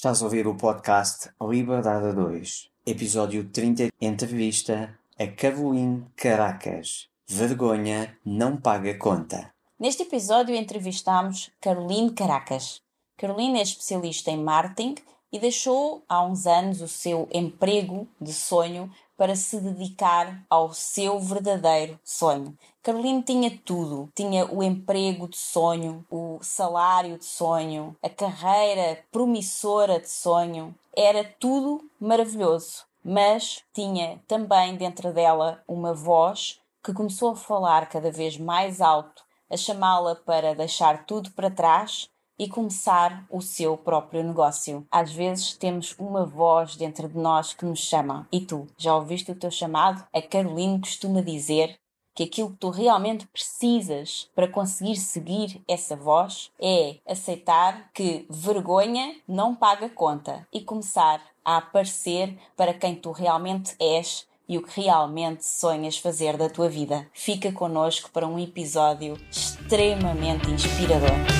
Estás 0.00 0.22
a 0.22 0.24
ouvir 0.24 0.46
o 0.46 0.54
podcast 0.54 1.28
Liberdade 1.42 2.14
2, 2.14 2.70
episódio 2.86 3.44
30, 3.50 3.90
entrevista 4.00 4.98
a 5.18 5.26
Caroline 5.26 6.06
Caracas. 6.16 7.06
Vergonha 7.28 8.16
não 8.24 8.56
paga 8.56 8.96
conta. 8.96 9.52
Neste 9.78 10.04
episódio 10.04 10.56
entrevistamos 10.56 11.50
Caroline 11.60 12.14
Caracas. 12.14 12.80
Caroline 13.18 13.58
é 13.58 13.62
especialista 13.62 14.30
em 14.30 14.42
marketing 14.42 14.94
e 15.30 15.38
deixou 15.38 16.02
há 16.08 16.24
uns 16.24 16.46
anos 16.46 16.80
o 16.80 16.88
seu 16.88 17.28
emprego 17.30 18.08
de 18.18 18.32
sonho 18.32 18.90
para 19.20 19.36
se 19.36 19.60
dedicar 19.60 20.46
ao 20.48 20.72
seu 20.72 21.20
verdadeiro 21.20 22.00
sonho. 22.02 22.56
Caroline 22.82 23.22
tinha 23.22 23.50
tudo. 23.66 24.08
Tinha 24.14 24.46
o 24.46 24.62
emprego 24.62 25.28
de 25.28 25.36
sonho, 25.36 26.06
o 26.10 26.38
salário 26.40 27.18
de 27.18 27.26
sonho, 27.26 27.94
a 28.02 28.08
carreira 28.08 29.04
promissora 29.12 30.00
de 30.00 30.08
sonho. 30.08 30.74
Era 30.96 31.22
tudo 31.38 31.84
maravilhoso. 32.00 32.86
Mas 33.04 33.62
tinha 33.74 34.22
também 34.26 34.76
dentro 34.76 35.12
dela 35.12 35.62
uma 35.68 35.92
voz 35.92 36.58
que 36.82 36.94
começou 36.94 37.32
a 37.32 37.36
falar 37.36 37.90
cada 37.90 38.10
vez 38.10 38.38
mais 38.38 38.80
alto, 38.80 39.22
a 39.50 39.56
chamá-la 39.58 40.14
para 40.14 40.54
deixar 40.54 41.04
tudo 41.04 41.30
para 41.32 41.50
trás 41.50 42.08
e 42.40 42.48
começar 42.48 43.26
o 43.28 43.42
seu 43.42 43.76
próprio 43.76 44.24
negócio. 44.24 44.86
Às 44.90 45.12
vezes 45.12 45.52
temos 45.52 45.94
uma 45.98 46.24
voz 46.24 46.74
dentro 46.74 47.06
de 47.06 47.18
nós 47.18 47.52
que 47.52 47.66
nos 47.66 47.80
chama. 47.80 48.26
E 48.32 48.40
tu, 48.40 48.66
já 48.78 48.96
ouviste 48.96 49.30
o 49.30 49.34
teu 49.34 49.50
chamado? 49.50 50.02
A 50.10 50.22
Caroline 50.22 50.80
costuma 50.80 51.20
dizer 51.20 51.78
que 52.14 52.22
aquilo 52.22 52.52
que 52.52 52.56
tu 52.56 52.70
realmente 52.70 53.26
precisas 53.26 54.30
para 54.34 54.48
conseguir 54.48 54.96
seguir 54.96 55.62
essa 55.68 55.94
voz 55.94 56.50
é 56.58 56.96
aceitar 57.06 57.90
que 57.92 58.26
vergonha 58.30 59.16
não 59.28 59.54
paga 59.54 59.90
conta 59.90 60.48
e 60.50 60.62
começar 60.62 61.20
a 61.44 61.58
aparecer 61.58 62.38
para 62.56 62.72
quem 62.72 62.94
tu 62.94 63.12
realmente 63.12 63.76
és 63.78 64.26
e 64.48 64.56
o 64.56 64.62
que 64.62 64.80
realmente 64.80 65.44
sonhas 65.44 65.98
fazer 65.98 66.38
da 66.38 66.48
tua 66.48 66.70
vida. 66.70 67.06
Fica 67.12 67.52
connosco 67.52 68.10
para 68.10 68.26
um 68.26 68.38
episódio 68.38 69.16
extremamente 69.30 70.50
inspirador. 70.50 71.39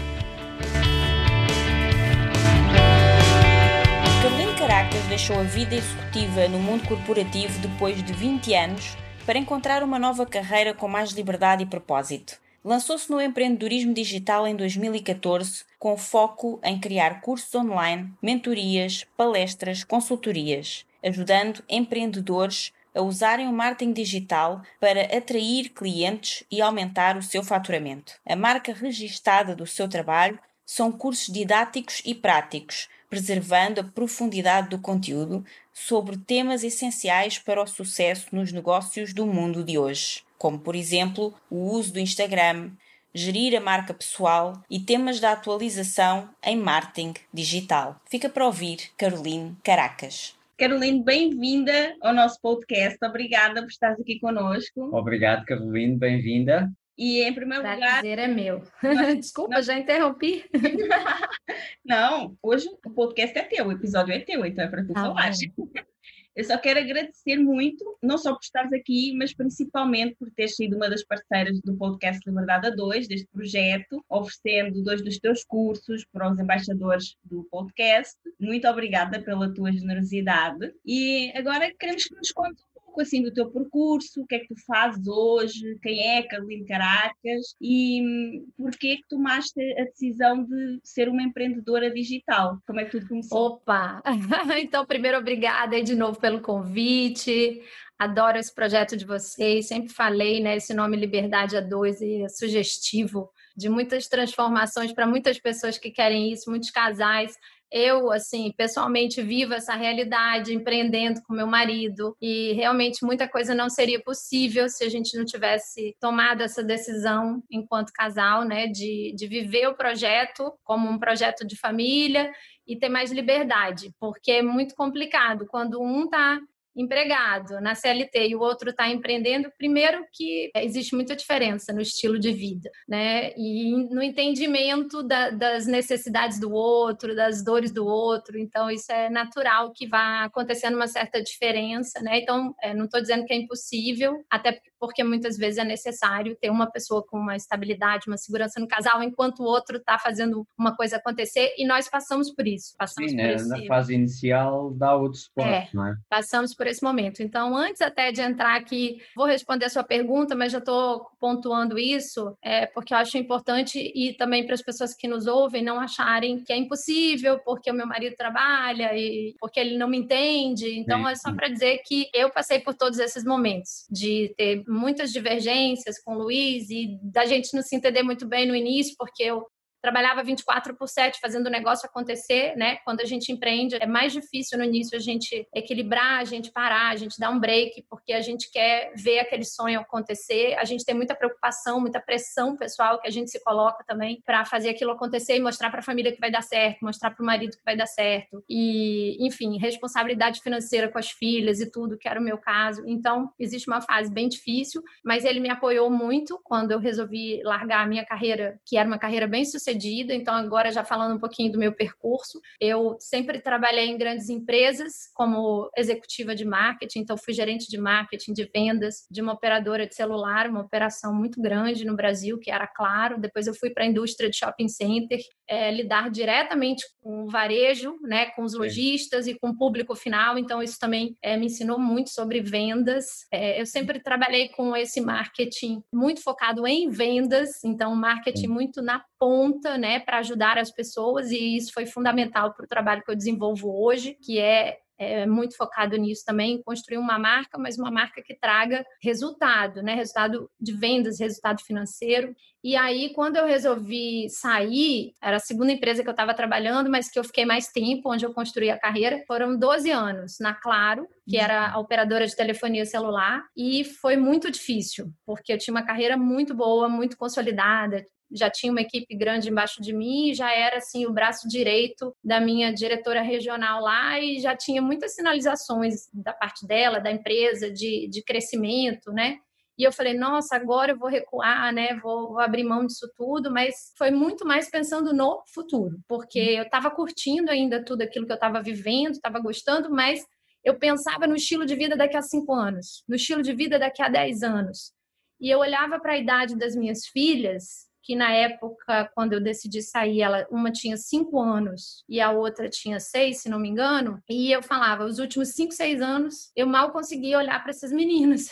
Caracas 4.61 5.03
deixou 5.05 5.39
a 5.39 5.43
vida 5.43 5.73
executiva 5.73 6.47
no 6.47 6.59
mundo 6.59 6.87
corporativo 6.87 7.57
depois 7.67 8.03
de 8.03 8.13
20 8.13 8.53
anos 8.53 8.95
para 9.25 9.39
encontrar 9.39 9.81
uma 9.81 9.97
nova 9.97 10.23
carreira 10.23 10.71
com 10.71 10.87
mais 10.87 11.13
liberdade 11.13 11.63
e 11.63 11.65
propósito. 11.65 12.39
Lançou-se 12.63 13.09
no 13.09 13.19
empreendedorismo 13.19 13.91
digital 13.91 14.45
em 14.45 14.55
2014, 14.55 15.65
com 15.79 15.97
foco 15.97 16.59
em 16.63 16.79
criar 16.79 17.21
cursos 17.21 17.55
online, 17.55 18.13
mentorias, 18.21 19.03
palestras, 19.17 19.83
consultorias, 19.83 20.85
ajudando 21.03 21.63
empreendedores 21.67 22.71
a 22.93 23.01
usarem 23.01 23.47
o 23.47 23.53
marketing 23.53 23.93
digital 23.93 24.61
para 24.79 25.17
atrair 25.17 25.69
clientes 25.69 26.43
e 26.51 26.61
aumentar 26.61 27.17
o 27.17 27.23
seu 27.23 27.43
faturamento. 27.43 28.13
A 28.23 28.35
marca 28.35 28.71
registada 28.71 29.55
do 29.55 29.65
seu 29.65 29.89
trabalho 29.89 30.37
são 30.63 30.91
cursos 30.91 31.33
didáticos 31.33 32.01
e 32.05 32.13
práticos, 32.13 32.87
preservando 33.11 33.81
a 33.81 33.83
profundidade 33.83 34.69
do 34.69 34.79
conteúdo 34.79 35.43
sobre 35.73 36.15
temas 36.15 36.63
essenciais 36.63 37.37
para 37.37 37.61
o 37.61 37.67
sucesso 37.67 38.27
nos 38.31 38.53
negócios 38.53 39.13
do 39.13 39.27
mundo 39.27 39.65
de 39.65 39.77
hoje, 39.77 40.23
como, 40.37 40.57
por 40.57 40.77
exemplo, 40.77 41.33
o 41.49 41.73
uso 41.73 41.91
do 41.91 41.99
Instagram, 41.99 42.71
gerir 43.13 43.53
a 43.57 43.59
marca 43.59 43.93
pessoal 43.93 44.53
e 44.69 44.79
temas 44.79 45.19
da 45.19 45.33
atualização 45.33 46.29
em 46.41 46.55
marketing 46.55 47.15
digital. 47.33 47.99
Fica 48.09 48.29
para 48.29 48.45
ouvir 48.45 48.77
Caroline 48.97 49.57
Caracas. 49.61 50.33
Caroline, 50.57 51.03
bem-vinda 51.03 51.93
ao 52.01 52.13
nosso 52.13 52.39
podcast. 52.41 52.97
Obrigada 53.03 53.61
por 53.61 53.71
estar 53.71 53.91
aqui 53.91 54.21
conosco. 54.21 54.95
Obrigado, 54.95 55.43
Caroline, 55.43 55.97
bem-vinda. 55.97 56.71
E 57.01 57.23
em 57.23 57.33
primeiro 57.33 57.63
Prazer 57.63 58.11
lugar. 58.11 58.19
é 58.19 58.27
meu. 58.27 58.61
Desculpa, 59.19 59.55
não. 59.55 59.61
já 59.63 59.75
interrompi. 59.79 60.45
não, 61.83 62.37
hoje 62.43 62.67
o 62.85 62.91
podcast 62.91 63.35
é 63.39 63.41
teu, 63.41 63.65
o 63.65 63.71
episódio 63.71 64.13
é 64.13 64.19
teu, 64.19 64.45
então 64.45 64.63
é 64.63 64.67
para 64.67 64.85
tu 64.85 64.93
Tá 64.93 65.01
falar. 65.01 65.31
Eu 66.33 66.43
só 66.45 66.57
quero 66.59 66.79
agradecer 66.79 67.37
muito, 67.37 67.97
não 68.01 68.17
só 68.17 68.33
por 68.33 68.41
estares 68.41 68.71
aqui, 68.71 69.13
mas 69.17 69.33
principalmente 69.33 70.15
por 70.15 70.31
teres 70.31 70.55
sido 70.55 70.77
uma 70.77 70.89
das 70.89 71.03
parceiras 71.03 71.59
do 71.59 71.75
podcast 71.75 72.21
Liberdade 72.25 72.67
a 72.67 72.69
2, 72.69 73.07
deste 73.07 73.27
projeto, 73.27 74.05
oferecendo 74.07 74.81
dois 74.81 75.01
dos 75.03 75.17
teus 75.19 75.43
cursos 75.43 76.05
para 76.05 76.31
os 76.31 76.39
embaixadores 76.39 77.17
do 77.25 77.43
podcast. 77.51 78.15
Muito 78.39 78.65
obrigada 78.67 79.19
pela 79.19 79.53
tua 79.53 79.73
generosidade. 79.73 80.73
E 80.85 81.33
agora 81.35 81.73
queremos 81.77 82.05
que 82.05 82.15
nos 82.15 82.31
contes 82.31 82.63
pouco 82.91 83.01
assim 83.01 83.23
do 83.23 83.33
teu 83.33 83.49
percurso, 83.49 84.21
o 84.21 84.27
que 84.27 84.35
é 84.35 84.39
que 84.39 84.47
tu 84.49 84.55
fazes 84.67 85.07
hoje, 85.07 85.77
quem 85.81 86.01
é 86.01 86.23
Caroline 86.23 86.65
Caracas 86.65 87.55
e 87.59 88.01
hum, 88.01 88.47
porquê 88.57 88.97
que 88.97 89.07
tomaste 89.09 89.59
a 89.79 89.85
decisão 89.85 90.43
de 90.43 90.79
ser 90.83 91.07
uma 91.07 91.23
empreendedora 91.23 91.89
digital? 91.89 92.59
Como 92.67 92.79
é 92.79 92.85
que 92.85 92.91
tudo 92.91 93.07
começou? 93.07 93.47
Opa! 93.47 94.03
Então, 94.61 94.85
primeiro, 94.85 95.17
obrigada 95.17 95.75
aí 95.75 95.83
de 95.83 95.95
novo 95.95 96.19
pelo 96.19 96.41
convite. 96.41 97.61
Adoro 97.97 98.37
esse 98.37 98.53
projeto 98.53 98.95
de 98.97 99.05
vocês. 99.05 99.67
Sempre 99.67 99.91
falei, 99.91 100.41
né? 100.41 100.57
Esse 100.57 100.73
nome 100.73 100.97
Liberdade 100.97 101.57
a 101.57 101.61
Dois 101.61 102.01
é 102.01 102.27
sugestivo 102.27 103.29
de 103.55 103.69
muitas 103.69 104.07
transformações 104.07 104.93
para 104.93 105.07
muitas 105.07 105.39
pessoas 105.39 105.77
que 105.77 105.89
querem 105.89 106.31
isso, 106.31 106.49
muitos 106.49 106.69
casais. 106.69 107.35
Eu, 107.71 108.11
assim, 108.11 108.51
pessoalmente 108.57 109.21
vivo 109.21 109.53
essa 109.53 109.73
realidade, 109.75 110.53
empreendendo 110.53 111.21
com 111.23 111.33
meu 111.33 111.47
marido, 111.47 112.15
e 112.21 112.51
realmente 112.53 113.05
muita 113.05 113.27
coisa 113.27 113.55
não 113.55 113.69
seria 113.69 114.01
possível 114.03 114.67
se 114.67 114.83
a 114.83 114.89
gente 114.89 115.17
não 115.17 115.23
tivesse 115.23 115.95
tomado 115.99 116.41
essa 116.41 116.61
decisão 116.61 117.41
enquanto 117.49 117.93
casal, 117.93 118.43
né, 118.43 118.67
de, 118.67 119.13
de 119.15 119.25
viver 119.27 119.67
o 119.67 119.75
projeto 119.75 120.51
como 120.63 120.89
um 120.89 120.99
projeto 120.99 121.47
de 121.47 121.55
família 121.55 122.31
e 122.67 122.77
ter 122.77 122.89
mais 122.89 123.11
liberdade, 123.11 123.93
porque 123.99 124.31
é 124.31 124.41
muito 124.41 124.75
complicado 124.75 125.45
quando 125.47 125.81
um 125.81 126.05
está 126.05 126.39
empregado 126.75 127.59
na 127.59 127.75
CLT 127.75 128.29
e 128.29 128.35
o 128.35 128.39
outro 128.39 128.69
está 128.69 128.89
empreendendo, 128.89 129.51
primeiro 129.57 130.05
que 130.13 130.51
existe 130.55 130.95
muita 130.95 131.15
diferença 131.15 131.73
no 131.73 131.81
estilo 131.81 132.17
de 132.17 132.31
vida, 132.31 132.69
né? 132.87 133.33
E 133.35 133.71
no 133.93 134.01
entendimento 134.01 135.03
da, 135.03 135.29
das 135.29 135.67
necessidades 135.67 136.39
do 136.39 136.51
outro, 136.51 137.15
das 137.15 137.43
dores 137.43 137.71
do 137.71 137.85
outro. 137.85 138.37
Então, 138.37 138.69
isso 138.69 138.91
é 138.91 139.09
natural 139.09 139.71
que 139.73 139.87
vá 139.87 140.23
acontecendo 140.23 140.75
uma 140.75 140.87
certa 140.87 141.21
diferença, 141.21 142.01
né? 142.01 142.19
Então, 142.19 142.55
é, 142.61 142.73
não 142.73 142.85
estou 142.85 143.01
dizendo 143.01 143.25
que 143.25 143.33
é 143.33 143.37
impossível, 143.37 144.23
até 144.29 144.61
porque 144.81 145.03
muitas 145.03 145.37
vezes 145.37 145.59
é 145.59 145.63
necessário 145.63 146.35
ter 146.35 146.49
uma 146.49 146.65
pessoa 146.65 147.05
com 147.05 147.19
uma 147.19 147.35
estabilidade, 147.35 148.07
uma 148.07 148.17
segurança 148.17 148.59
no 148.59 148.67
casal, 148.67 149.03
enquanto 149.03 149.41
o 149.41 149.45
outro 149.45 149.77
está 149.77 149.99
fazendo 149.99 150.43
uma 150.57 150.75
coisa 150.75 150.97
acontecer. 150.97 151.53
E 151.55 151.67
nós 151.67 151.87
passamos 151.87 152.33
por 152.33 152.47
isso. 152.47 152.73
Passamos 152.79 153.11
Sim, 153.11 153.17
por 153.17 153.23
né? 153.23 153.33
esse... 153.35 153.47
na 153.47 153.65
fase 153.67 153.93
inicial 153.93 154.71
dá 154.71 154.95
outro 154.95 155.19
suporte, 155.19 155.51
é, 155.51 155.69
não 155.71 155.85
é? 155.85 155.95
Passamos 156.09 156.55
por 156.55 156.65
esse 156.65 156.81
momento. 156.81 157.21
Então, 157.21 157.55
antes 157.55 157.79
até 157.79 158.11
de 158.11 158.21
entrar 158.21 158.57
aqui, 158.57 158.99
vou 159.15 159.27
responder 159.27 159.65
a 159.65 159.69
sua 159.69 159.83
pergunta, 159.83 160.35
mas 160.35 160.51
já 160.51 160.57
estou 160.57 161.05
pontuando 161.19 161.77
isso, 161.77 162.35
é, 162.41 162.65
porque 162.65 162.91
eu 162.91 162.97
acho 162.97 163.19
importante 163.19 163.79
e 163.93 164.13
também 164.13 164.43
para 164.43 164.55
as 164.55 164.63
pessoas 164.63 164.95
que 164.95 165.07
nos 165.07 165.27
ouvem 165.27 165.63
não 165.63 165.79
acharem 165.79 166.43
que 166.43 166.51
é 166.51 166.57
impossível 166.57 167.37
porque 167.45 167.69
o 167.69 167.73
meu 167.73 167.85
marido 167.85 168.15
trabalha 168.15 168.97
e 168.97 169.35
porque 169.39 169.59
ele 169.59 169.77
não 169.77 169.87
me 169.87 169.97
entende. 169.97 170.79
Então, 170.79 171.07
é 171.07 171.13
só 171.13 171.31
para 171.31 171.49
dizer 171.49 171.83
que 171.85 172.09
eu 172.15 172.31
passei 172.31 172.59
por 172.59 172.73
todos 172.73 172.97
esses 172.97 173.23
momentos 173.23 173.85
de 173.91 174.33
ter 174.35 174.63
muitas 174.71 175.11
divergências 175.11 176.01
com 176.01 176.15
o 176.15 176.23
Luiz 176.23 176.69
e 176.69 176.97
da 177.03 177.25
gente 177.25 177.53
não 177.53 177.61
se 177.61 177.75
entender 177.75 178.03
muito 178.03 178.25
bem 178.25 178.47
no 178.47 178.55
início, 178.55 178.95
porque 178.97 179.23
eu 179.23 179.45
trabalhava 179.81 180.23
24 180.23 180.75
por 180.75 180.87
7 180.87 181.19
fazendo 181.19 181.47
o 181.47 181.49
negócio 181.49 181.87
acontecer, 181.87 182.55
né? 182.55 182.77
Quando 182.85 183.01
a 183.01 183.05
gente 183.05 183.31
empreende, 183.31 183.75
é 183.75 183.87
mais 183.87 184.13
difícil 184.13 184.57
no 184.57 184.63
início 184.63 184.95
a 184.95 185.01
gente 185.01 185.47
equilibrar, 185.53 186.19
a 186.19 186.23
gente 186.23 186.51
parar, 186.51 186.91
a 186.91 186.95
gente 186.95 187.19
dar 187.19 187.31
um 187.31 187.39
break, 187.39 187.85
porque 187.89 188.13
a 188.13 188.21
gente 188.21 188.51
quer 188.51 188.91
ver 188.95 189.19
aquele 189.19 189.43
sonho 189.43 189.79
acontecer. 189.79 190.55
A 190.57 190.65
gente 190.65 190.85
tem 190.85 190.93
muita 190.93 191.15
preocupação, 191.15 191.79
muita 191.79 191.99
pressão 191.99 192.55
pessoal 192.55 192.99
que 192.99 193.07
a 193.07 193.11
gente 193.11 193.31
se 193.31 193.43
coloca 193.43 193.83
também 193.85 194.21
para 194.25 194.45
fazer 194.45 194.69
aquilo 194.69 194.91
acontecer 194.91 195.35
e 195.35 195.39
mostrar 195.39 195.71
para 195.71 195.79
a 195.79 195.83
família 195.83 196.11
que 196.11 196.19
vai 196.19 196.29
dar 196.29 196.43
certo, 196.43 196.85
mostrar 196.85 197.11
para 197.11 197.23
o 197.23 197.25
marido 197.25 197.57
que 197.57 197.65
vai 197.65 197.75
dar 197.75 197.87
certo. 197.87 198.43
E, 198.47 199.17
enfim, 199.25 199.57
responsabilidade 199.57 200.41
financeira 200.41 200.89
com 200.89 200.99
as 200.99 201.09
filhas 201.09 201.59
e 201.59 201.71
tudo, 201.71 201.97
que 201.97 202.07
era 202.07 202.19
o 202.19 202.23
meu 202.23 202.37
caso. 202.37 202.83
Então, 202.85 203.31
existe 203.39 203.67
uma 203.67 203.81
fase 203.81 204.11
bem 204.11 204.29
difícil, 204.29 204.83
mas 205.03 205.25
ele 205.25 205.39
me 205.39 205.49
apoiou 205.49 205.89
muito 205.89 206.39
quando 206.43 206.71
eu 206.71 206.79
resolvi 206.79 207.41
largar 207.43 207.83
a 207.83 207.87
minha 207.87 208.05
carreira, 208.05 208.59
que 208.65 208.77
era 208.77 208.87
uma 208.87 208.99
carreira 208.99 209.27
bem 209.27 209.43
sucedida 209.43 209.70
sucedida, 209.71 210.13
então 210.13 210.33
agora 210.33 210.71
já 210.71 210.83
falando 210.83 211.15
um 211.15 211.19
pouquinho 211.19 211.51
do 211.51 211.57
meu 211.59 211.73
percurso, 211.73 212.39
eu 212.59 212.95
sempre 212.99 213.39
trabalhei 213.39 213.87
em 213.87 213.97
grandes 213.97 214.29
empresas 214.29 215.09
como 215.13 215.69
executiva 215.77 216.35
de 216.35 216.45
marketing, 216.45 216.99
então 216.99 217.17
fui 217.17 217.33
gerente 217.33 217.69
de 217.69 217.77
marketing, 217.77 218.33
de 218.33 218.49
vendas 218.53 219.05
de 219.09 219.21
uma 219.21 219.33
operadora 219.33 219.87
de 219.87 219.95
celular, 219.95 220.49
uma 220.49 220.61
operação 220.61 221.13
muito 221.13 221.41
grande 221.41 221.85
no 221.85 221.95
Brasil, 221.95 222.37
que 222.39 222.51
era 222.51 222.67
Claro. 222.67 223.19
Depois 223.19 223.47
eu 223.47 223.53
fui 223.53 223.69
para 223.69 223.83
a 223.83 223.87
indústria 223.87 224.29
de 224.29 224.37
shopping 224.37 224.67
center, 224.67 225.19
é, 225.51 225.69
lidar 225.69 226.09
diretamente 226.09 226.85
com 227.01 227.23
o 227.23 227.27
varejo, 227.27 227.97
né, 228.03 228.27
com 228.27 228.43
os 228.43 228.53
lojistas 228.53 229.27
e 229.27 229.37
com 229.37 229.49
o 229.49 229.57
público 229.57 229.93
final, 229.93 230.37
então 230.37 230.63
isso 230.63 230.79
também 230.79 231.17
é, 231.21 231.35
me 231.35 231.47
ensinou 231.47 231.77
muito 231.77 232.09
sobre 232.09 232.39
vendas. 232.39 233.25
É, 233.29 233.59
eu 233.59 233.65
sempre 233.65 233.99
trabalhei 233.99 234.47
com 234.47 234.73
esse 234.73 235.01
marketing 235.01 235.83
muito 235.93 236.23
focado 236.23 236.65
em 236.65 236.89
vendas, 236.89 237.61
então 237.65 237.93
marketing 237.93 238.47
muito 238.47 238.81
na 238.81 239.03
ponta, 239.19 239.77
né, 239.77 239.99
para 239.99 240.19
ajudar 240.19 240.57
as 240.57 240.71
pessoas, 240.71 241.31
e 241.31 241.57
isso 241.57 241.73
foi 241.73 241.85
fundamental 241.85 242.53
para 242.53 242.63
o 242.63 242.69
trabalho 242.69 243.03
que 243.03 243.11
eu 243.11 243.15
desenvolvo 243.15 243.69
hoje, 243.83 244.17
que 244.23 244.39
é 244.39 244.77
é 245.01 245.25
muito 245.25 245.57
focado 245.57 245.97
nisso 245.97 246.23
também, 246.23 246.61
construir 246.61 246.99
uma 246.99 247.17
marca, 247.17 247.57
mas 247.57 247.77
uma 247.77 247.89
marca 247.89 248.21
que 248.21 248.37
traga 248.37 248.85
resultado, 249.01 249.81
né? 249.81 249.95
Resultado 249.95 250.49
de 250.59 250.73
vendas, 250.73 251.19
resultado 251.19 251.61
financeiro. 251.63 252.35
E 252.63 252.75
aí, 252.75 253.11
quando 253.13 253.37
eu 253.37 253.47
resolvi 253.47 254.29
sair, 254.29 255.13
era 255.19 255.37
a 255.37 255.39
segunda 255.39 255.71
empresa 255.71 256.03
que 256.03 256.07
eu 256.07 256.11
estava 256.11 256.35
trabalhando, 256.35 256.91
mas 256.91 257.09
que 257.09 257.17
eu 257.17 257.23
fiquei 257.23 257.43
mais 257.43 257.69
tempo, 257.69 258.11
onde 258.13 258.23
eu 258.23 258.31
construí 258.31 258.69
a 258.69 258.77
carreira, 258.77 259.23
foram 259.25 259.57
12 259.57 259.89
anos 259.89 260.37
na 260.39 260.53
Claro, 260.53 261.07
que 261.27 261.37
era 261.37 261.71
a 261.71 261.79
operadora 261.79 262.27
de 262.27 262.35
telefonia 262.35 262.85
celular, 262.85 263.43
e 263.57 263.83
foi 263.83 264.15
muito 264.15 264.51
difícil, 264.51 265.11
porque 265.25 265.51
eu 265.51 265.57
tinha 265.57 265.73
uma 265.73 265.85
carreira 265.85 266.15
muito 266.15 266.53
boa, 266.53 266.87
muito 266.87 267.17
consolidada, 267.17 268.05
já 268.33 268.49
tinha 268.49 268.71
uma 268.71 268.81
equipe 268.81 269.15
grande 269.15 269.49
embaixo 269.49 269.81
de 269.81 269.93
mim, 269.93 270.33
já 270.33 270.53
era 270.53 270.77
assim 270.77 271.05
o 271.05 271.13
braço 271.13 271.47
direito 271.47 272.15
da 272.23 272.39
minha 272.39 272.73
diretora 272.73 273.21
regional 273.21 273.81
lá 273.81 274.19
e 274.19 274.39
já 274.39 274.55
tinha 274.55 274.81
muitas 274.81 275.15
sinalizações 275.15 276.09
da 276.13 276.33
parte 276.33 276.65
dela, 276.65 276.99
da 276.99 277.11
empresa, 277.11 277.71
de, 277.71 278.07
de 278.07 278.23
crescimento, 278.23 279.11
né? 279.11 279.37
E 279.77 279.83
eu 279.83 279.91
falei, 279.91 280.13
nossa, 280.13 280.55
agora 280.55 280.91
eu 280.91 280.97
vou 280.97 281.09
recuar, 281.09 281.73
né? 281.73 281.95
Vou, 282.03 282.29
vou 282.29 282.39
abrir 282.39 282.63
mão 282.63 282.85
disso 282.85 283.09
tudo, 283.15 283.51
mas 283.51 283.93
foi 283.97 284.11
muito 284.11 284.45
mais 284.45 284.69
pensando 284.69 285.13
no 285.13 285.41
futuro, 285.53 285.97
porque 286.07 286.39
eu 286.39 286.63
estava 286.63 286.91
curtindo 286.91 287.49
ainda 287.49 287.83
tudo 287.83 288.01
aquilo 288.01 288.25
que 288.25 288.31
eu 288.31 288.35
estava 288.35 288.61
vivendo, 288.61 289.13
estava 289.13 289.39
gostando, 289.39 289.89
mas 289.89 290.23
eu 290.63 290.77
pensava 290.77 291.25
no 291.25 291.35
estilo 291.35 291.65
de 291.65 291.75
vida 291.75 291.95
daqui 291.95 292.15
a 292.15 292.21
cinco 292.21 292.53
anos, 292.53 293.03
no 293.07 293.15
estilo 293.15 293.41
de 293.41 293.53
vida 293.53 293.79
daqui 293.79 294.01
a 294.03 294.09
dez 294.09 294.43
anos. 294.43 294.93
E 295.39 295.49
eu 295.49 295.59
olhava 295.59 295.99
para 295.99 296.13
a 296.13 296.17
idade 296.17 296.55
das 296.55 296.75
minhas 296.75 297.07
filhas 297.07 297.89
que 298.03 298.15
na 298.15 298.31
época, 298.31 299.09
quando 299.13 299.33
eu 299.33 299.41
decidi 299.41 299.81
sair, 299.81 300.21
ela, 300.21 300.47
uma 300.49 300.71
tinha 300.71 300.97
cinco 300.97 301.39
anos 301.41 302.03
e 302.07 302.19
a 302.19 302.31
outra 302.31 302.69
tinha 302.69 302.99
seis, 302.99 303.41
se 303.41 303.49
não 303.49 303.59
me 303.59 303.69
engano, 303.69 304.21
e 304.29 304.51
eu 304.51 304.63
falava, 304.63 305.05
os 305.05 305.19
últimos 305.19 305.49
cinco, 305.49 305.73
seis 305.73 306.01
anos, 306.01 306.51
eu 306.55 306.67
mal 306.67 306.91
conseguia 306.91 307.37
olhar 307.37 307.61
para 307.61 307.71
essas 307.71 307.91
meninas 307.91 308.49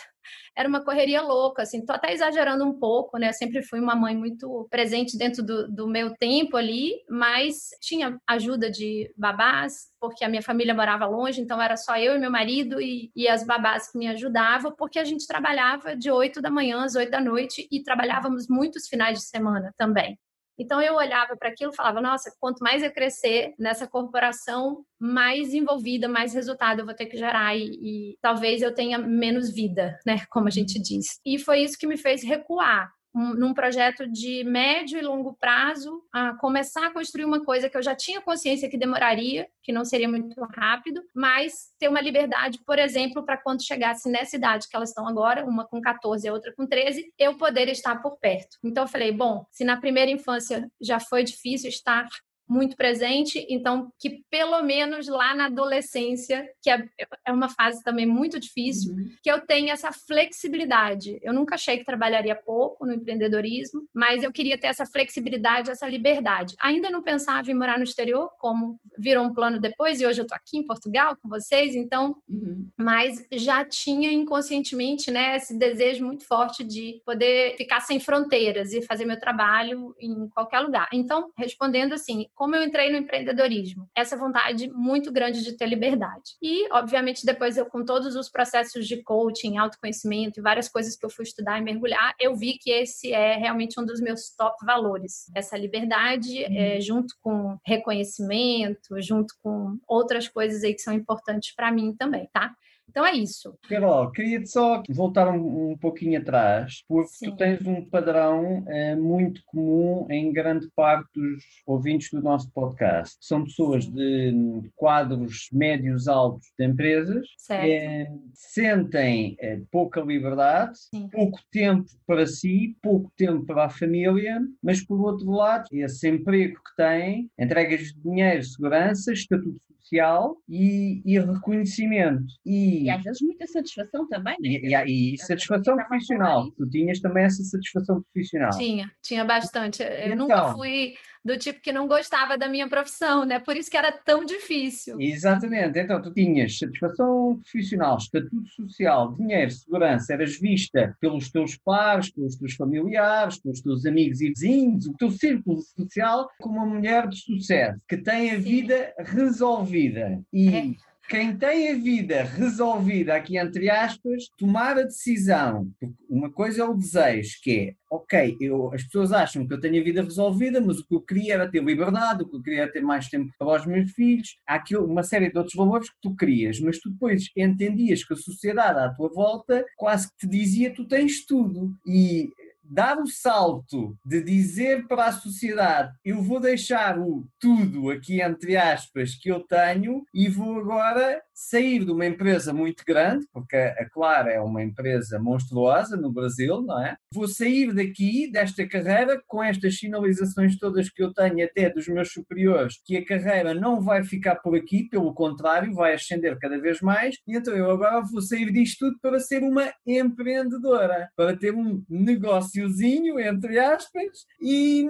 era 0.56 0.68
uma 0.68 0.84
correria 0.84 1.22
louca, 1.22 1.62
assim, 1.62 1.84
tô 1.84 1.92
até 1.92 2.12
exagerando 2.12 2.64
um 2.64 2.78
pouco, 2.78 3.18
né? 3.18 3.28
Eu 3.28 3.32
sempre 3.32 3.62
fui 3.62 3.80
uma 3.80 3.94
mãe 3.94 4.16
muito 4.16 4.66
presente 4.70 5.16
dentro 5.16 5.42
do, 5.42 5.68
do 5.68 5.88
meu 5.88 6.14
tempo 6.16 6.56
ali, 6.56 6.94
mas 7.08 7.70
tinha 7.80 8.18
ajuda 8.26 8.70
de 8.70 9.12
babás, 9.16 9.90
porque 10.00 10.24
a 10.24 10.28
minha 10.28 10.42
família 10.42 10.74
morava 10.74 11.06
longe, 11.06 11.40
então 11.40 11.60
era 11.60 11.76
só 11.76 11.96
eu 11.96 12.14
e 12.14 12.18
meu 12.18 12.30
marido 12.30 12.80
e, 12.80 13.10
e 13.14 13.28
as 13.28 13.44
babás 13.44 13.90
que 13.90 13.98
me 13.98 14.08
ajudavam, 14.08 14.74
porque 14.76 14.98
a 14.98 15.04
gente 15.04 15.26
trabalhava 15.26 15.96
de 15.96 16.10
8 16.10 16.40
da 16.40 16.50
manhã 16.50 16.84
às 16.84 16.94
8 16.94 17.10
da 17.10 17.20
noite 17.20 17.66
e 17.70 17.82
trabalhávamos 17.82 18.48
muitos 18.48 18.88
finais 18.88 19.18
de 19.18 19.24
semana 19.24 19.72
também. 19.76 20.18
Então 20.60 20.80
eu 20.82 20.94
olhava 20.94 21.34
para 21.36 21.48
aquilo 21.48 21.72
e 21.72 21.76
falava: 21.76 22.02
nossa, 22.02 22.30
quanto 22.38 22.62
mais 22.62 22.82
eu 22.82 22.92
crescer 22.92 23.54
nessa 23.58 23.88
corporação, 23.88 24.84
mais 25.00 25.54
envolvida, 25.54 26.06
mais 26.06 26.34
resultado 26.34 26.80
eu 26.80 26.84
vou 26.84 26.94
ter 26.94 27.06
que 27.06 27.16
gerar 27.16 27.56
e, 27.56 27.70
e 27.82 28.18
talvez 28.20 28.60
eu 28.60 28.74
tenha 28.74 28.98
menos 28.98 29.50
vida, 29.50 29.98
né? 30.06 30.18
Como 30.30 30.48
a 30.48 30.50
gente 30.50 30.78
diz. 30.78 31.18
E 31.24 31.38
foi 31.38 31.60
isso 31.60 31.78
que 31.78 31.86
me 31.86 31.96
fez 31.96 32.22
recuar 32.22 32.92
um, 33.14 33.34
num 33.34 33.54
projeto 33.54 34.06
de 34.06 34.44
médio 34.44 34.98
e 34.98 35.02
longo 35.02 35.34
prazo, 35.34 36.02
a 36.12 36.34
começar 36.34 36.86
a 36.86 36.92
construir 36.92 37.24
uma 37.24 37.44
coisa 37.44 37.68
que 37.68 37.76
eu 37.76 37.82
já 37.82 37.94
tinha 37.94 38.20
consciência 38.20 38.68
que 38.68 38.78
demoraria, 38.78 39.48
que 39.62 39.72
não 39.72 39.84
seria 39.84 40.08
muito 40.08 40.40
rápido, 40.54 41.02
mas 41.14 41.72
ter 41.78 41.88
uma 41.88 42.00
liberdade, 42.00 42.60
por 42.64 42.78
exemplo, 42.78 43.24
para 43.24 43.36
quando 43.36 43.64
chegasse 43.64 44.10
nessa 44.10 44.36
idade 44.36 44.68
que 44.68 44.76
elas 44.76 44.90
estão 44.90 45.06
agora, 45.06 45.44
uma 45.44 45.66
com 45.66 45.80
14 45.80 46.26
e 46.26 46.30
outra 46.30 46.52
com 46.54 46.66
13, 46.66 47.12
eu 47.18 47.36
poder 47.36 47.68
estar 47.68 47.96
por 48.00 48.18
perto. 48.18 48.56
Então 48.64 48.84
eu 48.84 48.88
falei, 48.88 49.12
bom, 49.12 49.44
se 49.50 49.64
na 49.64 49.80
primeira 49.80 50.10
infância 50.10 50.70
já 50.80 51.00
foi 51.00 51.24
difícil 51.24 51.68
estar 51.68 52.08
muito 52.50 52.76
presente, 52.76 53.46
então 53.48 53.92
que 53.96 54.24
pelo 54.28 54.60
menos 54.62 55.06
lá 55.06 55.34
na 55.36 55.46
adolescência, 55.46 56.50
que 56.60 56.68
é, 56.68 56.84
é 57.24 57.32
uma 57.32 57.48
fase 57.48 57.80
também 57.84 58.04
muito 58.04 58.40
difícil, 58.40 58.92
uhum. 58.92 59.08
que 59.22 59.30
eu 59.30 59.40
tenha 59.40 59.72
essa 59.72 59.92
flexibilidade. 59.92 61.20
Eu 61.22 61.32
nunca 61.32 61.54
achei 61.54 61.78
que 61.78 61.84
trabalharia 61.84 62.34
pouco 62.34 62.84
no 62.84 62.92
empreendedorismo, 62.92 63.82
mas 63.94 64.24
eu 64.24 64.32
queria 64.32 64.58
ter 64.58 64.66
essa 64.66 64.84
flexibilidade, 64.84 65.70
essa 65.70 65.86
liberdade. 65.86 66.56
Ainda 66.60 66.90
não 66.90 67.02
pensava 67.02 67.48
em 67.50 67.54
morar 67.54 67.78
no 67.78 67.84
exterior, 67.84 68.28
como 68.40 68.80
virou 68.98 69.24
um 69.24 69.32
plano 69.32 69.60
depois, 69.60 70.00
e 70.00 70.06
hoje 70.06 70.20
eu 70.20 70.24
estou 70.24 70.36
aqui 70.36 70.58
em 70.58 70.66
Portugal 70.66 71.16
com 71.22 71.28
vocês, 71.28 71.76
então, 71.76 72.16
uhum. 72.28 72.66
mas 72.76 73.24
já 73.30 73.64
tinha 73.64 74.10
inconscientemente, 74.10 75.08
né, 75.12 75.36
esse 75.36 75.56
desejo 75.56 76.04
muito 76.04 76.26
forte 76.26 76.64
de 76.64 77.00
poder 77.06 77.56
ficar 77.56 77.80
sem 77.80 78.00
fronteiras 78.00 78.72
e 78.72 78.82
fazer 78.82 79.04
meu 79.04 79.20
trabalho 79.20 79.94
em 80.00 80.28
qualquer 80.30 80.58
lugar. 80.58 80.88
Então, 80.92 81.30
respondendo 81.38 81.92
assim, 81.92 82.26
como 82.40 82.56
eu 82.56 82.64
entrei 82.64 82.90
no 82.90 82.96
empreendedorismo. 82.96 83.86
Essa 83.94 84.16
vontade 84.16 84.72
muito 84.72 85.12
grande 85.12 85.44
de 85.44 85.58
ter 85.58 85.66
liberdade. 85.66 86.38
E, 86.40 86.72
obviamente, 86.72 87.26
depois 87.26 87.58
eu, 87.58 87.66
com 87.66 87.84
todos 87.84 88.16
os 88.16 88.30
processos 88.30 88.88
de 88.88 89.02
coaching, 89.02 89.58
autoconhecimento 89.58 90.40
e 90.40 90.42
várias 90.42 90.66
coisas 90.66 90.96
que 90.96 91.04
eu 91.04 91.10
fui 91.10 91.26
estudar 91.26 91.58
e 91.58 91.62
mergulhar, 91.62 92.14
eu 92.18 92.34
vi 92.34 92.56
que 92.58 92.70
esse 92.70 93.12
é 93.12 93.36
realmente 93.36 93.78
um 93.78 93.84
dos 93.84 94.00
meus 94.00 94.34
top 94.34 94.56
valores. 94.64 95.30
Essa 95.36 95.54
liberdade, 95.58 96.44
uhum. 96.44 96.56
é, 96.56 96.80
junto 96.80 97.14
com 97.20 97.58
reconhecimento, 97.62 98.98
junto 99.02 99.34
com 99.42 99.76
outras 99.86 100.26
coisas 100.26 100.64
aí 100.64 100.72
que 100.72 100.80
são 100.80 100.94
importantes 100.94 101.54
para 101.54 101.70
mim 101.70 101.94
também, 101.94 102.26
tá? 102.32 102.54
Então 102.90 103.06
é 103.06 103.14
isso. 103.14 103.56
Carol, 103.68 104.10
queria-te 104.10 104.50
só 104.50 104.82
voltar 104.90 105.28
um, 105.28 105.70
um, 105.70 105.78
pouquinho 105.78 106.20
atrás, 106.20 106.82
porque 106.88 107.10
Sim. 107.10 107.30
tu 107.30 107.36
tens 107.36 107.66
um 107.66 107.88
padrão 107.88 108.64
é, 108.66 108.96
muito 108.96 109.42
comum 109.46 110.06
em 110.10 110.32
grande 110.32 110.68
parte 110.74 111.08
dos 111.14 111.44
ouvintes 111.66 112.10
do 112.10 112.20
nosso 112.20 112.50
podcast. 112.52 113.16
São 113.20 113.44
pessoas 113.44 113.84
Sim. 113.84 113.92
de 113.92 114.70
quadros 114.74 115.48
médios 115.52 116.08
altos 116.08 116.48
de 116.58 116.66
empresas, 116.66 117.26
é, 117.50 118.10
sentem 118.34 119.36
é, 119.38 119.60
pouca 119.70 120.00
liberdade, 120.00 120.78
Sim. 120.92 121.08
pouco 121.08 121.38
tempo 121.50 121.86
para 122.06 122.26
si, 122.26 122.76
pouco 122.82 123.12
tempo 123.16 123.46
para 123.46 123.66
a 123.66 123.70
família, 123.70 124.40
mas 124.62 124.84
por 124.84 125.00
outro 125.00 125.30
lado, 125.30 125.66
esse 125.72 126.08
emprego 126.08 126.54
que 126.54 126.76
têm, 126.76 127.30
entregas 127.38 127.92
de 127.92 128.00
dinheiro, 128.00 128.42
segurança, 128.42 129.12
estatuto 129.12 129.69
social 129.90 130.36
e, 130.48 131.02
e 131.04 131.18
reconhecimento. 131.18 132.24
E, 132.46 132.84
e, 132.84 132.90
às 132.90 133.02
vezes 133.02 133.20
muita 133.20 133.46
satisfação 133.46 134.06
também, 134.08 134.36
né? 134.40 134.48
E, 134.48 134.74
e, 134.86 135.14
e 135.14 135.18
satisfação 135.18 135.76
profissional. 135.76 136.50
Tu 136.52 136.68
tinhas 136.70 137.00
também 137.00 137.24
essa 137.24 137.42
satisfação 137.42 138.02
profissional. 138.02 138.50
Tinha, 138.56 138.90
tinha 139.02 139.24
bastante. 139.24 139.82
Eu 139.82 140.14
então, 140.14 140.16
nunca 140.16 140.52
fui 140.54 140.94
do 141.24 141.36
tipo 141.36 141.60
que 141.60 141.72
não 141.72 141.86
gostava 141.86 142.36
da 142.36 142.48
minha 142.48 142.68
profissão, 142.68 143.24
né? 143.24 143.38
Por 143.38 143.56
isso 143.56 143.70
que 143.70 143.76
era 143.76 143.92
tão 143.92 144.24
difícil. 144.24 145.00
Exatamente. 145.00 145.78
Então, 145.78 146.00
tu 146.00 146.12
tinhas 146.12 146.58
satisfação 146.58 147.40
profissional, 147.42 147.98
estatuto 147.98 148.48
social, 148.48 149.14
dinheiro, 149.14 149.50
segurança, 149.50 150.12
eras 150.12 150.38
vista 150.38 150.96
pelos 151.00 151.30
teus 151.30 151.56
pares, 151.56 152.10
pelos 152.10 152.36
teus 152.36 152.54
familiares, 152.54 153.38
pelos 153.38 153.60
teus 153.60 153.84
amigos 153.84 154.20
e 154.20 154.28
vizinhos, 154.30 154.86
o 154.86 154.94
teu 154.94 155.10
círculo 155.10 155.60
social, 155.76 156.28
como 156.40 156.56
uma 156.56 156.66
mulher 156.66 157.08
de 157.08 157.18
sucesso, 157.18 157.78
que 157.88 157.96
tem 157.96 158.30
a 158.30 158.36
Sim. 158.36 158.40
vida 158.40 158.94
resolvida. 158.98 160.20
E 160.32 160.48
é 160.48 160.89
quem 161.10 161.36
tem 161.36 161.72
a 161.72 161.74
vida 161.74 162.22
resolvida, 162.22 163.16
aqui 163.16 163.36
entre 163.36 163.68
aspas, 163.68 164.28
tomar 164.38 164.78
a 164.78 164.84
decisão. 164.84 165.68
Uma 166.08 166.30
coisa 166.30 166.62
é 166.62 166.64
o 166.64 166.72
desejo, 166.72 167.36
que 167.42 167.58
é, 167.58 167.74
ok, 167.90 168.36
eu, 168.40 168.72
as 168.72 168.84
pessoas 168.84 169.10
acham 169.10 169.44
que 169.44 169.52
eu 169.52 169.58
tenho 169.58 169.80
a 169.80 169.84
vida 169.84 170.04
resolvida, 170.04 170.60
mas 170.60 170.78
o 170.78 170.86
que 170.86 170.94
eu 170.94 171.00
queria 171.00 171.34
era 171.34 171.50
ter 171.50 171.64
liberdade, 171.64 172.22
o 172.22 172.28
que 172.28 172.36
eu 172.36 172.42
queria 172.42 172.62
era 172.62 172.72
ter 172.72 172.80
mais 172.80 173.08
tempo 173.08 173.28
para 173.36 173.60
os 173.60 173.66
meus 173.66 173.90
filhos. 173.90 174.36
Há 174.46 174.54
aqui 174.54 174.76
uma 174.76 175.02
série 175.02 175.32
de 175.32 175.36
outros 175.36 175.56
valores 175.56 175.90
que 175.90 175.96
tu 176.00 176.14
querias, 176.14 176.60
mas 176.60 176.78
tu 176.78 176.88
depois 176.88 177.28
entendias 177.36 178.04
que 178.04 178.12
a 178.14 178.16
sociedade 178.16 178.78
à 178.78 178.90
tua 178.90 179.08
volta 179.08 179.66
quase 179.76 180.08
que 180.12 180.18
te 180.18 180.28
dizia 180.28 180.72
tu 180.72 180.86
tens 180.86 181.26
tudo. 181.26 181.74
E 181.84 182.30
dar 182.70 182.98
o 182.98 183.06
salto 183.06 183.96
de 184.04 184.22
dizer 184.22 184.86
para 184.86 185.06
a 185.06 185.12
sociedade 185.12 185.92
eu 186.04 186.22
vou 186.22 186.38
deixar 186.38 186.98
o 186.98 187.26
tudo 187.38 187.90
aqui 187.90 188.22
entre 188.22 188.56
aspas 188.56 189.16
que 189.16 189.28
eu 189.28 189.40
tenho 189.40 190.04
e 190.14 190.28
vou 190.28 190.60
agora 190.60 191.20
sair 191.40 191.84
de 191.84 191.90
uma 191.90 192.06
empresa 192.06 192.52
muito 192.52 192.84
grande, 192.86 193.26
porque 193.32 193.56
a 193.56 193.88
Clara 193.88 194.30
é 194.30 194.40
uma 194.40 194.62
empresa 194.62 195.18
monstruosa 195.18 195.96
no 195.96 196.12
Brasil, 196.12 196.60
não 196.60 196.84
é? 196.84 196.96
Vou 197.12 197.26
sair 197.26 197.72
daqui, 197.72 198.30
desta 198.30 198.66
carreira, 198.68 199.20
com 199.26 199.42
estas 199.42 199.76
sinalizações 199.76 200.58
todas 200.58 200.90
que 200.90 201.02
eu 201.02 201.12
tenho 201.12 201.44
até 201.44 201.70
dos 201.70 201.88
meus 201.88 202.12
superiores, 202.12 202.80
que 202.84 202.96
a 202.96 203.04
carreira 203.04 203.54
não 203.54 203.80
vai 203.80 204.04
ficar 204.04 204.36
por 204.36 204.54
aqui, 204.54 204.84
pelo 204.88 205.14
contrário, 205.14 205.74
vai 205.74 205.94
ascender 205.94 206.38
cada 206.38 206.60
vez 206.60 206.80
mais, 206.80 207.16
e 207.26 207.36
então 207.36 207.54
eu 207.54 207.70
agora 207.70 208.02
vou 208.02 208.20
sair 208.20 208.52
disto 208.52 208.80
tudo 208.80 208.98
para 209.00 209.20
ser 209.20 209.42
uma 209.42 209.72
empreendedora, 209.86 211.08
para 211.16 211.36
ter 211.36 211.54
um 211.54 211.82
negóciozinho, 211.88 213.18
entre 213.18 213.58
aspas, 213.58 214.26
e 214.40 214.86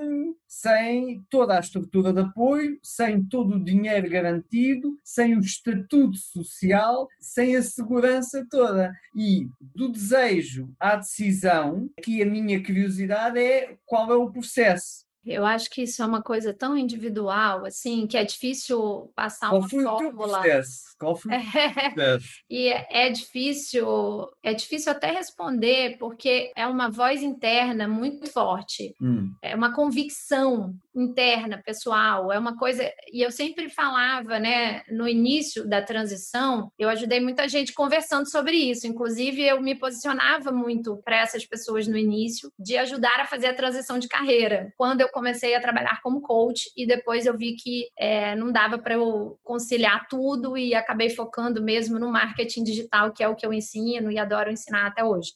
sem 0.47 1.25
toda 1.30 1.57
a 1.57 1.61
estrutura 1.61 2.12
de 2.12 2.21
apoio, 2.21 2.78
sem 2.83 3.25
todo 3.25 3.57
o 3.57 3.64
dinheiro 3.64 4.09
garantido, 4.09 4.99
sem 5.04 5.37
o 5.37 5.40
estatuto 5.40 6.19
social, 6.44 7.09
sem 7.20 7.56
a 7.56 7.62
segurança 7.62 8.47
toda. 8.50 8.92
E 9.14 9.47
do 9.61 9.90
desejo 9.90 10.70
à 10.78 10.97
decisão, 10.97 11.88
aqui 11.99 12.23
a 12.23 12.26
minha 12.26 12.62
curiosidade 12.62 13.38
é 13.38 13.76
qual 13.87 14.11
é 14.12 14.16
o 14.16 14.30
processo. 14.30 15.11
Eu 15.25 15.44
acho 15.44 15.68
que 15.68 15.82
isso 15.82 16.02
é 16.02 16.06
uma 16.06 16.23
coisa 16.23 16.54
tão 16.54 16.76
individual, 16.76 17.66
assim, 17.66 18.06
que 18.06 18.16
é 18.16 18.25
difícil 18.25 19.12
passar 19.14 19.50
Qual 19.50 19.61
uma 19.61 19.68
foi 19.68 19.85
fórmula. 19.85 20.38
O 20.38 20.42
processo? 20.42 20.80
Qual 20.99 21.16
foi 21.16 21.37
o 21.37 21.40
processo? 21.94 22.26
e 22.49 22.68
é 22.68 23.11
difícil, 23.11 24.28
é 24.42 24.54
difícil 24.54 24.90
até 24.90 25.11
responder, 25.11 25.99
porque 25.99 26.50
é 26.56 26.66
uma 26.66 26.90
voz 26.90 27.23
interna 27.23 27.87
muito 27.87 28.30
forte, 28.30 28.94
hum. 29.00 29.30
é 29.42 29.54
uma 29.54 29.75
convicção 29.75 30.75
interna, 30.94 31.62
pessoal, 31.64 32.32
é 32.32 32.38
uma 32.38 32.56
coisa. 32.56 32.82
E 33.12 33.23
eu 33.23 33.30
sempre 33.30 33.68
falava, 33.68 34.38
né, 34.38 34.82
no 34.90 35.09
início 35.09 35.68
da 35.68 35.82
transição, 35.82 36.70
eu 36.78 36.88
ajudei 36.88 37.20
muita 37.20 37.49
gente 37.49 37.73
conversando 37.73 38.28
sobre 38.28 38.56
isso. 38.56 38.87
Inclusive, 38.87 39.42
eu 39.42 39.61
me 39.61 39.75
posicionava 39.75 40.50
muito 40.50 41.00
para 41.04 41.18
essas 41.18 41.47
pessoas 41.47 41.87
no 41.87 41.97
início, 41.97 42.52
de 42.59 42.76
ajudar 42.76 43.20
a 43.20 43.26
fazer 43.26 43.49
a 43.49 43.54
transição 43.54 43.99
de 43.99 44.09
carreira. 44.09 44.73
Quando 44.76 45.00
eu 45.00 45.09
comecei 45.09 45.54
a 45.54 45.61
trabalhar 45.61 46.00
como 46.02 46.20
coach, 46.20 46.70
e 46.76 46.87
depois 46.87 47.26
eu 47.26 47.37
vi 47.37 47.54
que 47.54 47.88
é, 47.99 48.35
não 48.35 48.50
dava 48.50 48.78
para 48.78 48.94
eu 48.94 49.38
conciliar 49.42 50.06
tudo, 50.09 50.56
e 50.56 50.75
acabei 50.75 51.11
focando 51.11 51.62
mesmo 51.62 51.99
no 51.99 52.11
marketing 52.11 52.64
digital, 52.64 53.12
que 53.12 53.23
é 53.23 53.28
o 53.28 53.37
que 53.37 53.47
eu 53.47 53.52
ensino 53.52 54.11
e 54.11 54.18
adoro 54.18 54.50
ensinar 54.50 54.87
até 54.87 55.04
hoje. 55.04 55.32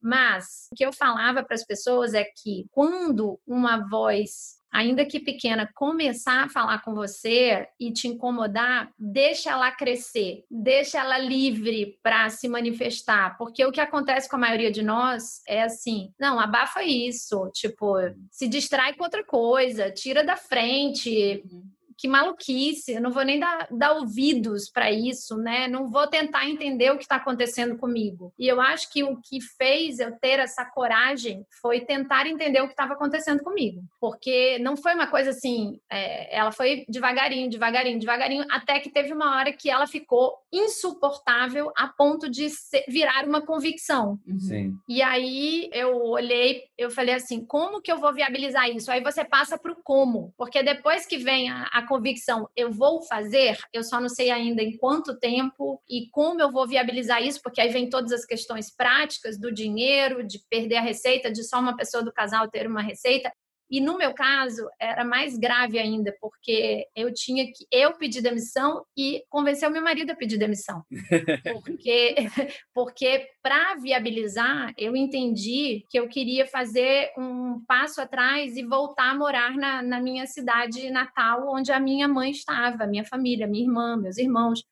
Mas 0.00 0.68
o 0.70 0.76
que 0.76 0.84
eu 0.84 0.92
falava 0.92 1.42
para 1.42 1.54
as 1.54 1.64
pessoas 1.64 2.14
é 2.14 2.24
que 2.24 2.66
quando 2.70 3.40
uma 3.46 3.88
voz 3.88 4.55
ainda 4.76 5.06
que 5.06 5.18
pequena, 5.18 5.70
começar 5.74 6.44
a 6.44 6.48
falar 6.50 6.82
com 6.82 6.94
você 6.94 7.66
e 7.80 7.90
te 7.90 8.06
incomodar, 8.06 8.92
deixa 8.98 9.50
ela 9.50 9.70
crescer, 9.70 10.44
deixa 10.50 10.98
ela 10.98 11.16
livre 11.16 11.98
para 12.02 12.28
se 12.28 12.46
manifestar, 12.46 13.38
porque 13.38 13.64
o 13.64 13.72
que 13.72 13.80
acontece 13.80 14.28
com 14.28 14.36
a 14.36 14.40
maioria 14.40 14.70
de 14.70 14.82
nós 14.82 15.40
é 15.48 15.62
assim, 15.62 16.12
não, 16.20 16.38
abafa 16.38 16.82
isso, 16.84 17.50
tipo, 17.54 17.94
se 18.30 18.46
distrai 18.46 18.92
com 18.92 19.04
outra 19.04 19.24
coisa, 19.24 19.90
tira 19.90 20.22
da 20.22 20.36
frente, 20.36 21.42
uhum 21.50 21.75
que 21.96 22.08
maluquice, 22.08 22.92
eu 22.92 23.00
não 23.00 23.10
vou 23.10 23.24
nem 23.24 23.40
dar, 23.40 23.68
dar 23.70 23.92
ouvidos 23.92 24.70
para 24.70 24.90
isso, 24.90 25.36
né? 25.36 25.66
Não 25.68 25.88
vou 25.88 26.06
tentar 26.06 26.48
entender 26.48 26.90
o 26.90 26.96
que 26.96 27.04
está 27.04 27.16
acontecendo 27.16 27.76
comigo. 27.76 28.32
E 28.38 28.46
eu 28.46 28.60
acho 28.60 28.92
que 28.92 29.02
o 29.02 29.16
que 29.16 29.40
fez 29.40 29.98
eu 29.98 30.12
ter 30.18 30.38
essa 30.38 30.64
coragem 30.64 31.44
foi 31.60 31.80
tentar 31.80 32.26
entender 32.26 32.60
o 32.60 32.66
que 32.66 32.72
estava 32.72 32.94
acontecendo 32.94 33.42
comigo. 33.42 33.82
Porque 34.00 34.58
não 34.58 34.76
foi 34.76 34.94
uma 34.94 35.06
coisa 35.06 35.30
assim, 35.30 35.80
é, 35.90 36.36
ela 36.36 36.52
foi 36.52 36.84
devagarinho, 36.88 37.48
devagarinho, 37.48 37.98
devagarinho, 37.98 38.44
até 38.50 38.78
que 38.80 38.90
teve 38.90 39.12
uma 39.12 39.36
hora 39.36 39.52
que 39.52 39.70
ela 39.70 39.86
ficou 39.86 40.34
insuportável 40.52 41.72
a 41.76 41.88
ponto 41.88 42.28
de 42.28 42.50
ser, 42.50 42.84
virar 42.88 43.26
uma 43.26 43.40
convicção. 43.40 44.18
Sim. 44.38 44.76
E 44.88 45.02
aí 45.02 45.70
eu 45.72 45.96
olhei, 45.96 46.64
eu 46.76 46.90
falei 46.90 47.14
assim, 47.14 47.44
como 47.44 47.80
que 47.80 47.90
eu 47.90 47.98
vou 47.98 48.12
viabilizar 48.12 48.68
isso? 48.68 48.90
Aí 48.90 49.02
você 49.02 49.24
passa 49.24 49.58
para 49.58 49.72
o 49.72 49.82
como, 49.82 50.34
porque 50.36 50.62
depois 50.62 51.06
que 51.06 51.18
vem 51.18 51.50
a, 51.50 51.68
a 51.72 51.85
convicção, 51.86 52.48
eu 52.56 52.70
vou 52.70 53.02
fazer, 53.02 53.58
eu 53.72 53.82
só 53.82 54.00
não 54.00 54.08
sei 54.08 54.30
ainda 54.30 54.62
em 54.62 54.76
quanto 54.76 55.18
tempo 55.18 55.80
e 55.88 56.08
como 56.10 56.40
eu 56.40 56.50
vou 56.50 56.66
viabilizar 56.66 57.22
isso, 57.22 57.40
porque 57.42 57.60
aí 57.60 57.68
vem 57.68 57.88
todas 57.88 58.12
as 58.12 58.24
questões 58.24 58.74
práticas 58.74 59.38
do 59.38 59.52
dinheiro, 59.52 60.26
de 60.26 60.40
perder 60.50 60.76
a 60.76 60.82
receita, 60.82 61.30
de 61.30 61.44
só 61.44 61.60
uma 61.60 61.76
pessoa 61.76 62.02
do 62.04 62.12
casal 62.12 62.50
ter 62.50 62.66
uma 62.66 62.82
receita. 62.82 63.32
E 63.70 63.80
no 63.80 63.98
meu 63.98 64.14
caso, 64.14 64.68
era 64.80 65.04
mais 65.04 65.36
grave 65.36 65.78
ainda, 65.78 66.14
porque 66.20 66.86
eu 66.94 67.12
tinha 67.12 67.46
que 67.46 67.66
eu 67.70 67.94
pedir 67.94 68.22
demissão 68.22 68.84
e 68.96 69.24
convencer 69.28 69.68
o 69.68 69.72
meu 69.72 69.82
marido 69.82 70.10
a 70.10 70.16
pedir 70.16 70.38
demissão. 70.38 70.82
Porque 71.64 72.14
porque 72.74 73.28
para 73.42 73.76
viabilizar, 73.76 74.72
eu 74.76 74.96
entendi 74.96 75.84
que 75.90 75.98
eu 75.98 76.08
queria 76.08 76.46
fazer 76.46 77.10
um 77.16 77.62
passo 77.66 78.00
atrás 78.00 78.56
e 78.56 78.64
voltar 78.64 79.10
a 79.10 79.14
morar 79.14 79.56
na, 79.56 79.82
na 79.82 80.00
minha 80.00 80.26
cidade 80.26 80.90
natal, 80.90 81.48
onde 81.48 81.72
a 81.72 81.80
minha 81.80 82.08
mãe 82.08 82.30
estava, 82.30 82.86
minha 82.86 83.04
família, 83.04 83.46
minha 83.46 83.64
irmã, 83.64 83.96
meus 83.96 84.18
irmãos. 84.18 84.62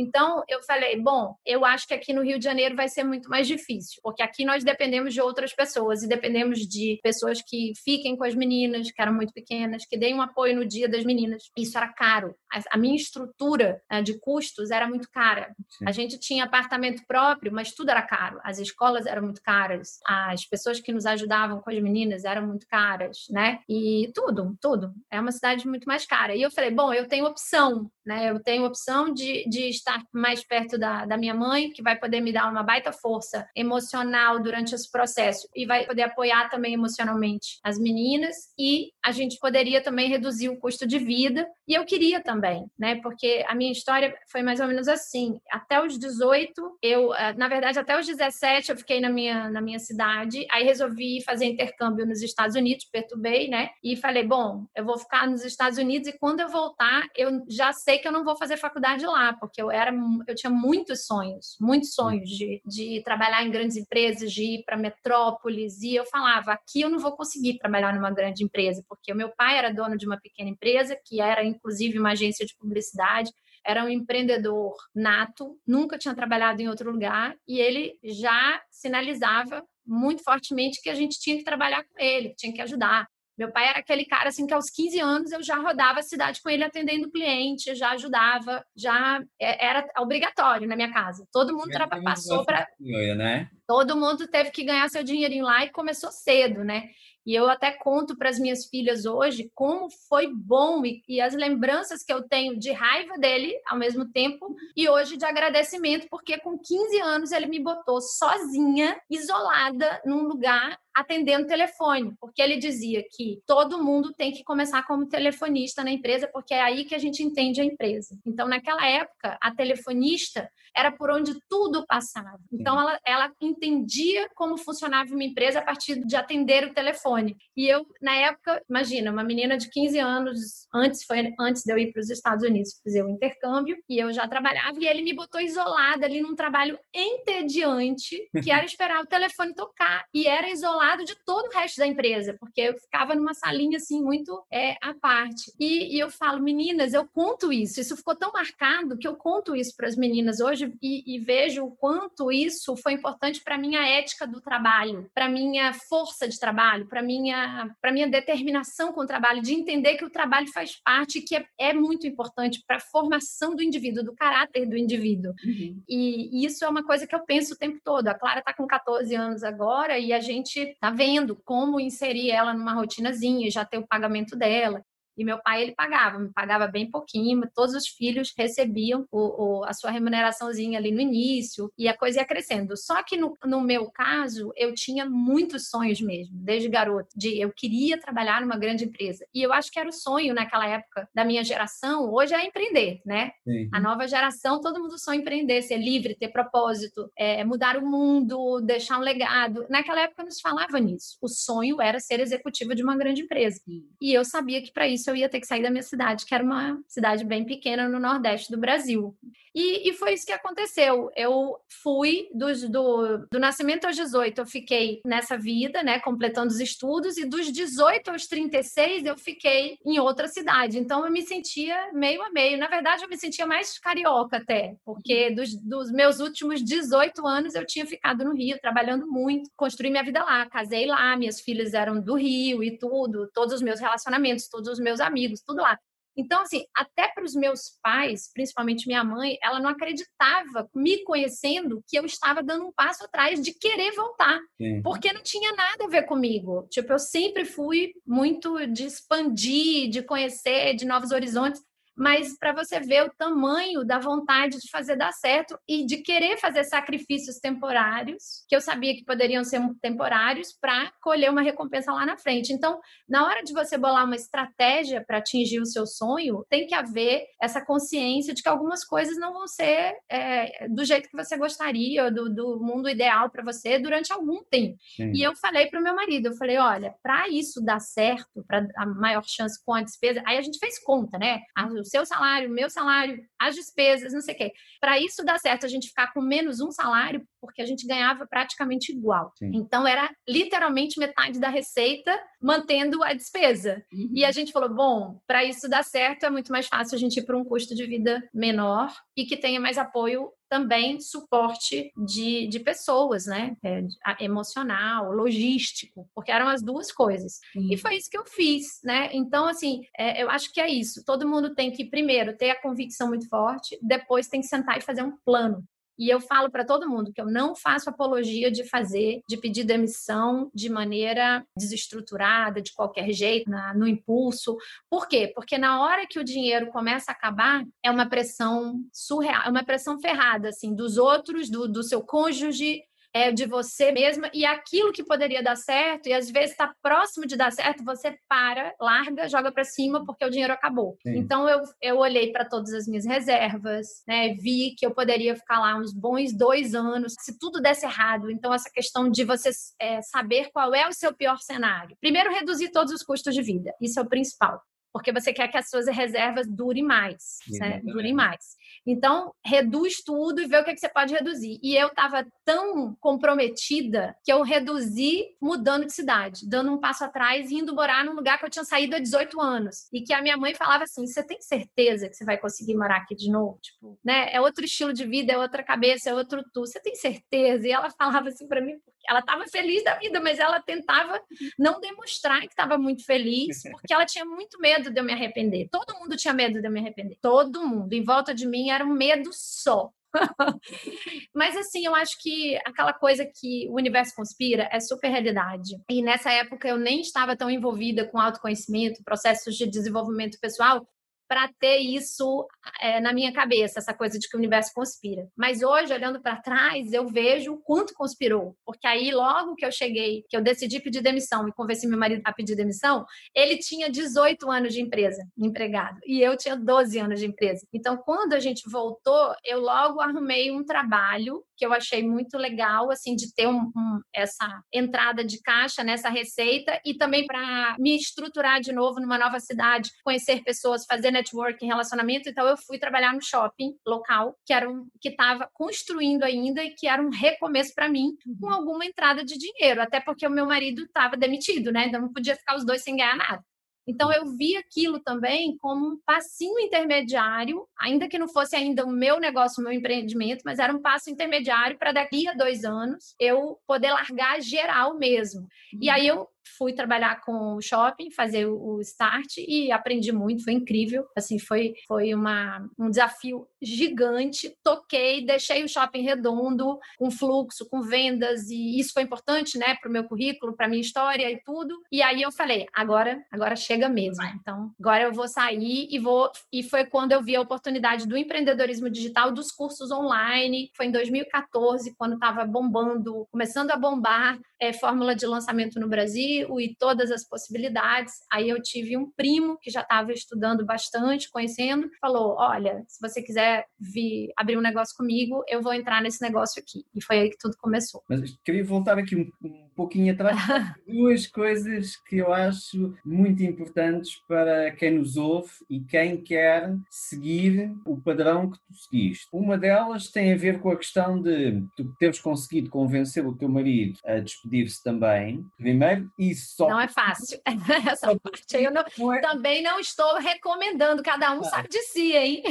Então, 0.00 0.42
eu 0.48 0.62
falei, 0.62 0.98
bom, 1.00 1.34
eu 1.44 1.64
acho 1.64 1.86
que 1.86 1.92
aqui 1.92 2.12
no 2.12 2.22
Rio 2.22 2.38
de 2.38 2.44
Janeiro 2.44 2.74
vai 2.74 2.88
ser 2.88 3.04
muito 3.04 3.28
mais 3.28 3.46
difícil, 3.46 4.00
porque 4.02 4.22
aqui 4.22 4.44
nós 4.44 4.64
dependemos 4.64 5.12
de 5.12 5.20
outras 5.20 5.52
pessoas 5.52 6.02
e 6.02 6.08
dependemos 6.08 6.60
de 6.60 6.98
pessoas 7.02 7.42
que 7.42 7.72
fiquem 7.84 8.16
com 8.16 8.24
as 8.24 8.34
meninas, 8.34 8.90
que 8.90 9.00
eram 9.00 9.12
muito 9.12 9.32
pequenas, 9.32 9.84
que 9.86 9.98
deem 9.98 10.14
um 10.14 10.22
apoio 10.22 10.56
no 10.56 10.66
dia 10.66 10.88
das 10.88 11.04
meninas. 11.04 11.50
Isso 11.56 11.76
era 11.76 11.88
caro. 11.92 12.34
A 12.70 12.78
minha 12.78 12.96
estrutura 12.96 13.80
né, 13.90 14.00
de 14.00 14.18
custos 14.18 14.70
era 14.70 14.88
muito 14.88 15.08
cara. 15.10 15.54
Sim. 15.68 15.84
A 15.86 15.92
gente 15.92 16.18
tinha 16.18 16.44
apartamento 16.44 17.02
próprio, 17.06 17.52
mas 17.52 17.72
tudo 17.72 17.90
era 17.90 18.02
caro. 18.02 18.40
As 18.42 18.58
escolas 18.58 19.06
eram 19.06 19.22
muito 19.22 19.42
caras, 19.42 19.98
as 20.06 20.46
pessoas 20.46 20.80
que 20.80 20.92
nos 20.92 21.04
ajudavam 21.04 21.60
com 21.60 21.70
as 21.70 21.78
meninas 21.78 22.24
eram 22.24 22.46
muito 22.46 22.66
caras, 22.66 23.26
né? 23.30 23.60
E 23.68 24.10
tudo, 24.14 24.56
tudo. 24.60 24.92
É 25.10 25.20
uma 25.20 25.32
cidade 25.32 25.68
muito 25.68 25.84
mais 25.84 26.06
cara. 26.06 26.34
E 26.34 26.42
eu 26.42 26.50
falei, 26.50 26.70
bom, 26.70 26.92
eu 26.92 27.06
tenho 27.06 27.26
opção 27.26 27.90
né? 28.04 28.30
Eu 28.30 28.40
tenho 28.40 28.64
opção 28.64 29.12
de, 29.12 29.44
de 29.48 29.68
estar 29.68 30.02
mais 30.12 30.44
perto 30.44 30.78
da, 30.78 31.04
da 31.04 31.16
minha 31.16 31.34
mãe, 31.34 31.70
que 31.70 31.82
vai 31.82 31.96
poder 31.96 32.20
me 32.20 32.32
dar 32.32 32.50
uma 32.50 32.62
baita 32.62 32.92
força 32.92 33.48
emocional 33.54 34.40
durante 34.40 34.74
esse 34.74 34.90
processo 34.90 35.48
e 35.54 35.66
vai 35.66 35.86
poder 35.86 36.02
apoiar 36.02 36.48
também 36.48 36.74
emocionalmente 36.74 37.58
as 37.62 37.78
meninas 37.78 38.36
e 38.58 38.90
a 39.04 39.12
gente 39.12 39.38
poderia 39.38 39.82
também 39.82 40.08
reduzir 40.08 40.48
o 40.48 40.58
custo 40.58 40.86
de 40.86 40.98
vida 40.98 41.46
e 41.66 41.74
eu 41.74 41.84
queria 41.84 42.20
também, 42.20 42.66
né? 42.78 42.96
Porque 42.96 43.44
a 43.46 43.54
minha 43.54 43.72
história 43.72 44.14
foi 44.28 44.42
mais 44.42 44.60
ou 44.60 44.66
menos 44.66 44.88
assim. 44.88 45.38
Até 45.50 45.80
os 45.80 45.98
18, 45.98 46.78
eu, 46.82 47.14
eh, 47.14 47.34
na 47.34 47.48
verdade, 47.48 47.78
até 47.78 47.98
os 47.98 48.06
17 48.06 48.70
eu 48.70 48.76
fiquei 48.76 49.00
na 49.00 49.08
minha, 49.08 49.48
na 49.50 49.60
minha 49.60 49.78
cidade, 49.78 50.46
aí 50.50 50.64
resolvi 50.64 51.22
fazer 51.22 51.44
intercâmbio 51.44 52.06
nos 52.06 52.22
Estados 52.22 52.56
Unidos, 52.56 52.84
perturbei, 52.86 53.48
né? 53.48 53.70
E 53.82 53.96
falei, 53.96 54.24
bom, 54.24 54.66
eu 54.74 54.84
vou 54.84 54.98
ficar 54.98 55.28
nos 55.28 55.44
Estados 55.44 55.78
Unidos 55.78 56.08
e 56.08 56.18
quando 56.18 56.40
eu 56.40 56.48
voltar, 56.48 57.06
eu 57.16 57.44
já 57.48 57.72
sei 57.72 57.99
que 58.00 58.08
eu 58.08 58.12
não 58.12 58.24
vou 58.24 58.36
fazer 58.36 58.56
faculdade 58.56 59.04
lá, 59.06 59.32
porque 59.34 59.62
eu 59.62 59.70
era 59.70 59.92
eu 60.26 60.34
tinha 60.34 60.50
muitos 60.50 61.06
sonhos, 61.06 61.56
muitos 61.60 61.94
sonhos 61.94 62.28
de, 62.28 62.60
de 62.66 63.02
trabalhar 63.04 63.44
em 63.44 63.50
grandes 63.50 63.76
empresas, 63.76 64.32
de 64.32 64.42
ir 64.42 64.64
para 64.64 64.76
metrópoles, 64.76 65.80
e 65.82 65.94
eu 65.94 66.04
falava, 66.06 66.52
aqui 66.52 66.80
eu 66.80 66.90
não 66.90 66.98
vou 66.98 67.12
conseguir 67.12 67.58
trabalhar 67.58 67.94
numa 67.94 68.10
grande 68.10 68.42
empresa, 68.42 68.82
porque 68.88 69.12
o 69.12 69.16
meu 69.16 69.30
pai 69.30 69.58
era 69.58 69.72
dono 69.72 69.96
de 69.96 70.06
uma 70.06 70.18
pequena 70.20 70.50
empresa, 70.50 70.98
que 71.04 71.20
era 71.20 71.44
inclusive 71.44 71.98
uma 71.98 72.12
agência 72.12 72.44
de 72.44 72.56
publicidade, 72.56 73.30
era 73.64 73.84
um 73.84 73.88
empreendedor 73.88 74.74
nato, 74.94 75.58
nunca 75.66 75.98
tinha 75.98 76.14
trabalhado 76.14 76.62
em 76.62 76.68
outro 76.68 76.90
lugar, 76.90 77.36
e 77.46 77.60
ele 77.60 77.98
já 78.02 78.62
sinalizava 78.70 79.62
muito 79.86 80.22
fortemente 80.22 80.80
que 80.82 80.88
a 80.88 80.94
gente 80.94 81.18
tinha 81.18 81.36
que 81.36 81.44
trabalhar 81.44 81.84
com 81.84 81.98
ele, 81.98 82.30
que 82.30 82.36
tinha 82.36 82.52
que 82.52 82.62
ajudar. 82.62 83.06
Meu 83.40 83.50
pai 83.50 83.68
era 83.68 83.78
aquele 83.78 84.04
cara 84.04 84.28
assim 84.28 84.46
que 84.46 84.52
aos 84.52 84.68
15 84.68 85.00
anos 85.00 85.32
eu 85.32 85.42
já 85.42 85.56
rodava 85.56 86.00
a 86.00 86.02
cidade 86.02 86.42
com 86.42 86.50
ele 86.50 86.62
atendendo 86.62 87.10
cliente, 87.10 87.74
já 87.74 87.92
ajudava, 87.92 88.62
já 88.76 89.18
é, 89.40 89.66
era 89.66 89.88
obrigatório 89.98 90.68
na 90.68 90.76
minha 90.76 90.92
casa. 90.92 91.26
Todo 91.32 91.56
mundo 91.56 91.70
passou 92.02 92.44
para 92.44 92.66
né? 93.14 93.48
Todo 93.70 93.96
mundo 93.96 94.26
teve 94.26 94.50
que 94.50 94.64
ganhar 94.64 94.90
seu 94.90 95.04
dinheirinho 95.04 95.44
lá 95.44 95.64
e 95.64 95.70
começou 95.70 96.10
cedo, 96.10 96.64
né? 96.64 96.90
E 97.24 97.32
eu 97.32 97.48
até 97.48 97.70
conto 97.70 98.16
para 98.16 98.28
as 98.28 98.36
minhas 98.36 98.66
filhas 98.66 99.06
hoje 99.06 99.48
como 99.54 99.88
foi 100.08 100.26
bom 100.26 100.84
e, 100.84 101.04
e, 101.08 101.20
as 101.20 101.34
lembranças 101.34 102.02
que 102.02 102.12
eu 102.12 102.26
tenho 102.26 102.58
de 102.58 102.72
raiva 102.72 103.16
dele 103.16 103.54
ao 103.68 103.78
mesmo 103.78 104.10
tempo 104.10 104.56
e 104.76 104.88
hoje 104.88 105.16
de 105.16 105.24
agradecimento, 105.24 106.08
porque 106.10 106.36
com 106.38 106.58
15 106.58 107.00
anos 107.00 107.30
ele 107.30 107.46
me 107.46 107.60
botou 107.60 108.00
sozinha, 108.00 109.00
isolada, 109.08 110.02
num 110.04 110.24
lugar 110.24 110.76
atendendo 110.94 111.46
telefone, 111.46 112.14
porque 112.20 112.42
ele 112.42 112.56
dizia 112.56 113.04
que 113.12 113.40
todo 113.46 113.82
mundo 113.82 114.12
tem 114.12 114.32
que 114.32 114.42
começar 114.42 114.84
como 114.86 115.08
telefonista 115.08 115.84
na 115.84 115.90
empresa, 115.90 116.28
porque 116.32 116.52
é 116.52 116.60
aí 116.60 116.84
que 116.84 116.94
a 116.94 116.98
gente 116.98 117.22
entende 117.22 117.60
a 117.60 117.64
empresa. 117.64 118.18
Então, 118.26 118.48
naquela 118.48 118.84
época, 118.86 119.38
a 119.40 119.54
telefonista 119.54 120.50
era 120.76 120.90
por 120.90 121.10
onde 121.10 121.38
tudo 121.48 121.86
passava. 121.86 122.40
Então, 122.52 122.78
ela, 122.80 123.00
ela 123.04 123.28
entendia 123.60 124.28
como 124.34 124.56
funcionava 124.56 125.12
uma 125.12 125.24
empresa 125.24 125.58
a 125.58 125.62
partir 125.62 126.04
de 126.04 126.16
atender 126.16 126.64
o 126.64 126.74
telefone. 126.74 127.36
E 127.56 127.68
eu, 127.68 127.86
na 128.00 128.14
época, 128.14 128.62
imagina, 128.68 129.10
uma 129.10 129.22
menina 129.22 129.58
de 129.58 129.68
15 129.68 129.98
anos, 129.98 130.38
antes 130.74 131.04
foi 131.04 131.32
antes 131.38 131.62
de 131.62 131.72
eu 131.72 131.78
ir 131.78 131.92
para 131.92 132.00
os 132.00 132.10
Estados 132.10 132.44
Unidos 132.44 132.80
fazer 132.82 133.04
o 133.04 133.10
intercâmbio, 133.10 133.76
e 133.88 133.98
eu 133.98 134.12
já 134.12 134.26
trabalhava, 134.26 134.78
e 134.80 134.86
ele 134.86 135.02
me 135.02 135.14
botou 135.14 135.40
isolada 135.40 136.06
ali 136.06 136.20
num 136.20 136.34
trabalho 136.34 136.78
entediante, 136.94 138.16
que 138.42 138.50
era 138.50 138.64
esperar 138.64 139.02
o 139.02 139.06
telefone 139.06 139.54
tocar, 139.54 140.04
e 140.14 140.26
era 140.26 140.50
isolado 140.50 141.04
de 141.04 141.14
todo 141.24 141.46
o 141.46 141.52
resto 141.52 141.78
da 141.78 141.86
empresa, 141.86 142.36
porque 142.38 142.60
eu 142.60 142.74
ficava 142.78 143.14
numa 143.14 143.34
salinha 143.34 143.76
assim 143.76 144.02
muito 144.02 144.44
é, 144.50 144.76
à 144.80 144.94
parte. 144.94 145.52
E, 145.58 145.96
e, 145.96 145.98
eu 145.98 146.10
falo, 146.10 146.42
meninas, 146.42 146.94
eu 146.94 147.06
conto 147.06 147.52
isso. 147.52 147.80
Isso 147.80 147.96
ficou 147.96 148.16
tão 148.16 148.32
marcado 148.32 148.96
que 148.96 149.06
eu 149.06 149.16
conto 149.16 149.54
isso 149.54 149.74
para 149.76 149.88
as 149.88 149.96
meninas 149.96 150.40
hoje 150.40 150.72
e, 150.82 151.14
e, 151.14 151.18
vejo 151.18 151.64
o 151.64 151.76
quanto 151.76 152.30
isso 152.30 152.76
foi 152.76 152.92
importante 152.92 153.42
minha 153.58 153.86
ética 153.86 154.26
do 154.26 154.40
trabalho, 154.40 155.10
para 155.14 155.28
minha 155.28 155.72
força 155.72 156.28
de 156.28 156.38
trabalho, 156.38 156.86
para 156.88 157.02
minha 157.02 157.70
para 157.80 157.92
minha 157.92 158.08
determinação 158.08 158.92
com 158.92 159.02
o 159.02 159.06
trabalho, 159.06 159.42
de 159.42 159.52
entender 159.52 159.96
que 159.96 160.04
o 160.04 160.10
trabalho 160.10 160.50
faz 160.52 160.80
parte, 160.82 161.20
que 161.20 161.36
é, 161.36 161.44
é 161.58 161.72
muito 161.72 162.06
importante 162.06 162.62
para 162.66 162.76
a 162.76 162.80
formação 162.80 163.54
do 163.54 163.62
indivíduo, 163.62 164.04
do 164.04 164.14
caráter 164.14 164.66
do 164.66 164.76
indivíduo. 164.76 165.32
Uhum. 165.44 165.82
E, 165.88 166.42
e 166.42 166.46
isso 166.46 166.64
é 166.64 166.68
uma 166.68 166.84
coisa 166.84 167.06
que 167.06 167.14
eu 167.14 167.24
penso 167.24 167.54
o 167.54 167.58
tempo 167.58 167.78
todo. 167.84 168.08
A 168.08 168.14
Clara 168.14 168.40
está 168.40 168.52
com 168.52 168.66
14 168.66 169.14
anos 169.14 169.42
agora 169.42 169.98
e 169.98 170.12
a 170.12 170.20
gente 170.20 170.76
tá 170.80 170.90
vendo 170.90 171.36
como 171.44 171.80
inserir 171.80 172.30
ela 172.30 172.54
numa 172.54 172.74
rotinazinha, 172.74 173.50
já 173.50 173.64
ter 173.64 173.78
o 173.78 173.86
pagamento 173.86 174.36
dela. 174.36 174.82
E 175.20 175.24
meu 175.24 175.38
pai, 175.38 175.62
ele 175.62 175.72
pagava, 175.72 176.18
me 176.18 176.32
pagava 176.32 176.66
bem 176.66 176.90
pouquinho, 176.90 177.42
todos 177.54 177.74
os 177.74 177.86
filhos 177.86 178.32
recebiam 178.34 179.06
o, 179.12 179.58
o, 179.58 179.64
a 179.64 179.74
sua 179.74 179.90
remuneraçãozinha 179.90 180.78
ali 180.78 180.90
no 180.90 181.00
início, 181.02 181.70
e 181.76 181.88
a 181.88 181.96
coisa 181.96 182.20
ia 182.20 182.24
crescendo. 182.24 182.74
Só 182.74 183.02
que 183.02 183.18
no, 183.18 183.36
no 183.44 183.60
meu 183.60 183.90
caso, 183.90 184.50
eu 184.56 184.72
tinha 184.72 185.04
muitos 185.04 185.68
sonhos 185.68 186.00
mesmo, 186.00 186.34
desde 186.38 186.70
garoto, 186.70 187.10
de 187.14 187.38
eu 187.38 187.52
queria 187.52 188.00
trabalhar 188.00 188.40
numa 188.40 188.56
grande 188.56 188.86
empresa. 188.86 189.26
E 189.34 189.42
eu 189.42 189.52
acho 189.52 189.70
que 189.70 189.78
era 189.78 189.90
o 189.90 189.92
sonho 189.92 190.32
naquela 190.32 190.66
época 190.66 191.06
da 191.14 191.22
minha 191.22 191.44
geração, 191.44 192.10
hoje 192.10 192.32
é 192.32 192.46
empreender, 192.46 193.02
né? 193.04 193.32
Sim. 193.44 193.68
A 193.74 193.78
nova 193.78 194.08
geração, 194.08 194.58
todo 194.58 194.80
mundo 194.80 194.98
sonha 194.98 195.20
empreender, 195.20 195.60
ser 195.60 195.76
livre, 195.76 196.16
ter 196.16 196.28
propósito, 196.28 197.10
é, 197.14 197.44
mudar 197.44 197.76
o 197.76 197.86
mundo, 197.86 198.62
deixar 198.62 198.96
um 198.96 199.02
legado. 199.02 199.66
Naquela 199.68 200.00
época 200.00 200.24
não 200.24 200.30
se 200.30 200.40
falava 200.40 200.80
nisso. 200.80 201.18
O 201.20 201.28
sonho 201.28 201.78
era 201.82 202.00
ser 202.00 202.20
executivo 202.20 202.74
de 202.74 202.82
uma 202.82 202.96
grande 202.96 203.20
empresa. 203.20 203.60
E 204.00 204.14
eu 204.14 204.24
sabia 204.24 204.62
que 204.62 204.72
para 204.72 204.88
isso 204.88 205.09
eu 205.10 205.16
ia 205.16 205.28
ter 205.28 205.40
que 205.40 205.46
sair 205.46 205.62
da 205.62 205.70
minha 205.70 205.82
cidade, 205.82 206.24
que 206.24 206.34
era 206.34 206.44
uma 206.44 206.80
cidade 206.88 207.24
bem 207.24 207.44
pequena 207.44 207.88
no 207.88 208.00
Nordeste 208.00 208.50
do 208.50 208.58
Brasil. 208.58 209.16
E, 209.54 209.88
e 209.88 209.92
foi 209.94 210.14
isso 210.14 210.26
que 210.26 210.32
aconteceu. 210.32 211.10
Eu 211.16 211.56
fui 211.82 212.28
dos, 212.32 212.68
do, 212.68 213.26
do 213.30 213.38
nascimento 213.38 213.86
aos 213.86 213.96
18, 213.96 214.38
eu 214.38 214.46
fiquei 214.46 215.00
nessa 215.04 215.36
vida, 215.36 215.82
né, 215.82 215.98
completando 215.98 216.48
os 216.48 216.60
estudos, 216.60 217.16
e 217.16 217.24
dos 217.24 217.50
18 217.50 218.10
aos 218.10 218.26
36 218.26 219.04
eu 219.06 219.16
fiquei 219.16 219.76
em 219.84 219.98
outra 219.98 220.28
cidade. 220.28 220.78
Então 220.78 221.04
eu 221.04 221.10
me 221.10 221.22
sentia 221.22 221.90
meio 221.92 222.22
a 222.22 222.30
meio. 222.30 222.58
Na 222.58 222.68
verdade, 222.68 223.02
eu 223.02 223.08
me 223.08 223.16
sentia 223.16 223.46
mais 223.46 223.78
carioca 223.78 224.36
até, 224.36 224.76
porque 224.84 225.30
dos, 225.30 225.54
dos 225.54 225.90
meus 225.90 226.20
últimos 226.20 226.62
18 226.62 227.26
anos 227.26 227.54
eu 227.54 227.66
tinha 227.66 227.86
ficado 227.86 228.24
no 228.24 228.34
Rio, 228.34 228.58
trabalhando 228.60 229.06
muito, 229.06 229.50
construí 229.56 229.90
minha 229.90 230.04
vida 230.04 230.22
lá, 230.22 230.46
casei 230.46 230.86
lá, 230.86 231.16
minhas 231.16 231.40
filhas 231.40 231.74
eram 231.74 232.00
do 232.00 232.14
Rio 232.14 232.62
e 232.62 232.78
tudo, 232.78 233.28
todos 233.32 233.54
os 233.54 233.62
meus 233.62 233.80
relacionamentos, 233.80 234.48
todos 234.48 234.68
os 234.68 234.78
meus 234.78 234.89
amigos, 234.98 235.42
tudo 235.46 235.60
lá. 235.60 235.78
Então, 236.16 236.42
assim, 236.42 236.64
até 236.74 237.08
para 237.08 237.24
os 237.24 237.34
meus 237.34 237.78
pais, 237.82 238.30
principalmente 238.32 238.86
minha 238.86 239.04
mãe, 239.04 239.38
ela 239.42 239.60
não 239.60 239.70
acreditava, 239.70 240.68
me 240.74 241.02
conhecendo, 241.04 241.82
que 241.88 241.98
eu 241.98 242.04
estava 242.04 242.42
dando 242.42 242.66
um 242.66 242.72
passo 242.72 243.04
atrás 243.04 243.40
de 243.40 243.54
querer 243.54 243.92
voltar, 243.92 244.38
Sim. 244.60 244.82
porque 244.82 245.12
não 245.12 245.22
tinha 245.22 245.52
nada 245.52 245.84
a 245.84 245.88
ver 245.88 246.02
comigo. 246.02 246.66
Tipo, 246.68 246.92
eu 246.92 246.98
sempre 246.98 247.44
fui 247.44 247.92
muito 248.06 248.66
de 248.66 248.84
expandir, 248.84 249.88
de 249.88 250.02
conhecer, 250.02 250.74
de 250.74 250.84
novos 250.84 251.12
horizontes 251.12 251.62
mas 252.00 252.34
para 252.38 252.54
você 252.54 252.80
ver 252.80 253.04
o 253.04 253.10
tamanho 253.10 253.84
da 253.84 253.98
vontade 253.98 254.58
de 254.58 254.70
fazer 254.70 254.96
dar 254.96 255.12
certo 255.12 255.58
e 255.68 255.84
de 255.84 255.98
querer 255.98 256.38
fazer 256.38 256.64
sacrifícios 256.64 257.36
temporários, 257.36 258.42
que 258.48 258.56
eu 258.56 258.60
sabia 258.62 258.94
que 258.94 259.04
poderiam 259.04 259.44
ser 259.44 259.60
temporários, 259.82 260.48
para 260.58 260.90
colher 261.02 261.30
uma 261.30 261.42
recompensa 261.42 261.92
lá 261.92 262.06
na 262.06 262.16
frente. 262.16 262.54
Então, 262.54 262.80
na 263.06 263.26
hora 263.26 263.42
de 263.42 263.52
você 263.52 263.76
bolar 263.76 264.06
uma 264.06 264.16
estratégia 264.16 265.04
para 265.06 265.18
atingir 265.18 265.60
o 265.60 265.66
seu 265.66 265.86
sonho, 265.86 266.42
tem 266.48 266.66
que 266.66 266.74
haver 266.74 267.26
essa 267.38 267.62
consciência 267.62 268.32
de 268.32 268.42
que 268.42 268.48
algumas 268.48 268.82
coisas 268.82 269.18
não 269.18 269.34
vão 269.34 269.46
ser 269.46 269.94
é, 270.10 270.68
do 270.68 270.86
jeito 270.86 271.06
que 271.06 271.16
você 271.16 271.36
gostaria, 271.36 272.10
do, 272.10 272.34
do 272.34 272.60
mundo 272.60 272.88
ideal 272.88 273.28
para 273.28 273.44
você 273.44 273.78
durante 273.78 274.10
algum 274.10 274.42
tempo. 274.44 274.78
Sim. 274.96 275.12
E 275.14 275.22
eu 275.22 275.36
falei 275.36 275.66
para 275.66 275.78
o 275.78 275.82
meu 275.82 275.94
marido, 275.94 276.28
eu 276.28 276.34
falei, 276.34 276.56
olha, 276.56 276.94
para 277.02 277.28
isso 277.28 277.62
dar 277.62 277.78
certo, 277.78 278.42
para 278.46 278.66
a 278.78 278.86
maior 278.86 279.24
chance 279.26 279.62
com 279.62 279.74
a 279.74 279.82
despesa, 279.82 280.22
aí 280.24 280.38
a 280.38 280.42
gente 280.42 280.58
fez 280.58 280.82
conta, 280.82 281.18
né? 281.18 281.42
Seu 281.90 282.06
salário, 282.06 282.48
meu 282.48 282.70
salário, 282.70 283.20
as 283.38 283.54
despesas, 283.54 284.12
não 284.12 284.20
sei 284.20 284.34
o 284.34 284.38
quê. 284.38 284.52
Para 284.80 284.98
isso 284.98 285.24
dar 285.24 285.38
certo, 285.38 285.66
a 285.66 285.68
gente 285.68 285.88
ficar 285.88 286.12
com 286.12 286.20
menos 286.20 286.60
um 286.60 286.70
salário, 286.70 287.22
porque 287.40 287.60
a 287.60 287.66
gente 287.66 287.86
ganhava 287.86 288.26
praticamente 288.26 288.92
igual. 288.92 289.32
Sim. 289.36 289.50
Então, 289.54 289.86
era 289.86 290.10
literalmente 290.28 290.98
metade 290.98 291.40
da 291.40 291.48
receita 291.48 292.18
mantendo 292.40 293.02
a 293.02 293.12
despesa. 293.12 293.84
Uhum. 293.92 294.10
E 294.14 294.24
a 294.24 294.30
gente 294.30 294.52
falou: 294.52 294.72
bom, 294.72 295.20
para 295.26 295.44
isso 295.44 295.68
dar 295.68 295.84
certo, 295.84 296.24
é 296.24 296.30
muito 296.30 296.52
mais 296.52 296.66
fácil 296.66 296.96
a 296.96 296.98
gente 296.98 297.18
ir 297.18 297.26
para 297.26 297.36
um 297.36 297.44
custo 297.44 297.74
de 297.74 297.86
vida 297.86 298.22
menor 298.32 298.92
e 299.16 299.24
que 299.24 299.36
tenha 299.36 299.60
mais 299.60 299.76
apoio 299.76 300.30
também 300.50 301.00
suporte 301.00 301.92
de, 301.96 302.48
de 302.48 302.58
pessoas, 302.58 303.24
né? 303.24 303.56
É, 303.64 303.84
emocional, 304.24 305.12
logístico, 305.12 306.10
porque 306.12 306.32
eram 306.32 306.48
as 306.48 306.60
duas 306.60 306.90
coisas. 306.90 307.38
Sim. 307.52 307.72
E 307.72 307.76
foi 307.76 307.94
isso 307.94 308.10
que 308.10 308.18
eu 308.18 308.26
fiz, 308.26 308.80
né? 308.82 309.08
Então, 309.12 309.46
assim, 309.46 309.82
é, 309.96 310.20
eu 310.22 310.28
acho 310.28 310.52
que 310.52 310.60
é 310.60 310.68
isso. 310.68 311.04
Todo 311.04 311.28
mundo 311.28 311.54
tem 311.54 311.70
que, 311.70 311.84
primeiro, 311.84 312.36
ter 312.36 312.50
a 312.50 312.60
convicção 312.60 313.08
muito 313.08 313.28
forte, 313.28 313.78
depois 313.80 314.28
tem 314.28 314.40
que 314.40 314.48
sentar 314.48 314.76
e 314.76 314.82
fazer 314.82 315.02
um 315.02 315.16
plano. 315.24 315.64
E 316.00 316.08
eu 316.08 316.18
falo 316.18 316.50
para 316.50 316.64
todo 316.64 316.88
mundo 316.88 317.12
que 317.12 317.20
eu 317.20 317.26
não 317.26 317.54
faço 317.54 317.90
apologia 317.90 318.50
de 318.50 318.64
fazer, 318.64 319.20
de 319.28 319.36
pedir 319.36 319.64
demissão 319.64 320.50
de 320.54 320.70
maneira 320.70 321.44
desestruturada, 321.54 322.62
de 322.62 322.72
qualquer 322.72 323.12
jeito, 323.12 323.50
na, 323.50 323.74
no 323.74 323.86
impulso. 323.86 324.56
Por 324.88 325.06
quê? 325.06 325.30
Porque 325.34 325.58
na 325.58 325.82
hora 325.82 326.06
que 326.08 326.18
o 326.18 326.24
dinheiro 326.24 326.68
começa 326.68 327.10
a 327.10 327.14
acabar, 327.14 327.62
é 327.84 327.90
uma 327.90 328.08
pressão 328.08 328.82
surreal, 328.90 329.42
é 329.44 329.50
uma 329.50 329.62
pressão 329.62 330.00
ferrada, 330.00 330.48
assim, 330.48 330.74
dos 330.74 330.96
outros, 330.96 331.50
do, 331.50 331.68
do 331.68 331.82
seu 331.82 332.00
cônjuge, 332.00 332.82
é, 333.12 333.32
de 333.32 333.46
você 333.46 333.90
mesma 333.92 334.30
e 334.32 334.44
aquilo 334.44 334.92
que 334.92 335.04
poderia 335.04 335.42
dar 335.42 335.56
certo 335.56 336.08
e 336.08 336.12
às 336.12 336.30
vezes 336.30 336.52
está 336.52 336.72
próximo 336.82 337.26
de 337.26 337.36
dar 337.36 337.50
certo, 337.50 337.84
você 337.84 338.16
para, 338.28 338.74
larga, 338.80 339.28
joga 339.28 339.50
para 339.50 339.64
cima 339.64 340.04
porque 340.04 340.24
o 340.24 340.30
dinheiro 340.30 340.52
acabou. 340.52 340.96
Sim. 341.02 341.16
Então 341.18 341.48
eu, 341.48 341.60
eu 341.80 341.98
olhei 341.98 342.32
para 342.32 342.44
todas 342.44 342.72
as 342.72 342.86
minhas 342.86 343.04
reservas, 343.04 343.86
né, 344.06 344.34
vi 344.34 344.74
que 344.76 344.86
eu 344.86 344.94
poderia 344.94 345.34
ficar 345.34 345.58
lá 345.58 345.76
uns 345.76 345.92
bons 345.92 346.32
dois 346.32 346.74
anos 346.74 347.14
se 347.20 347.38
tudo 347.38 347.60
desse 347.60 347.84
errado. 347.84 348.30
Então 348.30 348.54
essa 348.54 348.70
questão 348.70 349.10
de 349.10 349.24
você 349.24 349.50
é, 349.80 350.00
saber 350.02 350.50
qual 350.52 350.74
é 350.74 350.88
o 350.88 350.92
seu 350.92 351.14
pior 351.14 351.38
cenário. 351.38 351.96
Primeiro 352.00 352.30
reduzir 352.30 352.70
todos 352.70 352.92
os 352.92 353.02
custos 353.02 353.34
de 353.34 353.42
vida, 353.42 353.74
isso 353.80 353.98
é 353.98 354.02
o 354.02 354.08
principal 354.08 354.60
porque 354.92 355.12
você 355.12 355.32
quer 355.32 355.48
que 355.48 355.56
as 355.56 355.68
suas 355.68 355.86
reservas 355.86 356.46
durem 356.48 356.82
mais, 356.82 357.38
né? 357.58 357.80
durem 357.84 358.12
mais. 358.12 358.56
Então, 358.86 359.32
reduz 359.44 360.02
tudo 360.04 360.40
e 360.40 360.46
vê 360.46 360.58
o 360.58 360.64
que, 360.64 360.70
é 360.70 360.74
que 360.74 360.80
você 360.80 360.88
pode 360.88 361.12
reduzir. 361.12 361.58
E 361.62 361.76
eu 361.76 361.88
estava 361.88 362.26
tão 362.44 362.96
comprometida 363.00 364.16
que 364.24 364.32
eu 364.32 364.42
reduzi 364.42 365.36
mudando 365.40 365.86
de 365.86 365.92
cidade, 365.92 366.48
dando 366.48 366.72
um 366.72 366.78
passo 366.78 367.04
atrás 367.04 367.50
e 367.50 367.56
indo 367.56 367.74
morar 367.74 368.04
num 368.04 368.14
lugar 368.14 368.38
que 368.38 368.44
eu 368.44 368.50
tinha 368.50 368.64
saído 368.64 368.96
há 368.96 368.98
18 368.98 369.40
anos. 369.40 369.88
E 369.92 370.00
que 370.00 370.12
a 370.12 370.22
minha 370.22 370.36
mãe 370.36 370.54
falava 370.54 370.84
assim: 370.84 371.06
você 371.06 371.22
tem 371.22 371.40
certeza 371.40 372.08
que 372.08 372.14
você 372.14 372.24
vai 372.24 372.38
conseguir 372.38 372.74
morar 372.74 372.96
aqui 372.98 373.14
de 373.14 373.30
novo? 373.30 373.58
Tipo, 373.62 373.98
né? 374.04 374.32
É 374.32 374.40
outro 374.40 374.64
estilo 374.64 374.92
de 374.92 375.04
vida, 375.04 375.32
é 375.32 375.38
outra 375.38 375.62
cabeça, 375.62 376.10
é 376.10 376.14
outro 376.14 376.42
tu. 376.52 376.60
Você 376.60 376.80
tem 376.80 376.94
certeza? 376.94 377.66
E 377.66 377.70
ela 377.70 377.90
falava 377.98 378.28
assim 378.28 378.48
para 378.48 378.60
mim, 378.60 378.78
ela 379.08 379.20
estava 379.20 379.44
feliz 379.46 379.82
da 379.84 379.94
vida, 379.96 380.20
mas 380.20 380.38
ela 380.38 380.60
tentava 380.60 381.20
não 381.58 381.80
demonstrar 381.80 382.40
que 382.40 382.48
estava 382.48 382.78
muito 382.78 383.04
feliz, 383.04 383.62
porque 383.70 383.92
ela 383.92 384.06
tinha 384.06 384.24
muito 384.24 384.58
medo 384.58 384.90
de 384.90 385.00
eu 385.00 385.04
me 385.04 385.12
arrepender. 385.12 385.68
Todo 385.70 385.98
mundo 385.98 386.16
tinha 386.16 386.34
medo 386.34 386.60
de 386.60 386.66
eu 386.66 386.70
me 386.70 386.80
arrepender. 386.80 387.18
Todo 387.20 387.66
mundo. 387.66 387.92
Em 387.92 388.04
volta 388.04 388.34
de 388.34 388.46
mim 388.46 388.70
era 388.70 388.84
um 388.84 388.92
medo 388.92 389.30
só. 389.32 389.90
Mas 391.34 391.56
assim, 391.56 391.86
eu 391.86 391.94
acho 391.94 392.20
que 392.20 392.56
aquela 392.64 392.92
coisa 392.92 393.24
que 393.24 393.68
o 393.68 393.76
universo 393.76 394.14
conspira 394.14 394.68
é 394.72 394.80
super 394.80 395.08
realidade. 395.08 395.76
E 395.88 396.02
nessa 396.02 396.30
época 396.32 396.68
eu 396.68 396.76
nem 396.76 397.00
estava 397.00 397.36
tão 397.36 397.50
envolvida 397.50 398.06
com 398.06 398.18
autoconhecimento, 398.18 399.04
processos 399.04 399.56
de 399.56 399.66
desenvolvimento 399.66 400.38
pessoal, 400.40 400.86
para 401.30 401.48
ter 401.60 401.76
isso 401.76 402.44
é, 402.80 402.98
na 402.98 403.12
minha 403.12 403.32
cabeça, 403.32 403.78
essa 403.78 403.94
coisa 403.94 404.18
de 404.18 404.28
que 404.28 404.36
o 404.36 404.38
universo 404.38 404.72
conspira. 404.74 405.28
Mas 405.36 405.62
hoje, 405.62 405.92
olhando 405.92 406.20
para 406.20 406.42
trás, 406.42 406.92
eu 406.92 407.06
vejo 407.06 407.52
o 407.52 407.62
quanto 407.62 407.94
conspirou. 407.94 408.56
Porque 408.66 408.84
aí, 408.84 409.12
logo 409.12 409.54
que 409.54 409.64
eu 409.64 409.70
cheguei, 409.70 410.24
que 410.28 410.36
eu 410.36 410.42
decidi 410.42 410.80
pedir 410.80 411.00
demissão 411.00 411.46
e 411.46 411.52
convenci 411.52 411.86
meu 411.86 411.96
marido 411.96 412.20
a 412.24 412.32
pedir 412.32 412.56
demissão, 412.56 413.06
ele 413.32 413.58
tinha 413.58 413.88
18 413.88 414.50
anos 414.50 414.74
de 414.74 414.80
empresa, 414.80 415.22
empregado, 415.38 416.00
e 416.04 416.20
eu 416.20 416.36
tinha 416.36 416.56
12 416.56 416.98
anos 416.98 417.20
de 417.20 417.26
empresa. 417.26 417.64
Então, 417.72 417.96
quando 417.96 418.32
a 418.32 418.40
gente 418.40 418.68
voltou, 418.68 419.32
eu 419.44 419.60
logo 419.60 420.00
arrumei 420.00 420.50
um 420.50 420.64
trabalho 420.64 421.44
que 421.60 421.66
eu 421.66 421.74
achei 421.74 422.02
muito 422.02 422.38
legal, 422.38 422.90
assim, 422.90 423.14
de 423.14 423.34
ter 423.34 423.46
um, 423.46 423.70
um, 423.76 424.00
essa 424.14 424.62
entrada 424.72 425.22
de 425.22 425.42
caixa 425.42 425.84
nessa 425.84 426.08
receita 426.08 426.80
e 426.86 426.94
também 426.94 427.26
para 427.26 427.76
me 427.78 427.94
estruturar 427.94 428.62
de 428.62 428.72
novo 428.72 428.98
numa 428.98 429.18
nova 429.18 429.38
cidade, 429.38 429.90
conhecer 430.02 430.42
pessoas, 430.42 430.86
fazer 430.86 431.10
networking, 431.10 431.66
relacionamento. 431.66 432.30
Então, 432.30 432.46
eu 432.46 432.56
fui 432.56 432.78
trabalhar 432.78 433.12
no 433.12 433.22
shopping 433.22 433.74
local, 433.86 434.34
que 434.46 434.54
era 434.54 434.70
um, 434.70 434.88
que 435.02 435.10
estava 435.10 435.50
construindo 435.52 436.22
ainda 436.22 436.64
e 436.64 436.70
que 436.70 436.88
era 436.88 437.02
um 437.02 437.10
recomeço 437.10 437.74
para 437.74 437.90
mim, 437.90 438.16
com 438.40 438.46
uhum. 438.46 438.54
alguma 438.54 438.86
entrada 438.86 439.22
de 439.22 439.36
dinheiro, 439.36 439.82
até 439.82 440.00
porque 440.00 440.26
o 440.26 440.30
meu 440.30 440.46
marido 440.46 440.84
estava 440.84 441.14
demitido, 441.14 441.70
né? 441.70 441.88
Então, 441.88 442.00
não 442.00 442.10
podia 442.10 442.36
ficar 442.36 442.56
os 442.56 442.64
dois 442.64 442.82
sem 442.82 442.96
ganhar 442.96 443.16
nada. 443.16 443.44
Então 443.90 444.12
eu 444.12 444.24
vi 444.36 444.56
aquilo 444.56 445.00
também 445.00 445.56
como 445.58 445.86
um 445.86 446.00
passinho 446.06 446.58
intermediário, 446.60 447.66
ainda 447.78 448.08
que 448.08 448.18
não 448.18 448.28
fosse 448.28 448.54
ainda 448.54 448.84
o 448.84 448.90
meu 448.90 449.18
negócio, 449.18 449.60
o 449.60 449.64
meu 449.64 449.72
empreendimento, 449.72 450.42
mas 450.44 450.58
era 450.58 450.72
um 450.72 450.80
passo 450.80 451.10
intermediário 451.10 451.76
para 451.76 451.90
daqui 451.90 452.28
a 452.28 452.34
dois 452.34 452.64
anos 452.64 453.14
eu 453.18 453.58
poder 453.66 453.90
largar 453.90 454.40
geral 454.40 454.96
mesmo. 454.96 455.40
Uhum. 455.40 455.80
E 455.82 455.90
aí 455.90 456.06
eu 456.06 456.28
fui 456.56 456.72
trabalhar 456.72 457.20
com 457.20 457.54
o 457.54 457.60
shopping, 457.60 458.10
fazer 458.10 458.46
o 458.46 458.80
start 458.80 459.38
e 459.38 459.70
aprendi 459.70 460.12
muito, 460.12 460.44
foi 460.44 460.54
incrível. 460.54 461.06
Assim, 461.16 461.38
foi, 461.38 461.74
foi 461.86 462.14
uma, 462.14 462.66
um 462.78 462.90
desafio 462.90 463.46
gigante. 463.60 464.54
Toquei, 464.62 465.24
deixei 465.24 465.64
o 465.64 465.68
shopping 465.68 466.02
redondo, 466.02 466.78
com 466.98 467.10
fluxo, 467.10 467.68
com 467.68 467.82
vendas, 467.82 468.50
e 468.50 468.78
isso 468.78 468.92
foi 468.92 469.02
importante, 469.02 469.58
né, 469.58 469.76
para 469.80 469.88
o 469.88 469.92
meu 469.92 470.04
currículo, 470.04 470.56
para 470.56 470.68
minha 470.68 470.80
história 470.80 471.30
e 471.30 471.40
tudo. 471.42 471.74
E 471.90 472.02
aí 472.02 472.22
eu 472.22 472.32
falei, 472.32 472.66
agora, 472.72 473.22
agora 473.30 473.56
chega 473.56 473.88
mesmo. 473.88 474.22
Então, 474.40 474.72
agora 474.78 475.04
eu 475.04 475.12
vou 475.12 475.28
sair 475.28 475.88
e 475.90 475.98
vou. 475.98 476.30
E 476.52 476.62
foi 476.62 476.84
quando 476.84 477.12
eu 477.12 477.22
vi 477.22 477.36
a 477.36 477.40
oportunidade 477.40 478.06
do 478.06 478.16
empreendedorismo 478.16 478.90
digital, 478.90 479.32
dos 479.32 479.50
cursos 479.50 479.90
online. 479.90 480.70
Foi 480.76 480.86
em 480.86 480.90
2014, 480.90 481.94
quando 481.96 482.14
estava 482.14 482.44
bombando, 482.44 483.26
começando 483.30 483.70
a 483.70 483.76
bombar 483.76 484.38
é, 484.60 484.72
fórmula 484.72 485.14
de 485.14 485.26
lançamento 485.26 485.80
no 485.80 485.88
Brasil 485.88 486.29
e 486.38 486.74
todas 486.78 487.10
as 487.10 487.26
possibilidades. 487.26 488.14
Aí 488.32 488.48
eu 488.48 488.60
tive 488.62 488.96
um 488.96 489.10
primo 489.10 489.58
que 489.58 489.70
já 489.70 489.82
estava 489.82 490.12
estudando 490.12 490.64
bastante, 490.64 491.30
conhecendo, 491.30 491.88
falou: 492.00 492.36
Olha, 492.38 492.84
se 492.88 492.98
você 493.00 493.22
quiser 493.22 493.64
vir 493.78 494.32
abrir 494.36 494.56
um 494.56 494.62
negócio 494.62 494.96
comigo, 494.96 495.42
eu 495.48 495.62
vou 495.62 495.72
entrar 495.72 496.02
nesse 496.02 496.22
negócio 496.22 496.62
aqui. 496.62 496.84
E 496.94 497.02
foi 497.02 497.18
aí 497.20 497.30
que 497.30 497.38
tudo 497.38 497.56
começou. 497.58 498.02
Mas 498.08 498.36
queria 498.44 498.64
voltar 498.64 498.98
aqui 498.98 499.16
um 499.16 499.69
pouquinho 499.80 500.12
atrás. 500.12 500.36
Duas 500.86 501.26
coisas 501.26 501.96
que 501.96 502.18
eu 502.18 502.32
acho 502.32 502.94
muito 503.04 503.42
importantes 503.42 504.22
para 504.28 504.70
quem 504.72 504.98
nos 504.98 505.16
ouve 505.16 505.50
e 505.68 505.80
quem 505.80 506.18
quer 506.18 506.76
seguir 506.90 507.72
o 507.86 507.96
padrão 507.96 508.50
que 508.50 508.58
tu 508.58 508.74
seguiste. 508.74 509.26
Uma 509.32 509.56
delas 509.56 510.08
tem 510.08 510.32
a 510.32 510.36
ver 510.36 510.60
com 510.60 510.70
a 510.70 510.76
questão 510.76 511.20
de 511.20 511.62
tu 511.76 511.94
teres 511.98 512.20
conseguido 512.20 512.68
convencer 512.68 513.26
o 513.26 513.36
teu 513.36 513.48
marido 513.48 513.98
a 514.04 514.18
despedir 514.18 514.50
despedir-se 514.50 514.82
também. 514.82 515.44
Primeiro, 515.56 516.10
isso 516.18 516.56
só. 516.56 516.68
Não 516.68 516.80
é 516.80 516.88
fácil. 516.88 517.40
Essa 517.90 518.18
parte 518.18 518.56
aí 518.56 518.64
eu 518.64 518.72
não, 518.72 519.12
é... 519.12 519.20
também 519.20 519.62
não 519.62 519.78
estou 519.78 520.18
recomendando, 520.18 521.02
cada 521.02 521.32
um 521.32 521.44
sabe 521.44 521.68
de 521.68 521.82
si, 521.82 522.12
hein? 522.12 522.42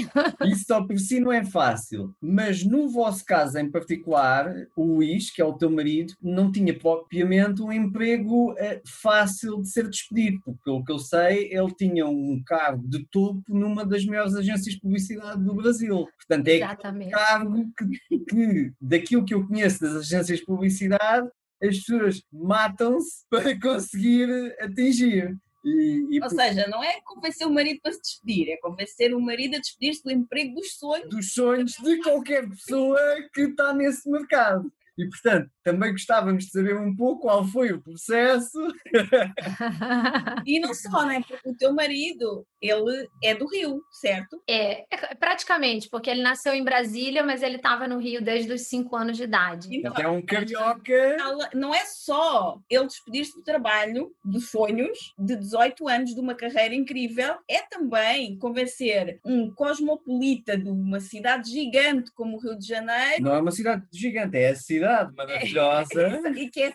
Isso 0.46 0.66
só 0.66 0.84
por 0.86 0.98
si 0.98 1.20
não 1.20 1.32
é 1.32 1.44
fácil. 1.44 2.14
Mas 2.22 2.64
no 2.64 2.90
vosso 2.90 3.26
caso 3.26 3.58
em 3.58 3.70
particular, 3.70 4.52
o 4.76 4.84
Luís, 4.84 5.30
que 5.30 5.42
é 5.42 5.46
o 5.46 5.54
teu 5.54 5.70
marido, 5.70 6.14
não 6.22 6.52
tinha 6.52 6.78
propriamente 7.20 7.62
um 7.62 7.72
emprego 7.72 8.56
é, 8.58 8.82
fácil 8.86 9.62
de 9.62 9.70
ser 9.70 9.90
despedido, 9.90 10.42
porque 10.44 10.62
pelo 10.64 10.84
que 10.84 10.92
eu 10.92 11.00
sei, 11.00 11.52
ele 11.52 11.74
tinha 11.76 12.06
um 12.06 12.42
cargo 12.46 12.88
de 12.88 13.06
topo 13.08 13.44
numa 13.50 13.86
das 13.86 14.06
maiores 14.06 14.36
agências 14.36 14.76
de 14.76 14.82
publicidade 14.82 15.44
do 15.44 15.54
Brasil. 15.54 16.08
Portanto, 16.18 16.48
é 16.48 16.66
um 16.66 17.10
cargo 17.10 17.66
que, 17.78 18.20
que, 18.20 18.74
daquilo 18.80 19.26
que 19.26 19.34
eu 19.34 19.46
conheço 19.46 19.82
das 19.82 19.96
agências 19.96 20.40
de 20.40 20.46
publicidade, 20.46 21.30
as 21.62 21.78
pessoas 21.78 22.22
matam-se 22.32 23.26
para 23.30 23.60
conseguir 23.60 24.56
atingir. 24.60 25.36
E, 25.66 26.08
e 26.12 26.22
Ou 26.22 26.30
por... 26.30 26.36
seja, 26.36 26.68
não 26.68 26.82
é 26.82 27.02
convencer 27.02 27.46
o 27.46 27.54
marido 27.54 27.82
para 27.82 27.92
se 27.92 28.02
despedir, 28.02 28.50
é 28.50 28.58
convencer 28.58 29.14
o 29.14 29.20
marido 29.20 29.58
a 29.58 29.60
despedir-se 29.60 30.04
do 30.04 30.12
emprego 30.12 30.56
dos 30.56 30.78
sonhos. 30.78 31.10
Dos 31.10 31.34
sonhos 31.34 31.74
de 31.74 31.98
qualquer 32.02 32.48
pessoa 32.48 33.00
que 33.34 33.42
está 33.42 33.74
nesse 33.74 34.10
mercado. 34.10 34.72
E, 35.00 35.08
portanto, 35.08 35.50
também 35.72 35.92
gostávamos 35.92 36.46
de 36.46 36.52
saber 36.52 36.76
um 36.78 36.96
pouco 36.96 37.22
qual 37.22 37.46
foi 37.46 37.72
o 37.72 37.82
processo. 37.82 38.58
e 40.46 40.60
não 40.60 40.74
só, 40.74 41.06
né? 41.06 41.22
Porque 41.28 41.50
o 41.50 41.56
teu 41.56 41.74
marido, 41.74 42.46
ele 42.62 43.08
é 43.24 43.36
do 43.36 43.48
Rio, 43.48 43.82
certo? 43.92 44.42
É, 44.50 44.82
é 44.82 45.16
praticamente, 45.20 45.88
porque 45.90 46.10
ele 46.10 46.22
nasceu 46.22 46.54
em 46.54 46.64
Brasília, 46.64 47.24
mas 47.24 47.44
ele 47.44 47.58
estava 47.58 47.88
no 47.88 48.00
Rio 48.00 48.22
desde 48.22 48.52
os 48.52 48.62
5 48.68 48.96
anos 48.96 49.18
de 49.18 49.24
idade. 49.24 49.68
Então, 49.72 49.94
é 49.98 50.08
um 50.08 50.22
carioca. 50.22 51.18
Não 51.54 51.74
é 51.74 51.86
só 51.86 52.60
ele 52.70 52.88
despedir-se 52.88 53.36
do 53.36 53.44
trabalho, 53.44 54.12
dos 54.24 54.50
sonhos, 54.50 55.14
de 55.18 55.36
18 55.36 55.88
anos, 55.88 56.14
de 56.14 56.20
uma 56.20 56.36
carreira 56.36 56.74
incrível, 56.74 57.36
é 57.48 57.62
também 57.62 58.38
convencer 58.38 59.20
um 59.24 59.54
cosmopolita 59.54 60.58
de 60.58 60.70
uma 60.70 61.00
cidade 61.00 61.52
gigante 61.52 62.12
como 62.14 62.38
o 62.38 62.40
Rio 62.40 62.58
de 62.58 62.66
Janeiro. 62.66 63.24
Não 63.24 63.36
é 63.36 63.42
uma 63.42 63.52
cidade 63.52 63.84
gigante, 63.92 64.38
é 64.38 64.50
a 64.50 64.56
cidade 64.56 64.80
cidade 64.80 65.14
maravilhosa. 65.60 66.22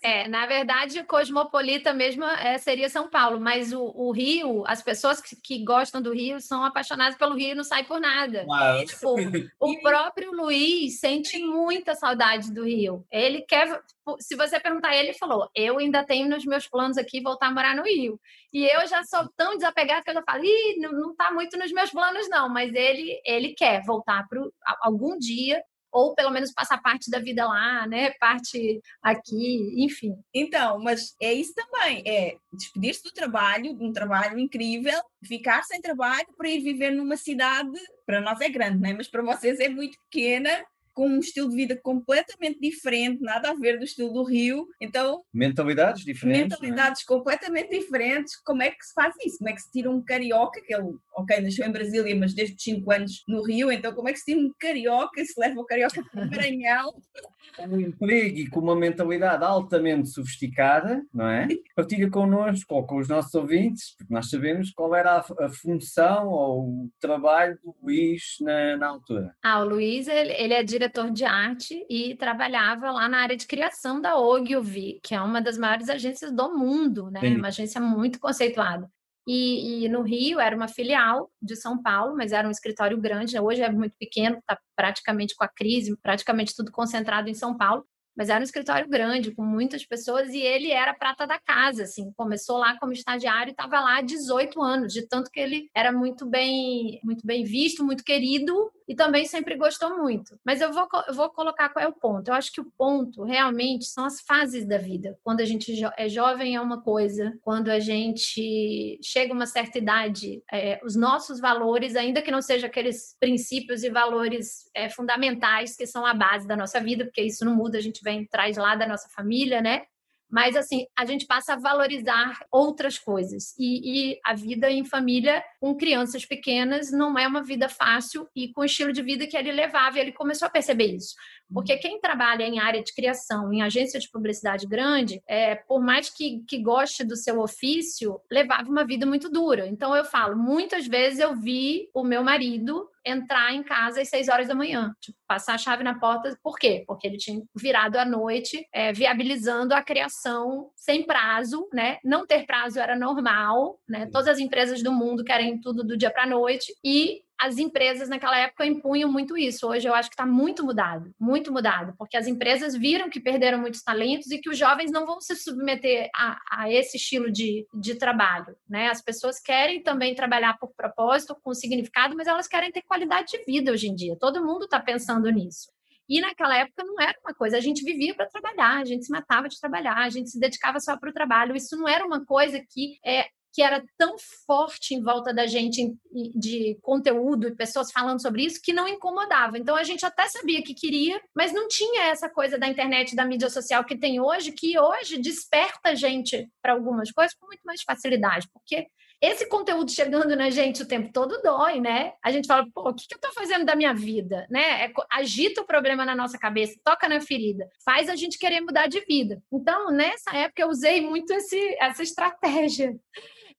É, 0.03 0.23
é, 0.23 0.29
na 0.29 0.47
verdade, 0.47 1.03
cosmopolita 1.05 1.92
mesmo 1.92 2.25
é, 2.25 2.59
seria 2.59 2.88
São 2.88 3.09
Paulo, 3.09 3.40
mas 3.40 3.73
o, 3.73 3.83
o 3.94 4.12
Rio, 4.12 4.64
as 4.66 4.83
pessoas 4.83 5.20
que, 5.20 5.37
que, 5.37 5.64
gostam 5.64 6.01
do 6.03 6.12
Rio 6.12 6.40
são 6.40 6.64
apaixonadas 6.64 7.16
pelo 7.16 7.35
Rio 7.35 7.51
e 7.51 7.55
não 7.55 7.64
saem 7.64 7.85
por 7.85 8.01
nada. 8.01 8.44
Tipo, 8.87 9.16
o 9.61 9.81
próprio 9.81 10.33
Luiz 10.33 11.01
sente 11.01 11.38
muita 11.38 11.94
saudade 11.94 12.53
do 12.53 12.64
Rio. 12.64 13.05
Ele 13.11 13.42
quer. 13.42 13.81
Se 14.18 14.37
você 14.37 14.61
perguntar 14.61 14.94
ele, 14.94 15.09
ele 15.09 15.18
falou: 15.18 15.49
Eu 15.55 15.79
ainda 15.79 16.05
tenho 16.05 16.29
nos 16.29 16.44
meus 16.44 16.66
planos 16.68 16.99
aqui 16.99 17.20
voltar 17.20 17.47
a 17.49 17.53
morar 17.53 17.75
no 17.75 17.85
Rio. 17.85 18.20
E 18.53 18.64
eu 18.64 18.87
já 18.87 19.03
sou 19.05 19.29
tão 19.37 19.57
desapegada 19.57 20.03
que 20.03 20.11
eu 20.11 20.14
já 20.14 20.23
falo: 20.23 20.44
Ih, 20.44 20.79
não, 20.79 20.92
não 20.92 21.14
tá 21.14 21.31
muito 21.33 21.57
nos 21.57 21.73
meus 21.73 21.90
planos, 21.90 22.29
não. 22.29 22.49
Mas 22.49 22.75
ele, 22.75 23.20
ele 23.25 23.55
quer 23.55 23.83
voltar 23.85 24.27
para 24.29 24.40
algum 24.81 25.18
dia 25.18 25.62
ou 25.94 26.12
pelo 26.12 26.30
menos 26.30 26.52
passar 26.52 26.83
parte 26.83 27.09
da 27.09 27.20
vida 27.20 27.46
lá, 27.46 27.87
né? 27.87 28.11
Parte 28.18 28.83
aqui, 29.00 29.85
enfim. 29.85 30.12
Então, 30.35 30.80
mas 30.80 31.14
é 31.22 31.33
isso 31.33 31.54
também, 31.54 32.02
é 32.04 32.37
despedir-se 32.52 33.04
do 33.04 33.12
trabalho, 33.12 33.76
de 33.76 33.85
um 33.85 33.92
trabalho 33.92 34.38
incrível, 34.38 35.00
ficar 35.24 35.62
sem 35.62 35.80
trabalho 35.80 36.26
para 36.37 36.48
ir 36.48 36.61
viver 36.61 36.90
numa 36.90 37.16
cidade, 37.16 37.78
para 38.04 38.20
nós 38.20 38.40
é 38.40 38.48
grande, 38.48 38.78
né? 38.78 38.92
mas 38.92 39.09
para 39.09 39.22
vocês 39.22 39.61
é 39.61 39.68
muito 39.68 39.96
pequena, 40.11 40.64
com 40.94 41.09
um 41.09 41.18
estilo 41.18 41.50
de 41.50 41.57
vida 41.57 41.78
completamente 41.83 42.61
diferente, 42.61 43.20
nada 43.20 43.50
a 43.50 43.54
ver 43.54 43.78
do 43.78 43.85
estilo 43.85 44.12
do 44.12 44.22
Rio. 44.22 44.66
Então, 44.80 45.22
mentalidades 45.33 46.04
diferentes. 46.04 46.40
É? 46.40 46.44
Mentalidades 46.44 47.02
é? 47.02 47.04
completamente 47.07 47.70
diferentes. 47.70 48.37
Como 48.44 48.62
é 48.62 48.70
que 48.70 48.85
se 48.85 48.94
faz 48.94 49.14
isso? 49.24 49.38
Como 49.38 49.50
é 49.50 49.52
que 49.52 49.61
se 49.61 49.70
tira 49.70 49.90
um 49.90 50.02
carioca, 50.02 50.61
que 50.64 50.74
ele, 50.74 50.94
ok, 51.16 51.40
nasceu 51.40 51.66
em 51.66 51.72
Brasília, 51.72 52.16
mas 52.16 52.35
desde 52.35 52.62
5 52.62 52.92
anos 52.92 53.22
no 53.28 53.42
Rio, 53.42 53.70
então 53.70 53.92
como 53.92 54.09
é 54.09 54.12
que 54.12 54.18
se 54.18 54.26
tira 54.26 54.40
um 54.40 54.52
carioca 54.59 55.20
e 55.20 55.26
se 55.26 55.38
leva 55.38 55.61
o 55.61 55.66
carioca 55.66 56.02
para 56.11 56.24
o 56.24 56.30
Maranhão? 56.30 56.94
um 57.68 57.80
emprego 57.80 58.38
e 58.38 58.48
com 58.48 58.61
uma 58.61 58.74
mentalidade 58.74 59.44
altamente 59.44 60.09
sofisticada, 60.09 61.02
não 61.12 61.28
é? 61.28 61.46
Partilha 61.74 62.11
connosco 62.11 62.74
ou 62.74 62.87
com 62.87 62.98
os 62.98 63.09
nossos 63.09 63.35
ouvintes, 63.35 63.94
porque 63.96 64.12
nós 64.12 64.28
sabemos 64.28 64.70
qual 64.70 64.94
era 64.94 65.18
a, 65.18 65.44
a 65.44 65.48
função 65.48 66.28
ou 66.28 66.61
o 66.61 66.90
trabalho 67.00 67.59
do 67.62 67.74
Luís 67.83 68.22
na, 68.40 68.76
na 68.76 68.88
altura. 68.88 69.35
Ah, 69.42 69.61
o 69.61 69.68
Luís, 69.68 70.09
ele, 70.09 70.33
ele, 70.33 70.54
é 70.54 70.62
diretor 70.62 70.84
de 71.12 71.25
arte 71.25 71.85
e 71.88 72.14
trabalhava 72.16 72.90
lá 72.90 73.09
na 73.09 73.18
área 73.18 73.37
de 73.37 73.47
criação 73.47 74.01
da 74.01 74.16
Ogilvy, 74.16 75.01
que 75.03 75.14
é 75.14 75.20
uma 75.20 75.40
das 75.40 75.59
maiores 75.59 75.88
agências 75.88 76.33
do 76.33 76.57
mundo, 76.57 77.11
né? 77.11 77.20
Sim. 77.20 77.37
Uma 77.37 77.49
agência 77.49 77.81
muito 77.81 78.18
conceituada. 78.18 78.88
E, 79.27 79.85
e, 79.85 79.88
no 79.88 80.03
Rio 80.03 80.38
era 80.38 80.55
uma 80.55 80.68
filial 80.68 81.31
de 81.40 81.57
São 81.57 81.81
Paulo, 81.83 82.14
mas 82.14 82.33
era 82.33 82.47
um 82.47 82.51
escritório 82.51 83.01
grande. 83.01 83.38
Hoje 83.38 83.62
é 83.62 83.73
muito 83.73 83.94
pequeno, 83.99 84.37
está 84.37 84.59
praticamente 84.77 85.35
com 85.35 85.44
a 85.44 85.49
crise, 85.49 85.97
praticamente 86.03 86.55
tudo 86.55 86.70
concentrado 86.70 87.31
em 87.31 87.35
São 87.35 87.57
Paulo 87.57 87.87
mas 88.16 88.29
era 88.29 88.40
um 88.40 88.44
escritório 88.44 88.88
grande, 88.88 89.33
com 89.33 89.44
muitas 89.44 89.85
pessoas, 89.85 90.33
e 90.33 90.38
ele 90.38 90.70
era 90.70 90.94
prata 90.94 91.27
da 91.27 91.38
casa, 91.38 91.85
assim, 91.85 92.12
começou 92.16 92.59
lá 92.59 92.79
como 92.79 92.92
estagiário 92.92 93.50
e 93.50 93.53
estava 93.53 93.81
lá 93.81 93.98
há 93.98 94.03
18 94.03 94.62
anos, 94.62 94.92
de 94.92 95.07
tanto 95.07 95.31
que 95.31 95.40
ele 95.40 95.70
era 95.74 95.92
muito 95.92 96.27
bem, 96.27 97.00
muito 97.03 97.27
bem 97.27 97.44
visto, 97.44 97.85
muito 97.85 98.05
querido, 98.05 98.72
e 98.87 98.94
também 98.94 99.24
sempre 99.24 99.57
gostou 99.57 99.96
muito. 99.96 100.38
Mas 100.44 100.61
eu 100.61 100.72
vou, 100.72 100.87
eu 101.09 101.14
vou 101.14 101.31
colocar 101.31 101.70
qual 101.70 101.85
é 101.85 101.88
o 101.88 101.92
ponto. 101.92 102.29
Eu 102.29 102.35
acho 102.35 102.53
que 102.53 102.61
o 102.61 102.70
ponto 102.77 103.22
realmente 103.22 103.87
são 103.87 104.05
as 104.05 104.20
fases 104.20 104.66
da 104.66 104.79
vida. 104.79 105.18
Quando 105.22 105.40
a 105.40 105.44
gente 105.44 105.72
é 105.96 106.09
jovem 106.09 106.55
é 106.55 106.61
uma 106.61 106.83
coisa, 106.83 107.37
quando 107.42 107.70
a 107.70 107.81
gente 107.81 108.98
chega 109.03 109.33
a 109.33 109.37
uma 109.37 109.46
certa 109.46 109.79
idade, 109.79 110.42
é, 110.53 110.81
os 110.85 110.94
nossos 110.94 111.40
valores, 111.40 111.96
ainda 111.96 112.22
que 112.22 112.31
não 112.31 112.42
sejam 112.42 112.68
aqueles 112.68 113.16
princípios 113.18 113.83
e 113.83 113.90
valores 113.90 114.70
é, 114.74 114.88
fundamentais 114.88 115.77
que 115.77 115.87
são 115.87 116.05
a 116.05 116.12
base 116.12 116.46
da 116.46 116.57
nossa 116.57 116.81
vida, 116.81 117.05
porque 117.05 117.22
isso 117.22 117.44
não 117.44 117.55
muda, 117.55 117.79
a 117.79 117.81
gente 117.81 118.03
vem 118.05 118.27
traz 118.27 118.57
lá 118.57 118.77
da 118.77 118.87
nossa 118.87 119.09
família, 119.09 119.61
né? 119.61 119.83
Mas, 120.31 120.57
assim, 120.57 120.87
a 120.99 121.05
gente 121.05 121.27
passa 121.27 121.53
a 121.53 121.59
valorizar 121.59 122.45
outras 122.51 122.99
coisas. 122.99 123.55
E, 123.57 124.12
e, 124.12 124.21
a 124.25 124.35
vida 124.35 124.69
em 124.71 124.85
família 124.85 125.45
com 125.61 125.77
crianças 125.77 126.27
pequenas 126.27 126.90
não 126.90 127.17
é 127.17 127.27
uma 127.27 127.43
vida 127.43 127.69
fácil 127.69 128.29
e 128.35 128.53
com 128.53 128.62
o 128.62 128.64
estilo 128.64 128.93
de 128.93 129.01
vida 129.01 129.29
que 129.29 129.37
ele 129.37 129.53
levava. 129.53 129.97
E 129.97 130.01
ele 130.01 130.12
começou 130.12 130.47
a 130.47 130.51
perceber 130.51 130.87
isso. 130.87 131.14
Porque 131.55 131.77
quem 131.77 132.01
trabalha 132.01 132.43
em 132.43 132.59
área 132.59 132.83
de 132.83 132.93
criação, 132.93 133.53
em 133.53 133.62
agência 133.62 134.01
de 134.01 134.11
publicidade 134.11 134.67
grande, 134.67 135.23
é, 135.27 135.55
por 135.55 135.81
mais 135.81 136.11
que, 136.11 136.45
que 136.49 136.61
goste 136.61 137.05
do 137.05 137.17
seu 137.17 137.40
ofício, 137.40 138.21
levava 138.29 138.69
uma 138.69 138.85
vida 138.85 139.07
muito 139.07 139.31
dura. 139.31 139.69
Então, 139.69 139.95
eu 139.95 140.05
falo, 140.05 140.37
muitas 140.37 140.87
vezes 140.87 141.21
eu 141.21 141.37
vi 141.37 141.88
o 141.95 142.03
meu 142.03 142.25
marido 142.25 142.90
entrar 143.05 143.53
em 143.53 143.62
casa 143.62 144.01
às 144.01 144.09
seis 144.09 144.29
horas 144.29 144.49
da 144.49 144.55
manhã, 144.55 144.95
tipo, 145.01 145.17
passar 145.29 145.55
a 145.55 145.59
chave 145.59 145.85
na 145.85 145.99
porta. 145.99 146.37
Por 146.43 146.59
quê? 146.59 146.85
Porque 146.87 147.07
ele 147.07 147.19
tinha 147.19 147.43
virado 147.55 147.97
à 147.97 148.05
noite, 148.05 148.67
é, 148.73 148.93
viabilizando 148.93 149.75
a 149.75 149.83
criação 149.83 150.71
sem 150.75 151.05
prazo, 151.05 151.69
né? 151.73 151.99
Não 152.03 152.27
ter 152.27 152.47
prazo 152.47 152.81
era 152.81 152.99
normal, 152.99 153.79
né? 153.87 154.07
Todas 154.11 154.29
as 154.29 154.38
empresas 154.38 154.83
do 154.83 154.93
mundo 154.93 155.23
querem 155.23 155.61
tudo 155.61 155.85
do 155.85 155.97
dia 155.97 156.11
para 156.11 156.23
a 156.23 156.27
noite 156.27 156.75
e 156.83 157.23
as 157.40 157.59
empresas 157.59 158.09
naquela 158.09 158.38
época 158.38 158.64
impunham 158.64 159.11
muito 159.11 159.37
isso. 159.37 159.68
Hoje 159.68 159.88
eu 159.88 159.94
acho 159.94 160.09
que 160.09 160.14
está 160.14 160.27
muito 160.27 160.64
mudado, 160.64 161.12
muito 161.18 161.53
mudado, 161.53 161.94
porque 161.99 162.16
as 162.16 162.27
empresas 162.27 162.77
viram 162.77 163.11
que 163.11 163.20
perderam 163.20 163.59
muitos 163.59 163.83
talentos 163.83 164.31
e 164.31 164.38
que 164.38 164.49
os 164.49 164.57
jovens 164.57 164.90
não 164.90 165.05
vão 165.05 165.20
se 165.20 165.35
submeter 165.37 166.09
a, 166.14 166.38
a 166.51 166.73
esse 166.73 166.97
estilo 166.97 167.31
de, 167.31 167.66
de 167.75 167.97
trabalho. 167.97 168.57
Né? 168.68 168.88
As 168.88 169.03
pessoas 169.03 169.40
querem 169.40 169.83
também 169.83 170.14
trabalhar 170.14 170.59
por 170.59 170.73
propósito, 170.75 171.37
com 171.42 171.53
significado, 171.55 172.16
mas 172.16 172.29
elas 172.29 172.49
querem 172.49 172.70
ter 172.70 172.83
qualidade 172.83 173.33
de 173.33 173.44
vida 173.44 173.73
hoje 173.73 173.88
em 173.88 173.94
dia. 173.94 174.16
Todo 174.18 174.44
mundo 174.44 174.64
está 174.64 174.81
pensando 174.81 175.31
nisso. 175.31 175.73
E 176.09 176.20
naquela 176.20 176.57
época 176.57 176.85
não 176.85 177.01
era 177.01 177.18
uma 177.25 177.35
coisa, 177.35 177.57
a 177.57 177.61
gente 177.61 177.83
vivia 177.83 178.14
para 178.14 178.29
trabalhar, 178.29 178.79
a 178.79 178.85
gente 178.85 179.05
se 179.07 179.11
matava 179.11 179.49
de 179.49 179.59
trabalhar, 179.59 179.97
a 179.97 180.11
gente 180.11 180.31
se 180.31 180.38
dedicava 180.38 180.79
só 180.79 180.97
para 180.99 181.09
o 181.09 181.12
trabalho. 181.12 181.57
Isso 181.57 181.77
não 181.77 181.88
era 181.88 182.05
uma 182.05 182.25
coisa 182.25 182.61
que 182.70 182.99
é, 183.05 183.27
que 183.55 183.62
era 183.62 183.85
tão 183.97 184.17
forte 184.45 184.95
em 184.95 185.01
volta 185.01 185.33
da 185.33 185.47
gente 185.47 185.95
de 186.35 186.77
conteúdo 186.83 187.47
e 187.47 187.55
pessoas 187.55 187.93
falando 187.93 188.21
sobre 188.21 188.45
isso 188.45 188.61
que 188.61 188.73
não 188.73 188.88
incomodava. 188.88 189.57
Então 189.57 189.77
a 189.77 189.85
gente 189.85 190.05
até 190.05 190.29
sabia 190.29 190.61
que 190.61 190.75
queria, 190.75 191.21
mas 191.35 191.53
não 191.53 191.69
tinha 191.69 192.07
essa 192.07 192.29
coisa 192.29 192.59
da 192.59 192.67
internet, 192.67 193.14
da 193.14 193.25
mídia 193.25 193.49
social 193.49 193.85
que 193.85 193.97
tem 193.97 194.21
hoje, 194.21 194.51
que 194.51 194.77
hoje 194.77 195.19
desperta 195.19 195.90
a 195.90 195.95
gente 195.95 196.49
para 196.61 196.73
algumas 196.73 197.12
coisas 197.12 197.33
com 197.35 197.47
muito 197.47 197.62
mais 197.64 197.81
facilidade, 197.83 198.49
porque 198.53 198.88
esse 199.21 199.49
conteúdo 199.49 199.90
chegando 199.90 200.37
na 200.37 200.51
gente 200.51 200.83
o 200.83 200.88
tempo 200.88 201.11
todo 201.12 201.40
dói, 201.40 201.81
né? 201.81 202.12
A 202.23 202.31
gente 202.31 202.47
fala, 202.47 202.67
pô, 202.75 202.90
o 202.90 202.95
que, 202.95 203.07
eu 203.11 203.19
tô 203.19 203.33
fazendo 203.33 203.64
da 203.64 203.75
minha 203.75 203.95
vida, 203.95 204.47
né? 204.51 204.85
É, 204.85 204.93
agita 205.11 205.62
o 205.62 205.67
problema 205.67 206.05
na 206.05 206.14
nossa 206.14 206.37
cabeça, 206.37 206.79
toca 206.85 207.09
na 207.09 207.21
ferida, 207.21 207.67
faz 207.85 208.09
a 208.11 208.17
gente 208.17 208.38
querer 208.38 208.61
mudar 208.61 208.87
de 208.87 209.01
vida. 209.07 209.40
Então, 209.51 209.90
nessa 209.90 210.37
época, 210.37 210.61
eu 210.61 210.69
usei 210.69 211.01
muito 211.01 211.33
esse, 211.33 211.59
essa 211.81 212.03
estratégia 212.03 212.95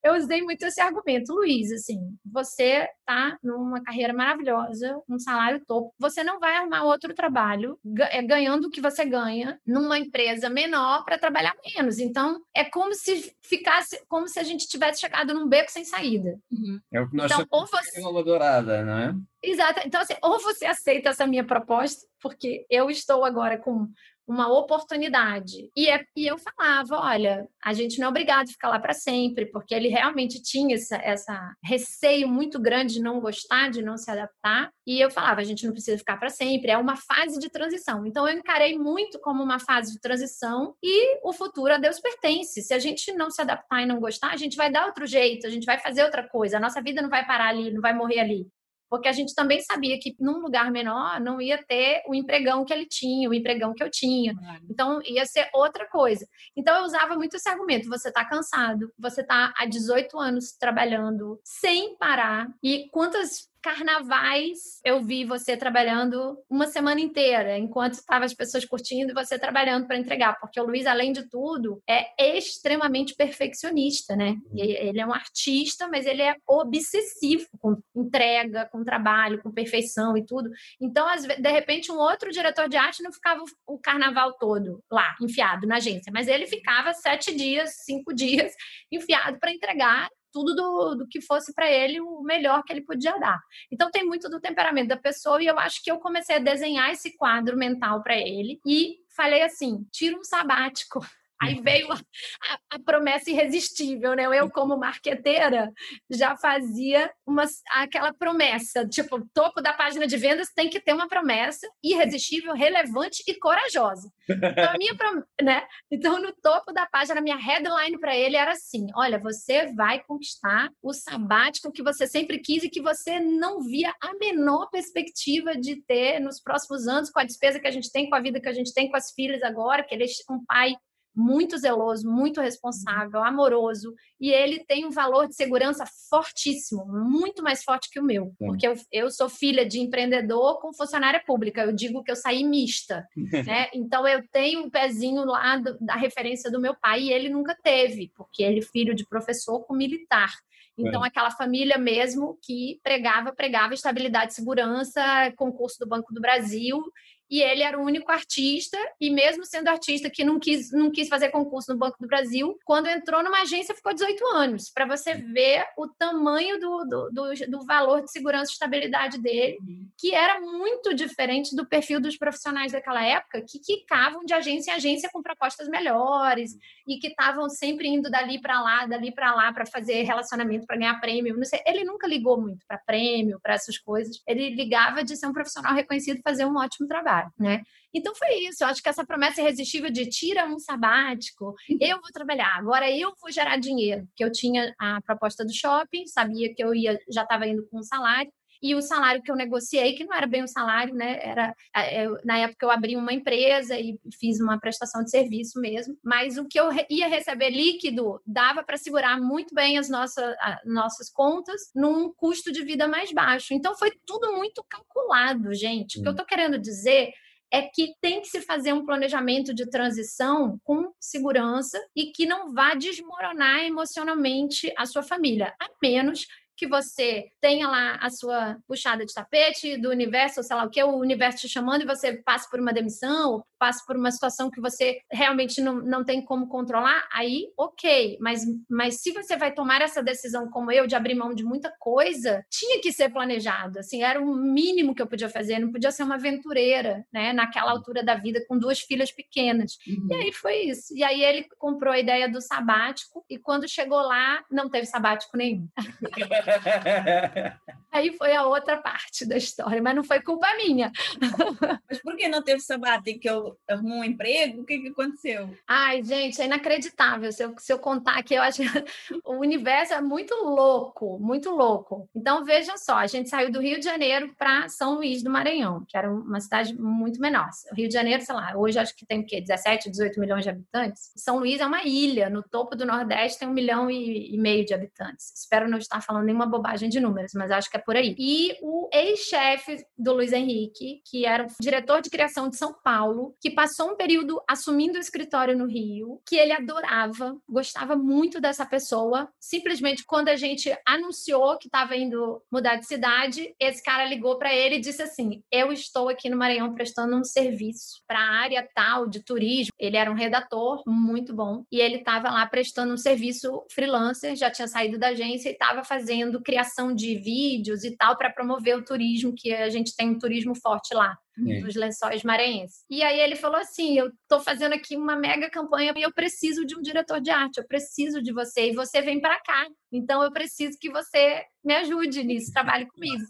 eu 0.05 0.13
usei 0.13 0.43
muito 0.43 0.63
esse 0.63 0.79
argumento, 0.79 1.33
Luiz, 1.33 1.71
assim, 1.71 1.99
você 2.23 2.87
tá 3.03 3.39
numa 3.41 3.81
carreira 3.81 4.13
maravilhosa, 4.13 5.01
um 5.09 5.17
salário 5.17 5.65
topo, 5.65 5.91
você 5.97 6.23
não 6.23 6.39
vai 6.39 6.55
arrumar 6.55 6.83
outro 6.83 7.11
trabalho 7.15 7.79
é, 8.11 8.21
ganhando 8.21 8.65
o 8.65 8.69
que 8.69 8.79
você 8.79 9.03
ganha 9.03 9.59
numa 9.65 9.97
empresa 9.97 10.47
menor 10.47 11.03
para 11.03 11.17
trabalhar 11.17 11.55
menos. 11.75 11.97
Então, 11.97 12.39
é 12.55 12.63
como 12.63 12.93
se 12.93 13.35
ficasse, 13.41 13.99
como 14.07 14.27
se 14.27 14.39
a 14.39 14.43
gente 14.43 14.67
tivesse 14.67 15.01
chegado 15.01 15.33
num 15.33 15.49
beco 15.49 15.71
sem 15.71 15.83
saída. 15.83 16.37
Uhum. 16.51 16.79
É 16.93 17.01
o 17.01 17.09
que 17.09 17.15
nós 17.15 17.31
então, 17.31 17.43
chamamos 17.49 17.71
você... 17.71 17.99
de 17.99 18.23
dourada, 18.23 18.85
não 18.85 18.99
é? 18.99 19.15
Exato. 19.41 19.81
Então, 19.85 20.01
assim, 20.01 20.15
ou 20.21 20.39
você 20.39 20.67
aceita 20.67 21.09
essa 21.09 21.25
minha 21.25 21.43
proposta, 21.43 22.05
porque 22.21 22.63
eu 22.69 22.91
estou 22.91 23.25
agora 23.25 23.57
com 23.57 23.87
uma 24.27 24.47
oportunidade. 24.51 25.69
E, 25.75 25.87
é, 25.89 26.03
e 26.15 26.25
eu 26.25 26.37
falava, 26.37 26.97
olha, 26.97 27.47
a 27.63 27.73
gente 27.73 27.99
não 27.99 28.07
é 28.07 28.09
obrigado 28.09 28.47
a 28.47 28.51
ficar 28.51 28.69
lá 28.69 28.79
para 28.79 28.93
sempre, 28.93 29.45
porque 29.45 29.73
ele 29.73 29.87
realmente 29.87 30.41
tinha 30.41 30.75
essa, 30.75 30.97
essa 30.97 31.55
receio 31.63 32.27
muito 32.27 32.59
grande 32.59 32.95
de 32.95 33.01
não 33.01 33.19
gostar, 33.19 33.69
de 33.69 33.81
não 33.81 33.97
se 33.97 34.09
adaptar. 34.09 34.71
E 34.85 34.99
eu 34.99 35.11
falava, 35.11 35.41
a 35.41 35.43
gente 35.43 35.65
não 35.65 35.73
precisa 35.73 35.97
ficar 35.97 36.17
para 36.17 36.29
sempre, 36.29 36.71
é 36.71 36.77
uma 36.77 36.95
fase 36.95 37.39
de 37.39 37.49
transição. 37.49 38.05
Então 38.05 38.27
eu 38.27 38.37
encarei 38.37 38.77
muito 38.77 39.19
como 39.19 39.43
uma 39.43 39.59
fase 39.59 39.93
de 39.93 39.99
transição 39.99 40.75
e 40.83 41.19
o 41.23 41.33
futuro 41.33 41.73
a 41.73 41.77
Deus 41.77 41.99
pertence. 41.99 42.61
Se 42.61 42.73
a 42.73 42.79
gente 42.79 43.13
não 43.13 43.29
se 43.29 43.41
adaptar 43.41 43.81
e 43.81 43.85
não 43.85 43.99
gostar, 43.99 44.31
a 44.31 44.37
gente 44.37 44.57
vai 44.57 44.71
dar 44.71 44.87
outro 44.87 45.05
jeito, 45.05 45.47
a 45.47 45.49
gente 45.49 45.65
vai 45.65 45.79
fazer 45.79 46.03
outra 46.03 46.27
coisa. 46.27 46.57
A 46.57 46.59
nossa 46.59 46.81
vida 46.81 47.01
não 47.01 47.09
vai 47.09 47.25
parar 47.25 47.49
ali, 47.49 47.71
não 47.71 47.81
vai 47.81 47.93
morrer 47.93 48.19
ali 48.19 48.47
porque 48.89 49.07
a 49.07 49.11
gente 49.11 49.33
também 49.33 49.61
sabia 49.61 49.97
que 49.99 50.15
num 50.19 50.39
lugar 50.39 50.71
menor 50.71 51.19
não 51.19 51.41
ia 51.41 51.61
ter 51.63 52.01
o 52.07 52.15
empregão 52.15 52.63
que 52.63 52.73
ele 52.73 52.85
tinha, 52.85 53.29
o 53.29 53.33
empregão 53.33 53.73
que 53.73 53.83
eu 53.83 53.89
tinha. 53.89 54.33
Então 54.69 55.01
ia 55.03 55.25
ser 55.25 55.49
outra 55.53 55.87
coisa. 55.87 56.25
Então 56.55 56.75
eu 56.77 56.83
usava 56.83 57.15
muito 57.15 57.35
esse 57.35 57.49
argumento: 57.49 57.89
você 57.89 58.09
está 58.09 58.25
cansado, 58.25 58.91
você 58.97 59.21
está 59.21 59.53
há 59.57 59.65
18 59.65 60.19
anos 60.19 60.51
trabalhando 60.53 61.39
sem 61.43 61.95
parar. 61.97 62.47
E 62.63 62.89
quantas 62.91 63.49
carnavais 63.65 64.79
eu 64.83 65.03
vi 65.03 65.25
você 65.25 65.57
trabalhando 65.57 66.37
uma 66.47 66.67
semana 66.67 67.01
inteira, 67.01 67.57
enquanto 67.57 67.93
estavam 67.93 68.23
as 68.23 68.33
pessoas 68.33 68.63
curtindo 68.63 69.09
e 69.09 69.15
você 69.15 69.39
trabalhando 69.39 69.87
para 69.87 69.97
entregar, 69.97 70.39
porque 70.39 70.59
o 70.59 70.65
Luiz, 70.65 70.85
além 70.85 71.11
de 71.11 71.27
tudo, 71.27 71.81
é 71.89 72.37
extremamente 72.37 73.15
perfeccionista, 73.15 74.15
né? 74.15 74.37
Uhum. 74.51 74.59
Ele 74.59 74.99
é 74.99 75.07
um 75.07 75.11
artista, 75.11 75.87
mas 75.87 76.05
ele 76.05 76.21
é 76.21 76.35
obsessivo 76.47 77.47
com 77.59 77.81
entrega, 77.95 78.69
com 78.71 78.83
trabalho, 78.83 79.41
com 79.41 79.51
perfeição 79.51 80.15
e 80.15 80.23
tudo. 80.23 80.47
Então, 80.79 81.07
de 81.15 81.49
repente, 81.49 81.91
um 81.91 81.97
outro 81.97 82.29
diretor 82.29 82.69
de 82.69 82.77
arte 82.77 83.01
não 83.01 83.11
ficava 83.11 83.43
o 83.65 83.79
carnaval 83.79 84.33
todo 84.37 84.83
lá, 84.91 85.15
enfiado 85.19 85.65
na 85.65 85.77
agência, 85.77 86.11
mas 86.13 86.27
ele 86.27 86.45
ficava 86.45 86.93
sete 86.93 87.35
dias, 87.35 87.77
cinco 87.83 88.13
dias 88.13 88.53
enfiado 88.91 89.39
para 89.39 89.51
entregar 89.51 90.07
tudo 90.35 90.53
do, 90.53 90.95
do 90.95 91.07
que 91.07 91.21
fosse 91.21 91.53
para 91.53 91.71
ele 91.71 92.01
o 92.01 92.21
melhor 92.21 92.61
que 92.63 92.73
ele 92.73 92.81
podia 92.81 93.17
dar. 93.17 93.39
Então 93.71 93.89
tem 93.89 94.05
muito 94.05 94.29
do 94.29 94.41
temperamento 94.41 94.89
da 94.89 94.97
pessoa 94.97 95.41
e 95.41 95.45
eu 95.45 95.57
acho 95.57 95.81
que 95.81 95.89
eu 95.89 95.97
comecei 95.97 96.35
a 96.35 96.39
desenhar 96.39 96.91
esse 96.91 97.15
quadro 97.15 97.55
mental 97.55 98.03
para 98.03 98.17
ele 98.17 98.59
e 98.67 98.97
falei 99.15 99.41
assim: 99.43 99.87
tira 99.93 100.19
um 100.19 100.25
sabático 100.25 100.99
Aí 101.41 101.61
veio 101.61 101.91
a, 101.91 101.95
a, 101.95 102.59
a, 102.71 102.79
promessa 102.79 103.29
irresistível, 103.29 104.13
né? 104.15 104.23
Eu, 104.25 104.49
como 104.49 104.77
marqueteira, 104.77 105.71
já 106.09 106.35
fazia 106.37 107.11
uma, 107.25 107.43
aquela 107.71 108.13
promessa, 108.13 108.87
tipo, 108.87 109.25
topo 109.33 109.61
da 109.61 109.73
página 109.73 110.07
de 110.07 110.15
vendas 110.15 110.49
tem 110.55 110.69
que 110.69 110.79
ter 110.79 110.93
uma 110.93 111.09
promessa 111.09 111.67
irresistível, 111.83 112.53
relevante 112.53 113.21
e 113.27 113.35
corajosa. 113.35 114.09
Então, 114.29 114.73
a 114.73 114.77
minha, 114.77 114.95
né? 115.41 115.67
então 115.91 116.21
no 116.21 116.33
topo 116.41 116.71
da 116.71 116.85
página, 116.85 117.19
a 117.19 117.23
minha 117.23 117.37
headline 117.37 117.99
para 117.99 118.15
ele 118.15 118.37
era 118.37 118.51
assim: 118.51 118.87
olha, 118.95 119.19
você 119.19 119.73
vai 119.73 120.01
conquistar 120.03 120.69
o 120.81 120.93
sabático 120.93 121.71
que 121.71 121.83
você 121.83 122.07
sempre 122.07 122.39
quis 122.39 122.63
e 122.63 122.69
que 122.69 122.81
você 122.81 123.19
não 123.19 123.61
via 123.61 123.93
a 124.01 124.13
menor 124.13 124.69
perspectiva 124.69 125.55
de 125.55 125.81
ter 125.81 126.19
nos 126.19 126.39
próximos 126.41 126.87
anos, 126.87 127.09
com 127.09 127.19
a 127.19 127.25
despesa 127.25 127.59
que 127.59 127.67
a 127.67 127.71
gente 127.71 127.91
tem, 127.91 128.09
com 128.09 128.15
a 128.15 128.21
vida 128.21 128.39
que 128.39 128.49
a 128.49 128.53
gente 128.53 128.73
tem, 128.73 128.89
com 128.89 128.95
as 128.95 129.11
filhas 129.11 129.43
agora, 129.43 129.83
que 129.83 129.93
ele 129.93 130.05
é 130.05 130.33
um 130.33 130.43
pai 130.45 130.75
muito 131.15 131.57
zeloso, 131.57 132.09
muito 132.09 132.41
responsável, 132.41 133.23
amoroso, 133.23 133.93
e 134.19 134.31
ele 134.31 134.63
tem 134.65 134.85
um 134.85 134.91
valor 134.91 135.27
de 135.27 135.35
segurança 135.35 135.85
fortíssimo, 136.09 136.85
muito 136.85 137.41
mais 137.41 137.63
forte 137.63 137.89
que 137.89 137.99
o 137.99 138.03
meu, 138.03 138.33
porque 138.37 138.67
eu, 138.67 138.73
eu 138.91 139.09
sou 139.09 139.29
filha 139.29 139.65
de 139.65 139.79
empreendedor 139.79 140.59
com 140.59 140.73
funcionária 140.73 141.23
pública, 141.25 141.63
eu 141.63 141.71
digo 141.71 142.03
que 142.03 142.11
eu 142.11 142.15
saí 142.15 142.43
mista, 142.43 143.07
né? 143.45 143.67
Então 143.73 144.07
eu 144.07 144.27
tenho 144.31 144.65
um 144.65 144.69
pezinho 144.69 145.23
lá 145.25 145.57
do, 145.57 145.77
da 145.79 145.95
referência 145.95 146.51
do 146.51 146.59
meu 146.59 146.75
pai 146.75 147.03
e 147.03 147.13
ele 147.13 147.29
nunca 147.29 147.55
teve, 147.63 148.11
porque 148.15 148.43
ele 148.43 148.59
é 148.59 148.63
filho 148.63 148.93
de 148.93 149.07
professor 149.07 149.61
com 149.65 149.75
militar. 149.75 150.31
Então, 150.77 151.03
é. 151.03 151.07
aquela 151.07 151.31
família 151.31 151.77
mesmo 151.77 152.37
que 152.41 152.79
pregava, 152.83 153.33
pregava 153.33 153.73
estabilidade 153.73 154.33
e 154.33 154.35
segurança, 154.35 155.01
concurso 155.37 155.79
do 155.79 155.87
Banco 155.87 156.13
do 156.13 156.19
Brasil, 156.19 156.81
e 157.29 157.41
ele 157.41 157.63
era 157.63 157.79
o 157.79 157.83
único 157.83 158.11
artista, 158.11 158.77
e 158.99 159.09
mesmo 159.09 159.45
sendo 159.45 159.67
artista 159.67 160.09
que 160.09 160.23
não 160.23 160.39
quis, 160.39 160.71
não 160.71 160.91
quis 160.91 161.07
fazer 161.07 161.29
concurso 161.29 161.73
no 161.73 161.79
Banco 161.79 161.97
do 161.99 162.07
Brasil, 162.07 162.57
quando 162.63 162.87
entrou 162.87 163.23
numa 163.23 163.41
agência 163.41 163.73
ficou 163.73 163.93
18 163.93 164.25
anos, 164.27 164.69
para 164.69 164.85
você 164.85 165.15
ver 165.15 165.65
o 165.77 165.87
tamanho 165.87 166.59
do, 166.59 166.85
do, 166.85 167.09
do, 167.11 167.33
do, 167.49 167.65
valor 167.65 168.03
de 168.03 168.11
segurança 168.11 168.51
e 168.51 168.53
estabilidade 168.53 169.19
dele, 169.19 169.57
que 169.97 170.13
era 170.13 170.39
muito 170.39 170.93
diferente 170.93 171.55
do 171.55 171.67
perfil 171.67 171.99
dos 171.99 172.17
profissionais 172.17 172.71
daquela 172.71 173.03
época, 173.03 173.41
que 173.41 173.59
quicavam 173.59 174.23
de 174.23 174.33
agência 174.33 174.71
em 174.71 174.75
agência 174.75 175.09
com 175.11 175.21
propostas 175.21 175.67
melhores, 175.67 176.51
e 176.87 176.99
que 176.99 177.07
estavam 177.07 177.49
sempre 177.49 177.87
indo 177.87 178.09
dali 178.09 178.39
para 178.39 178.61
lá, 178.61 178.85
dali 178.85 179.11
para 179.11 179.33
lá, 179.33 179.51
para 179.51 179.65
fazer 179.65 180.03
relacionamento, 180.03 180.67
para 180.67 180.77
ganhar 180.77 180.99
prêmio. 180.99 181.35
Não 181.35 181.43
sei, 181.43 181.59
ele 181.65 181.83
nunca 181.83 182.07
ligou 182.07 182.39
muito 182.39 182.65
para 182.67 182.77
prêmio, 182.77 183.39
para 183.41 183.55
essas 183.55 183.77
coisas. 183.77 184.21
Ele 184.27 184.51
ligava 184.51 185.03
de 185.03 185.15
ser 185.15 185.27
um 185.27 185.33
profissional 185.33 185.73
reconhecido 185.73 186.21
fazer 186.23 186.45
um 186.45 186.57
ótimo 186.57 186.87
trabalho 186.87 187.14
né? 187.39 187.61
Então 187.93 188.13
foi 188.15 188.33
isso. 188.47 188.63
Eu 188.63 188.67
acho 188.67 188.81
que 188.81 188.89
essa 188.89 189.05
promessa 189.05 189.41
irresistível 189.41 189.89
de 189.89 190.09
tira 190.09 190.45
um 190.45 190.59
sabático, 190.59 191.55
eu 191.79 191.99
vou 192.01 192.11
trabalhar, 192.13 192.55
agora 192.57 192.89
eu 192.91 193.13
vou 193.21 193.31
gerar 193.31 193.57
dinheiro, 193.57 194.07
que 194.15 194.23
eu 194.23 194.31
tinha 194.31 194.73
a 194.79 195.01
proposta 195.01 195.45
do 195.45 195.53
shopping, 195.53 196.05
sabia 196.07 196.53
que 196.53 196.63
eu 196.63 196.73
ia 196.73 196.97
já 197.09 197.23
estava 197.23 197.47
indo 197.47 197.65
com 197.69 197.79
um 197.79 197.83
salário 197.83 198.31
e 198.65 198.73
o 198.73 198.81
salário 198.81 199.21
que 199.21 199.29
eu 199.29 199.35
negociei, 199.35 199.93
que 199.93 200.03
não 200.03 200.17
era 200.17 200.25
bem 200.25 200.43
o 200.43 200.47
salário, 200.47 200.95
né? 200.95 201.19
Era 201.21 201.55
é, 201.75 202.07
eu, 202.07 202.17
na 202.25 202.39
época 202.39 202.65
eu 202.65 202.71
abri 202.71 202.95
uma 202.95 203.13
empresa 203.13 203.79
e 203.79 203.99
fiz 204.19 204.39
uma 204.39 204.59
prestação 204.59 205.03
de 205.03 205.11
serviço 205.11 205.59
mesmo, 205.61 205.95
mas 206.03 206.39
o 206.39 206.47
que 206.47 206.59
eu 206.59 206.69
ia 206.89 207.07
receber 207.07 207.51
líquido 207.51 208.19
dava 208.25 208.63
para 208.63 208.75
segurar 208.75 209.21
muito 209.21 209.53
bem 209.53 209.77
as 209.77 209.87
nossas, 209.87 210.35
as 210.39 210.59
nossas 210.65 211.11
contas 211.11 211.61
num 211.75 212.11
custo 212.11 212.51
de 212.51 212.63
vida 212.63 212.87
mais 212.87 213.11
baixo. 213.11 213.53
Então 213.53 213.77
foi 213.77 213.91
tudo 214.03 214.33
muito 214.33 214.65
calculado, 214.67 215.53
gente. 215.53 215.99
O 215.99 216.01
que 216.01 216.07
eu 216.07 216.13
estou 216.13 216.25
querendo 216.25 216.57
dizer 216.57 217.11
é 217.51 217.61
que 217.61 217.93
tem 218.01 218.19
que 218.19 218.27
se 218.27 218.41
fazer 218.41 218.73
um 218.73 218.83
planejamento 218.83 219.53
de 219.53 219.69
transição 219.69 220.59
com 220.63 220.91
segurança 220.99 221.79
e 221.95 222.07
que 222.07 222.25
não 222.25 222.51
vá 222.51 222.73
desmoronar 222.73 223.63
emocionalmente 223.63 224.73
a 224.75 224.87
sua 224.87 225.03
família, 225.03 225.53
a 225.61 225.69
menos 225.81 226.25
que 226.57 226.67
você 226.67 227.25
tenha 227.41 227.67
lá 227.67 227.95
a 227.95 228.09
sua 228.09 228.57
puxada 228.67 229.05
de 229.05 229.13
tapete 229.13 229.77
do 229.77 229.89
universo, 229.89 230.39
ou 230.39 230.43
sei 230.43 230.55
lá 230.55 230.63
o 230.63 230.69
que, 230.69 230.83
o 230.83 230.97
universo 230.97 231.39
te 231.39 231.49
chamando 231.49 231.83
e 231.83 231.85
você 231.85 232.21
passa 232.23 232.47
por 232.49 232.59
uma 232.59 232.73
demissão, 232.73 233.43
passa 233.59 233.83
por 233.85 233.95
uma 233.95 234.11
situação 234.11 234.49
que 234.49 234.61
você 234.61 234.99
realmente 235.11 235.61
não, 235.61 235.75
não 235.75 236.03
tem 236.03 236.23
como 236.23 236.47
controlar, 236.47 237.07
aí 237.11 237.47
ok. 237.57 238.17
Mas, 238.19 238.43
mas 238.69 239.01
se 239.01 239.11
você 239.11 239.35
vai 239.35 239.53
tomar 239.53 239.81
essa 239.81 240.03
decisão 240.03 240.49
como 240.49 240.71
eu, 240.71 240.87
de 240.87 240.95
abrir 240.95 241.15
mão 241.15 241.33
de 241.33 241.43
muita 241.43 241.73
coisa, 241.79 242.43
tinha 242.49 242.81
que 242.81 242.91
ser 242.91 243.09
planejado. 243.09 243.79
Assim, 243.79 244.03
era 244.03 244.21
o 244.21 244.35
mínimo 244.35 244.93
que 244.93 245.01
eu 245.01 245.07
podia 245.07 245.29
fazer, 245.29 245.59
não 245.59 245.71
podia 245.71 245.91
ser 245.91 246.03
uma 246.03 246.15
aventureira, 246.15 247.05
né? 247.11 247.33
Naquela 247.33 247.71
altura 247.71 248.03
da 248.03 248.15
vida, 248.15 248.43
com 248.47 248.57
duas 248.57 248.79
filhas 248.79 249.11
pequenas. 249.11 249.77
Uhum. 249.87 250.07
E 250.11 250.15
aí 250.15 250.31
foi 250.31 250.55
isso. 250.63 250.95
E 250.95 251.03
aí 251.03 251.23
ele 251.23 251.45
comprou 251.57 251.93
a 251.93 251.99
ideia 251.99 252.29
do 252.29 252.41
sabático, 252.41 253.23
e 253.29 253.37
quando 253.37 253.67
chegou 253.67 254.01
lá, 254.01 254.43
não 254.51 254.69
teve 254.69 254.85
sabático 254.85 255.37
nenhum. 255.37 255.67
Aí 257.95 258.11
foi 258.17 258.35
a 258.35 258.45
outra 258.45 258.75
parte 258.75 259.25
da 259.25 259.37
história, 259.37 259.81
mas 259.81 259.95
não 259.95 260.03
foi 260.03 260.21
culpa 260.21 260.47
minha. 260.57 260.91
Mas 261.89 262.01
por 262.01 262.17
que 262.17 262.27
não 262.27 262.41
teve 262.41 262.59
sabático? 262.59 263.19
Que 263.19 263.29
eu 263.29 263.57
arrumou 263.69 263.99
um 263.99 264.03
emprego? 264.03 264.61
O 264.61 264.65
que, 264.65 264.79
que 264.79 264.87
aconteceu? 264.89 265.49
Ai, 265.65 266.03
gente, 266.03 266.41
é 266.41 266.45
inacreditável. 266.45 267.31
Se 267.31 267.43
eu, 267.43 267.55
se 267.57 267.71
eu 267.71 267.79
contar 267.79 268.17
aqui, 268.17 268.33
eu 268.33 268.41
acho 268.41 268.61
que 268.61 268.67
o 269.23 269.35
universo 269.35 269.93
é 269.93 270.01
muito 270.01 270.35
louco, 270.35 271.17
muito 271.19 271.51
louco. 271.51 272.09
Então, 272.13 272.43
vejam 272.43 272.77
só, 272.77 272.97
a 272.97 273.07
gente 273.07 273.29
saiu 273.29 273.49
do 273.49 273.61
Rio 273.61 273.79
de 273.79 273.85
Janeiro 273.85 274.33
para 274.37 274.67
São 274.67 274.95
Luís 274.95 275.23
do 275.23 275.29
Maranhão, 275.29 275.85
que 275.87 275.97
era 275.97 276.11
uma 276.11 276.41
cidade 276.41 276.77
muito 276.77 277.21
menor. 277.21 277.49
O 277.71 277.75
Rio 277.75 277.87
de 277.87 277.93
Janeiro, 277.93 278.23
sei 278.23 278.35
lá, 278.35 278.53
hoje 278.57 278.77
acho 278.77 278.95
que 278.95 279.05
tem 279.05 279.21
o 279.21 279.25
quê? 279.25 279.39
17, 279.39 279.89
18 279.89 280.19
milhões 280.19 280.43
de 280.43 280.49
habitantes. 280.49 281.11
São 281.15 281.37
Luís 281.37 281.61
é 281.61 281.65
uma 281.65 281.83
ilha, 281.83 282.29
no 282.29 282.43
topo 282.43 282.75
do 282.75 282.85
Nordeste 282.85 283.39
tem 283.39 283.47
um 283.47 283.53
milhão 283.53 283.89
e, 283.89 284.33
e 284.33 284.37
meio 284.37 284.65
de 284.65 284.73
habitantes. 284.73 285.31
Espero 285.33 285.69
não 285.69 285.77
estar 285.77 286.01
falando 286.01 286.29
nenhuma 286.35 286.45
bobagem 286.45 286.89
de 286.89 286.99
números, 286.99 287.31
mas 287.33 287.49
acho 287.49 287.69
que 287.69 287.77
é 287.77 287.79
por 287.79 287.95
aí. 287.95 288.13
E 288.19 288.57
o 288.61 288.89
ex-chefe 288.93 289.85
do 289.97 290.13
Luiz 290.13 290.33
Henrique, 290.33 291.01
que 291.09 291.25
era 291.25 291.45
o 291.45 291.47
diretor 291.61 292.01
de 292.01 292.09
criação 292.09 292.49
de 292.49 292.57
São 292.57 292.75
Paulo, 292.83 293.33
que 293.41 293.49
passou 293.49 293.91
um 293.91 293.95
período 293.95 294.41
assumindo 294.47 294.97
o 294.97 295.01
escritório 295.01 295.57
no 295.57 295.65
Rio, 295.65 296.21
que 296.27 296.35
ele 296.35 296.51
adorava, 296.51 297.35
gostava 297.47 297.95
muito 297.95 298.41
dessa 298.41 298.65
pessoa. 298.65 299.29
Simplesmente 299.39 300.03
quando 300.05 300.27
a 300.27 300.35
gente 300.35 300.75
anunciou 300.85 301.57
que 301.57 301.67
estava 301.67 301.95
indo 301.95 302.41
mudar 302.51 302.75
de 302.75 302.85
cidade, 302.85 303.55
esse 303.59 303.81
cara 303.81 304.05
ligou 304.05 304.37
para 304.37 304.53
ele 304.53 304.75
e 304.75 304.81
disse 304.81 305.01
assim: 305.01 305.41
"Eu 305.51 305.71
estou 305.71 306.09
aqui 306.09 306.29
no 306.29 306.37
Maranhão 306.37 306.73
prestando 306.73 307.15
um 307.15 307.23
serviço 307.23 308.01
para 308.07 308.19
a 308.19 308.41
área 308.41 308.67
tal 308.75 309.07
de 309.07 309.23
turismo". 309.23 309.71
Ele 309.79 309.95
era 309.95 310.11
um 310.11 310.15
redator 310.15 310.83
muito 310.85 311.33
bom 311.33 311.63
e 311.71 311.79
ele 311.79 311.97
estava 311.97 312.29
lá 312.29 312.45
prestando 312.45 312.93
um 312.93 312.97
serviço 312.97 313.63
freelancer, 313.71 314.35
já 314.35 314.51
tinha 314.51 314.67
saído 314.67 314.97
da 314.99 315.09
agência 315.09 315.49
e 315.49 315.53
estava 315.53 315.83
fazendo 315.83 316.24
criação 316.41 316.93
de 316.93 317.17
vídeos 317.17 317.83
e 317.83 317.95
tal 317.95 318.17
para 318.17 318.31
promover 318.31 318.77
o 318.77 318.83
turismo, 318.83 319.33
que 319.35 319.53
a 319.53 319.69
gente 319.69 319.95
tem 319.95 320.09
um 320.09 320.19
turismo 320.19 320.53
forte 320.55 320.93
lá. 320.93 321.17
É. 321.37 321.59
dos 321.59 321.75
lençóis 321.75 322.23
maranhenses. 322.23 322.85
E 322.89 323.03
aí 323.03 323.19
ele 323.19 323.35
falou 323.35 323.57
assim: 323.57 323.97
eu 323.97 324.07
estou 324.07 324.39
fazendo 324.39 324.71
aqui 324.71 324.95
uma 324.95 325.17
mega 325.17 325.49
campanha 325.49 325.93
e 325.93 326.01
eu 326.01 326.13
preciso 326.13 326.65
de 326.65 326.77
um 326.77 326.81
diretor 326.81 327.19
de 327.19 327.29
arte, 327.29 327.57
eu 327.57 327.67
preciso 327.67 328.21
de 328.21 328.31
você, 328.31 328.69
e 328.69 328.73
você 328.73 329.01
vem 329.01 329.19
para 329.19 329.37
cá. 329.41 329.67
Então 329.91 330.23
eu 330.23 330.31
preciso 330.31 330.77
que 330.79 330.89
você 330.89 331.43
me 331.61 331.75
ajude 331.75 332.23
nisso, 332.23 332.53
trabalhe 332.53 332.87
comigo. 332.87 333.21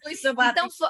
Então 0.51 0.69
foi 0.69 0.89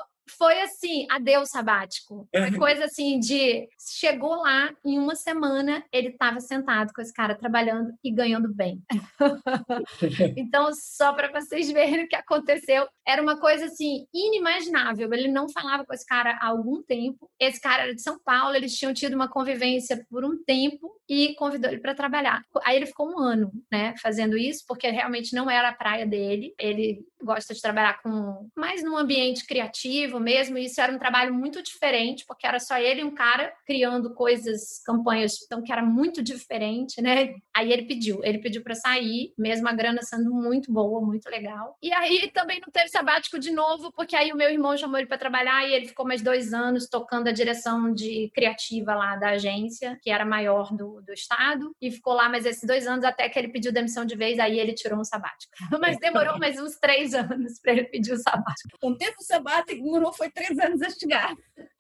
assim, 0.64 1.08
adeus 1.10 1.50
sabático. 1.50 2.28
Foi 2.32 2.76
coisa 2.76 2.86
assim 2.86 3.20
de 3.20 3.68
chegou 4.00 4.36
lá 4.36 4.74
em 4.84 4.98
uma 4.98 5.16
semana 5.16 5.84
ele 5.92 6.10
estava 6.10 6.40
sentado 6.40 6.92
com 6.94 7.02
esse 7.02 7.14
cara 7.14 7.36
trabalhando 7.36 7.94
e 8.04 8.12
ganhando 8.12 8.54
bem. 8.54 8.82
então 10.36 10.72
só 10.74 11.14
para 11.14 11.32
vocês 11.32 11.72
verem 11.72 12.06
o 12.06 12.08
que 12.08 12.16
aconteceu, 12.16 12.88
era 13.08 13.22
uma 13.22 13.40
coisa 13.40 13.66
assim 13.66 14.08
inimaginável. 14.14 15.14
Ele 15.14 15.28
não 15.28 15.48
falava 15.50 15.86
com 15.86 15.94
esse 15.94 16.06
cara 16.06 16.38
há 16.42 16.48
algum 16.48 16.82
tempo. 16.82 17.30
Esse 17.40 17.62
cara 17.62 17.84
era 17.84 17.96
de 17.96 18.02
São 18.02 18.20
Paulo, 18.20 18.56
eles 18.56 18.76
tinham 18.76 18.94
tido 18.94 19.14
uma 19.14 19.30
convivência 19.30 20.06
por 20.10 20.26
um 20.26 20.44
tempo 20.44 20.92
e 21.08 21.36
convidou 21.36 21.70
ele 21.70 21.80
para 21.80 21.96
trabalhar. 21.96 22.44
Aí 22.64 22.76
ele 22.78 22.88
ficou 22.88 23.10
um 23.10 23.20
ano, 23.20 23.52
né, 23.72 23.94
fazendo 24.02 24.38
isso 24.38 24.64
porque 24.68 24.90
realmente 24.90 25.36
não 25.36 25.50
era 25.50 25.70
a 25.70 25.76
praia 25.76 26.06
dele. 26.06 26.54
Ele 26.60 27.06
gosta 27.22 27.54
de 27.54 27.62
trabalhar 27.62 28.02
com 28.02 28.50
mais 28.56 28.84
num 28.84 28.98
ambiente 28.98 29.46
criativo 29.46 30.15
mesmo, 30.20 30.58
e 30.58 30.66
isso 30.66 30.82
era 30.82 30.94
um 30.94 31.00
trabalho 31.00 31.34
muito 31.34 31.62
diferente, 31.62 32.26
porque 32.28 32.46
era 32.46 32.60
só 32.60 32.78
ele 32.78 33.02
e 33.02 33.04
um 33.04 33.14
cara 33.14 33.54
criando 33.66 34.14
coisas, 34.14 34.82
campanhas, 34.86 35.42
então 35.44 35.62
que 35.62 35.72
era 35.72 35.84
muito 35.84 36.22
diferente, 36.22 37.02
né? 37.02 37.36
Aí 37.56 37.72
ele 37.72 37.84
pediu, 37.84 38.24
ele 38.24 38.40
pediu 38.40 38.64
para 38.64 38.76
sair, 38.76 39.34
mesmo 39.38 39.68
a 39.68 39.74
grana 39.74 40.02
sendo 40.02 40.32
muito 40.34 40.72
boa, 40.72 41.02
muito 41.02 41.30
legal. 41.30 41.78
E 41.82 41.92
aí 41.94 42.30
também 42.34 42.60
não 42.60 42.72
teve 42.72 42.90
sabático 42.90 43.40
de 43.40 43.52
novo, 43.52 43.92
porque 43.92 44.16
aí 44.16 44.32
o 44.32 44.36
meu 44.36 44.50
irmão 44.50 44.78
chamou 44.78 44.98
ele 44.98 45.08
para 45.08 45.18
trabalhar 45.18 45.68
e 45.68 45.74
ele 45.74 45.88
ficou 45.88 46.06
mais 46.06 46.22
dois 46.22 46.54
anos 46.54 46.88
tocando 46.88 47.28
a 47.28 47.32
direção 47.32 47.94
de 47.94 48.32
criativa 48.34 48.94
lá 48.94 49.16
da 49.16 49.30
agência, 49.32 49.98
que 50.02 50.10
era 50.10 50.26
maior 50.26 50.74
do, 50.76 51.02
do 51.02 51.14
estado, 51.14 51.76
e 51.82 51.92
ficou 51.92 52.14
lá 52.14 52.30
mais 52.30 52.46
esses 52.46 52.68
dois 52.68 52.88
anos 52.88 53.06
até 53.06 53.30
que 53.30 53.38
ele 53.38 53.50
pediu 53.50 53.72
demissão 53.72 54.06
de 54.06 54.16
vez, 54.16 54.40
aí 54.40 54.60
ele 54.60 54.74
tirou 54.74 55.00
um 55.00 55.04
sabático. 55.04 55.54
Mas 55.80 55.98
demorou 56.00 56.38
mais 56.38 56.60
uns 56.60 56.78
três 56.78 57.14
anos 57.14 57.60
para 57.60 57.72
ele 57.72 57.86
pedir 57.86 58.14
o 58.14 58.18
sabático. 58.18 58.78
Um 58.84 58.96
tempo 58.96 59.22
sabático 59.22 59.84
foi 60.14 60.30
três 60.30 60.58
anos 60.60 60.82
a 60.82 60.90
chegar. 60.90 61.36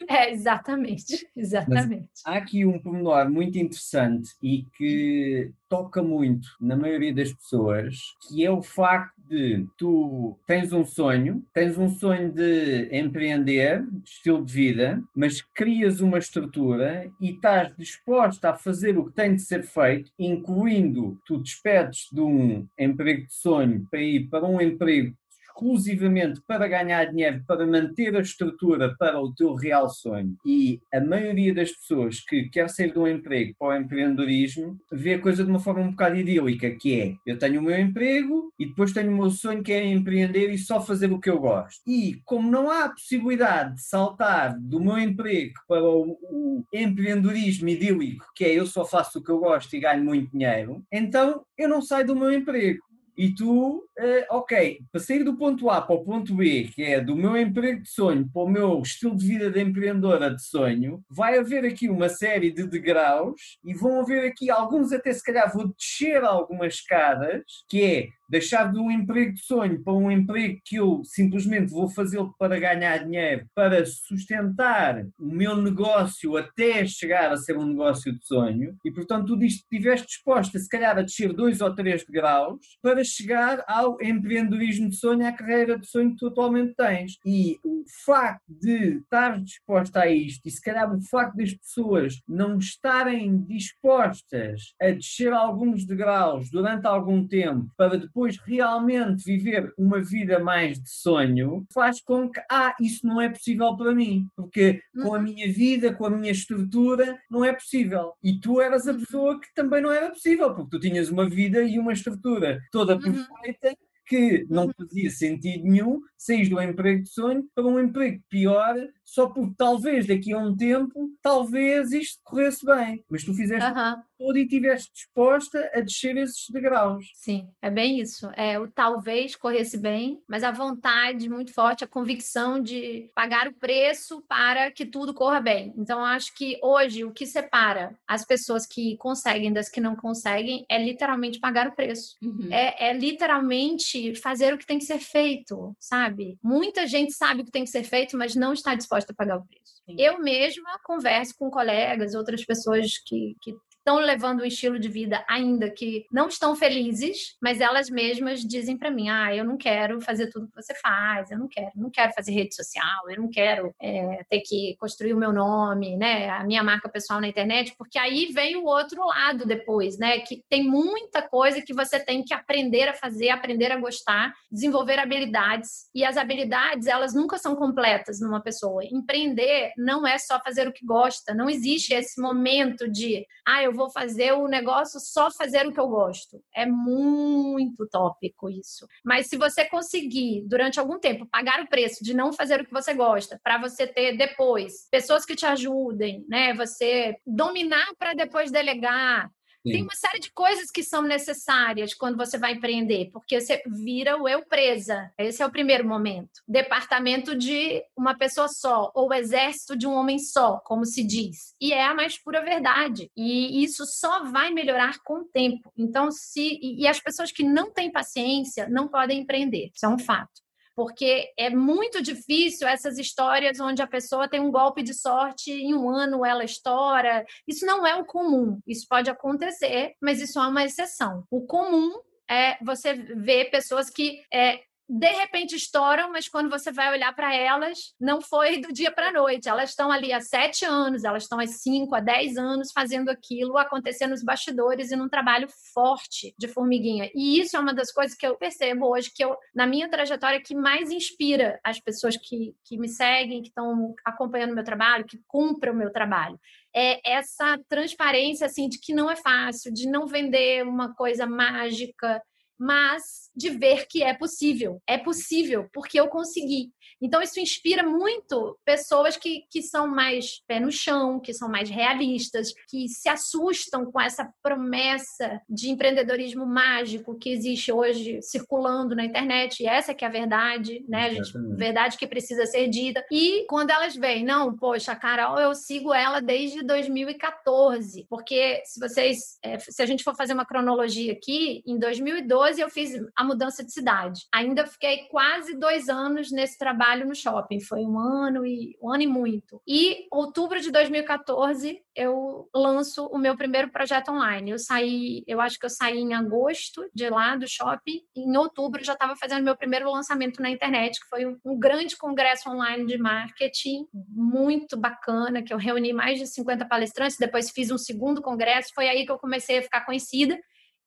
É, 0.07 0.31
exatamente, 0.31 1.27
exatamente. 1.35 2.09
Mas 2.13 2.21
há 2.25 2.37
aqui 2.37 2.65
um 2.65 2.79
pormenor 2.79 3.29
muito 3.29 3.57
interessante 3.57 4.31
e 4.41 4.65
que 4.77 5.51
toca 5.67 6.01
muito 6.03 6.47
na 6.61 6.75
maioria 6.75 7.13
das 7.13 7.33
pessoas, 7.33 7.97
que 8.27 8.45
é 8.45 8.51
o 8.51 8.61
facto 8.61 9.15
de 9.27 9.65
tu 9.77 10.37
tens 10.45 10.71
um 10.71 10.85
sonho, 10.85 11.43
tens 11.53 11.77
um 11.77 11.89
sonho 11.89 12.31
de 12.31 12.89
empreender, 12.95 13.83
de 13.83 14.09
estilo 14.09 14.45
de 14.45 14.53
vida, 14.53 15.03
mas 15.15 15.41
crias 15.41 15.99
uma 15.99 16.19
estrutura 16.19 17.09
e 17.19 17.31
estás 17.31 17.75
disposta 17.75 18.51
a 18.51 18.55
fazer 18.55 18.97
o 18.97 19.05
que 19.05 19.13
tem 19.13 19.35
de 19.35 19.41
ser 19.41 19.63
feito, 19.63 20.11
incluindo 20.19 21.19
tu 21.25 21.39
despedes 21.39 22.07
de 22.11 22.21
um 22.21 22.67
emprego 22.77 23.25
de 23.25 23.33
sonho 23.33 23.87
para 23.89 24.01
ir 24.01 24.27
para 24.27 24.45
um 24.45 24.61
emprego 24.61 25.15
exclusivamente 25.55 26.41
para 26.45 26.67
ganhar 26.67 27.05
dinheiro, 27.05 27.41
para 27.47 27.65
manter 27.65 28.15
a 28.15 28.19
estrutura 28.19 28.93
para 28.99 29.19
o 29.19 29.33
teu 29.33 29.55
real 29.55 29.89
sonho. 29.89 30.35
E 30.45 30.81
a 30.93 30.99
maioria 30.99 31.53
das 31.53 31.71
pessoas 31.71 32.19
que 32.19 32.49
quer 32.49 32.69
sair 32.69 32.95
um 32.97 33.07
emprego 33.07 33.55
para 33.57 33.67
o 33.69 33.75
empreendedorismo 33.75 34.77
vê 34.91 35.13
a 35.13 35.21
coisa 35.21 35.43
de 35.43 35.49
uma 35.49 35.59
forma 35.59 35.81
um 35.81 35.91
bocado 35.91 36.17
idílica, 36.17 36.69
que 36.71 36.99
é 36.99 37.15
eu 37.25 37.39
tenho 37.39 37.61
o 37.61 37.63
meu 37.63 37.79
emprego 37.79 38.51
e 38.59 38.65
depois 38.65 38.91
tenho 38.91 39.11
o 39.11 39.15
meu 39.15 39.29
sonho 39.29 39.63
que 39.63 39.71
é 39.71 39.85
empreender 39.85 40.51
e 40.51 40.57
só 40.57 40.81
fazer 40.81 41.11
o 41.11 41.19
que 41.19 41.29
eu 41.29 41.39
gosto. 41.39 41.81
E 41.87 42.21
como 42.25 42.51
não 42.51 42.69
há 42.69 42.89
possibilidade 42.89 43.75
de 43.75 43.81
saltar 43.81 44.59
do 44.59 44.79
meu 44.79 44.97
emprego 44.97 45.53
para 45.67 45.83
o, 45.83 46.17
o 46.29 46.63
empreendedorismo 46.73 47.69
idílico, 47.69 48.25
que 48.35 48.43
é 48.43 48.53
eu 48.53 48.65
só 48.65 48.83
faço 48.83 49.19
o 49.19 49.23
que 49.23 49.31
eu 49.31 49.39
gosto 49.39 49.73
e 49.75 49.79
ganho 49.79 50.03
muito 50.03 50.31
dinheiro, 50.31 50.83
então 50.91 51.43
eu 51.57 51.69
não 51.69 51.81
saio 51.81 52.07
do 52.07 52.15
meu 52.15 52.31
emprego 52.31 52.83
e 53.17 53.33
tu, 53.33 53.77
uh, 53.77 54.37
ok, 54.37 54.79
para 54.91 55.01
sair 55.01 55.23
do 55.23 55.37
ponto 55.37 55.69
A 55.69 55.81
para 55.81 55.95
o 55.95 56.03
ponto 56.03 56.35
B, 56.35 56.69
que 56.73 56.83
é 56.83 56.99
do 56.99 57.15
meu 57.15 57.37
emprego 57.37 57.81
de 57.81 57.89
sonho 57.89 58.29
para 58.31 58.43
o 58.43 58.49
meu 58.49 58.81
estilo 58.81 59.15
de 59.15 59.25
vida 59.25 59.49
de 59.49 59.61
empreendedora 59.61 60.33
de 60.33 60.43
sonho, 60.43 61.03
vai 61.09 61.37
haver 61.37 61.65
aqui 61.65 61.89
uma 61.89 62.09
série 62.09 62.51
de 62.51 62.67
degraus 62.67 63.57
e 63.63 63.73
vão 63.73 64.01
haver 64.01 64.25
aqui 64.25 64.49
alguns, 64.49 64.91
até 64.91 65.13
se 65.13 65.23
calhar 65.23 65.51
vou 65.53 65.73
descer 65.77 66.23
algumas 66.23 66.75
escadas, 66.75 67.43
que 67.69 67.83
é 67.83 68.07
deixar 68.29 68.71
de 68.71 68.79
um 68.79 68.91
emprego 68.91 69.33
de 69.33 69.41
sonho 69.41 69.83
para 69.83 69.93
um 69.93 70.11
emprego 70.11 70.59
que 70.65 70.77
eu 70.77 71.01
simplesmente 71.03 71.71
vou 71.71 71.89
fazê-lo 71.89 72.33
para 72.37 72.59
ganhar 72.59 72.97
dinheiro, 72.99 73.45
para 73.53 73.85
sustentar 73.85 75.05
o 75.19 75.25
meu 75.25 75.55
negócio 75.55 76.37
até 76.37 76.85
chegar 76.85 77.31
a 77.31 77.37
ser 77.37 77.57
um 77.57 77.65
negócio 77.65 78.13
de 78.13 78.25
sonho, 78.25 78.75
e 78.83 78.91
portanto 78.91 79.27
tu 79.27 79.37
dizes 79.37 79.59
que 79.59 79.75
estiveste 79.75 80.07
disposta, 80.07 80.57
se 80.59 80.69
calhar, 80.69 80.97
a 80.97 81.01
descer 81.01 81.33
dois 81.33 81.61
ou 81.61 81.73
três 81.73 82.03
graus 82.03 82.77
para 82.81 83.03
chegar 83.03 83.63
ao 83.67 84.01
empreendedorismo 84.01 84.89
de 84.89 84.95
sonho, 84.95 85.25
à 85.25 85.31
carreira 85.31 85.77
de 85.77 85.87
sonho 85.87 86.11
que 86.11 86.17
tu 86.17 86.27
atualmente 86.27 86.73
tens. 86.75 87.17
E 87.25 87.57
o 87.63 87.83
facto 88.05 88.43
de 88.47 88.97
estar 88.97 89.41
disposta 89.41 90.01
a 90.01 90.11
isto, 90.11 90.47
e 90.47 90.51
se 90.51 90.61
calhar 90.61 90.93
o 90.93 91.01
facto 91.01 91.37
das 91.37 91.53
pessoas 91.53 92.21
não 92.27 92.57
estarem 92.57 93.37
dispostas 93.43 94.73
a 94.81 94.91
descer 94.91 95.31
alguns 95.33 95.85
degraus 95.85 96.49
durante 96.49 96.87
algum 96.87 97.27
tempo 97.27 97.69
para 97.77 97.97
depois 97.97 98.14
depois 98.15 98.37
realmente 98.37 99.25
viver 99.25 99.73
uma 99.77 100.01
vida 100.01 100.39
mais 100.39 100.81
de 100.81 100.89
sonho, 100.89 101.65
faz 101.73 102.01
com 102.01 102.29
que, 102.29 102.41
ah, 102.49 102.73
isso 102.79 103.05
não 103.05 103.19
é 103.19 103.27
possível 103.27 103.75
para 103.75 103.93
mim, 103.93 104.29
porque 104.37 104.81
com 105.03 105.13
a 105.13 105.17
uhum. 105.17 105.23
minha 105.23 105.51
vida, 105.51 105.93
com 105.93 106.05
a 106.05 106.09
minha 106.09 106.31
estrutura, 106.31 107.19
não 107.29 107.43
é 107.43 107.51
possível. 107.51 108.13
E 108.23 108.39
tu 108.39 108.61
eras 108.61 108.87
a 108.87 108.93
uhum. 108.93 108.99
pessoa 108.99 109.41
que 109.41 109.53
também 109.53 109.81
não 109.81 109.91
era 109.91 110.09
possível, 110.09 110.55
porque 110.55 110.77
tu 110.77 110.79
tinhas 110.79 111.09
uma 111.09 111.29
vida 111.29 111.61
e 111.61 111.77
uma 111.77 111.91
estrutura 111.91 112.61
toda 112.71 112.95
uhum. 112.95 113.01
perfeita 113.01 113.75
que 114.07 114.45
não 114.49 114.71
fazia 114.77 115.09
sentido 115.09 115.63
nenhum 115.63 115.99
sair 116.17 116.47
do 116.47 116.61
emprego 116.61 117.03
de 117.03 117.09
sonho 117.09 117.43
para 117.53 117.65
um 117.65 117.79
emprego 117.79 118.21
pior, 118.29 118.75
só 119.03 119.27
porque 119.27 119.55
talvez 119.57 120.05
daqui 120.05 120.31
a 120.31 120.37
um 120.37 120.55
tempo, 120.55 121.09
talvez 121.21 121.91
isto 121.91 122.19
corresse 122.23 122.65
bem. 122.65 123.03
Mas 123.09 123.23
tu 123.23 123.33
fizeste 123.33 123.67
uhum. 123.67 123.95
Tudo 124.17 124.37
e 124.37 124.43
estiveste 124.43 124.91
disposta 124.93 125.71
a 125.73 125.81
descer 125.81 126.17
esses 126.17 126.49
degraus. 126.49 127.05
Sim, 127.13 127.47
é 127.61 127.69
bem 127.69 127.99
isso. 127.99 128.29
É 128.35 128.59
o 128.59 128.67
talvez 128.67 129.35
corresse 129.35 129.77
bem, 129.77 130.21
mas 130.27 130.43
a 130.43 130.51
vontade 130.51 131.29
muito 131.29 131.53
forte, 131.53 131.83
a 131.83 131.87
convicção 131.87 132.61
de 132.61 133.09
pagar 133.13 133.47
o 133.47 133.53
preço 133.53 134.21
para 134.27 134.71
que 134.71 134.85
tudo 134.85 135.13
corra 135.13 135.39
bem. 135.39 135.73
Então, 135.77 136.03
acho 136.03 136.33
que 136.35 136.59
hoje 136.61 137.03
o 137.03 137.11
que 137.11 137.25
separa 137.25 137.97
as 138.07 138.25
pessoas 138.25 138.65
que 138.65 138.97
conseguem 138.97 139.51
das 139.51 139.69
que 139.69 139.81
não 139.81 139.95
conseguem 139.95 140.65
é 140.69 140.83
literalmente 140.83 141.39
pagar 141.39 141.67
o 141.67 141.75
preço. 141.75 142.15
Uhum. 142.21 142.49
É, 142.51 142.89
é 142.89 142.93
literalmente 142.93 144.15
fazer 144.15 144.53
o 144.53 144.57
que 144.57 144.65
tem 144.65 144.79
que 144.79 144.85
ser 144.85 144.99
feito, 144.99 145.75
sabe? 145.79 146.37
Muita 146.43 146.87
gente 146.87 147.13
sabe 147.13 147.41
o 147.41 147.45
que 147.45 147.51
tem 147.51 147.63
que 147.63 147.69
ser 147.69 147.83
feito, 147.83 148.17
mas 148.17 148.35
não 148.35 148.53
está 148.53 148.75
disposta 148.75 149.11
a 149.11 149.15
pagar 149.15 149.37
o 149.37 149.45
preço. 149.45 149.75
Sim. 149.85 149.95
Eu 149.99 150.19
mesma 150.19 150.79
converso 150.83 151.35
com 151.37 151.49
colegas, 151.49 152.15
outras 152.15 152.43
pessoas 152.43 152.97
que, 153.05 153.35
que 153.41 153.53
estão 153.85 153.97
levando 153.97 154.41
um 154.41 154.45
estilo 154.45 154.79
de 154.79 154.89
vida 154.89 155.23
ainda 155.29 155.69
que 155.69 156.07
não 156.11 156.27
estão 156.27 156.55
felizes, 156.55 157.37
mas 157.39 157.61
elas 157.61 157.87
mesmas 157.87 158.41
dizem 158.41 158.75
para 158.75 158.89
mim: 158.89 159.09
ah, 159.09 159.33
eu 159.33 159.45
não 159.45 159.55
quero 159.55 160.01
fazer 160.01 160.31
tudo 160.31 160.47
que 160.47 160.55
você 160.55 160.73
faz, 160.73 161.29
eu 161.29 161.37
não 161.37 161.47
quero, 161.47 161.71
não 161.75 161.91
quero 161.91 162.11
fazer 162.13 162.31
rede 162.31 162.55
social, 162.55 163.09
eu 163.09 163.21
não 163.21 163.29
quero 163.29 163.73
é, 163.79 164.25
ter 164.27 164.41
que 164.41 164.75
construir 164.79 165.13
o 165.13 165.17
meu 165.17 165.31
nome, 165.31 165.95
né, 165.95 166.29
a 166.29 166.43
minha 166.43 166.63
marca 166.63 166.89
pessoal 166.89 167.21
na 167.21 167.27
internet, 167.27 167.75
porque 167.77 167.99
aí 167.99 168.31
vem 168.33 168.55
o 168.55 168.65
outro 168.65 169.05
lado 169.05 169.45
depois, 169.45 169.99
né, 169.99 170.19
que 170.19 170.43
tem 170.49 170.63
muita 170.63 171.21
coisa 171.21 171.61
que 171.61 171.73
você 171.73 171.99
tem 171.99 172.23
que 172.23 172.33
aprender 172.33 172.87
a 172.87 172.93
fazer, 172.93 173.29
aprender 173.29 173.71
a 173.71 173.79
gostar, 173.79 174.33
desenvolver 174.51 174.97
habilidades 174.97 175.89
e 175.93 176.03
as 176.03 176.17
habilidades 176.17 176.87
elas 176.87 177.13
nunca 177.13 177.37
são 177.37 177.55
completas 177.55 178.19
numa 178.19 178.41
pessoa. 178.41 178.83
Empreender 178.83 179.71
não 179.77 180.07
é 180.07 180.17
só 180.17 180.39
fazer 180.39 180.67
o 180.67 180.73
que 180.73 180.85
gosta, 180.85 181.35
não 181.35 181.49
existe 181.49 181.93
esse 181.93 182.19
momento 182.19 182.89
de, 182.89 183.25
ah, 183.47 183.61
eu 183.61 183.74
vou 183.75 183.89
fazer 183.89 184.33
o 184.33 184.47
negócio 184.47 184.99
só 184.99 185.29
fazer 185.31 185.67
o 185.67 185.73
que 185.73 185.79
eu 185.79 185.87
gosto. 185.87 186.41
É 186.55 186.65
muito 186.65 187.87
tópico 187.87 188.49
isso. 188.49 188.87
Mas 189.03 189.27
se 189.27 189.37
você 189.37 189.65
conseguir, 189.65 190.43
durante 190.47 190.79
algum 190.79 190.99
tempo, 190.99 191.27
pagar 191.27 191.61
o 191.61 191.67
preço 191.67 192.03
de 192.03 192.13
não 192.13 192.33
fazer 192.33 192.61
o 192.61 192.65
que 192.65 192.73
você 192.73 192.93
gosta, 192.93 193.39
para 193.43 193.57
você 193.57 193.85
ter 193.85 194.17
depois 194.17 194.87
pessoas 194.89 195.25
que 195.25 195.35
te 195.35 195.45
ajudem, 195.45 196.25
né? 196.27 196.53
Você 196.53 197.15
dominar 197.25 197.87
para 197.99 198.13
depois 198.13 198.51
delegar, 198.51 199.29
tem 199.71 199.83
uma 199.83 199.95
série 199.95 200.19
de 200.19 200.31
coisas 200.31 200.71
que 200.71 200.83
são 200.83 201.01
necessárias 201.01 201.93
quando 201.93 202.17
você 202.17 202.37
vai 202.37 202.53
empreender, 202.53 203.09
porque 203.11 203.39
você 203.39 203.61
vira 203.67 204.21
o 204.21 204.27
eu 204.27 204.45
presa. 204.45 205.11
Esse 205.17 205.41
é 205.41 205.45
o 205.45 205.51
primeiro 205.51 205.87
momento. 205.87 206.41
Departamento 206.47 207.35
de 207.35 207.83
uma 207.95 208.15
pessoa 208.15 208.47
só, 208.47 208.91
ou 208.93 209.13
exército 209.13 209.75
de 209.75 209.87
um 209.87 209.93
homem 209.93 210.19
só, 210.19 210.59
como 210.65 210.85
se 210.85 211.03
diz. 211.03 211.55
E 211.59 211.73
é 211.73 211.83
a 211.83 211.93
mais 211.93 212.17
pura 212.17 212.43
verdade. 212.43 213.11
E 213.15 213.63
isso 213.63 213.85
só 213.85 214.23
vai 214.25 214.51
melhorar 214.51 214.99
com 215.03 215.21
o 215.21 215.25
tempo. 215.25 215.71
Então, 215.77 216.11
se. 216.11 216.59
E 216.61 216.87
as 216.87 216.99
pessoas 216.99 217.31
que 217.31 217.43
não 217.43 217.71
têm 217.71 217.91
paciência 217.91 218.67
não 218.69 218.87
podem 218.87 219.21
empreender. 219.21 219.71
Isso 219.73 219.85
é 219.85 219.89
um 219.89 219.99
fato 219.99 220.44
porque 220.75 221.31
é 221.37 221.49
muito 221.49 222.01
difícil 222.01 222.67
essas 222.67 222.97
histórias 222.97 223.59
onde 223.59 223.81
a 223.81 223.87
pessoa 223.87 224.27
tem 224.27 224.39
um 224.39 224.51
golpe 224.51 224.83
de 224.83 224.93
sorte 224.93 225.51
em 225.51 225.73
um 225.73 225.89
ano 225.89 226.25
ela 226.25 226.43
estoura. 226.43 227.25
Isso 227.47 227.65
não 227.65 227.85
é 227.85 227.95
o 227.95 228.05
comum. 228.05 228.59
Isso 228.67 228.85
pode 228.89 229.09
acontecer, 229.09 229.93
mas 230.01 230.21
isso 230.21 230.39
é 230.39 230.47
uma 230.47 230.65
exceção. 230.65 231.23
O 231.29 231.45
comum 231.45 231.91
é 232.29 232.57
você 232.63 232.93
ver 232.93 233.51
pessoas 233.51 233.89
que 233.89 234.21
é, 234.33 234.59
de 234.87 235.11
repente 235.11 235.55
estouram, 235.55 236.11
mas 236.11 236.27
quando 236.27 236.49
você 236.49 236.71
vai 236.71 236.91
olhar 236.91 237.13
para 237.15 237.33
elas, 237.33 237.93
não 237.99 238.21
foi 238.21 238.61
do 238.61 238.71
dia 238.71 238.91
para 238.91 239.09
a 239.09 239.11
noite. 239.11 239.49
Elas 239.49 239.71
estão 239.71 239.91
ali 239.91 240.13
há 240.13 240.21
sete 240.21 240.63
anos, 240.63 241.03
elas 241.03 241.23
estão 241.23 241.39
há 241.39 241.47
cinco, 241.47 241.95
há 241.95 241.99
dez 241.99 242.37
anos 242.37 242.71
fazendo 242.71 243.09
aquilo 243.09 243.57
acontecer 243.57 244.07
nos 244.07 244.23
bastidores 244.23 244.91
e 244.91 244.95
num 244.95 245.09
trabalho 245.09 245.47
forte 245.73 246.35
de 246.37 246.47
formiguinha. 246.47 247.09
E 247.15 247.39
isso 247.39 247.57
é 247.57 247.59
uma 247.59 247.73
das 247.73 247.91
coisas 247.91 248.15
que 248.15 248.27
eu 248.27 248.37
percebo 248.37 248.87
hoje, 248.87 249.11
que 249.13 249.23
eu, 249.23 249.35
na 249.53 249.65
minha 249.65 249.89
trajetória, 249.89 250.41
que 250.41 250.55
mais 250.55 250.91
inspira 250.91 251.59
as 251.63 251.79
pessoas 251.79 252.15
que, 252.15 252.55
que 252.63 252.77
me 252.77 252.87
seguem, 252.87 253.41
que 253.41 253.49
estão 253.49 253.95
acompanhando 254.05 254.51
o 254.51 254.55
meu 254.55 254.63
trabalho, 254.63 255.05
que 255.05 255.19
cumprem 255.27 255.73
o 255.73 255.77
meu 255.77 255.91
trabalho 255.91 256.39
é 256.75 256.99
essa 257.09 257.57
transparência 257.69 258.45
assim 258.45 258.67
de 258.67 258.77
que 258.77 258.93
não 258.93 259.09
é 259.09 259.15
fácil, 259.15 259.73
de 259.73 259.89
não 259.89 260.05
vender 260.05 260.67
uma 260.67 260.93
coisa 260.93 261.25
mágica, 261.25 262.21
mas 262.59 263.29
de 263.35 263.49
ver 263.49 263.87
que 263.87 264.03
é 264.03 264.13
possível. 264.13 264.81
É 264.87 264.97
possível, 264.97 265.67
porque 265.73 265.99
eu 265.99 266.07
consegui. 266.07 266.71
Então, 267.01 267.21
isso 267.21 267.39
inspira 267.39 267.83
muito 267.83 268.57
pessoas 268.63 269.17
que, 269.17 269.43
que 269.51 269.61
são 269.61 269.87
mais 269.87 270.41
pé 270.47 270.59
no 270.59 270.71
chão, 270.71 271.19
que 271.19 271.33
são 271.33 271.49
mais 271.49 271.69
realistas, 271.69 272.53
que 272.69 272.87
se 272.87 273.09
assustam 273.09 273.91
com 273.91 273.99
essa 273.99 274.31
promessa 274.41 275.41
de 275.49 275.69
empreendedorismo 275.69 276.45
mágico 276.45 277.17
que 277.17 277.29
existe 277.29 277.71
hoje 277.71 278.21
circulando 278.21 278.95
na 278.95 279.05
internet. 279.05 279.61
E 279.61 279.67
essa 279.67 279.93
que 279.93 280.05
é 280.05 280.07
a 280.07 280.11
verdade, 280.11 280.85
né, 280.87 281.13
gente? 281.13 281.31
Verdade 281.57 281.97
que 281.97 282.07
precisa 282.07 282.45
ser 282.45 282.67
dita. 282.69 283.05
E 283.11 283.45
quando 283.49 283.71
elas 283.71 283.95
veem, 283.95 284.23
não, 284.23 284.55
poxa, 284.55 284.93
a 284.93 284.95
Carol, 284.95 285.39
eu 285.39 285.53
sigo 285.53 285.93
ela 285.93 286.21
desde 286.21 286.63
2014. 286.63 288.05
Porque 288.09 288.61
se 288.65 288.79
vocês, 288.79 289.37
é, 289.43 289.59
se 289.59 289.81
a 289.81 289.85
gente 289.85 290.03
for 290.03 290.15
fazer 290.15 290.33
uma 290.33 290.45
cronologia 290.45 291.11
aqui, 291.11 291.61
em 291.67 291.77
2012, 291.77 292.44
2014 292.45 292.61
eu 292.61 292.69
fiz 292.69 292.93
a 293.15 293.23
mudança 293.23 293.63
de 293.63 293.71
cidade. 293.71 294.21
Ainda 294.33 294.65
fiquei 294.65 295.07
quase 295.09 295.57
dois 295.57 295.89
anos 295.89 296.31
nesse 296.31 296.57
trabalho 296.57 297.07
no 297.07 297.15
shopping. 297.15 297.59
Foi 297.59 297.79
um 297.81 297.97
ano 297.97 298.45
e 298.45 298.77
um 298.81 298.91
ano 298.91 299.03
e 299.03 299.07
muito. 299.07 299.61
E 299.67 300.05
outubro 300.11 300.59
de 300.59 300.71
2014 300.71 301.81
eu 301.95 302.49
lanço 302.53 303.05
o 303.07 303.17
meu 303.17 303.35
primeiro 303.37 303.69
projeto 303.71 304.11
online. 304.11 304.51
Eu 304.51 304.59
saí, 304.59 305.23
eu 305.25 305.39
acho 305.39 305.57
que 305.57 305.65
eu 305.65 305.69
saí 305.69 305.97
em 305.97 306.13
agosto 306.13 306.85
de 306.93 307.09
lá 307.09 307.35
do 307.35 307.47
shopping. 307.47 308.01
Em 308.15 308.37
outubro 308.37 308.83
já 308.83 308.93
estava 308.93 309.15
fazendo 309.15 309.43
meu 309.43 309.55
primeiro 309.55 309.89
lançamento 309.89 310.41
na 310.41 310.49
internet, 310.49 310.99
que 310.99 311.07
foi 311.07 311.25
um 311.25 311.57
grande 311.57 311.97
congresso 311.97 312.49
online 312.49 312.85
de 312.85 312.97
marketing, 312.97 313.87
muito 313.93 314.77
bacana, 314.77 315.41
que 315.41 315.53
eu 315.53 315.57
reuni 315.57 315.93
mais 315.93 316.19
de 316.19 316.27
50 316.27 316.65
palestrantes. 316.65 317.17
Depois 317.17 317.49
fiz 317.49 317.71
um 317.71 317.77
segundo 317.77 318.21
congresso. 318.21 318.71
Foi 318.75 318.89
aí 318.89 319.05
que 319.05 319.11
eu 319.11 319.17
comecei 319.17 319.59
a 319.59 319.63
ficar 319.63 319.85
conhecida. 319.85 320.37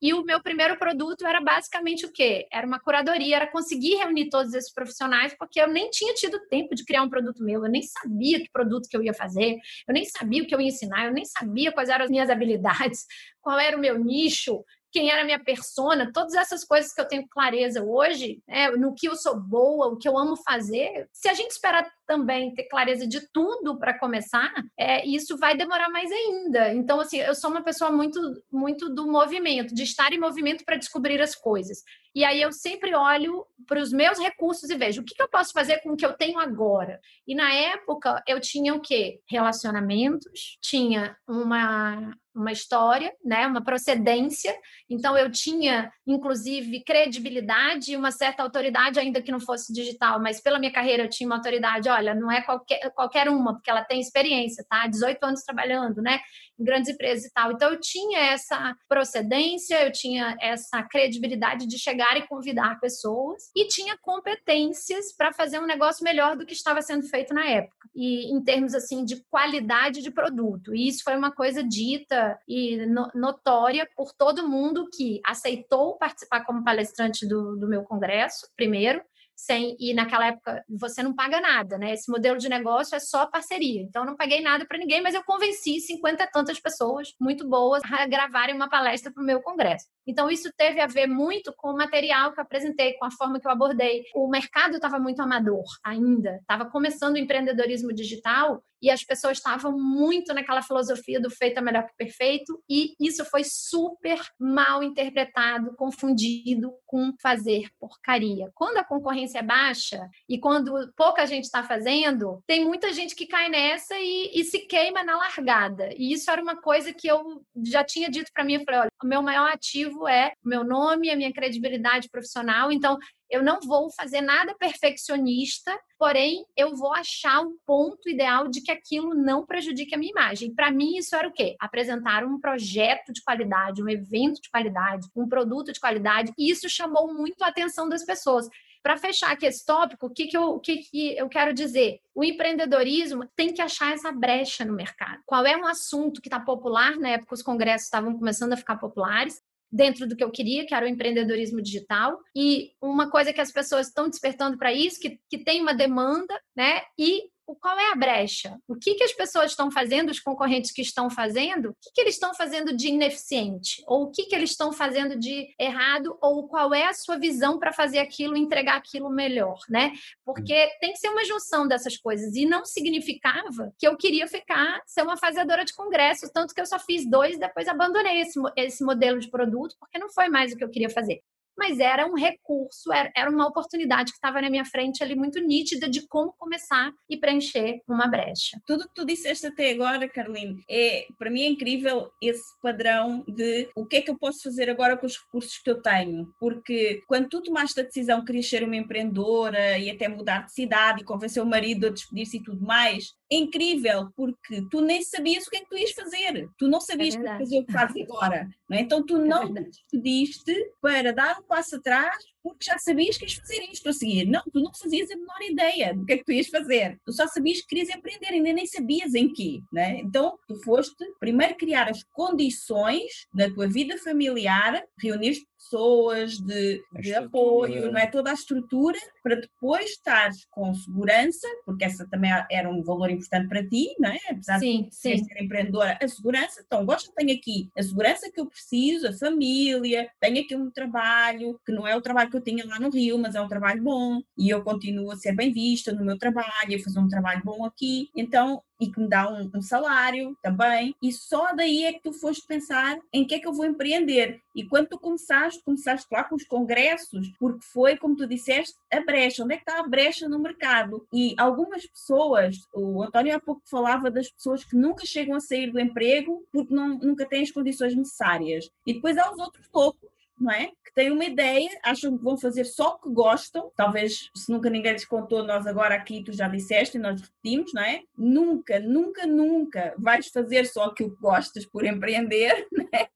E 0.01 0.15
o 0.15 0.23
meu 0.23 0.41
primeiro 0.41 0.79
produto 0.79 1.27
era 1.27 1.41
basicamente 1.41 2.07
o 2.07 2.13
quê? 2.13 2.47
Era 2.53 2.67
uma 2.67 2.79
curadoria, 2.79 3.37
era 3.37 3.51
conseguir 3.51 3.97
reunir 3.97 4.29
todos 4.29 4.55
esses 4.55 4.73
profissionais, 4.73 5.35
porque 5.37 5.61
eu 5.61 5.67
nem 5.67 5.91
tinha 5.91 6.15
tido 6.15 6.39
tempo 6.49 6.75
de 6.75 6.85
criar 6.85 7.03
um 7.03 7.11
produto 7.11 7.43
meu, 7.43 7.65
eu 7.65 7.71
nem 7.71 7.83
sabia 7.83 8.39
que 8.39 8.51
produto 8.51 8.89
que 8.89 8.97
eu 8.97 9.03
ia 9.03 9.13
fazer, 9.13 9.57
eu 9.89 9.93
nem 9.93 10.05
sabia 10.05 10.43
o 10.43 10.47
que 10.47 10.55
eu 10.55 10.61
ia 10.61 10.69
ensinar, 10.69 11.07
eu 11.07 11.13
nem 11.13 11.25
sabia 11.25 11.73
quais 11.73 11.89
eram 11.89 12.05
as 12.05 12.11
minhas 12.11 12.31
habilidades, 12.31 13.07
qual 13.43 13.59
era 13.59 13.77
o 13.77 13.81
meu 13.81 13.99
nicho, 13.99 14.65
quem 14.91 15.11
era 15.11 15.25
minha 15.25 15.43
persona, 15.43 16.11
todas 16.13 16.35
essas 16.35 16.65
coisas 16.65 16.93
que 16.93 17.01
eu 17.01 17.09
tenho 17.09 17.29
clareza 17.29 17.83
hoje, 17.83 18.43
né, 18.47 18.71
no 18.71 18.95
que 18.95 19.09
eu 19.09 19.17
sou 19.17 19.39
boa, 19.39 19.89
o 19.89 19.97
que 19.97 20.09
eu 20.09 20.17
amo 20.17 20.37
fazer. 20.37 21.09
Se 21.13 21.29
a 21.29 21.35
gente 21.35 21.51
esperar 21.51 21.87
também 22.07 22.55
ter 22.55 22.65
clareza 22.65 23.07
de 23.07 23.21
tudo 23.33 23.79
para 23.79 23.99
começar, 23.99 24.51
é, 24.79 25.07
isso 25.07 25.37
vai 25.37 25.57
demorar 25.57 25.91
mais 25.91 26.11
ainda. 26.11 26.73
Então, 26.73 27.01
assim, 27.01 27.19
eu 27.19 27.35
sou 27.35 27.51
uma 27.51 27.63
pessoa 27.63 27.91
muito, 27.91 28.19
muito 28.51 28.89
do 28.89 29.07
movimento, 29.07 29.75
de 29.75 29.83
estar 29.83 30.13
em 30.13 30.19
movimento 30.19 30.65
para 30.65 30.77
descobrir 30.77 31.21
as 31.21 31.35
coisas. 31.35 31.83
E 32.15 32.25
aí 32.25 32.41
eu 32.41 32.51
sempre 32.51 32.95
olho 32.95 33.47
para 33.67 33.81
os 33.81 33.93
meus 33.93 34.19
recursos 34.19 34.71
e 34.71 34.77
vejo 34.77 35.03
o 35.03 35.05
que, 35.05 35.15
que, 35.15 35.23
eu 35.23 35.29
posso 35.29 35.53
fazer 35.53 35.83
com 35.83 35.91
o 35.91 35.97
que 35.97 36.05
eu 36.05 36.15
tenho 36.15 36.39
agora. 36.39 36.99
E 37.27 37.35
na 37.35 37.53
época 37.53 38.23
eu 38.27 38.41
tinha 38.41 38.75
o 38.75 38.81
quê? 38.81 39.21
Relacionamentos, 39.29 40.59
tinha 40.61 41.17
uma 41.29 42.13
uma 42.39 42.53
história, 42.53 43.13
né, 43.25 43.47
uma 43.47 43.63
procedência. 43.63 44.55
Então 44.89 45.17
eu 45.17 45.31
tinha, 45.31 45.93
inclusive, 46.07 46.83
credibilidade 46.85 47.93
e 47.93 47.97
uma 47.97 48.11
certa 48.11 48.43
autoridade, 48.43 48.99
ainda 48.99 49.21
que 49.21 49.33
não 49.33 49.41
fosse 49.41 49.73
digital, 49.73 50.21
mas 50.21 50.41
pela 50.41 50.59
minha 50.59 50.73
carreira 50.73 51.05
eu 51.05 51.11
tinha 51.11 51.29
uma 51.29 51.37
autoridade. 51.37 51.89
Olha, 51.89 52.15
não 52.15 52.31
é 52.31 52.43
qualquer, 52.43 52.91
qualquer 52.91 53.29
uma, 53.29 53.55
porque 53.55 53.71
ela 53.71 53.85
tem 53.85 54.01
experiência, 54.01 54.65
tá? 54.69 54.87
18 54.87 55.23
anos 55.25 55.43
trabalhando, 55.43 56.01
né? 56.01 56.21
em 56.59 56.65
grandes 56.65 56.91
empresas 56.91 57.25
e 57.25 57.33
tal. 57.33 57.53
Então, 57.53 57.71
eu 57.71 57.81
tinha 57.81 58.19
essa 58.19 58.77
procedência, 58.89 59.85
eu 59.85 59.93
tinha 59.93 60.37
essa 60.41 60.83
credibilidade 60.83 61.67
de 61.67 61.79
chegar 61.79 62.17
e 62.17 62.27
convidar 62.27 62.81
pessoas 62.81 63.51
e 63.55 63.69
tinha 63.69 63.97
competências 63.99 65.15
para 65.17 65.33
fazer 65.33 65.61
um 65.61 65.67
negócio 65.67 66.03
melhor 66.03 66.37
do 66.37 66.45
que 66.45 66.53
estava 66.53 66.83
sendo 66.83 67.07
feito 67.07 67.33
na 67.33 67.47
época. 67.47 67.89
E 67.95 68.33
em 68.33 68.43
termos 68.43 68.75
assim 68.75 69.05
de 69.05 69.23
qualidade 69.31 70.03
de 70.03 70.11
produto. 70.11 70.75
E 70.75 70.89
isso 70.89 71.03
foi 71.05 71.17
uma 71.17 71.31
coisa 71.31 71.63
dita 71.63 72.28
e 72.47 72.79
notória 73.15 73.89
por 73.97 74.13
todo 74.13 74.49
mundo 74.49 74.89
que 74.93 75.21
aceitou 75.25 75.97
participar 75.97 76.45
como 76.45 76.65
palestrante 76.65 77.27
do, 77.27 77.57
do 77.57 77.69
meu 77.69 77.83
congresso, 77.85 78.49
primeiro, 78.57 79.03
sem 79.39 79.77
e 79.79 79.95
naquela 79.95 80.27
época 80.27 80.65
você 80.69 81.01
não 81.01 81.15
paga 81.15 81.41
nada, 81.41 81.79
né? 81.79 81.93
Esse 81.93 82.11
modelo 82.11 82.39
de 82.39 82.49
negócio 82.49 82.97
é 82.97 82.99
só 82.99 83.25
parceria. 83.25 83.83
Então 83.83 84.03
eu 84.03 84.07
não 84.07 84.17
paguei 84.17 84.41
nada 84.41 84.67
para 84.67 84.77
ninguém, 84.77 85.01
mas 85.01 85.15
eu 85.15 85.23
convenci 85.23 85.81
50 85.81 86.25
e 86.25 86.27
tantas 86.27 86.59
pessoas 86.59 87.15
muito 87.21 87.49
boas 87.49 87.81
a 87.85 88.05
gravarem 88.07 88.55
uma 88.55 88.69
palestra 88.69 89.13
para 89.13 89.23
o 89.23 89.27
meu 89.27 89.41
congresso. 89.41 89.87
Então, 90.09 90.31
isso 90.31 90.51
teve 90.57 90.81
a 90.81 90.87
ver 90.87 91.07
muito 91.07 91.53
com 91.55 91.71
o 91.71 91.77
material 91.77 92.33
que 92.33 92.41
eu 92.41 92.43
apresentei, 92.43 92.95
com 92.95 93.05
a 93.05 93.11
forma 93.11 93.39
que 93.39 93.47
eu 93.47 93.53
abordei. 93.53 94.05
O 94.15 94.29
mercado 94.29 94.77
estava 94.77 94.99
muito 94.99 95.21
amador 95.21 95.65
ainda, 95.85 96.37
estava 96.37 96.65
começando 96.65 97.15
o 97.15 97.19
empreendedorismo 97.19 97.93
digital 97.93 98.63
e 98.81 98.91
as 98.91 99.05
pessoas 99.05 99.39
estavam 99.39 99.77
muito 99.77 100.33
naquela 100.33 100.63
filosofia 100.63 101.21
do 101.21 101.31
feito 101.31 101.59
é 101.59 101.61
melhor 101.61 101.87
que 101.87 101.97
perfeito, 101.97 102.63
e 102.69 102.95
isso 103.01 103.25
foi 103.25 103.43
super 103.45 104.21
mal 104.39 104.83
interpretado, 104.83 105.75
confundido 105.77 106.73
com 106.87 107.13
fazer 107.21 107.69
porcaria. 107.79 108.51
Quando 108.55 108.79
a 108.79 108.85
concorrência 108.85 109.39
é 109.41 109.43
baixa 109.43 110.09
e 110.29 110.39
quando 110.39 110.73
pouca 110.97 111.27
gente 111.27 111.45
está 111.45 111.63
fazendo, 111.63 112.43
tem 112.47 112.65
muita 112.65 112.93
gente 112.93 113.15
que 113.15 113.27
cai 113.27 113.49
nessa 113.49 113.99
e, 113.99 114.31
e, 114.33 114.45
se 114.45 114.61
queima 114.61 115.03
na 115.03 115.17
largada. 115.17 115.91
E 115.97 116.13
isso 116.13 116.31
era 116.31 116.41
uma 116.41 116.57
coisa 116.57 116.93
que 116.93 117.09
eu 117.09 117.43
já 117.65 117.83
tinha 117.85 118.09
dito 118.09 118.31
para 118.33 118.45
mim, 118.45 118.55
eu 118.55 118.65
falei, 118.65 118.81
olha, 118.81 118.91
o 119.03 119.07
meu 119.07 119.23
maior 119.23 119.51
ativo 119.51 119.98
é 120.07 120.33
o 120.45 120.49
meu 120.49 120.63
nome, 120.63 121.11
a 121.11 121.17
minha 121.17 121.33
credibilidade 121.33 122.09
profissional. 122.09 122.71
Então, 122.71 122.99
eu 123.31 123.43
não 123.43 123.61
vou 123.61 123.91
fazer 123.91 124.21
nada 124.21 124.55
perfeccionista, 124.55 125.79
porém, 125.99 126.45
eu 126.57 126.75
vou 126.75 126.95
achar 126.95 127.43
o 127.43 127.57
ponto 127.67 128.09
ideal 128.09 128.49
de 128.49 128.63
que 128.63 128.71
aquilo 128.71 129.15
não 129.15 129.45
prejudique 129.45 129.95
a 129.95 129.99
minha 129.99 130.13
imagem. 130.13 130.55
Para 130.55 130.71
mim, 130.71 130.97
isso 130.97 131.15
era 131.15 131.29
o 131.29 131.33
quê? 131.33 131.55
Apresentar 131.61 132.25
um 132.25 132.41
projeto 132.41 133.13
de 133.13 133.23
qualidade, 133.23 133.83
um 133.83 133.89
evento 133.89 134.41
de 134.41 134.51
qualidade, 134.51 135.09
um 135.15 135.29
produto 135.29 135.73
de 135.73 135.81
qualidade. 135.81 136.33
E 136.39 136.51
isso 136.51 136.69
chamou 136.69 137.13
muito 137.13 137.43
a 137.43 137.49
atenção 137.49 137.89
das 137.89 138.05
pessoas. 138.05 138.49
Para 138.83 138.97
fechar 138.97 139.33
aqui 139.33 139.45
esse 139.45 139.67
tópico, 139.67 140.07
o 140.07 140.11
que, 140.11 140.27
que, 140.29 140.37
eu, 140.37 140.45
o 140.45 140.61
que, 140.61 140.79
que 140.79 141.17
eu 141.17 141.29
quero 141.29 141.53
dizer? 141.53 141.99
O 142.15 142.25
empreendedorismo 142.25 143.29
tem 143.37 143.53
que 143.53 143.61
achar 143.61 143.93
essa 143.93 144.11
brecha 144.11 144.65
no 144.65 144.73
mercado. 144.73 145.21
Qual 145.27 145.45
é 145.45 145.57
um 145.57 145.67
assunto 145.67 146.23
que 146.23 146.29
está 146.29 146.41
popular? 146.41 146.97
Na 146.97 147.11
época, 147.11 147.35
os 147.35 147.43
congressos 147.43 147.87
estavam 147.87 148.17
começando 148.17 148.53
a 148.53 148.57
ficar 148.57 148.77
populares 148.77 149.43
dentro 149.71 150.07
do 150.07 150.17
que 150.17 150.25
eu 150.25 150.31
queria, 150.31 150.67
que 150.67 150.75
era 150.75 150.87
o 150.87 150.89
empreendedorismo 150.89 151.61
digital. 151.61 152.19
E 152.35 152.73
uma 152.81 153.11
coisa 153.11 153.33
que 153.33 153.41
as 153.41 153.53
pessoas 153.53 153.89
estão 153.89 154.09
despertando 154.09 154.57
para 154.57 154.73
isso, 154.73 155.01
que, 155.01 155.21
que 155.29 155.39
tem 155.39 155.61
uma 155.61 155.75
demanda, 155.75 156.41
né? 156.57 156.83
E 156.99 157.25
qual 157.57 157.79
é 157.79 157.93
a 157.93 157.95
brecha? 157.95 158.59
O 158.67 158.77
que, 158.77 158.95
que 158.95 159.05
as 159.05 159.13
pessoas 159.13 159.51
estão 159.51 159.71
fazendo, 159.71 160.11
os 160.11 160.21
concorrentes 160.21 160.71
que 160.71 160.83
estão 160.83 161.09
fazendo, 161.09 161.71
o 161.71 161.77
que, 161.81 161.91
que 161.95 162.01
eles 162.01 162.15
estão 162.15 162.35
fazendo 162.35 162.77
de 162.77 162.89
ineficiente? 162.89 163.83
Ou 163.87 164.05
o 164.05 164.11
que, 164.11 164.25
que 164.25 164.35
eles 164.35 164.51
estão 164.51 164.73
fazendo 164.73 165.19
de 165.19 165.55
errado? 165.59 166.17
Ou 166.21 166.49
qual 166.49 166.75
é 166.75 166.87
a 166.87 166.95
sua 166.95 167.19
visão 167.19 167.59
para 167.59 167.73
fazer 167.73 167.99
aquilo, 167.99 168.37
entregar 168.37 168.77
aquilo 168.77 169.11
melhor, 169.11 169.59
né? 169.69 169.93
Porque 170.25 170.69
tem 170.81 170.93
que 170.93 170.99
ser 170.99 171.09
uma 171.09 171.25
junção 171.25 171.67
dessas 171.67 171.97
coisas. 171.97 172.35
E 172.35 172.45
não 172.47 172.65
significava 172.65 173.73
que 173.79 173.87
eu 173.87 173.97
queria 173.97 174.27
ficar, 174.27 174.81
ser 174.87 175.03
uma 175.03 175.17
fazedora 175.17 175.65
de 175.65 175.75
congressos, 175.75 176.31
tanto 176.31 176.55
que 176.55 176.61
eu 176.61 176.67
só 176.67 176.79
fiz 176.79 177.09
dois 177.09 177.37
e 177.37 177.41
depois 177.41 177.69
abandonei 177.69 178.21
esse, 178.21 178.39
esse 178.57 178.85
modelo 178.85 179.19
de 179.19 179.31
produto, 179.31 179.77
porque 179.79 179.99
não 179.99 180.11
foi 180.11 180.29
mais 180.29 180.53
o 180.53 180.57
que 180.57 180.65
eu 180.65 180.71
queria 180.71 180.91
fazer 180.91 181.23
mas 181.59 181.81
era 181.81 182.07
um 182.07 182.15
recurso, 182.15 182.93
era 182.93 183.29
uma 183.29 183.49
oportunidade 183.49 184.13
que 184.13 184.17
estava 184.17 184.41
na 184.41 184.49
minha 184.49 184.65
frente 184.65 185.03
ali 185.03 185.17
muito 185.17 185.41
nítida 185.41 185.89
de 185.89 186.07
como 186.07 186.33
começar 186.39 186.93
e 187.11 187.17
preencher 187.17 187.81
uma 187.89 188.07
brecha. 188.07 188.61
Tudo 188.65 188.87
que 188.87 188.95
tu 188.95 189.05
disseste 189.05 189.47
até 189.47 189.71
agora, 189.71 190.09
Carline, 190.09 190.63
é 190.71 191.07
para 191.19 191.31
mim 191.31 191.43
é 191.43 191.49
incrível 191.49 192.11
esse 192.23 192.45
padrão 192.63 193.25
de 193.27 193.69
o 193.75 193.85
que 193.85 193.97
é 193.97 194.03
que 194.03 194.11
eu 194.11 194.19
posso 194.19 194.43
fazer 194.45 194.71
agora 194.71 194.97
com 194.97 195.07
os 195.07 195.19
recursos 195.19 195.59
que 195.59 195.71
eu 195.71 195.83
tenho, 195.83 196.33
porque 196.39 197.03
quando 197.09 197.29
tu 197.29 197.43
tomaste 197.43 197.81
a 197.81 197.83
decisão 197.83 198.21
que 198.21 198.27
querias 198.27 198.49
ser 198.49 198.63
uma 198.63 198.77
empreendedora 198.77 199.79
e 199.79 199.91
até 199.91 200.07
mudar 200.07 200.45
de 200.45 200.53
cidade 200.53 201.03
e 201.03 201.05
convencer 201.05 201.43
o 201.43 201.47
marido 201.47 201.87
a 201.87 201.91
despedir-se 201.91 202.37
e 202.37 202.43
tudo 202.43 202.65
mais, 202.65 203.15
é 203.31 203.37
incrível 203.37 204.11
porque 204.15 204.63
tu 204.71 204.81
nem 204.81 205.03
sabias 205.03 205.47
o 205.47 205.51
que 205.51 205.57
é 205.57 205.61
que 205.61 205.69
tu 205.69 205.77
ias 205.77 205.93
fazer, 205.93 206.49
tu 206.57 206.69
não 206.69 206.81
sabias 206.81 207.17
é 207.17 207.39
fazer 207.39 207.59
o 207.59 207.67
que 207.67 207.73
fazes 207.73 208.03
agora, 208.03 208.49
não 208.69 208.77
é? 208.77 208.81
então 208.81 209.05
tu 209.05 209.17
é 209.17 209.25
não 209.25 209.53
te 209.53 209.63
despediste 209.63 210.55
para 210.81 211.13
dar 211.13 211.39
um 211.41 211.43
passo 211.49 211.77
atrás 211.77 212.17
porque 212.43 212.65
já 212.65 212.79
sabias 212.79 213.17
que 213.17 213.25
ias 213.25 213.35
fazer 213.35 213.61
isto 213.71 213.89
a 213.89 213.93
seguir. 213.93 214.27
Não, 214.27 214.43
tu 214.53 214.61
não 214.61 214.73
fazias 214.75 215.11
a 215.11 215.17
menor 215.17 215.43
ideia 215.43 215.95
do 215.95 216.05
que 216.05 216.13
é 216.13 216.19
que 216.19 216.25
tu 216.25 216.33
ias 216.33 216.49
fazer. 216.49 216.99
Tu 217.05 217.13
só 217.13 217.27
sabias 217.27 217.61
que 217.61 217.69
querias 217.69 217.89
empreender, 217.89 218.29
ainda 218.29 218.53
nem 218.53 218.67
sabias 218.67 219.15
em 219.15 219.33
quê, 219.33 219.61
né? 219.73 220.01
Então, 220.01 220.39
tu 220.47 220.57
foste 220.63 221.05
primeiro 221.21 221.55
criar 221.57 221.89
as 221.89 222.03
condições 222.13 223.27
da 223.35 223.51
tua 223.51 223.69
vida 223.69 223.97
familiar, 223.99 224.83
reunir 225.01 225.39
pessoas, 225.59 226.39
de, 226.39 226.83
de 227.01 227.15
apoio, 227.15 227.91
não 227.91 227.99
é? 227.99 228.07
Toda 228.07 228.31
a 228.31 228.35
estrutura 228.35 228.99
para 229.23 229.37
depois 229.37 229.91
estar 229.91 230.31
com 230.51 230.73
segurança, 230.73 231.47
porque 231.65 231.85
essa 231.85 232.09
também 232.09 232.31
era 232.51 232.71
um 232.71 232.83
valor 232.83 233.11
importante 233.11 233.49
para 233.49 233.67
ti, 233.67 233.95
não 233.99 234.11
é? 234.11 234.19
Apesar 234.31 234.59
sim, 234.61 234.85
de 234.85 234.95
sim. 234.95 235.25
ser 235.25 235.43
empreendedora, 235.43 235.99
a 236.01 236.09
segurança, 236.09 236.63
então 236.65 236.87
gosto, 236.87 237.13
tenho 237.15 237.37
aqui 237.37 237.69
a 237.77 237.83
segurança 237.83 238.31
que 238.33 238.41
eu 238.41 238.47
preciso, 238.47 239.09
a 239.09 239.13
família, 239.13 240.09
tenho 240.21 240.41
aqui 240.41 240.55
um 240.55 240.71
trabalho, 240.71 241.61
que 241.67 241.73
não 241.73 241.87
é 241.87 241.97
o 241.97 242.01
trabalho 242.01 242.28
que 242.29 242.37
eu 242.37 242.41
tinha 242.41 242.67
lá 242.67 242.79
no 242.79 242.91
Rio, 242.91 243.19
mas 243.19 243.35
é 243.35 243.41
um 243.41 243.49
trabalho 243.49 243.83
bom, 243.83 244.21
e 244.37 244.49
eu 244.49 244.63
continuo 244.63 245.11
a 245.11 245.17
ser 245.17 245.35
bem 245.35 245.53
vista 245.53 245.93
no 245.93 246.05
meu 246.05 246.19
trabalho, 246.19 246.77
a 246.77 246.83
fazer 246.83 246.99
um 246.99 247.09
trabalho 247.09 247.43
bom 247.45 247.65
aqui, 247.65 248.09
então 248.17 248.63
e 248.81 248.91
que 248.91 249.01
me 249.01 249.09
dá 249.09 249.29
um, 249.29 249.51
um, 249.55 249.63
salário 249.63 250.37
também, 250.43 250.95
e 251.03 251.13
só 251.13 251.53
daí 251.55 251.85
é 251.85 251.93
que 251.93 252.03
tu 252.03 252.13
foste 252.13 252.47
pensar 252.47 252.99
em 253.13 253.27
que 253.27 253.35
é 253.35 253.39
que 253.39 253.47
eu 253.47 253.53
vou 253.53 253.67
empreender. 253.67 254.41
E 254.55 254.65
quando 254.65 254.89
tu 254.89 254.99
começaste, 254.99 255.63
começaste 255.65 256.07
lá 256.13 256.25
com 256.25 256.37
os 256.37 256.45
congressos, 256.45 257.29
porque 257.39 257.65
foi, 257.65 257.97
como 257.97 258.17
tu 258.17 258.27
disseste, 258.27 258.77
a 258.93 259.01
brecha. 259.01 259.43
Onde 259.43 259.55
é 259.55 259.57
que 259.57 259.69
está 259.69 259.81
a 259.81 259.87
brecha 259.87 260.29
no 260.29 260.39
mercado? 260.39 261.07
E 261.13 261.35
algumas 261.39 261.87
pessoas, 261.87 262.57
o 262.73 263.03
António 263.03 263.35
há 263.35 263.41
pouco 263.41 263.63
falava 263.69 264.11
das 264.11 264.31
pessoas 264.31 264.65
que 264.65 264.77
nunca 264.77 265.05
chegam 265.05 265.37
a 265.37 265.41
sair 265.41 265.71
do 265.71 265.81
emprego 265.81 266.47
porque 266.53 266.75
não, 266.75 266.99
nunca 266.99 267.27
têm 267.27 267.43
as 267.43 267.51
condições 267.51 267.95
necessárias. 267.95 268.71
E 268.87 268.95
depois 268.95 269.19
há 269.19 269.31
os 269.31 269.39
outros 269.39 269.69
loucos, 269.73 270.09
não 270.41 270.53
é? 270.53 270.67
Que 270.85 270.95
têm 270.95 271.11
uma 271.11 271.25
ideia, 271.25 271.69
acham 271.83 272.17
que 272.17 272.25
vão 272.25 272.37
fazer 272.39 272.65
só 272.65 272.95
o 272.95 272.99
que 272.99 273.11
gostam. 273.11 273.71
Talvez, 273.77 274.31
se 274.35 274.51
nunca 274.51 274.71
ninguém 274.71 274.93
lhes 274.93 275.05
contou, 275.05 275.45
nós 275.45 275.67
agora 275.67 275.95
aqui, 275.95 276.23
tu 276.23 276.33
já 276.33 276.49
disseste 276.49 276.97
e 276.97 277.01
nós 277.01 277.21
repetimos, 277.21 277.73
não 277.75 277.83
é? 277.83 278.03
Nunca, 278.17 278.79
nunca, 278.81 279.27
nunca 279.27 279.95
vais 279.99 280.29
fazer 280.29 280.67
só 280.67 280.85
aquilo 280.85 281.15
que 281.15 281.21
gostas 281.21 281.67
por 281.67 281.85
empreender, 281.85 282.67
né? 282.73 283.09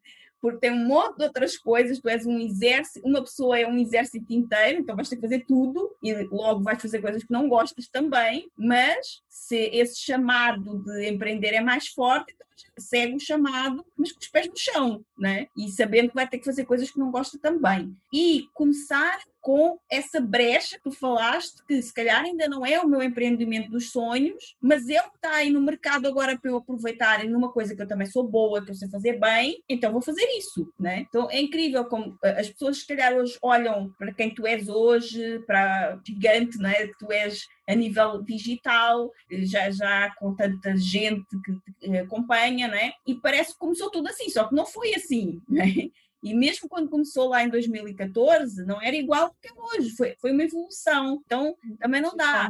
Porque 0.42 0.58
tem 0.58 0.72
um 0.72 0.84
monte 0.84 1.18
de 1.18 1.24
outras 1.24 1.56
coisas, 1.56 2.00
tu 2.00 2.08
és 2.08 2.26
um 2.26 2.36
exército, 2.36 3.06
uma 3.06 3.22
pessoa 3.22 3.56
é 3.56 3.64
um 3.64 3.78
exército 3.78 4.32
inteiro, 4.32 4.80
então 4.80 4.96
vais 4.96 5.08
ter 5.08 5.14
que 5.14 5.22
fazer 5.22 5.44
tudo 5.46 5.96
e 6.02 6.12
logo 6.24 6.64
vais 6.64 6.82
fazer 6.82 7.00
coisas 7.00 7.22
que 7.22 7.32
não 7.32 7.48
gostas 7.48 7.86
também, 7.86 8.50
mas 8.58 9.22
se 9.28 9.56
esse 9.72 10.00
chamado 10.00 10.82
de 10.82 11.08
empreender 11.08 11.54
é 11.54 11.60
mais 11.60 11.86
forte, 11.86 12.34
então 12.34 12.46
segue 12.76 13.14
o 13.14 13.20
chamado, 13.20 13.86
mas 13.96 14.10
com 14.10 14.18
os 14.18 14.28
pés 14.28 14.48
no 14.48 14.56
chão, 14.56 15.04
né? 15.16 15.46
E 15.56 15.68
sabendo 15.70 16.08
que 16.08 16.14
vai 16.14 16.28
ter 16.28 16.38
que 16.38 16.44
fazer 16.44 16.64
coisas 16.64 16.90
que 16.90 16.98
não 16.98 17.10
gosta 17.10 17.38
também. 17.38 17.94
E 18.12 18.46
começar 18.52 19.20
com 19.42 19.76
essa 19.90 20.20
brecha 20.20 20.76
que 20.76 20.84
tu 20.84 20.92
falaste, 20.92 21.62
que 21.66 21.82
se 21.82 21.92
calhar 21.92 22.22
ainda 22.22 22.48
não 22.48 22.64
é 22.64 22.80
o 22.80 22.88
meu 22.88 23.02
empreendimento 23.02 23.70
dos 23.70 23.90
sonhos, 23.90 24.54
mas 24.60 24.88
ele 24.88 24.98
está 24.98 25.32
aí 25.34 25.50
no 25.50 25.60
mercado 25.60 26.06
agora 26.06 26.38
para 26.38 26.50
eu 26.50 26.56
aproveitar 26.56 27.24
numa 27.24 27.50
coisa 27.50 27.74
que 27.74 27.82
eu 27.82 27.88
também 27.88 28.06
sou 28.06 28.26
boa, 28.26 28.64
que 28.64 28.70
eu 28.70 28.74
sei 28.74 28.88
fazer 28.88 29.18
bem, 29.18 29.60
então 29.68 29.92
vou 29.92 30.00
fazer 30.00 30.24
isso, 30.38 30.72
né? 30.78 31.04
Então 31.08 31.28
é 31.28 31.40
incrível 31.40 31.84
como 31.86 32.16
eh, 32.22 32.40
as 32.40 32.48
pessoas 32.48 32.78
se 32.78 32.86
calhar 32.86 33.14
hoje 33.14 33.36
olham 33.42 33.92
para 33.98 34.14
quem 34.14 34.32
tu 34.32 34.46
és 34.46 34.68
hoje, 34.68 35.40
para 35.40 36.00
gigante, 36.06 36.56
né? 36.58 36.86
Que 36.86 36.98
tu 36.98 37.12
és 37.12 37.44
a 37.68 37.74
nível 37.74 38.22
digital, 38.22 39.10
já, 39.42 39.70
já 39.70 40.14
com 40.18 40.36
tanta 40.36 40.76
gente 40.76 41.26
que 41.44 41.88
te 41.88 41.98
acompanha, 41.98 42.68
né? 42.68 42.92
E 43.06 43.16
parece 43.16 43.52
que 43.52 43.58
começou 43.58 43.90
tudo 43.90 44.08
assim, 44.08 44.28
só 44.30 44.44
que 44.44 44.54
não 44.54 44.66
foi 44.66 44.94
assim, 44.94 45.40
né? 45.48 45.90
E 46.22 46.34
mesmo 46.34 46.68
quando 46.68 46.88
começou 46.88 47.28
lá 47.28 47.42
em 47.42 47.48
2014, 47.48 48.64
não 48.64 48.80
era 48.80 48.96
igual 48.96 49.34
que 49.40 49.48
é 49.48 49.52
hoje, 49.56 49.90
foi, 49.90 50.14
foi 50.20 50.32
uma 50.32 50.44
evolução. 50.44 51.20
Então, 51.24 51.56
também 51.80 52.00
não 52.00 52.16
dá 52.16 52.48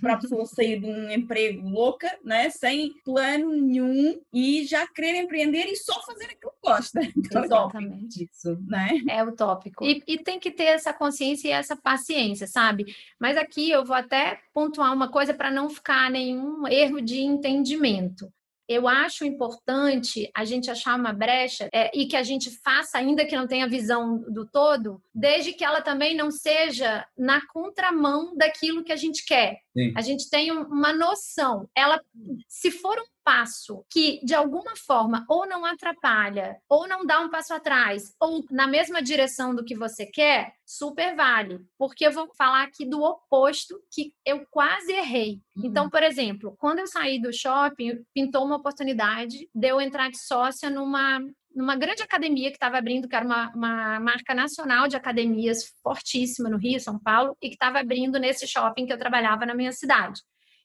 para 0.00 0.14
a 0.14 0.18
pessoa 0.18 0.46
sair 0.46 0.80
de 0.80 0.86
um 0.86 1.10
emprego 1.10 1.68
louca, 1.68 2.16
né, 2.24 2.50
sem 2.50 2.92
plano 3.04 3.50
nenhum 3.50 4.20
e 4.32 4.64
já 4.64 4.86
querer 4.86 5.16
empreender 5.16 5.66
e 5.66 5.76
só 5.76 6.00
fazer 6.02 6.24
aquilo 6.24 6.52
que 6.52 6.68
gosta. 6.68 7.00
Então, 7.24 7.42
é 7.42 7.46
Exatamente. 7.46 8.28
Isso, 8.30 8.58
né? 8.66 9.00
É 9.08 9.24
utópico. 9.24 9.84
E, 9.84 10.02
e 10.06 10.18
tem 10.18 10.38
que 10.38 10.50
ter 10.50 10.64
essa 10.64 10.92
consciência 10.92 11.48
e 11.48 11.52
essa 11.52 11.74
paciência, 11.74 12.46
sabe? 12.46 12.84
Mas 13.18 13.36
aqui 13.36 13.70
eu 13.70 13.84
vou 13.84 13.96
até 13.96 14.40
pontuar 14.52 14.92
uma 14.92 15.08
coisa 15.08 15.32
para 15.32 15.50
não 15.50 15.70
ficar 15.70 16.10
nenhum 16.10 16.66
erro 16.68 17.00
de 17.00 17.20
entendimento. 17.20 18.30
Eu 18.68 18.88
acho 18.88 19.24
importante 19.24 20.30
a 20.34 20.44
gente 20.44 20.70
achar 20.70 20.98
uma 20.98 21.12
brecha 21.12 21.68
é, 21.72 21.90
e 21.94 22.06
que 22.06 22.16
a 22.16 22.22
gente 22.22 22.50
faça, 22.62 22.98
ainda 22.98 23.26
que 23.26 23.36
não 23.36 23.46
tenha 23.46 23.68
visão 23.68 24.18
do 24.28 24.46
todo, 24.46 25.02
desde 25.14 25.52
que 25.52 25.64
ela 25.64 25.82
também 25.82 26.16
não 26.16 26.30
seja 26.30 27.06
na 27.16 27.46
contramão 27.46 28.34
daquilo 28.36 28.84
que 28.84 28.92
a 28.92 28.96
gente 28.96 29.24
quer. 29.24 29.63
Sim. 29.76 29.92
A 29.96 30.00
gente 30.00 30.30
tem 30.30 30.52
uma 30.52 30.92
noção. 30.92 31.68
Ela, 31.76 32.00
se 32.48 32.70
for 32.70 32.96
um 32.98 33.14
passo 33.24 33.84
que 33.90 34.20
de 34.22 34.34
alguma 34.34 34.76
forma 34.76 35.24
ou 35.28 35.46
não 35.46 35.64
atrapalha, 35.64 36.58
ou 36.68 36.86
não 36.86 37.04
dá 37.04 37.20
um 37.20 37.30
passo 37.30 37.54
atrás, 37.54 38.14
ou 38.20 38.44
na 38.50 38.66
mesma 38.66 39.02
direção 39.02 39.54
do 39.54 39.64
que 39.64 39.74
você 39.74 40.06
quer, 40.06 40.54
super 40.64 41.16
vale. 41.16 41.58
Porque 41.76 42.06
eu 42.06 42.12
vou 42.12 42.28
falar 42.36 42.62
aqui 42.62 42.84
do 42.84 43.02
oposto 43.02 43.80
que 43.90 44.12
eu 44.24 44.46
quase 44.50 44.92
errei. 44.92 45.40
Uhum. 45.56 45.66
Então, 45.66 45.90
por 45.90 46.02
exemplo, 46.02 46.54
quando 46.58 46.80
eu 46.80 46.86
saí 46.86 47.20
do 47.20 47.32
shopping, 47.32 48.04
pintou 48.14 48.44
uma 48.44 48.56
oportunidade 48.56 49.48
de 49.52 49.68
eu 49.68 49.80
entrar 49.80 50.10
de 50.10 50.18
sócia 50.18 50.70
numa 50.70 51.20
numa 51.54 51.76
grande 51.76 52.02
academia 52.02 52.50
que 52.50 52.56
estava 52.56 52.78
abrindo, 52.78 53.08
que 53.08 53.14
era 53.14 53.24
uma, 53.24 53.50
uma 53.54 54.00
marca 54.00 54.34
nacional 54.34 54.88
de 54.88 54.96
academias 54.96 55.72
fortíssima 55.82 56.48
no 56.48 56.58
Rio, 56.58 56.80
São 56.80 56.98
Paulo, 56.98 57.36
e 57.40 57.48
que 57.48 57.54
estava 57.54 57.78
abrindo 57.78 58.18
nesse 58.18 58.46
shopping 58.46 58.86
que 58.86 58.92
eu 58.92 58.98
trabalhava 58.98 59.46
na 59.46 59.54
minha 59.54 59.72
cidade. 59.72 60.20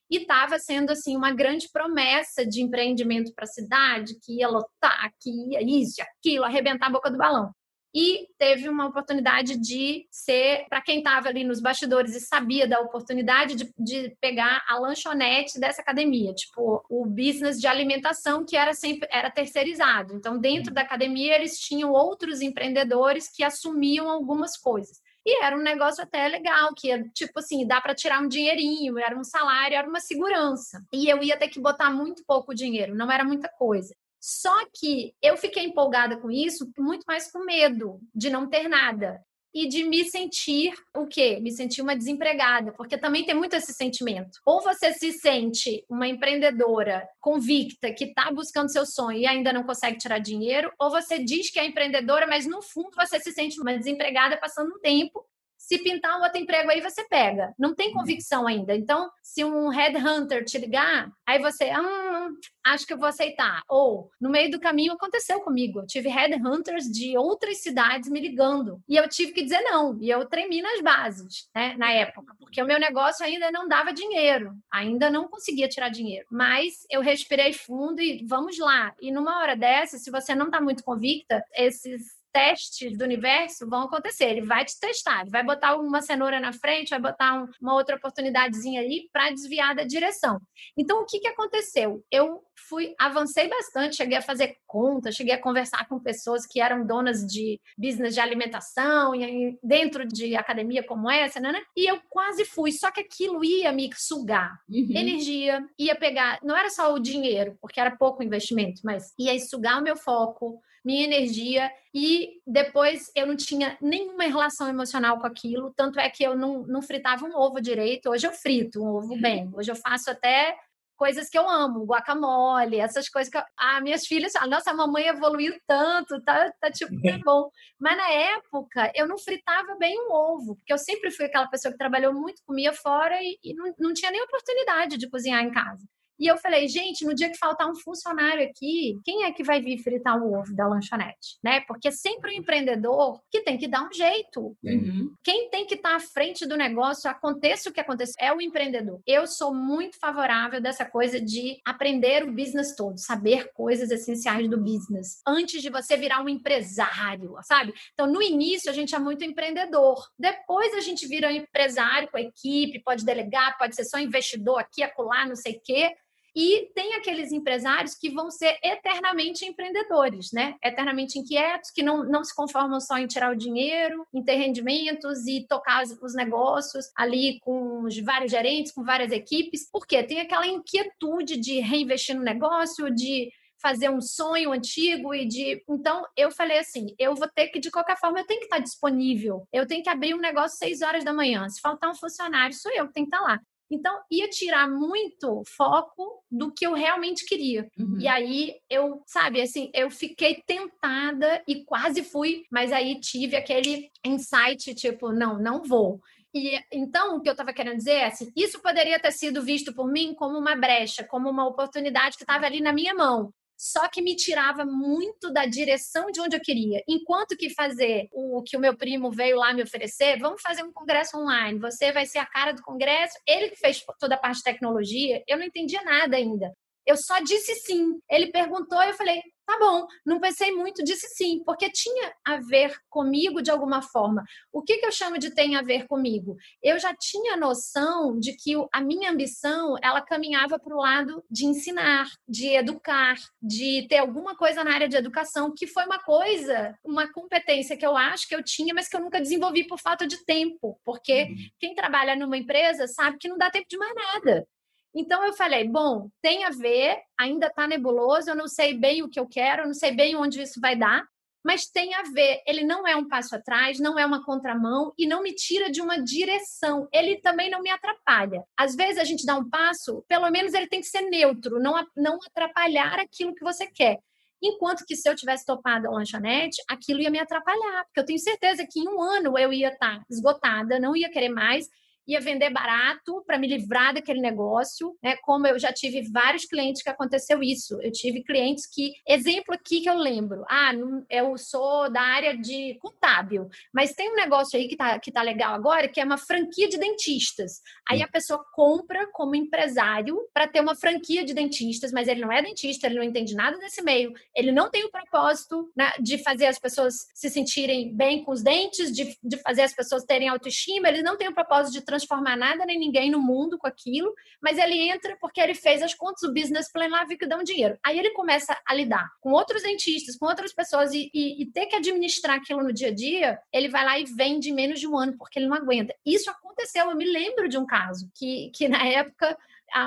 E 0.10 0.18
estava 0.18 0.58
sendo 0.58 0.92
assim 0.92 1.16
uma 1.16 1.32
grande 1.32 1.70
promessa 1.72 2.46
de 2.46 2.64
empreendimento 2.64 3.32
para 3.36 3.46
a 3.46 3.48
cidade, 3.48 4.16
que 4.24 4.40
ia 4.40 4.48
lotar, 4.48 5.12
que 5.20 5.30
ia 5.52 5.62
isso, 5.62 6.02
aquilo, 6.02 6.44
arrebentar 6.44 6.88
a 6.88 6.92
boca 6.92 7.12
do 7.12 7.18
balão 7.18 7.54
e 7.94 8.28
teve 8.38 8.70
uma 8.70 8.88
oportunidade 8.88 9.58
de 9.58 10.06
ser, 10.12 10.66
para 10.70 10.82
quem 10.82 11.00
estava 11.00 11.28
ali 11.28 11.44
nos 11.44 11.60
bastidores 11.60 12.16
e 12.16 12.20
sabia 12.20 12.68
da 12.68 12.80
oportunidade 12.80 13.56
de, 13.56 13.74
de, 13.78 14.16
pegar 14.22 14.64
a 14.68 14.78
lanchonete 14.78 15.60
dessa 15.60 15.82
academia, 15.82 16.34
tipo 16.34 16.86
o 16.90 17.06
business 17.06 17.60
de 17.60 17.68
alimentação 17.68 18.46
que 18.46 18.56
era 18.56 18.74
sempre 18.74 19.08
era 19.12 19.32
terceirizado. 19.32 20.14
Então, 20.14 20.38
dentro 20.38 20.74
da 20.74 20.82
academia 20.82 21.36
eles 21.36 21.58
tinham 21.58 21.92
outros 21.92 22.42
empreendedores 22.42 23.28
que 23.28 23.44
assumiam 23.44 24.10
algumas 24.10 24.56
coisas. 24.56 25.00
E 25.26 25.44
era 25.44 25.56
um 25.56 25.62
negócio 25.62 26.04
até 26.04 26.28
legal, 26.28 26.74
que 26.76 27.04
tipo 27.14 27.40
assim, 27.40 27.68
dá 27.68 27.82
para 27.82 27.94
tirar 27.94 28.22
um 28.22 28.28
dinheirinho, 28.28 28.98
era 28.98 29.18
um 29.18 29.24
salário, 29.24 29.76
era 29.76 29.88
uma 29.88 30.00
segurança. 30.00 30.82
E 30.94 31.10
eu 31.10 31.22
ia 31.22 31.38
ter 31.38 31.50
que 31.50 31.60
botar 31.60 31.92
muito 31.92 32.24
pouco 32.26 32.54
dinheiro, 32.56 32.96
não 32.96 33.12
era 33.12 33.24
muita 33.24 33.50
coisa. 33.50 33.94
Só 34.20 34.66
que 34.74 35.14
eu 35.22 35.38
fiquei 35.38 35.64
empolgada 35.64 36.18
com 36.18 36.30
isso, 36.30 36.70
muito 36.78 37.04
mais 37.08 37.32
com 37.32 37.44
medo 37.46 38.00
de 38.14 38.30
não 38.30 38.50
ter 38.50 38.68
nada 38.68 39.22
e 39.54 39.68
de 39.68 39.84
me 39.84 40.06
sentir 40.06 40.74
o 40.96 41.08
quê? 41.08 41.40
Me 41.42 41.52
sentir 41.52 41.82
uma 41.82 41.96
desempregada, 41.96 42.72
porque 42.74 42.98
também 42.98 43.26
tem 43.26 43.34
muito 43.34 43.56
esse 43.56 43.74
sentimento. 43.74 44.40
Ou 44.46 44.62
você 44.62 44.94
se 44.94 45.12
sente 45.14 45.84
uma 45.90 46.08
empreendedora 46.08 47.08
convicta 47.20 47.92
que 47.92 48.06
está 48.06 48.32
buscando 48.32 48.72
seu 48.72 48.86
sonho 48.86 49.18
e 49.18 49.26
ainda 49.26 49.52
não 49.52 49.64
consegue 49.64 49.98
tirar 49.98 50.20
dinheiro, 50.20 50.72
ou 50.80 50.90
você 50.90 51.24
diz 51.24 51.50
que 51.50 51.60
é 51.60 51.66
empreendedora, 51.66 52.28
mas 52.28 52.46
no 52.46 52.62
fundo 52.62 52.92
você 52.96 53.20
se 53.20 53.32
sente 53.32 53.60
uma 53.60 53.76
desempregada 53.76 54.38
passando 54.38 54.76
um 54.76 54.80
tempo 54.80 55.26
se 55.70 55.78
pintar 55.78 56.20
um 56.20 56.24
outro 56.24 56.40
emprego 56.40 56.72
aí, 56.72 56.82
você 56.82 57.08
pega. 57.08 57.54
Não 57.56 57.76
tem 57.76 57.94
convicção 57.94 58.48
ainda. 58.48 58.76
Então, 58.76 59.08
se 59.22 59.44
um 59.44 59.70
headhunter 59.70 60.44
te 60.44 60.58
ligar, 60.58 61.12
aí 61.28 61.38
você, 61.38 61.66
hum, 61.66 62.36
acho 62.66 62.88
que 62.88 62.94
eu 62.94 62.98
vou 62.98 63.08
aceitar. 63.08 63.62
Ou, 63.70 64.10
no 64.20 64.32
meio 64.32 64.50
do 64.50 64.60
caminho, 64.60 64.94
aconteceu 64.94 65.40
comigo. 65.42 65.82
Eu 65.82 65.86
tive 65.86 66.10
headhunters 66.10 66.86
de 66.86 67.16
outras 67.16 67.60
cidades 67.62 68.10
me 68.10 68.20
ligando. 68.20 68.82
E 68.90 68.96
eu 68.96 69.08
tive 69.08 69.32
que 69.32 69.44
dizer 69.44 69.62
não. 69.62 69.96
E 70.02 70.10
eu 70.10 70.26
tremi 70.26 70.60
nas 70.60 70.82
bases, 70.82 71.48
né, 71.54 71.76
na 71.78 71.92
época. 71.92 72.34
Porque 72.40 72.60
o 72.60 72.66
meu 72.66 72.80
negócio 72.80 73.24
ainda 73.24 73.52
não 73.52 73.68
dava 73.68 73.94
dinheiro. 73.94 74.56
Ainda 74.74 75.12
não 75.12 75.28
conseguia 75.28 75.70
tirar 75.70 75.90
dinheiro. 75.90 76.26
Mas 76.32 76.84
eu 76.90 77.02
respirei 77.02 77.54
fundo 77.54 78.02
e 78.02 78.26
vamos 78.26 78.58
lá. 78.58 78.96
E 79.00 79.12
numa 79.12 79.40
hora 79.40 79.56
dessa, 79.56 80.00
se 80.00 80.10
você 80.10 80.34
não 80.34 80.48
está 80.48 80.60
muito 80.60 80.84
convicta, 80.84 81.46
esses 81.56 82.19
testes 82.32 82.98
do 82.98 83.04
universo 83.04 83.70
vão 83.70 83.84
acontecer. 83.84 84.26
Ele 84.26 84.46
vai 84.46 84.66
te 84.66 84.80
testar, 84.80 85.22
ele 85.22 85.32
vai 85.32 85.44
botar 85.44 85.76
uma 85.76 86.02
cenoura 86.02 86.40
na 86.40 86.54
frente, 86.54 86.90
vai 86.90 87.00
botar 87.00 87.42
um, 87.42 87.48
uma 87.62 87.74
outra 87.74 87.96
oportunidadezinha 87.96 88.82
ali 88.82 89.10
para 89.12 89.32
desviar 89.32 89.76
da 89.76 89.84
direção. 89.84 90.40
Então, 90.78 91.02
o 91.02 91.06
que, 91.06 91.20
que 91.20 91.28
aconteceu? 91.28 92.04
Eu 92.12 92.42
fui, 92.68 92.94
avancei 93.00 93.48
bastante, 93.48 93.96
cheguei 93.96 94.18
a 94.18 94.22
fazer 94.22 94.58
conta, 94.68 95.12
cheguei 95.12 95.34
a 95.34 95.42
conversar 95.42 95.88
com 95.88 96.00
pessoas 96.00 96.46
que 96.46 96.60
eram 96.60 96.86
donas 96.86 97.26
de 97.26 97.60
business 97.78 98.14
de 98.14 98.20
alimentação, 98.20 99.16
e 99.16 99.58
dentro 99.64 100.08
de 100.08 100.36
academia 100.36 100.84
como 100.84 101.10
essa, 101.10 101.40
né, 101.40 101.52
né? 101.52 101.62
E 101.76 101.90
eu 101.90 102.00
quase 102.10 102.46
fui, 102.46 102.72
só 102.72 102.92
que 102.92 103.02
aquilo 103.02 103.44
ia 103.44 103.72
me 103.72 103.90
sugar 103.96 104.60
uhum. 104.70 104.88
energia, 104.90 105.64
ia 105.78 105.96
pegar, 105.96 106.40
não 106.44 106.56
era 106.56 106.70
só 106.70 106.94
o 106.94 107.00
dinheiro, 107.00 107.58
porque 107.62 107.80
era 107.80 107.96
pouco 107.96 108.24
investimento, 108.24 108.82
mas 108.84 109.14
ia 109.18 109.38
sugar 109.40 109.80
o 109.80 109.84
meu 109.84 109.96
foco, 109.96 110.62
minha 110.84 111.04
energia 111.04 111.72
e 111.94 112.42
depois 112.46 113.12
eu 113.16 113.26
não 113.26 113.36
tinha 113.36 113.78
nenhuma 113.82 114.24
relação 114.24 114.68
emocional 114.68 115.20
com 115.20 115.28
aquilo, 115.28 115.74
tanto 115.76 116.00
é 116.00 116.10
que 116.10 116.24
eu 116.24 116.36
não, 116.36 116.64
não 116.64 116.82
fritava 116.82 117.26
um 117.26 117.36
ovo 117.36 117.62
direito, 117.62 118.10
hoje 118.10 118.28
eu 118.28 118.32
frito 118.32 118.82
um 118.82 118.88
ovo 118.88 119.20
bem, 119.20 119.50
hoje 119.56 119.72
eu 119.72 119.76
faço 119.76 120.10
até 120.12 120.56
coisas 121.00 121.30
que 121.30 121.40
eu 121.40 121.50
amo, 121.50 121.86
guacamole, 121.86 122.78
essas 122.78 123.08
coisas 123.08 123.32
que 123.32 123.38
eu... 123.38 123.44
ah, 123.58 123.80
minhas 123.80 124.06
filhas 124.06 124.34
falam, 124.34 124.50
nossa, 124.50 124.72
a 124.72 124.74
mamãe 124.74 125.08
evoluiu 125.08 125.58
tanto, 125.66 126.22
tá, 126.22 126.52
tá 126.60 126.70
tipo, 126.70 126.92
tá 127.02 127.18
bom. 127.24 127.50
Mas 127.80 127.96
na 127.96 128.12
época 128.12 128.92
eu 128.94 129.08
não 129.08 129.18
fritava 129.18 129.78
bem 129.78 129.98
um 129.98 130.12
ovo, 130.12 130.58
porque 130.58 130.74
eu 130.74 130.78
sempre 130.78 131.10
fui 131.10 131.26
aquela 131.26 131.48
pessoa 131.48 131.72
que 131.72 131.78
trabalhou 131.78 132.14
muito, 132.14 132.44
comia 132.46 132.74
fora 132.74 133.18
e, 133.22 133.40
e 133.42 133.54
não, 133.54 133.74
não 133.80 133.94
tinha 133.94 134.12
nem 134.12 134.22
oportunidade 134.22 134.98
de 134.98 135.10
cozinhar 135.10 135.42
em 135.42 135.52
casa. 135.52 135.88
E 136.20 136.28
eu 136.28 136.38
falei, 136.38 136.68
gente, 136.68 137.06
no 137.06 137.16
dia 137.16 137.30
que 137.30 137.38
faltar 137.38 137.70
um 137.70 137.76
funcionário 137.76 138.44
aqui, 138.44 139.00
quem 139.06 139.24
é 139.24 139.32
que 139.32 139.44
vai 139.44 139.62
vir 139.62 139.78
fritar 139.78 140.22
o 140.22 140.34
ovo 140.38 140.54
da 140.54 140.68
lanchonete? 140.68 141.38
Né? 141.44 141.62
Porque 141.62 141.88
é 141.88 141.92
sempre 141.92 142.32
o 142.32 142.34
empreendedor 142.34 143.22
que 143.32 143.42
tem 143.42 143.58
que 143.58 143.68
dar 143.68 143.88
um 143.88 143.94
jeito. 143.94 144.58
Uhum. 144.64 145.14
Quem 145.24 145.50
tem 145.50 145.66
que 145.66 145.76
estar 145.76 145.92
tá 145.92 145.96
à 145.96 146.00
frente 146.00 146.46
do 146.46 146.58
negócio, 146.58 147.10
aconteça 147.10 147.70
o 147.70 147.74
que 147.74 147.80
aconteça, 147.80 148.14
é 148.20 148.34
o 148.34 148.42
empreendedor. 148.42 149.00
Eu 149.08 149.26
sou 149.26 149.54
muito 149.54 149.98
favorável 149.98 150.60
dessa 150.60 150.86
coisa 150.86 151.22
de 151.22 151.60
aprender 151.66 152.24
o 152.24 152.32
business 152.32 152.76
todo, 152.76 152.98
saber 152.98 153.52
coisas 153.54 153.90
essenciais 153.90 154.50
do 154.50 154.58
business, 154.58 155.22
antes 155.26 155.62
de 155.62 155.70
você 155.70 155.96
virar 155.96 156.22
um 156.22 156.30
empresário, 156.30 157.36
sabe? 157.44 157.74
Então, 157.94 158.08
no 158.08 158.22
início, 158.22 158.70
a 158.70 158.74
gente 158.74 158.94
é 158.94 159.00
muito 159.00 159.24
empreendedor. 159.24 160.08
Depois, 160.18 160.74
a 160.74 160.82
gente 160.82 161.08
vira 161.08 161.30
um 161.30 161.32
empresário 161.32 162.10
com 162.10 162.18
a 162.18 162.22
equipe, 162.22 162.84
pode 162.84 163.06
delegar, 163.06 163.58
pode 163.58 163.76
ser 163.76 163.86
só 163.86 164.00
investidor 164.00 164.60
aqui, 164.60 164.84
acolá, 164.84 165.26
não 165.26 165.36
sei 165.36 165.54
o 165.54 165.62
quê. 165.64 165.96
E 166.42 166.72
tem 166.74 166.94
aqueles 166.94 167.34
empresários 167.34 167.96
que 167.96 168.10
vão 168.10 168.32
ser 168.32 168.58
eternamente 168.64 169.46
empreendedores, 169.46 170.32
né? 170.32 170.56
Eternamente 170.64 171.20
inquietos, 171.20 171.70
que 171.70 171.84
não, 171.84 172.06
não 172.06 172.24
se 172.24 172.34
conformam 172.34 172.80
só 172.80 172.98
em 172.98 173.08
tirar 173.08 173.34
o 173.34 173.36
dinheiro, 173.36 174.08
em 174.14 174.24
ter 174.24 174.36
rendimentos 174.36 175.28
e 175.28 175.46
tocar 175.46 175.84
os 176.02 176.16
negócios 176.16 176.86
ali 176.96 177.42
com 177.42 177.84
os 177.84 178.00
vários 178.00 178.32
gerentes, 178.32 178.72
com 178.72 178.86
várias 178.86 179.12
equipes. 179.12 179.70
Por 179.70 179.86
quê? 179.86 180.02
Tem 180.02 180.22
aquela 180.22 180.48
inquietude 180.48 181.36
de 181.36 181.60
reinvestir 181.60 182.16
no 182.16 182.24
negócio, 182.24 182.90
de 182.90 183.30
fazer 183.62 183.90
um 183.90 184.00
sonho 184.00 184.54
antigo 184.54 185.14
e 185.14 185.26
de. 185.26 185.62
Então, 185.70 186.06
eu 186.16 186.32
falei 186.32 186.60
assim: 186.60 186.96
eu 186.98 187.16
vou 187.16 187.28
ter 187.28 187.50
que, 187.50 187.60
de 187.60 187.70
qualquer 187.70 187.98
forma, 187.98 188.18
eu 188.18 188.26
tenho 188.26 188.40
que 188.40 188.46
estar 188.46 188.60
disponível. 188.60 189.46
Eu 189.52 189.68
tenho 189.68 189.84
que 189.84 189.90
abrir 189.90 190.14
um 190.14 190.20
negócio 190.20 190.54
às 190.54 190.60
6 190.60 190.82
horas 190.84 191.04
da 191.04 191.12
manhã. 191.12 191.50
Se 191.50 191.60
faltar 191.60 191.92
um 191.92 191.96
funcionário, 191.96 192.56
sou 192.56 192.72
eu 192.72 192.88
que 192.88 192.94
tenho 192.94 193.10
que 193.10 193.14
estar 193.14 193.28
lá. 193.28 193.42
Então, 193.72 194.02
ia 194.10 194.28
tirar 194.28 194.70
muito 194.70 195.44
foco 195.46 196.24
do 196.32 196.52
que 196.52 196.66
eu 196.66 196.74
realmente 196.74 197.26
queria. 197.26 197.70
Uhum. 197.78 198.00
E 198.00 198.08
aí, 198.08 198.56
eu, 198.70 199.02
sabe, 199.06 199.42
assim, 199.42 199.70
eu 199.74 199.90
fiquei 199.92 200.42
tentada 200.46 201.44
e 201.48 201.64
quase 201.64 202.04
fui, 202.04 202.44
mas 202.52 202.72
aí 202.72 203.00
tive 203.00 203.36
aquele 203.36 203.90
insight, 204.06 204.74
tipo, 204.74 205.12
não, 205.12 205.38
não 205.40 205.62
vou. 205.64 206.02
E 206.34 206.60
então, 206.72 207.18
o 207.18 207.22
que 207.22 207.30
eu 207.30 207.34
estava 207.34 207.54
querendo 207.54 207.78
dizer 207.78 207.92
é 207.94 208.06
assim: 208.06 208.32
isso 208.36 208.62
poderia 208.62 209.00
ter 209.00 209.12
sido 209.12 209.42
visto 209.42 209.74
por 209.74 209.92
mim 209.92 210.14
como 210.14 210.38
uma 210.38 210.56
brecha, 210.56 211.04
como 211.04 211.28
uma 211.28 211.48
oportunidade 211.48 212.18
que 212.18 212.24
estava 212.24 212.46
ali 212.46 212.62
na 212.62 212.72
minha 212.72 212.94
mão 212.94 213.34
só 213.60 213.90
que 213.90 214.02
me 214.02 214.16
tirava 214.16 214.64
muito 214.64 215.34
da 215.34 215.46
direção 215.46 216.10
de 216.12 216.22
onde 216.22 216.34
eu 216.34 216.40
queria. 216.40 216.82
Enquanto 216.88 217.36
que 217.36 217.50
fazer 217.50 218.08
o 218.14 218.42
que 218.42 218.56
o 218.56 218.60
meu 218.60 218.78
primo 218.78 219.12
veio 219.12 219.36
lá 219.36 219.54
me 219.54 219.62
oferecer, 219.62 220.18
vamos 220.18 220.42
fazer 220.42 220.64
um 220.64 220.72
congresso 220.72 221.18
online, 221.18 221.60
você 221.60 221.92
vai 221.92 222.06
ser 222.06 222.20
a 222.20 222.26
cara 222.26 222.54
do 222.54 222.62
congresso, 222.62 223.20
ele 223.28 223.50
que 223.50 223.58
fez 223.58 223.84
toda 224.00 224.16
a 224.16 224.18
parte 224.18 224.38
de 224.38 224.44
tecnologia, 224.44 225.22
eu 225.28 225.38
não 225.38 225.44
entendia 225.44 225.84
nada 225.84 226.16
ainda. 226.16 226.56
Eu 226.90 226.98
só 226.98 227.20
disse 227.20 227.54
sim. 227.56 228.00
Ele 228.10 228.32
perguntou 228.32 228.82
e 228.82 228.90
eu 228.90 228.96
falei: 228.96 229.22
Tá 229.50 229.58
bom, 229.58 229.88
não 230.06 230.20
pensei 230.20 230.52
muito, 230.52 230.84
disse 230.84 231.08
sim, 231.08 231.44
porque 231.44 231.72
tinha 231.72 232.14
a 232.24 232.38
ver 232.38 232.72
comigo 232.88 233.42
de 233.42 233.50
alguma 233.50 233.82
forma. 233.82 234.24
O 234.54 234.62
que, 234.62 234.78
que 234.78 234.86
eu 234.86 234.92
chamo 234.92 235.18
de 235.18 235.34
tem 235.34 235.56
a 235.56 235.64
ver 235.64 235.88
comigo? 235.88 236.36
Eu 236.62 236.78
já 236.78 236.96
tinha 236.96 237.36
noção 237.36 238.20
de 238.20 238.34
que 238.34 238.54
a 238.72 238.80
minha 238.80 239.10
ambição 239.10 239.76
ela 239.82 240.02
caminhava 240.02 240.60
para 240.60 240.76
o 240.76 240.80
lado 240.80 241.24
de 241.32 241.48
ensinar, 241.48 242.08
de 242.28 242.48
educar, 242.50 243.16
de 243.42 243.88
ter 243.88 243.98
alguma 243.98 244.36
coisa 244.36 244.64
na 244.64 244.72
área 244.72 244.88
de 244.88 244.98
educação, 244.98 245.52
que 245.56 245.66
foi 245.66 245.84
uma 245.84 245.98
coisa, 245.98 246.78
uma 246.86 247.12
competência 247.12 247.76
que 247.76 247.86
eu 247.86 247.98
acho 247.98 248.28
que 248.28 248.36
eu 248.36 248.44
tinha, 248.44 248.72
mas 248.72 248.88
que 248.88 248.96
eu 248.96 249.02
nunca 249.02 249.20
desenvolvi 249.20 249.66
por 249.66 249.80
falta 249.80 250.06
de 250.06 250.24
tempo, 250.26 250.80
porque 250.86 251.24
uhum. 251.24 251.36
quem 251.60 251.74
trabalha 251.74 252.16
numa 252.16 252.38
empresa 252.38 252.86
sabe 252.88 253.18
que 253.18 253.28
não 253.28 253.38
dá 253.38 253.50
tempo 253.50 253.66
de 253.68 253.78
mais 253.78 253.96
nada. 253.96 254.48
Então 254.94 255.24
eu 255.24 255.34
falei, 255.34 255.68
bom, 255.68 256.10
tem 256.22 256.44
a 256.44 256.50
ver, 256.50 256.98
ainda 257.18 257.48
está 257.48 257.68
nebuloso, 257.68 258.30
eu 258.30 258.36
não 258.36 258.48
sei 258.48 258.74
bem 258.74 259.04
o 259.04 259.10
que 259.10 259.20
eu 259.20 259.28
quero, 259.28 259.64
eu 259.64 259.68
não 259.68 259.74
sei 259.74 259.92
bem 259.92 260.16
onde 260.16 260.42
isso 260.42 260.60
vai 260.60 260.76
dar, 260.76 261.06
mas 261.44 261.68
tem 261.68 261.94
a 261.94 262.04
ver. 262.04 262.42
Ele 262.46 262.64
não 262.64 262.88
é 262.88 262.96
um 262.96 263.08
passo 263.08 263.36
atrás, 263.36 263.80
não 263.80 263.98
é 263.98 264.06
uma 264.06 264.24
contramão 264.26 264.94
e 264.98 265.08
não 265.08 265.22
me 265.22 265.34
tira 265.34 265.70
de 265.70 265.82
uma 265.82 266.02
direção. 266.02 266.88
Ele 266.92 267.18
também 267.22 267.50
não 267.50 267.62
me 267.62 267.70
atrapalha. 267.70 268.44
Às 268.58 268.76
vezes 268.76 268.98
a 268.98 269.04
gente 269.04 269.26
dá 269.26 269.36
um 269.36 269.50
passo, 269.50 270.04
pelo 270.08 270.30
menos 270.30 270.54
ele 270.54 270.68
tem 270.68 270.82
que 270.82 270.88
ser 270.88 271.02
neutro, 271.02 271.60
não, 271.60 271.76
não 271.96 272.20
atrapalhar 272.26 273.00
aquilo 273.00 273.36
que 273.36 273.44
você 273.44 273.68
quer. 273.68 274.00
Enquanto 274.42 274.86
que 274.86 274.96
se 274.96 275.10
eu 275.10 275.16
tivesse 275.16 275.46
topado 275.46 275.88
a 275.88 275.92
lanchonete, 275.92 276.62
aquilo 276.68 277.02
ia 277.02 277.10
me 277.10 277.20
atrapalhar, 277.20 277.84
porque 277.86 278.00
eu 278.00 278.06
tenho 278.06 278.20
certeza 278.20 278.66
que 278.70 278.80
em 278.80 278.88
um 278.88 279.02
ano 279.02 279.38
eu 279.38 279.52
ia 279.52 279.70
estar 279.70 280.02
esgotada, 280.10 280.80
não 280.80 280.96
ia 280.96 281.12
querer 281.12 281.30
mais 281.30 281.68
ia 282.10 282.20
vender 282.20 282.50
barato 282.50 283.24
para 283.26 283.38
me 283.38 283.48
livrar 283.48 283.94
daquele 283.94 284.20
negócio, 284.20 284.98
né? 285.02 285.16
Como 285.18 285.46
eu 285.46 285.60
já 285.60 285.72
tive 285.72 286.02
vários 286.10 286.46
clientes 286.46 286.82
que 286.82 286.90
aconteceu 286.90 287.44
isso. 287.44 287.80
Eu 287.82 287.92
tive 287.92 288.24
clientes 288.24 288.66
que, 288.66 288.94
exemplo 289.08 289.54
aqui 289.54 289.82
que 289.82 289.90
eu 289.90 289.96
lembro, 289.96 290.44
ah, 290.50 290.72
eu 291.10 291.38
sou 291.38 291.92
da 291.92 292.02
área 292.02 292.36
de 292.36 292.78
contábil, 292.80 293.48
mas 293.72 293.94
tem 293.94 294.12
um 294.12 294.16
negócio 294.16 294.58
aí 294.58 294.68
que 294.68 294.76
tá, 294.76 295.00
que 295.00 295.12
tá 295.12 295.22
legal 295.22 295.54
agora, 295.54 295.88
que 295.88 296.02
é 296.02 296.04
uma 296.04 296.18
franquia 296.18 296.68
de 296.68 296.80
dentistas. 296.80 297.62
Aí 297.88 298.02
a 298.02 298.08
pessoa 298.08 298.44
compra 298.54 299.08
como 299.12 299.36
empresário 299.36 300.18
para 300.34 300.48
ter 300.48 300.62
uma 300.62 300.76
franquia 300.76 301.24
de 301.24 301.34
dentistas, 301.34 301.92
mas 301.92 302.08
ele 302.08 302.22
não 302.22 302.32
é 302.32 302.42
dentista, 302.42 302.88
ele 302.88 302.96
não 302.96 303.04
entende 303.04 303.36
nada 303.36 303.58
desse 303.60 303.84
meio, 303.84 304.14
ele 304.36 304.52
não 304.52 304.70
tem 304.72 304.84
o 304.84 304.92
propósito 304.92 305.72
né, 305.76 305.92
de 306.00 306.18
fazer 306.24 306.48
as 306.48 306.58
pessoas 306.58 307.08
se 307.14 307.30
sentirem 307.30 307.96
bem 307.96 308.24
com 308.24 308.32
os 308.32 308.42
dentes, 308.42 308.92
de, 308.92 309.16
de 309.24 309.38
fazer 309.38 309.62
as 309.62 309.74
pessoas 309.74 310.04
terem 310.04 310.28
autoestima, 310.28 310.90
ele 310.90 311.04
não 311.04 311.16
tem 311.16 311.28
o 311.28 311.34
propósito 311.34 311.74
de 311.74 311.82
transformar 311.82 311.99
nada 312.38 312.66
nem 312.66 312.80
ninguém 312.80 313.10
no 313.10 313.20
mundo 313.20 313.58
com 313.58 313.68
aquilo, 313.68 314.14
mas 314.42 314.58
ele 314.58 314.90
entra 314.90 315.18
porque 315.20 315.40
ele 315.40 315.54
fez 315.54 315.82
as 315.82 315.94
contas, 315.94 316.24
o 316.24 316.34
business 316.34 316.72
plan 316.72 316.88
lá, 316.88 317.04
viu 317.06 317.18
que 317.18 317.28
dá 317.28 317.38
um 317.38 317.44
dinheiro. 317.44 317.78
Aí 317.84 317.98
ele 317.98 318.12
começa 318.12 318.58
a 318.66 318.74
lidar 318.74 319.10
com 319.22 319.32
outros 319.32 319.64
dentistas, 319.64 320.16
com 320.16 320.26
outras 320.26 320.54
pessoas 320.54 320.94
e, 320.94 321.10
e, 321.14 321.42
e 321.42 321.46
ter 321.46 321.66
que 321.66 321.76
administrar 321.76 322.38
aquilo 322.38 322.64
no 322.64 322.74
dia 322.74 322.90
a 322.90 322.94
dia, 322.94 323.40
ele 323.52 323.70
vai 323.70 323.84
lá 323.84 324.00
e 324.00 324.06
vende 324.06 324.52
menos 324.52 324.80
de 324.80 324.88
um 324.88 324.98
ano 324.98 325.18
porque 325.18 325.40
ele 325.40 325.48
não 325.48 325.58
aguenta. 325.58 325.96
Isso 326.06 326.30
aconteceu, 326.30 326.90
eu 326.90 326.96
me 326.96 327.06
lembro 327.06 327.48
de 327.48 327.58
um 327.58 327.66
caso 327.66 328.10
que, 328.16 328.52
que 328.56 328.68
na 328.68 328.86
época 328.86 329.38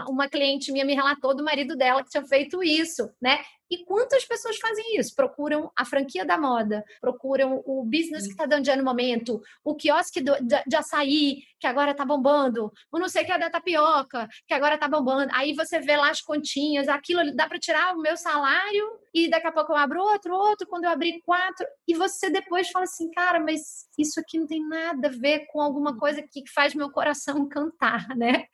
uma 0.09 0.29
cliente 0.29 0.71
minha 0.71 0.85
me 0.85 0.95
relatou 0.95 1.35
do 1.35 1.45
marido 1.45 1.77
dela 1.77 2.03
que 2.03 2.11
tinha 2.11 2.25
feito 2.25 2.63
isso, 2.63 3.11
né? 3.21 3.41
E 3.73 3.87
quantas 3.87 4.23
pessoas 4.27 4.59
fazem 4.59 4.99
isso? 4.99 5.17
Procuram 5.17 5.73
a 5.75 5.87
franquia 5.87 6.27
da 6.27 6.37
moda, 6.37 6.85
procuram 7.01 7.63
o 7.65 7.83
business 7.83 8.27
que 8.27 8.33
está 8.33 8.45
dando 8.45 8.65
dinheiro 8.65 8.85
no 8.85 8.89
momento, 8.91 9.41
o 9.65 9.75
quiosque 9.75 10.21
do, 10.21 10.35
de, 10.45 10.63
de 10.67 10.77
açaí, 10.77 11.39
que 11.59 11.67
agora 11.67 11.93
está 11.93 12.05
bombando, 12.05 12.71
o 12.91 12.99
não 12.99 13.09
sei 13.09 13.23
o 13.23 13.27
que 13.27 13.33
é 13.33 13.39
da 13.39 13.49
tapioca, 13.49 14.29
que 14.47 14.53
agora 14.53 14.75
está 14.75 14.87
bombando. 14.87 15.33
Aí 15.35 15.55
você 15.55 15.81
vê 15.81 15.97
lá 15.97 16.11
as 16.11 16.21
continhas, 16.21 16.87
aquilo 16.87 17.35
dá 17.35 17.49
para 17.49 17.59
tirar 17.59 17.97
o 17.97 18.03
meu 18.03 18.15
salário 18.15 19.01
e 19.15 19.31
daqui 19.31 19.47
a 19.47 19.53
pouco 19.53 19.73
eu 19.73 19.77
abro 19.77 20.01
outro, 20.01 20.35
outro, 20.35 20.67
quando 20.67 20.85
eu 20.85 20.91
abrir 20.91 21.21
quatro, 21.23 21.67
e 21.87 21.95
você 21.95 22.31
depois 22.31 22.69
fala 22.71 22.85
assim, 22.85 23.11
cara, 23.11 23.39
mas 23.39 23.89
isso 23.99 24.19
aqui 24.19 24.39
não 24.39 24.47
tem 24.47 24.67
nada 24.67 25.09
a 25.09 25.11
ver 25.11 25.47
com 25.53 25.61
alguma 25.61 25.97
coisa 25.97 26.23
que 26.23 26.43
faz 26.51 26.75
meu 26.75 26.91
coração 26.91 27.47
cantar, 27.49 28.09
né? 28.17 28.47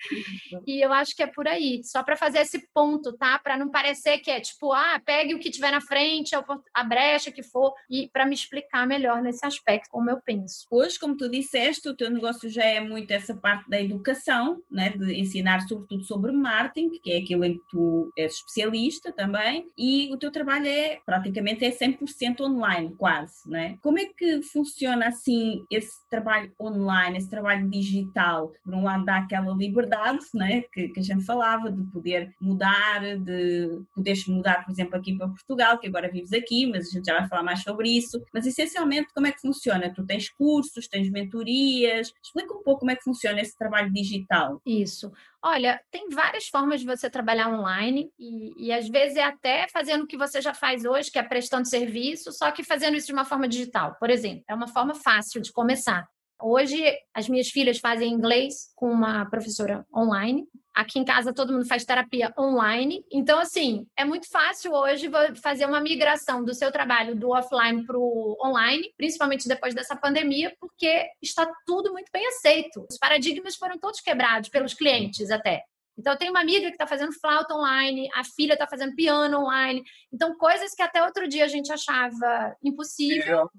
E 0.67 0.85
eu 0.85 0.93
acho 0.93 1.17
que 1.17 1.23
é 1.23 1.27
por 1.27 1.49
aí, 1.49 1.83
só 1.85 2.03
para 2.03 2.17
fazer 2.17 2.41
esse 2.41 2.69
ponto, 2.75 3.17
tá? 3.17 3.39
Para 3.39 3.57
não 3.57 3.71
parecer 3.71 4.19
que 4.19 4.31
é 4.31 4.41
tipo, 4.41 4.73
ah, 4.73 5.01
pegue 5.09 5.35
o 5.35 5.39
que 5.39 5.51
tiver 5.51 5.71
na 5.71 5.81
frente, 5.81 6.35
a 6.75 6.85
brecha 6.85 7.33
que 7.33 7.43
for, 7.43 7.73
e 7.89 8.11
para 8.13 8.27
me 8.27 8.35
explicar 8.35 8.87
melhor 8.87 9.23
nesse 9.23 9.45
aspecto, 9.47 9.89
como 9.91 10.11
eu 10.11 10.21
penso. 10.21 10.67
Hoje, 10.71 10.99
como 10.99 11.17
tu 11.17 11.31
disseste, 11.31 11.89
o 11.89 11.97
teu 11.97 12.11
negócio 12.11 12.51
já 12.51 12.63
é 12.63 12.79
muito 12.79 13.11
essa 13.11 13.35
parte 13.35 13.71
da 13.71 13.81
educação, 13.81 14.63
né? 14.71 14.91
De 14.91 15.19
ensinar 15.19 15.67
sobretudo 15.67 16.05
sobre 16.05 16.31
marketing, 16.31 16.91
que 17.03 17.11
é 17.11 17.19
aquilo 17.21 17.43
em 17.47 17.55
que 17.55 17.65
tu 17.71 18.13
és 18.19 18.35
especialista 18.35 19.11
também, 19.11 19.67
e 19.79 20.13
o 20.13 20.19
teu 20.19 20.31
trabalho 20.31 20.69
é 20.69 20.99
praticamente 21.07 21.65
é 21.65 21.71
100% 21.71 22.43
online, 22.43 22.95
quase, 22.99 23.49
né? 23.49 23.79
Como 23.81 23.99
é 23.99 24.05
que 24.05 24.43
funciona 24.43 25.09
assim 25.09 25.65
esse 25.71 26.07
trabalho 26.11 26.53
online, 26.61 27.17
esse 27.17 27.31
trabalho 27.31 27.67
digital? 27.71 28.53
Por 28.63 28.75
um 28.75 28.85
lado 28.85 29.07
dá 29.07 29.17
aquela 29.17 29.55
liberdade, 29.55 30.27
né? 30.35 30.65
Que, 30.71 30.89
que 30.89 31.01
a 31.01 31.03
gente 31.03 31.25
falava, 31.25 31.73
de 31.73 31.83
poder 31.85 32.31
mudar, 32.39 33.17
de 33.17 33.81
poderes 33.95 34.27
mudar, 34.27 34.67
por 34.67 34.73
exemplo, 34.73 34.88
aqui 34.97 35.17
para 35.17 35.29
Portugal, 35.29 35.79
que 35.79 35.87
agora 35.87 36.11
vives 36.11 36.33
aqui, 36.33 36.67
mas 36.67 36.89
a 36.89 36.91
gente 36.91 37.07
já 37.07 37.19
vai 37.19 37.29
falar 37.29 37.43
mais 37.43 37.63
sobre 37.63 37.89
isso. 37.89 38.23
Mas 38.33 38.47
essencialmente, 38.47 39.13
como 39.15 39.27
é 39.27 39.33
que 39.33 39.41
funciona? 39.41 39.93
Tu 39.93 40.05
tens 40.05 40.29
cursos, 40.29 40.89
tens 40.89 41.11
mentorias. 41.11 42.13
Explica 42.23 42.55
um 42.55 42.63
pouco 42.63 42.81
como 42.81 42.91
é 42.91 42.97
que 42.97 43.05
funciona 43.05 43.41
esse 43.41 43.57
trabalho 43.57 43.93
digital. 43.93 44.61
Isso. 44.65 45.13
Olha, 45.43 45.81
tem 45.91 46.09
várias 46.09 46.49
formas 46.49 46.81
de 46.81 46.87
você 46.87 47.09
trabalhar 47.09 47.49
online 47.49 48.11
e, 48.19 48.67
e, 48.67 48.73
às 48.73 48.89
vezes 48.89 49.17
é 49.17 49.23
até 49.23 49.69
fazendo 49.69 50.03
o 50.03 50.07
que 50.07 50.17
você 50.17 50.41
já 50.41 50.53
faz 50.53 50.85
hoje, 50.85 51.13
que 51.13 51.19
é 51.19 51.23
prestando 51.23 51.69
serviço, 51.69 52.33
só 52.33 52.51
que 52.51 52.65
fazendo 52.65 52.97
isso 52.97 53.07
de 53.07 53.13
uma 53.13 53.25
forma 53.25 53.47
digital. 53.47 53.97
Por 54.01 54.11
exemplo, 54.11 54.43
é 54.49 54.55
uma 54.55 54.67
forma 54.67 54.95
fácil 54.95 55.41
de 55.41 55.53
começar. 55.53 56.09
Hoje, 56.41 56.81
as 57.13 57.29
minhas 57.29 57.49
filhas 57.49 57.79
fazem 57.79 58.13
inglês 58.13 58.73
com 58.77 58.91
uma 58.91 59.25
professora 59.27 59.85
online. 59.95 60.47
Aqui 60.79 61.01
em 61.01 61.05
casa, 61.05 61.35
todo 61.35 61.53
mundo 61.53 61.67
faz 61.67 61.85
terapia 61.85 62.33
online. 62.39 63.05
Então, 63.11 63.41
assim, 63.41 63.85
é 63.97 64.05
muito 64.05 64.31
fácil 64.31 64.73
hoje 64.73 65.11
fazer 65.43 65.67
uma 65.67 65.81
migração 65.81 66.45
do 66.45 66.55
seu 66.55 66.71
trabalho 66.71 67.17
do 67.17 67.31
offline 67.31 67.85
para 67.85 67.99
o 67.99 68.39
online, 68.41 68.95
principalmente 68.97 69.49
depois 69.49 69.75
dessa 69.75 69.97
pandemia, 69.97 70.55
porque 70.61 71.11
está 71.21 71.53
tudo 71.67 71.93
muito 71.93 72.13
bem 72.13 72.25
aceito. 72.29 72.87
Os 72.89 72.97
paradigmas 72.97 73.57
foram 73.57 73.77
todos 73.77 74.01
quebrados 74.01 74.51
pelos 74.51 74.73
clientes 74.73 75.33
até. 75.33 75.65
Então, 75.99 76.13
eu 76.13 76.17
tenho 76.17 76.31
uma 76.31 76.43
amiga 76.43 76.69
que 76.69 76.75
está 76.75 76.87
fazendo 76.87 77.13
flauta 77.13 77.55
online, 77.55 78.09
a 78.15 78.23
filha 78.23 78.53
está 78.53 78.69
fazendo 78.69 78.95
piano 78.95 79.37
online. 79.41 79.83
Então, 80.13 80.39
coisas 80.39 80.77
que 80.77 80.83
até 80.83 81.03
outro 81.03 81.27
dia 81.27 81.45
a 81.45 81.49
gente 81.49 81.73
achava 81.73 82.57
impossível 82.63 83.51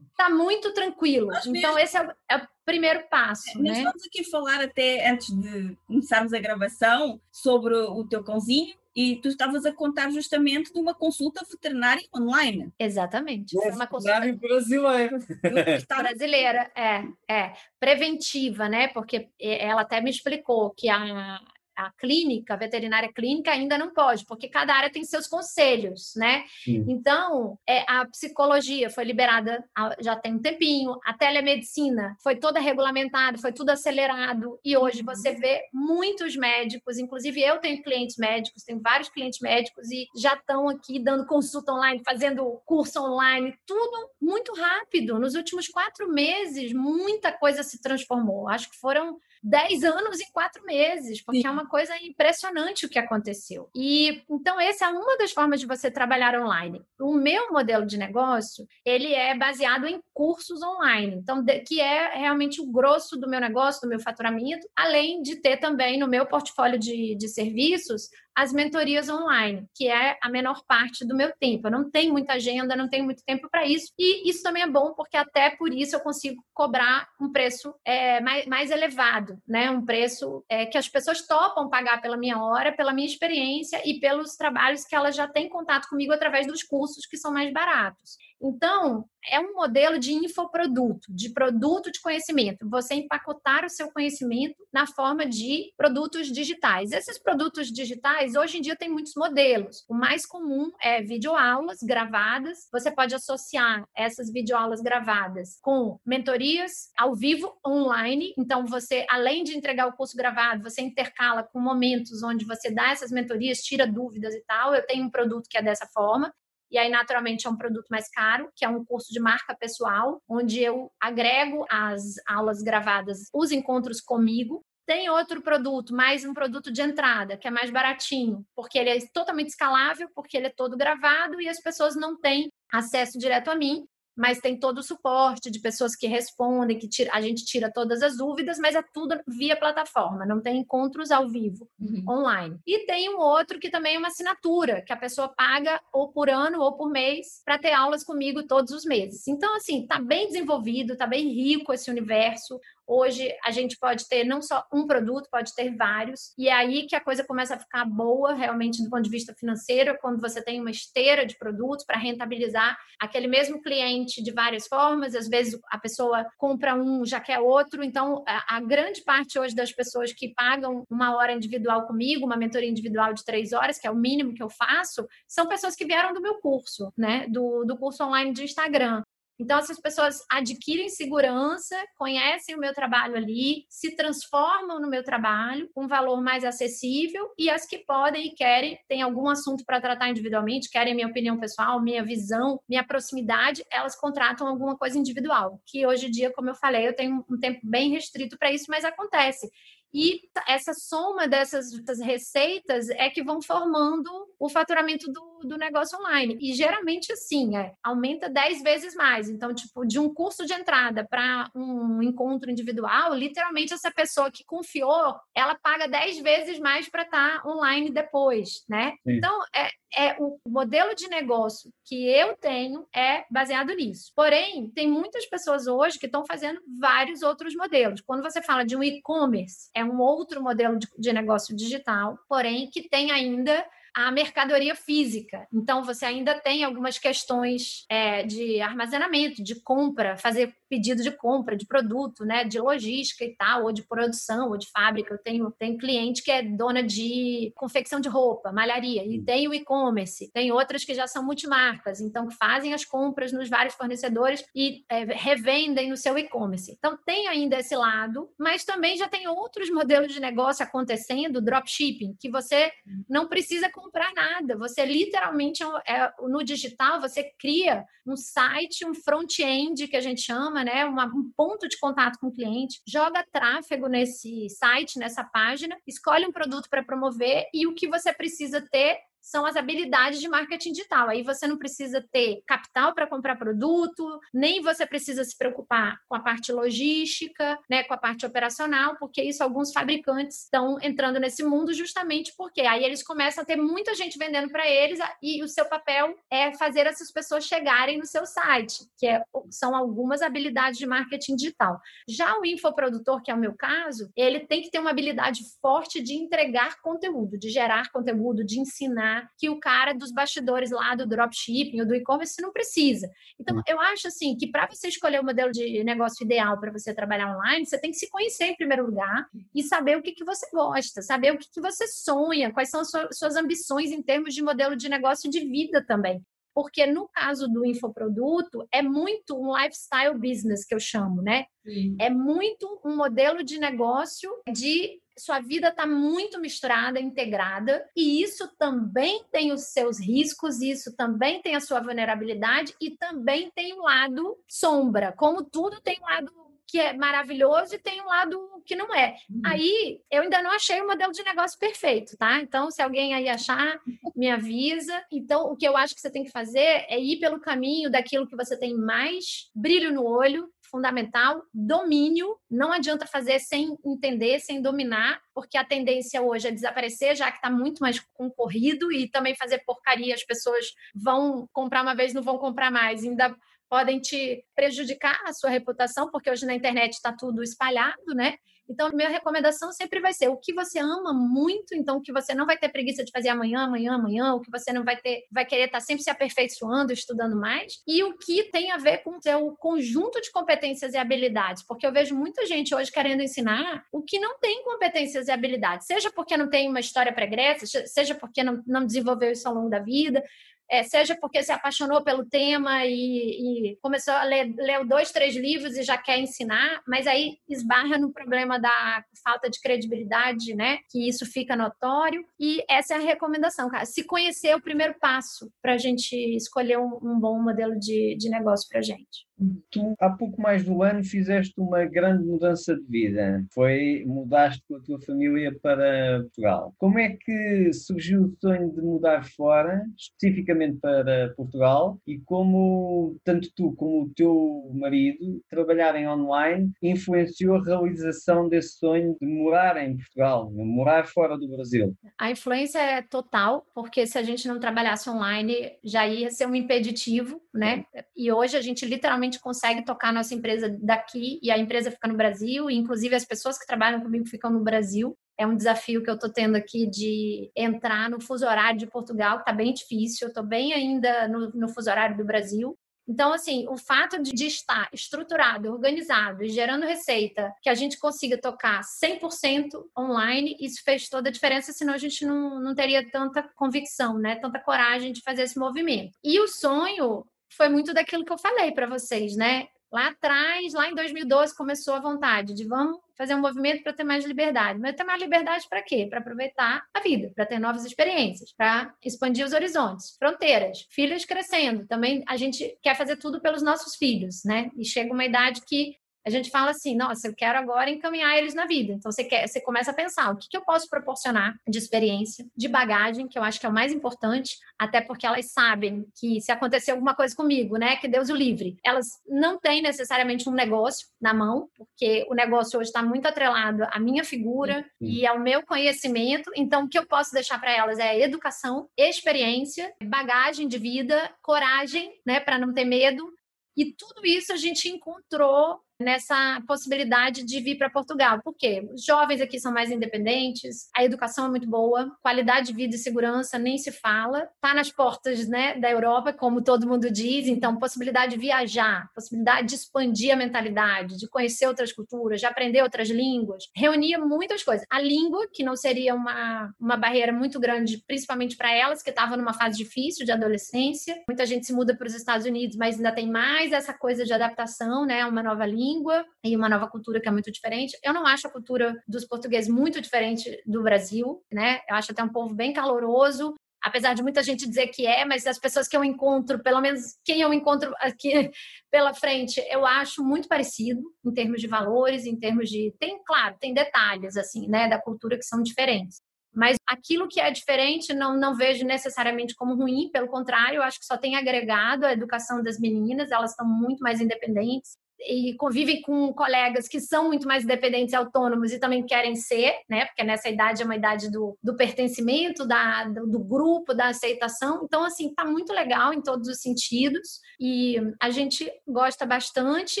está 0.16 0.30
muito 0.30 0.72
tranquilo. 0.72 1.26
Nós 1.26 1.46
então, 1.46 1.74
mesmo... 1.74 1.78
esse 1.78 1.96
é 1.96 2.02
o, 2.02 2.12
é 2.30 2.36
o, 2.38 2.48
primeiro 2.64 3.06
passo. 3.08 3.50
É, 3.50 3.62
nós 3.62 3.78
né? 3.78 3.84
vamos 3.84 4.04
aqui 4.04 4.24
falar 4.24 4.60
até 4.62 5.08
antes 5.08 5.28
de 5.28 5.76
começarmos 5.86 6.32
a 6.32 6.38
gravação 6.38 7.20
sobre 7.30 7.74
o 7.74 8.02
teu 8.04 8.24
cãozinho. 8.24 8.74
E 8.94 9.16
tu 9.16 9.28
estavas 9.28 9.66
a 9.66 9.72
contar 9.74 10.10
justamente 10.10 10.72
de 10.72 10.80
uma 10.80 10.94
consulta 10.94 11.44
veterinária 11.44 12.02
online. 12.16 12.72
Exatamente. 12.78 13.54
É, 13.62 13.68
uma 13.68 13.86
consulta 13.86 14.32
brasileira. 14.32 15.18
brasileira, 15.86 16.70
é, 16.74 17.04
é. 17.28 17.52
Preventiva, 17.78 18.70
né? 18.70 18.88
Porque 18.88 19.28
ela 19.38 19.82
até 19.82 20.00
me 20.00 20.08
explicou 20.08 20.70
que 20.70 20.88
a, 20.88 21.38
a 21.76 21.90
clínica, 21.92 22.54
a 22.54 22.56
veterinária 22.56 23.12
clínica 23.12 23.50
ainda 23.50 23.76
não 23.76 23.92
pode, 23.92 24.24
porque 24.24 24.48
cada 24.48 24.74
área 24.74 24.90
tem 24.90 25.04
seus 25.04 25.26
conselhos, 25.26 26.14
né? 26.16 26.44
Sim. 26.64 26.84
Então, 26.88 27.58
é, 27.68 27.84
a 27.88 28.06
psicologia 28.06 28.88
foi 28.90 29.04
liberada 29.04 29.64
já 30.00 30.16
tem 30.16 30.34
um 30.34 30.40
tempinho, 30.40 30.98
a 31.04 31.12
telemedicina 31.12 32.16
foi 32.22 32.36
toda 32.36 32.60
regulamentada, 32.60 33.38
foi 33.38 33.52
tudo 33.52 33.70
acelerado, 33.70 34.58
e 34.64 34.76
hoje 34.76 35.02
você 35.02 35.32
vê 35.32 35.62
muitos 35.72 36.36
médicos, 36.36 36.98
inclusive 36.98 37.40
eu 37.42 37.58
tenho 37.58 37.82
clientes 37.82 38.16
médicos, 38.16 38.62
tenho 38.62 38.80
vários 38.80 39.08
clientes 39.08 39.40
médicos 39.40 39.90
e 39.90 40.06
já 40.16 40.34
estão 40.34 40.68
aqui 40.68 40.98
dando 40.98 41.26
consulta 41.26 41.72
online, 41.72 42.02
fazendo 42.04 42.60
curso 42.64 43.00
online, 43.00 43.54
tudo 43.66 44.10
muito 44.20 44.54
rápido. 44.54 45.18
Nos 45.18 45.34
últimos 45.34 45.68
quatro 45.68 46.08
meses, 46.08 46.72
muita 46.72 47.32
coisa 47.32 47.62
se 47.62 47.80
transformou. 47.80 48.48
Acho 48.48 48.70
que 48.70 48.76
foram 48.76 49.18
10 49.46 49.84
anos 49.84 50.20
em 50.20 50.30
quatro 50.32 50.64
meses, 50.64 51.22
porque 51.22 51.42
Sim. 51.42 51.46
é 51.46 51.50
uma 51.50 51.68
coisa 51.68 51.96
impressionante 52.02 52.84
o 52.84 52.88
que 52.88 52.98
aconteceu. 52.98 53.70
E 53.74 54.22
então 54.28 54.58
essa 54.60 54.86
é 54.86 54.88
uma 54.88 55.16
das 55.16 55.30
formas 55.30 55.60
de 55.60 55.66
você 55.66 55.88
trabalhar 55.88 56.34
online. 56.40 56.82
O 57.00 57.14
meu 57.14 57.52
modelo 57.52 57.86
de 57.86 57.96
negócio, 57.96 58.66
ele 58.84 59.14
é 59.14 59.36
baseado 59.36 59.86
em 59.86 60.00
cursos 60.12 60.60
online, 60.62 61.14
então 61.14 61.44
que 61.64 61.80
é 61.80 62.16
realmente 62.16 62.60
o 62.60 62.66
grosso 62.66 63.16
do 63.16 63.28
meu 63.28 63.40
negócio, 63.40 63.82
do 63.82 63.88
meu 63.88 64.00
faturamento, 64.00 64.66
além 64.74 65.22
de 65.22 65.36
ter 65.36 65.58
também 65.58 65.96
no 65.96 66.08
meu 66.08 66.26
portfólio 66.26 66.78
de, 66.78 67.14
de 67.14 67.28
serviços 67.28 68.08
as 68.36 68.52
mentorias 68.52 69.08
online, 69.08 69.66
que 69.74 69.88
é 69.88 70.18
a 70.22 70.28
menor 70.28 70.62
parte 70.68 71.06
do 71.06 71.16
meu 71.16 71.32
tempo. 71.32 71.68
Eu 71.68 71.70
não 71.70 71.90
tenho 71.90 72.12
muita 72.12 72.34
agenda, 72.34 72.76
não 72.76 72.86
tenho 72.86 73.04
muito 73.04 73.24
tempo 73.24 73.48
para 73.50 73.64
isso. 73.64 73.90
E 73.98 74.28
isso 74.28 74.42
também 74.42 74.62
é 74.62 74.66
bom, 74.66 74.92
porque 74.92 75.16
até 75.16 75.48
por 75.48 75.72
isso 75.72 75.96
eu 75.96 76.00
consigo 76.00 76.44
cobrar 76.52 77.08
um 77.18 77.32
preço 77.32 77.74
é, 77.82 78.20
mais, 78.20 78.44
mais 78.46 78.70
elevado, 78.70 79.38
né? 79.48 79.70
Um 79.70 79.82
preço 79.84 80.44
é, 80.50 80.66
que 80.66 80.76
as 80.76 80.86
pessoas 80.86 81.26
topam 81.26 81.70
pagar 81.70 82.02
pela 82.02 82.18
minha 82.18 82.38
hora, 82.38 82.76
pela 82.76 82.92
minha 82.92 83.06
experiência 83.06 83.80
e 83.88 83.98
pelos 83.98 84.36
trabalhos 84.36 84.84
que 84.84 84.94
elas 84.94 85.16
já 85.16 85.26
têm 85.26 85.48
contato 85.48 85.88
comigo 85.88 86.12
através 86.12 86.46
dos 86.46 86.62
cursos 86.62 87.06
que 87.06 87.16
são 87.16 87.32
mais 87.32 87.50
baratos. 87.50 88.18
Então, 88.40 89.04
é 89.28 89.40
um 89.40 89.54
modelo 89.54 89.98
de 89.98 90.12
infoproduto, 90.12 91.06
de 91.08 91.32
produto 91.32 91.90
de 91.90 92.00
conhecimento. 92.00 92.68
Você 92.68 92.94
empacotar 92.94 93.64
o 93.64 93.68
seu 93.68 93.90
conhecimento 93.90 94.56
na 94.72 94.86
forma 94.86 95.26
de 95.26 95.72
produtos 95.76 96.30
digitais. 96.30 96.92
Esses 96.92 97.18
produtos 97.18 97.68
digitais, 97.72 98.36
hoje 98.36 98.58
em 98.58 98.60
dia, 98.60 98.76
tem 98.76 98.88
muitos 98.88 99.14
modelos. 99.16 99.84
O 99.88 99.94
mais 99.94 100.24
comum 100.24 100.70
é 100.80 101.02
videoaulas 101.02 101.78
gravadas. 101.82 102.68
Você 102.70 102.90
pode 102.90 103.14
associar 103.14 103.84
essas 103.96 104.32
videoaulas 104.32 104.80
gravadas 104.80 105.58
com 105.60 105.98
mentorias 106.06 106.90
ao 106.96 107.14
vivo 107.14 107.58
online. 107.66 108.32
Então, 108.38 108.64
você, 108.66 109.06
além 109.10 109.42
de 109.42 109.56
entregar 109.56 109.86
o 109.88 109.96
curso 109.96 110.16
gravado, 110.16 110.62
você 110.62 110.82
intercala 110.82 111.42
com 111.42 111.60
momentos 111.60 112.22
onde 112.22 112.44
você 112.44 112.70
dá 112.70 112.90
essas 112.90 113.10
mentorias, 113.10 113.58
tira 113.58 113.86
dúvidas 113.86 114.34
e 114.34 114.44
tal. 114.46 114.74
Eu 114.74 114.86
tenho 114.86 115.04
um 115.04 115.10
produto 115.10 115.48
que 115.48 115.58
é 115.58 115.62
dessa 115.62 115.86
forma. 115.92 116.32
E 116.70 116.78
aí, 116.78 116.88
naturalmente, 116.88 117.46
é 117.46 117.50
um 117.50 117.56
produto 117.56 117.86
mais 117.88 118.08
caro, 118.10 118.50
que 118.54 118.64
é 118.64 118.68
um 118.68 118.84
curso 118.84 119.12
de 119.12 119.20
marca 119.20 119.54
pessoal, 119.54 120.20
onde 120.28 120.60
eu 120.62 120.90
agrego 121.00 121.64
as 121.70 122.14
aulas 122.26 122.62
gravadas, 122.62 123.28
os 123.32 123.52
encontros 123.52 124.00
comigo. 124.00 124.64
Tem 124.86 125.10
outro 125.10 125.42
produto, 125.42 125.94
mais 125.94 126.24
um 126.24 126.32
produto 126.32 126.70
de 126.70 126.80
entrada, 126.80 127.36
que 127.36 127.48
é 127.48 127.50
mais 127.50 127.70
baratinho, 127.70 128.46
porque 128.54 128.78
ele 128.78 128.90
é 128.90 128.98
totalmente 129.12 129.48
escalável, 129.48 130.08
porque 130.14 130.36
ele 130.36 130.46
é 130.46 130.52
todo 130.54 130.76
gravado 130.76 131.40
e 131.40 131.48
as 131.48 131.60
pessoas 131.60 131.96
não 131.96 132.16
têm 132.16 132.48
acesso 132.72 133.18
direto 133.18 133.48
a 133.48 133.56
mim 133.56 133.84
mas 134.16 134.40
tem 134.40 134.58
todo 134.58 134.78
o 134.78 134.82
suporte 134.82 135.50
de 135.50 135.60
pessoas 135.60 135.94
que 135.94 136.06
respondem, 136.06 136.78
que 136.78 136.88
tira, 136.88 137.10
a 137.12 137.20
gente 137.20 137.44
tira 137.44 137.70
todas 137.70 138.02
as 138.02 138.16
dúvidas, 138.16 138.58
mas 138.58 138.74
é 138.74 138.82
tudo 138.82 139.20
via 139.26 139.56
plataforma, 139.56 140.24
não 140.24 140.40
tem 140.40 140.58
encontros 140.58 141.10
ao 141.10 141.28
vivo, 141.28 141.68
uhum. 141.78 142.04
online. 142.08 142.58
E 142.66 142.86
tem 142.86 143.14
um 143.14 143.18
outro 143.18 143.58
que 143.58 143.70
também 143.70 143.96
é 143.96 143.98
uma 143.98 144.08
assinatura, 144.08 144.80
que 144.82 144.92
a 144.92 144.96
pessoa 144.96 145.28
paga 145.28 145.80
ou 145.92 146.08
por 146.08 146.30
ano 146.30 146.60
ou 146.60 146.72
por 146.72 146.90
mês 146.90 147.42
para 147.44 147.58
ter 147.58 147.72
aulas 147.72 148.02
comigo 148.02 148.46
todos 148.46 148.72
os 148.72 148.84
meses. 148.84 149.28
Então, 149.28 149.54
assim, 149.56 149.86
tá 149.86 149.98
bem 149.98 150.26
desenvolvido, 150.26 150.96
tá 150.96 151.06
bem 151.06 151.28
rico 151.28 151.72
esse 151.72 151.90
universo. 151.90 152.58
Hoje 152.86 153.34
a 153.44 153.50
gente 153.50 153.76
pode 153.78 154.08
ter 154.08 154.24
não 154.24 154.40
só 154.40 154.64
um 154.72 154.86
produto, 154.86 155.28
pode 155.30 155.54
ter 155.54 155.74
vários, 155.74 156.32
e 156.38 156.48
é 156.48 156.52
aí 156.52 156.86
que 156.86 156.94
a 156.94 157.00
coisa 157.00 157.24
começa 157.24 157.54
a 157.54 157.58
ficar 157.58 157.84
boa 157.84 158.34
realmente 158.34 158.82
do 158.82 158.88
ponto 158.88 159.02
de 159.02 159.10
vista 159.10 159.34
financeiro, 159.34 159.98
quando 160.00 160.20
você 160.20 160.42
tem 160.42 160.60
uma 160.60 160.70
esteira 160.70 161.26
de 161.26 161.36
produtos 161.36 161.84
para 161.84 161.98
rentabilizar 161.98 162.76
aquele 163.00 163.26
mesmo 163.26 163.60
cliente 163.60 164.22
de 164.22 164.32
várias 164.32 164.66
formas. 164.66 165.14
Às 165.14 165.28
vezes 165.28 165.58
a 165.70 165.78
pessoa 165.78 166.26
compra 166.36 166.74
um, 166.74 167.04
já 167.04 167.20
quer 167.20 167.40
outro. 167.40 167.82
Então, 167.82 168.24
a, 168.26 168.60
grande 168.60 169.02
parte 169.02 169.38
hoje 169.38 169.54
das 169.54 169.72
pessoas 169.72 170.12
que 170.12 170.32
pagam 170.34 170.84
uma 170.90 171.16
hora 171.16 171.32
individual 171.32 171.86
comigo, 171.86 172.26
uma 172.26 172.36
mentoria 172.36 172.68
individual 172.68 173.12
de 173.12 173.24
três 173.24 173.52
horas, 173.52 173.78
que 173.78 173.86
é 173.86 173.90
o 173.90 173.96
mínimo 173.96 174.34
que 174.34 174.42
eu 174.42 174.50
faço, 174.50 175.06
são 175.26 175.46
pessoas 175.46 175.74
que 175.74 175.84
vieram 175.84 176.12
do 176.12 176.22
meu 176.22 176.40
curso, 176.40 176.92
né? 176.96 177.26
Do, 177.28 177.64
do 177.64 177.76
curso 177.76 178.04
online 178.04 178.32
de 178.32 178.44
Instagram. 178.44 179.02
Então, 179.38 179.58
essas 179.58 179.78
pessoas 179.78 180.18
adquirem 180.30 180.88
segurança, 180.88 181.76
conhecem 181.98 182.54
o 182.54 182.58
meu 182.58 182.72
trabalho 182.72 183.16
ali, 183.16 183.64
se 183.68 183.94
transformam 183.94 184.80
no 184.80 184.88
meu 184.88 185.04
trabalho 185.04 185.68
com 185.74 185.84
um 185.84 185.88
valor 185.88 186.22
mais 186.22 186.44
acessível 186.44 187.30
e 187.38 187.50
as 187.50 187.66
que 187.66 187.78
podem 187.78 188.28
e 188.28 188.34
querem, 188.34 188.78
têm 188.88 189.02
algum 189.02 189.28
assunto 189.28 189.64
para 189.64 189.80
tratar 189.80 190.08
individualmente, 190.08 190.70
querem 190.70 190.94
minha 190.94 191.08
opinião 191.08 191.38
pessoal, 191.38 191.82
minha 191.82 192.02
visão, 192.02 192.60
minha 192.68 192.84
proximidade, 192.84 193.62
elas 193.70 193.94
contratam 193.94 194.46
alguma 194.46 194.76
coisa 194.76 194.98
individual, 194.98 195.60
que 195.66 195.86
hoje 195.86 196.06
em 196.06 196.10
dia, 196.10 196.32
como 196.32 196.50
eu 196.50 196.54
falei, 196.54 196.88
eu 196.88 196.96
tenho 196.96 197.24
um 197.30 197.38
tempo 197.38 197.60
bem 197.62 197.90
restrito 197.90 198.38
para 198.38 198.50
isso, 198.50 198.66
mas 198.68 198.84
acontece. 198.84 199.50
E 199.96 200.20
essa 200.46 200.74
soma 200.74 201.26
dessas, 201.26 201.72
dessas 201.72 202.04
receitas 202.04 202.90
é 202.90 203.08
que 203.08 203.24
vão 203.24 203.40
formando 203.40 204.10
o 204.38 204.46
faturamento 204.46 205.10
do, 205.10 205.48
do 205.48 205.56
negócio 205.56 205.98
online. 205.98 206.36
E 206.38 206.52
geralmente, 206.52 207.10
assim, 207.10 207.56
é, 207.56 207.72
aumenta 207.82 208.28
10 208.28 208.62
vezes 208.62 208.94
mais. 208.94 209.30
Então, 209.30 209.54
tipo, 209.54 209.86
de 209.86 209.98
um 209.98 210.12
curso 210.12 210.44
de 210.44 210.52
entrada 210.52 211.06
para 211.08 211.50
um 211.54 212.02
encontro 212.02 212.50
individual, 212.50 213.14
literalmente 213.14 213.72
essa 213.72 213.90
pessoa 213.90 214.30
que 214.30 214.44
confiou, 214.44 215.18
ela 215.34 215.54
paga 215.54 215.88
10 215.88 216.20
vezes 216.20 216.58
mais 216.58 216.90
para 216.90 217.04
estar 217.04 217.42
tá 217.42 217.48
online 217.48 217.88
depois, 217.88 218.66
né? 218.68 218.90
Sim. 219.02 219.16
Então, 219.16 219.40
é, 219.54 219.70
é 219.96 220.14
o 220.18 220.38
modelo 220.46 220.94
de 220.94 221.08
negócio 221.08 221.72
que 221.84 222.06
eu 222.06 222.36
tenho 222.36 222.86
é 222.94 223.24
baseado 223.30 223.74
nisso. 223.74 224.12
Porém, 224.14 224.70
tem 224.70 224.86
muitas 224.88 225.24
pessoas 225.26 225.66
hoje 225.66 225.98
que 225.98 226.06
estão 226.06 226.24
fazendo 226.26 226.60
vários 226.78 227.22
outros 227.22 227.54
modelos. 227.54 228.02
Quando 228.02 228.22
você 228.22 228.42
fala 228.42 228.64
de 228.64 228.76
um 228.76 228.82
e-commerce, 228.82 229.70
é 229.74 229.82
um 229.82 229.98
outro 229.98 230.42
modelo 230.42 230.78
de, 230.78 230.86
de 230.98 231.12
negócio 231.12 231.56
digital, 231.56 232.18
porém 232.28 232.68
que 232.70 232.88
tem 232.88 233.10
ainda 233.10 233.64
a 233.96 234.12
mercadoria 234.12 234.74
física. 234.74 235.48
Então, 235.50 235.82
você 235.82 236.04
ainda 236.04 236.38
tem 236.38 236.62
algumas 236.62 236.98
questões 236.98 237.86
é, 237.88 238.24
de 238.24 238.60
armazenamento, 238.60 239.42
de 239.42 239.54
compra, 239.62 240.18
fazer 240.18 240.54
pedido 240.68 241.02
de 241.02 241.10
compra 241.10 241.56
de 241.56 241.66
produto, 241.66 242.22
né, 242.22 242.44
de 242.44 242.60
logística 242.60 243.24
e 243.24 243.34
tal, 243.34 243.64
ou 243.64 243.72
de 243.72 243.82
produção, 243.82 244.50
ou 244.50 244.58
de 244.58 244.68
fábrica. 244.70 245.14
Eu 245.14 245.18
tenho, 245.18 245.50
tenho 245.52 245.78
cliente 245.78 246.22
que 246.22 246.30
é 246.30 246.42
dona 246.42 246.82
de 246.82 247.52
confecção 247.56 247.98
de 247.98 248.08
roupa, 248.08 248.52
malharia, 248.52 249.02
e 249.06 249.22
tem 249.22 249.48
o 249.48 249.54
e-commerce. 249.54 250.30
Tem 250.30 250.52
outras 250.52 250.84
que 250.84 250.92
já 250.92 251.06
são 251.06 251.24
multimarcas, 251.24 251.98
então 251.98 252.28
que 252.28 252.36
fazem 252.36 252.74
as 252.74 252.84
compras 252.84 253.32
nos 253.32 253.48
vários 253.48 253.74
fornecedores 253.74 254.44
e 254.54 254.84
é, 254.90 255.04
revendem 255.04 255.88
no 255.88 255.96
seu 255.96 256.18
e-commerce. 256.18 256.72
Então 256.76 256.98
tem 257.06 257.28
ainda 257.28 257.58
esse 257.58 257.74
lado, 257.74 258.28
mas 258.38 258.62
também 258.62 258.96
já 258.96 259.08
tem 259.08 259.26
outros 259.26 259.70
modelos 259.70 260.12
de 260.12 260.20
negócio 260.20 260.62
acontecendo, 260.62 261.40
dropshipping, 261.40 262.14
que 262.20 262.30
você 262.30 262.70
não 263.08 263.26
precisa 263.26 263.70
comprar 263.86 264.12
nada. 264.12 264.56
Você 264.56 264.84
literalmente 264.84 265.62
é, 265.86 266.12
no 266.22 266.42
digital 266.42 267.00
você 267.00 267.24
cria 267.38 267.84
um 268.04 268.16
site, 268.16 268.84
um 268.84 268.94
front-end 268.94 269.88
que 269.88 269.96
a 269.96 270.00
gente 270.00 270.20
chama 270.20 270.64
né, 270.64 270.84
uma, 270.84 271.06
um 271.06 271.30
ponto 271.36 271.68
de 271.68 271.78
contato 271.78 272.18
com 272.18 272.28
o 272.28 272.32
cliente, 272.32 272.80
joga 272.86 273.24
tráfego 273.32 273.88
nesse 273.88 274.48
site, 274.50 274.98
nessa 274.98 275.24
página, 275.24 275.76
escolhe 275.86 276.26
um 276.26 276.32
produto 276.32 276.68
para 276.68 276.84
promover 276.84 277.46
e 277.54 277.66
o 277.66 277.74
que 277.74 277.88
você 277.88 278.12
precisa 278.12 278.60
ter 278.60 278.98
são 279.26 279.44
as 279.44 279.56
habilidades 279.56 280.20
de 280.20 280.28
marketing 280.28 280.70
digital. 280.70 281.08
Aí 281.08 281.24
você 281.24 281.48
não 281.48 281.58
precisa 281.58 282.00
ter 282.12 282.42
capital 282.46 282.94
para 282.94 283.08
comprar 283.08 283.34
produto, 283.34 284.20
nem 284.32 284.62
você 284.62 284.86
precisa 284.86 285.24
se 285.24 285.36
preocupar 285.36 285.98
com 286.08 286.14
a 286.14 286.20
parte 286.20 286.52
logística, 286.52 287.58
né, 287.68 287.82
com 287.82 287.92
a 287.92 287.96
parte 287.96 288.24
operacional, 288.24 288.96
porque 289.00 289.20
isso 289.20 289.42
alguns 289.42 289.72
fabricantes 289.72 290.44
estão 290.44 290.78
entrando 290.80 291.18
nesse 291.18 291.42
mundo 291.42 291.74
justamente 291.74 292.32
porque 292.38 292.60
aí 292.60 292.84
eles 292.84 293.02
começam 293.02 293.42
a 293.42 293.44
ter 293.44 293.56
muita 293.56 293.96
gente 293.96 294.16
vendendo 294.16 294.48
para 294.48 294.68
eles 294.68 295.00
e 295.20 295.42
o 295.42 295.48
seu 295.48 295.64
papel 295.64 296.16
é 296.30 296.52
fazer 296.56 296.86
essas 296.86 297.10
pessoas 297.10 297.44
chegarem 297.44 297.98
no 297.98 298.06
seu 298.06 298.24
site, 298.24 298.86
que 298.96 299.08
é, 299.08 299.24
são 299.50 299.74
algumas 299.74 300.22
habilidades 300.22 300.78
de 300.78 300.86
marketing 300.86 301.34
digital. 301.34 301.80
Já 302.08 302.38
o 302.38 302.46
infoprodutor, 302.46 303.20
que 303.22 303.32
é 303.32 303.34
o 303.34 303.38
meu 303.38 303.54
caso, 303.56 304.08
ele 304.14 304.40
tem 304.46 304.62
que 304.62 304.70
ter 304.70 304.78
uma 304.78 304.90
habilidade 304.90 305.42
forte 305.60 306.00
de 306.00 306.14
entregar 306.14 306.80
conteúdo, 306.80 307.36
de 307.36 307.48
gerar 307.48 307.90
conteúdo, 307.90 308.44
de 308.44 308.60
ensinar 308.60 309.15
imaginar 309.16 309.30
que 309.38 309.48
o 309.48 309.58
cara 309.58 309.92
dos 309.92 310.12
bastidores 310.12 310.70
lá 310.70 310.94
do 310.94 311.06
dropshipping 311.06 311.80
ou 311.80 311.86
do 311.86 311.94
e-commerce 311.94 312.40
não 312.40 312.52
precisa. 312.52 313.08
Então, 313.40 313.60
eu 313.66 313.80
acho 313.80 314.08
assim 314.08 314.36
que 314.36 314.50
para 314.50 314.66
você 314.66 314.88
escolher 314.88 315.20
o 315.20 315.24
modelo 315.24 315.50
de 315.50 315.82
negócio 315.84 316.24
ideal 316.24 316.58
para 316.58 316.72
você 316.72 316.94
trabalhar 316.94 317.36
online, 317.36 317.66
você 317.66 317.78
tem 317.78 317.90
que 317.90 317.96
se 317.96 318.10
conhecer 318.10 318.46
em 318.46 318.56
primeiro 318.56 318.86
lugar 318.86 319.26
e 319.54 319.62
saber 319.62 319.96
o 319.96 320.02
que, 320.02 320.12
que 320.12 320.24
você 320.24 320.48
gosta, 320.52 321.02
saber 321.02 321.32
o 321.32 321.38
que, 321.38 321.48
que 321.50 321.60
você 321.60 321.86
sonha, 321.86 322.52
quais 322.52 322.70
são 322.70 322.80
as 322.80 322.90
suas 323.12 323.36
ambições 323.36 323.90
em 323.90 324.02
termos 324.02 324.34
de 324.34 324.42
modelo 324.42 324.76
de 324.76 324.88
negócio 324.88 325.28
e 325.28 325.30
de 325.30 325.40
vida 325.40 325.84
também 325.84 326.22
porque 326.54 326.86
no 326.86 327.06
caso 327.06 327.46
do 327.48 327.66
infoproduto 327.66 328.66
é 328.72 328.80
muito 328.80 329.38
um 329.38 329.54
lifestyle 329.54 330.18
business 330.18 330.64
que 330.64 330.74
eu 330.74 330.80
chamo, 330.80 331.20
né? 331.20 331.44
Sim. 331.62 331.94
É 332.00 332.08
muito 332.08 332.80
um 332.82 332.96
modelo 332.96 333.44
de 333.44 333.60
negócio 333.60 334.30
de 334.50 334.98
sua 335.16 335.40
vida 335.40 335.68
está 335.68 335.86
muito 335.86 336.38
misturada, 336.40 337.00
integrada, 337.00 337.88
e 337.96 338.22
isso 338.22 338.48
também 338.58 339.24
tem 339.30 339.52
os 339.52 339.72
seus 339.72 339.98
riscos, 339.98 340.60
isso 340.60 340.94
também 340.94 341.40
tem 341.40 341.54
a 341.54 341.60
sua 341.60 341.80
vulnerabilidade 341.80 342.74
e 342.80 342.90
também 342.90 343.50
tem 343.54 343.72
o 343.72 343.78
um 343.78 343.82
lado 343.82 344.38
sombra, 344.48 345.12
como 345.12 345.42
tudo 345.42 345.80
tem 345.80 345.98
um 346.00 346.04
lado 346.04 346.46
que 346.66 346.80
é 346.80 346.92
maravilhoso 346.92 347.74
e 347.74 347.78
tem 347.78 348.02
um 348.02 348.06
lado 348.06 348.62
que 348.64 348.74
não 348.74 348.92
é. 348.92 349.16
Uhum. 349.30 349.42
Aí 349.46 350.00
eu 350.10 350.22
ainda 350.22 350.42
não 350.42 350.50
achei 350.50 350.80
o 350.80 350.86
modelo 350.86 351.12
de 351.12 351.22
negócio 351.22 351.58
perfeito, 351.58 352.16
tá? 352.16 352.40
Então, 352.40 352.70
se 352.70 352.82
alguém 352.82 353.14
aí 353.14 353.28
achar, 353.28 353.80
me 354.16 354.28
avisa. 354.28 355.04
Então, 355.10 355.44
o 355.44 355.56
que 355.56 355.66
eu 355.66 355.76
acho 355.76 355.94
que 355.94 356.00
você 356.00 356.10
tem 356.10 356.24
que 356.24 356.30
fazer 356.30 356.84
é 356.88 356.98
ir 356.98 357.20
pelo 357.20 357.40
caminho 357.40 357.90
daquilo 357.90 358.26
que 358.26 358.36
você 358.36 358.58
tem 358.58 358.74
mais 358.74 359.48
brilho 359.54 359.92
no 359.92 360.04
olho, 360.04 360.50
fundamental, 360.76 361.42
domínio. 361.54 362.36
Não 362.50 362.70
adianta 362.70 363.06
fazer 363.06 363.38
sem 363.38 363.74
entender, 363.82 364.38
sem 364.40 364.60
dominar, 364.60 365.22
porque 365.34 365.56
a 365.56 365.64
tendência 365.64 366.20
hoje 366.20 366.48
é 366.48 366.50
desaparecer, 366.50 367.16
já 367.16 367.30
que 367.30 367.38
está 367.38 367.48
muito 367.48 367.80
mais 367.80 367.98
concorrido 368.12 368.92
e 368.92 369.08
também 369.08 369.34
fazer 369.34 369.62
porcaria. 369.64 370.14
As 370.14 370.22
pessoas 370.22 370.74
vão 370.94 371.48
comprar 371.50 371.80
uma 371.80 371.94
vez, 371.94 372.12
não 372.12 372.22
vão 372.22 372.36
comprar 372.36 372.70
mais. 372.70 373.02
Ainda 373.02 373.34
podem 373.70 373.98
te 373.98 374.44
prejudicar 374.54 375.18
a 375.24 375.32
sua 375.32 375.48
reputação, 375.48 376.10
porque 376.10 376.30
hoje 376.30 376.44
na 376.44 376.54
internet 376.54 376.92
está 376.92 377.10
tudo 377.10 377.42
espalhado, 377.42 378.14
né? 378.14 378.36
Então, 378.68 378.90
minha 378.92 379.08
recomendação 379.08 379.72
sempre 379.72 380.00
vai 380.00 380.12
ser 380.12 380.28
o 380.28 380.36
que 380.36 380.52
você 380.52 380.78
ama 380.78 381.12
muito, 381.12 381.74
então 381.74 381.98
o 381.98 382.02
que 382.02 382.12
você 382.12 382.34
não 382.34 382.46
vai 382.46 382.58
ter 382.58 382.68
preguiça 382.68 383.04
de 383.04 383.12
fazer 383.12 383.28
amanhã, 383.28 383.60
amanhã, 383.60 383.94
amanhã, 383.94 384.34
o 384.34 384.40
que 384.40 384.50
você 384.50 384.72
não 384.72 384.84
vai 384.84 384.96
ter, 384.96 385.24
vai 385.30 385.44
querer 385.44 385.66
estar 385.66 385.78
tá 385.78 385.84
sempre 385.84 386.02
se 386.02 386.10
aperfeiçoando, 386.10 386.92
estudando 386.92 387.36
mais, 387.36 387.82
e 387.86 388.02
o 388.02 388.16
que 388.16 388.44
tem 388.50 388.70
a 388.70 388.76
ver 388.76 388.98
com 388.98 389.16
o 389.16 389.22
seu 389.22 389.52
conjunto 389.56 390.20
de 390.20 390.30
competências 390.30 390.94
e 390.94 390.96
habilidades, 390.96 391.64
porque 391.66 391.86
eu 391.86 391.92
vejo 391.92 392.14
muita 392.14 392.44
gente 392.46 392.74
hoje 392.74 392.90
querendo 392.90 393.22
ensinar 393.22 393.84
o 393.92 394.02
que 394.02 394.18
não 394.18 394.38
tem 394.38 394.64
competências 394.64 395.28
e 395.28 395.30
habilidades, 395.30 395.86
seja 395.86 396.10
porque 396.10 396.36
não 396.36 396.48
tem 396.48 396.68
uma 396.68 396.80
história 396.80 397.12
pregressa, 397.12 397.66
seja 397.86 398.14
porque 398.14 398.42
não, 398.42 398.62
não 398.66 398.84
desenvolveu 398.84 399.32
isso 399.32 399.46
ao 399.48 399.54
longo 399.54 399.70
da 399.70 399.78
vida, 399.78 400.22
é, 400.70 400.82
seja 400.82 401.16
porque 401.20 401.42
se 401.42 401.52
apaixonou 401.52 402.02
pelo 402.02 402.26
tema 402.26 402.84
e, 402.84 403.72
e 403.72 403.78
começou 403.80 404.14
a 404.14 404.24
ler, 404.24 404.54
ler 404.56 404.84
dois, 404.84 405.12
três 405.12 405.36
livros 405.36 405.76
e 405.76 405.82
já 405.82 405.96
quer 405.96 406.18
ensinar, 406.18 406.82
mas 406.86 407.06
aí 407.06 407.38
esbarra 407.48 407.98
no 407.98 408.12
problema 408.12 408.58
da 408.58 409.04
falta 409.24 409.48
de 409.48 409.60
credibilidade, 409.60 410.54
né? 410.54 410.78
Que 410.90 411.08
isso 411.08 411.24
fica 411.26 411.56
notório. 411.56 412.24
E 412.38 412.64
essa 412.68 412.94
é 412.94 412.96
a 412.96 413.00
recomendação, 413.00 413.68
cara. 413.68 413.84
Se 413.84 414.04
conhecer 414.04 414.48
é 414.48 414.56
o 414.56 414.62
primeiro 414.62 414.94
passo 415.00 415.50
para 415.62 415.74
a 415.74 415.78
gente 415.78 416.14
escolher 416.36 416.78
um, 416.78 416.98
um, 417.02 417.20
bom 417.20 417.40
modelo 417.42 417.78
de, 417.78 418.16
de 418.16 418.28
negócio 418.28 418.68
para 418.68 418.82
gente. 418.82 419.25
Tu, 419.70 419.94
há 420.00 420.10
pouco 420.10 420.40
mais 420.40 420.64
do 420.64 420.82
ano, 420.82 421.04
fizeste 421.04 421.54
uma 421.58 421.84
grande 421.84 422.24
mudança 422.24 422.74
de 422.74 422.84
vida. 422.86 423.44
Foi, 423.52 424.02
mudaste 424.06 424.62
com 424.66 424.76
a 424.76 424.80
tua 424.80 425.00
família 425.00 425.54
para 425.60 426.20
Portugal. 426.22 426.74
Como 426.78 426.98
é 426.98 427.10
que 427.10 427.72
surgiu 427.72 428.22
o 428.22 428.36
sonho 428.40 428.72
de 428.72 428.80
mudar 428.80 429.26
fora, 429.36 429.84
especificamente 429.96 430.78
para 430.78 431.34
Portugal, 431.36 432.00
e 432.06 432.18
como 432.20 433.16
tanto 433.24 433.50
tu 433.54 433.72
como 433.72 434.04
o 434.04 434.10
teu 434.14 434.70
marido 434.74 435.42
trabalharem 435.50 436.08
online 436.08 436.72
influenciou 436.82 437.56
a 437.56 437.64
realização 437.64 438.48
desse 438.48 438.78
sonho 438.78 439.16
de 439.20 439.26
morar 439.26 439.76
em 439.76 439.96
Portugal, 439.96 440.50
de 440.50 440.64
morar 440.64 441.06
fora 441.06 441.36
do 441.36 441.48
Brasil? 441.48 441.94
A 442.18 442.30
influência 442.30 442.78
é 442.78 443.02
total, 443.02 443.66
porque 443.74 444.06
se 444.06 444.16
a 444.16 444.22
gente 444.22 444.48
não 444.48 444.58
trabalhasse 444.58 445.10
online, 445.10 445.72
já 445.84 446.06
ia 446.06 446.30
ser 446.30 446.46
um 446.46 446.54
impeditivo, 446.54 447.40
né? 447.52 447.84
E 448.16 448.32
hoje 448.32 448.56
a 448.56 448.60
gente 448.62 448.86
literalmente 448.86 449.25
realmente 449.26 449.40
consegue 449.40 449.84
tocar 449.84 450.08
a 450.08 450.12
nossa 450.12 450.34
empresa 450.34 450.74
daqui 450.80 451.38
e 451.42 451.50
a 451.50 451.58
empresa 451.58 451.90
fica 451.90 452.08
no 452.08 452.16
Brasil, 452.16 452.70
e 452.70 452.74
inclusive 452.74 453.14
as 453.14 453.24
pessoas 453.24 453.58
que 453.58 453.66
trabalham 453.66 454.00
comigo 454.00 454.26
ficam 454.26 454.50
no 454.50 454.60
Brasil. 454.60 455.16
É 455.38 455.46
um 455.46 455.56
desafio 455.56 456.02
que 456.02 456.08
eu 456.08 456.14
estou 456.14 456.30
tendo 456.30 456.56
aqui 456.56 456.86
de 456.88 457.50
entrar 457.54 458.08
no 458.08 458.20
fuso 458.20 458.46
horário 458.46 458.78
de 458.78 458.86
Portugal, 458.86 459.36
que 459.36 459.42
está 459.42 459.52
bem 459.52 459.74
difícil. 459.74 460.26
Eu 460.26 460.28
estou 460.28 460.44
bem 460.44 460.72
ainda 460.72 461.28
no, 461.28 461.50
no 461.50 461.68
fuso 461.68 461.90
horário 461.90 462.16
do 462.16 462.24
Brasil. 462.24 462.76
Então, 463.08 463.32
assim, 463.32 463.68
o 463.68 463.76
fato 463.76 464.20
de, 464.20 464.32
de, 464.32 464.46
estar 464.46 464.88
estruturado, 464.92 465.70
organizado 465.70 466.42
e 466.42 466.48
gerando 466.48 466.84
receita, 466.84 467.54
que 467.62 467.68
a 467.68 467.74
gente 467.74 467.98
consiga 467.98 468.36
tocar 468.36 468.80
100% 468.80 469.80
online, 469.96 470.56
isso 470.58 470.82
fez 470.82 471.08
toda 471.08 471.28
a 471.28 471.32
diferença, 471.32 471.72
senão 471.72 471.94
a 471.94 471.98
gente 471.98 472.26
não, 472.26 472.58
não 472.60 472.74
teria 472.74 473.08
tanta 473.08 473.48
convicção, 473.54 474.18
né? 474.18 474.36
Tanta 474.36 474.58
coragem 474.58 475.12
de 475.12 475.20
fazer 475.20 475.42
esse 475.42 475.56
movimento. 475.56 476.18
E 476.24 476.40
o 476.40 476.48
sonho 476.48 477.24
foi 477.50 477.68
muito 477.68 477.92
daquilo 477.94 478.24
que 478.24 478.32
eu 478.32 478.38
falei 478.38 478.72
para 478.72 478.86
vocês, 478.86 479.36
né? 479.36 479.66
Lá 479.92 480.08
atrás, 480.08 480.72
lá 480.74 480.90
em 480.90 480.94
2012, 480.94 481.56
começou 481.56 481.94
a 481.94 482.00
vontade 482.00 482.54
de 482.54 482.66
vamos 482.66 482.98
fazer 483.16 483.34
um 483.34 483.40
movimento 483.40 483.82
para 483.82 483.92
ter 483.92 484.04
mais 484.04 484.24
liberdade. 484.24 484.78
Mas 484.78 484.94
ter 484.94 485.04
mais 485.04 485.20
liberdade 485.20 485.66
para 485.68 485.82
quê? 485.82 486.06
Para 486.08 486.18
aproveitar 486.18 486.84
a 486.92 487.00
vida, 487.00 487.30
para 487.34 487.46
ter 487.46 487.58
novas 487.58 487.84
experiências, 487.84 488.52
para 488.52 488.92
expandir 489.04 489.46
os 489.46 489.52
horizontes, 489.52 490.16
fronteiras, 490.18 490.86
filhos 490.90 491.24
crescendo. 491.24 491.86
Também 491.86 492.22
a 492.28 492.36
gente 492.36 492.76
quer 492.82 492.96
fazer 492.96 493.16
tudo 493.16 493.40
pelos 493.40 493.62
nossos 493.62 493.94
filhos, 493.96 494.42
né? 494.44 494.70
E 494.76 494.84
chega 494.84 495.12
uma 495.12 495.24
idade 495.24 495.62
que 495.66 495.96
a 496.26 496.30
gente 496.30 496.50
fala 496.50 496.72
assim, 496.72 496.96
nossa, 496.96 497.28
eu 497.28 497.34
quero 497.34 497.56
agora 497.56 497.88
encaminhar 497.88 498.36
eles 498.36 498.52
na 498.52 498.66
vida. 498.66 498.92
Então 498.92 499.12
você 499.12 499.22
quer, 499.22 499.46
você 499.46 499.60
começa 499.60 499.92
a 499.92 499.94
pensar, 499.94 500.32
o 500.32 500.36
que, 500.36 500.48
que 500.48 500.56
eu 500.56 500.64
posso 500.64 500.88
proporcionar 500.90 501.54
de 501.68 501.78
experiência, 501.78 502.44
de 502.56 502.66
bagagem, 502.66 503.28
que 503.28 503.38
eu 503.38 503.44
acho 503.44 503.60
que 503.60 503.66
é 503.66 503.68
o 503.68 503.72
mais 503.72 503.92
importante, 503.92 504.58
até 504.76 505.00
porque 505.00 505.24
elas 505.24 505.52
sabem 505.52 506.04
que 506.18 506.40
se 506.40 506.50
acontecer 506.50 506.90
alguma 506.90 507.14
coisa 507.14 507.34
comigo, 507.34 507.76
né, 507.76 507.94
que 507.94 508.08
Deus 508.08 508.28
o 508.28 508.34
livre, 508.34 508.76
elas 508.84 509.06
não 509.24 509.56
têm 509.56 509.80
necessariamente 509.80 510.48
um 510.48 510.52
negócio 510.52 511.06
na 511.20 511.32
mão, 511.32 511.68
porque 511.76 512.26
o 512.28 512.34
negócio 512.34 512.80
hoje 512.80 512.88
está 512.88 513.04
muito 513.04 513.26
atrelado 513.26 513.84
à 513.92 514.00
minha 514.00 514.24
figura 514.24 514.82
Sim. 514.98 515.06
e 515.06 515.26
ao 515.26 515.38
meu 515.38 515.64
conhecimento. 515.64 516.50
Então 516.56 516.84
o 516.84 516.88
que 516.88 516.98
eu 516.98 517.06
posso 517.06 517.32
deixar 517.32 517.60
para 517.60 517.70
elas 517.70 518.00
é 518.00 518.18
educação, 518.20 518.88
experiência, 518.96 519.94
bagagem 520.02 520.66
de 520.66 520.76
vida, 520.76 521.32
coragem, 521.40 522.12
né, 522.26 522.40
para 522.40 522.58
não 522.58 522.74
ter 522.74 522.84
medo. 522.84 523.32
E 523.76 523.92
tudo 523.92 524.26
isso 524.26 524.52
a 524.52 524.56
gente 524.56 524.88
encontrou 524.88 525.85
nessa 526.00 526.62
possibilidade 526.66 527.42
de 527.42 527.60
vir 527.60 527.76
para 527.76 527.90
Portugal. 527.90 528.40
Por 528.42 528.54
quê? 528.54 528.86
Os 528.92 529.04
jovens 529.04 529.40
aqui 529.40 529.58
são 529.58 529.72
mais 529.72 529.90
independentes, 529.90 530.88
a 530.94 531.04
educação 531.04 531.46
é 531.46 531.48
muito 531.48 531.68
boa, 531.68 532.10
qualidade 532.22 532.68
de 532.68 532.74
vida 532.74 532.94
e 532.94 532.98
segurança 532.98 533.58
nem 533.58 533.78
se 533.78 533.90
fala, 533.90 534.48
tá 534.60 534.74
nas 534.74 534.90
portas, 534.90 535.48
né, 535.48 535.78
da 535.78 535.90
Europa, 535.90 536.32
como 536.32 536.62
todo 536.62 536.86
mundo 536.86 537.10
diz, 537.10 537.46
então 537.46 537.78
possibilidade 537.78 538.34
de 538.34 538.40
viajar, 538.40 539.10
possibilidade 539.14 539.68
de 539.68 539.74
expandir 539.74 540.32
a 540.32 540.36
mentalidade, 540.36 541.18
de 541.18 541.28
conhecer 541.28 541.66
outras 541.66 541.92
culturas, 541.92 542.40
de 542.40 542.46
aprender 542.46 542.82
outras 542.82 543.08
línguas, 543.08 543.64
reunia 543.74 544.18
muitas 544.18 544.62
coisas. 544.62 544.86
A 544.90 545.00
língua, 545.00 545.48
que 545.52 545.62
não 545.62 545.76
seria 545.76 546.14
uma, 546.14 546.72
uma 546.78 546.96
barreira 546.96 547.32
muito 547.32 547.58
grande, 547.58 548.02
principalmente 548.06 548.56
para 548.56 548.72
elas 548.72 549.02
que 549.02 549.10
estavam 549.10 549.36
numa 549.36 549.54
fase 549.54 549.78
difícil 549.78 550.24
de 550.24 550.32
adolescência. 550.32 551.16
Muita 551.28 551.46
gente 551.46 551.66
se 551.66 551.72
muda 551.72 551.96
para 551.96 552.06
os 552.06 552.14
Estados 552.14 552.46
Unidos, 552.46 552.76
mas 552.76 552.96
ainda 552.96 553.12
tem 553.12 553.30
mais 553.30 553.72
essa 553.72 553.94
coisa 553.94 554.24
de 554.24 554.32
adaptação, 554.32 555.06
né, 555.06 555.24
uma 555.24 555.42
nova 555.42 555.64
língua 555.64 555.85
língua 555.86 556.24
e 556.44 556.56
uma 556.56 556.68
nova 556.68 556.88
cultura 556.88 557.20
que 557.20 557.28
é 557.28 557.32
muito 557.32 557.50
diferente. 557.50 557.96
Eu 558.02 558.12
não 558.12 558.26
acho 558.26 558.46
a 558.46 558.50
cultura 558.50 558.94
dos 559.06 559.24
portugueses 559.24 559.70
muito 559.70 560.00
diferente 560.00 560.62
do 560.66 560.82
Brasil, 560.82 561.42
né? 561.52 561.80
Eu 561.88 561.96
acho 561.96 562.12
até 562.12 562.22
um 562.22 562.28
povo 562.28 562.54
bem 562.54 562.72
caloroso, 562.72 563.54
apesar 563.82 564.14
de 564.14 564.22
muita 564.22 564.42
gente 564.42 564.68
dizer 564.68 564.88
que 564.88 565.06
é, 565.06 565.24
mas 565.24 565.46
as 565.46 565.58
pessoas 565.58 565.86
que 565.86 565.96
eu 565.96 566.04
encontro, 566.04 566.60
pelo 566.62 566.80
menos 566.80 567.16
quem 567.24 567.40
eu 567.40 567.52
encontro 567.52 567.92
aqui 568.00 568.50
pela 568.90 569.14
frente, 569.14 569.60
eu 569.70 569.86
acho 569.86 570.24
muito 570.24 570.48
parecido 570.48 571.00
em 571.24 571.32
termos 571.32 571.60
de 571.60 571.68
valores, 571.68 572.26
em 572.26 572.36
termos 572.36 572.68
de 572.68 572.92
tem, 572.98 573.22
claro, 573.24 573.56
tem 573.60 573.72
detalhes 573.72 574.36
assim, 574.36 574.66
né, 574.68 574.88
da 574.88 575.00
cultura 575.00 575.36
que 575.36 575.44
são 575.44 575.62
diferentes. 575.62 576.20
Mas 576.52 576.78
aquilo 576.88 577.28
que 577.28 577.38
é 577.38 577.50
diferente 577.50 578.14
não, 578.14 578.34
não 578.34 578.56
vejo 578.56 578.84
necessariamente 578.84 579.54
como 579.54 579.76
ruim, 579.76 580.10
pelo 580.10 580.26
contrário, 580.26 580.78
eu 580.78 580.82
acho 580.82 580.98
que 580.98 581.04
só 581.04 581.18
tem 581.18 581.36
agregado 581.36 582.06
a 582.06 582.12
educação 582.12 582.62
das 582.62 582.80
meninas, 582.80 583.30
elas 583.30 583.50
estão 583.50 583.68
muito 583.68 584.00
mais 584.00 584.22
independentes, 584.22 584.96
e 585.18 585.54
convivem 585.54 586.02
com 586.02 586.32
colegas 586.32 586.88
que 586.88 587.00
são 587.00 587.28
muito 587.28 587.46
mais 587.46 587.64
independentes 587.64 588.12
e 588.12 588.16
autônomos 588.16 588.72
e 588.72 588.78
também 588.78 589.04
querem 589.04 589.34
ser, 589.34 589.74
né? 589.88 590.06
Porque 590.06 590.22
nessa 590.22 590.48
idade 590.48 590.82
é 590.82 590.84
uma 590.84 590.96
idade 590.96 591.30
do, 591.30 591.56
do 591.62 591.76
pertencimento, 591.76 592.66
da, 592.66 593.04
do, 593.04 593.26
do, 593.26 593.38
grupo, 593.38 593.94
da 593.94 594.08
aceitação. 594.08 594.82
Então, 594.84 595.04
assim, 595.04 595.34
tá 595.34 595.44
muito 595.44 595.72
legal 595.72 596.12
em 596.12 596.20
todos 596.20 596.48
os 596.48 596.60
sentidos 596.60 597.40
e 597.60 597.96
a 598.20 598.30
gente 598.30 598.70
gosta 598.86 599.24
bastante 599.24 600.00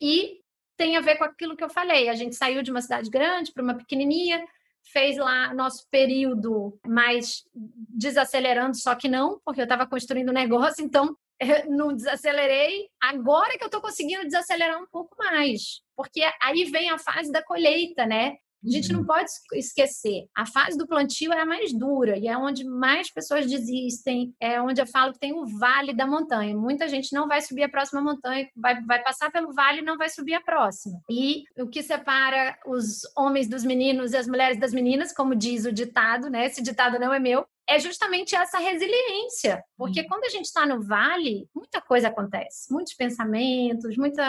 e 0.00 0.40
tem 0.76 0.96
a 0.96 1.00
ver 1.00 1.16
com 1.16 1.24
aquilo 1.24 1.56
que 1.56 1.64
eu 1.64 1.70
falei. 1.70 2.08
A 2.08 2.14
gente 2.14 2.36
saiu 2.36 2.62
de 2.62 2.70
uma 2.70 2.80
cidade 2.80 3.10
grande 3.10 3.52
para 3.52 3.62
uma 3.62 3.74
pequenininha, 3.74 4.44
fez 4.92 5.16
lá 5.16 5.52
nosso 5.54 5.86
período 5.90 6.78
mais 6.86 7.44
desacelerando, 7.54 8.76
só 8.76 8.94
que 8.94 9.08
não, 9.08 9.40
porque 9.44 9.60
eu 9.60 9.64
estava 9.64 9.86
construindo 9.86 10.30
um 10.30 10.34
negócio, 10.34 10.82
então 10.84 11.16
não 11.68 11.94
desacelerei. 11.94 12.88
Agora 13.00 13.56
que 13.56 13.64
eu 13.64 13.68
estou 13.68 13.80
conseguindo 13.80 14.24
desacelerar 14.24 14.80
um 14.80 14.86
pouco 14.86 15.16
mais, 15.18 15.80
porque 15.96 16.22
aí 16.42 16.64
vem 16.64 16.90
a 16.90 16.98
fase 16.98 17.30
da 17.30 17.42
colheita, 17.42 18.06
né? 18.06 18.36
A 18.64 18.70
gente 18.70 18.92
não 18.92 19.00
uhum. 19.00 19.06
pode 19.06 19.30
esquecer. 19.54 20.26
A 20.36 20.44
fase 20.44 20.76
do 20.76 20.86
plantio 20.86 21.32
é 21.32 21.40
a 21.40 21.46
mais 21.46 21.72
dura 21.72 22.18
e 22.18 22.26
é 22.26 22.36
onde 22.36 22.64
mais 22.64 23.10
pessoas 23.10 23.46
desistem. 23.46 24.34
É 24.40 24.60
onde 24.60 24.80
eu 24.80 24.86
falo 24.86 25.12
que 25.12 25.20
tem 25.20 25.32
o 25.32 25.46
vale 25.58 25.94
da 25.94 26.06
montanha. 26.06 26.56
Muita 26.56 26.88
gente 26.88 27.12
não 27.12 27.28
vai 27.28 27.40
subir 27.40 27.62
a 27.62 27.68
próxima 27.68 28.02
montanha, 28.02 28.48
vai, 28.56 28.82
vai 28.82 29.02
passar 29.02 29.30
pelo 29.30 29.52
vale 29.52 29.78
e 29.78 29.84
não 29.84 29.96
vai 29.96 30.08
subir 30.08 30.34
a 30.34 30.40
próxima. 30.40 31.00
E 31.08 31.44
o 31.56 31.68
que 31.68 31.82
separa 31.82 32.58
os 32.66 33.02
homens 33.16 33.48
dos 33.48 33.64
meninos 33.64 34.12
e 34.12 34.16
as 34.16 34.26
mulheres 34.26 34.58
das 34.58 34.72
meninas, 34.72 35.12
como 35.12 35.36
diz 35.36 35.64
o 35.64 35.72
ditado, 35.72 36.28
né? 36.28 36.46
Esse 36.46 36.60
ditado 36.60 36.98
não 36.98 37.14
é 37.14 37.20
meu, 37.20 37.46
é 37.68 37.78
justamente 37.78 38.34
essa 38.34 38.58
resiliência. 38.58 39.62
Porque 39.76 40.00
uhum. 40.00 40.08
quando 40.08 40.24
a 40.24 40.30
gente 40.30 40.46
está 40.46 40.64
no 40.64 40.82
vale, 40.82 41.46
muita 41.54 41.80
coisa 41.80 42.08
acontece. 42.08 42.72
Muitos 42.72 42.94
pensamentos, 42.94 43.96
muito 43.96 44.20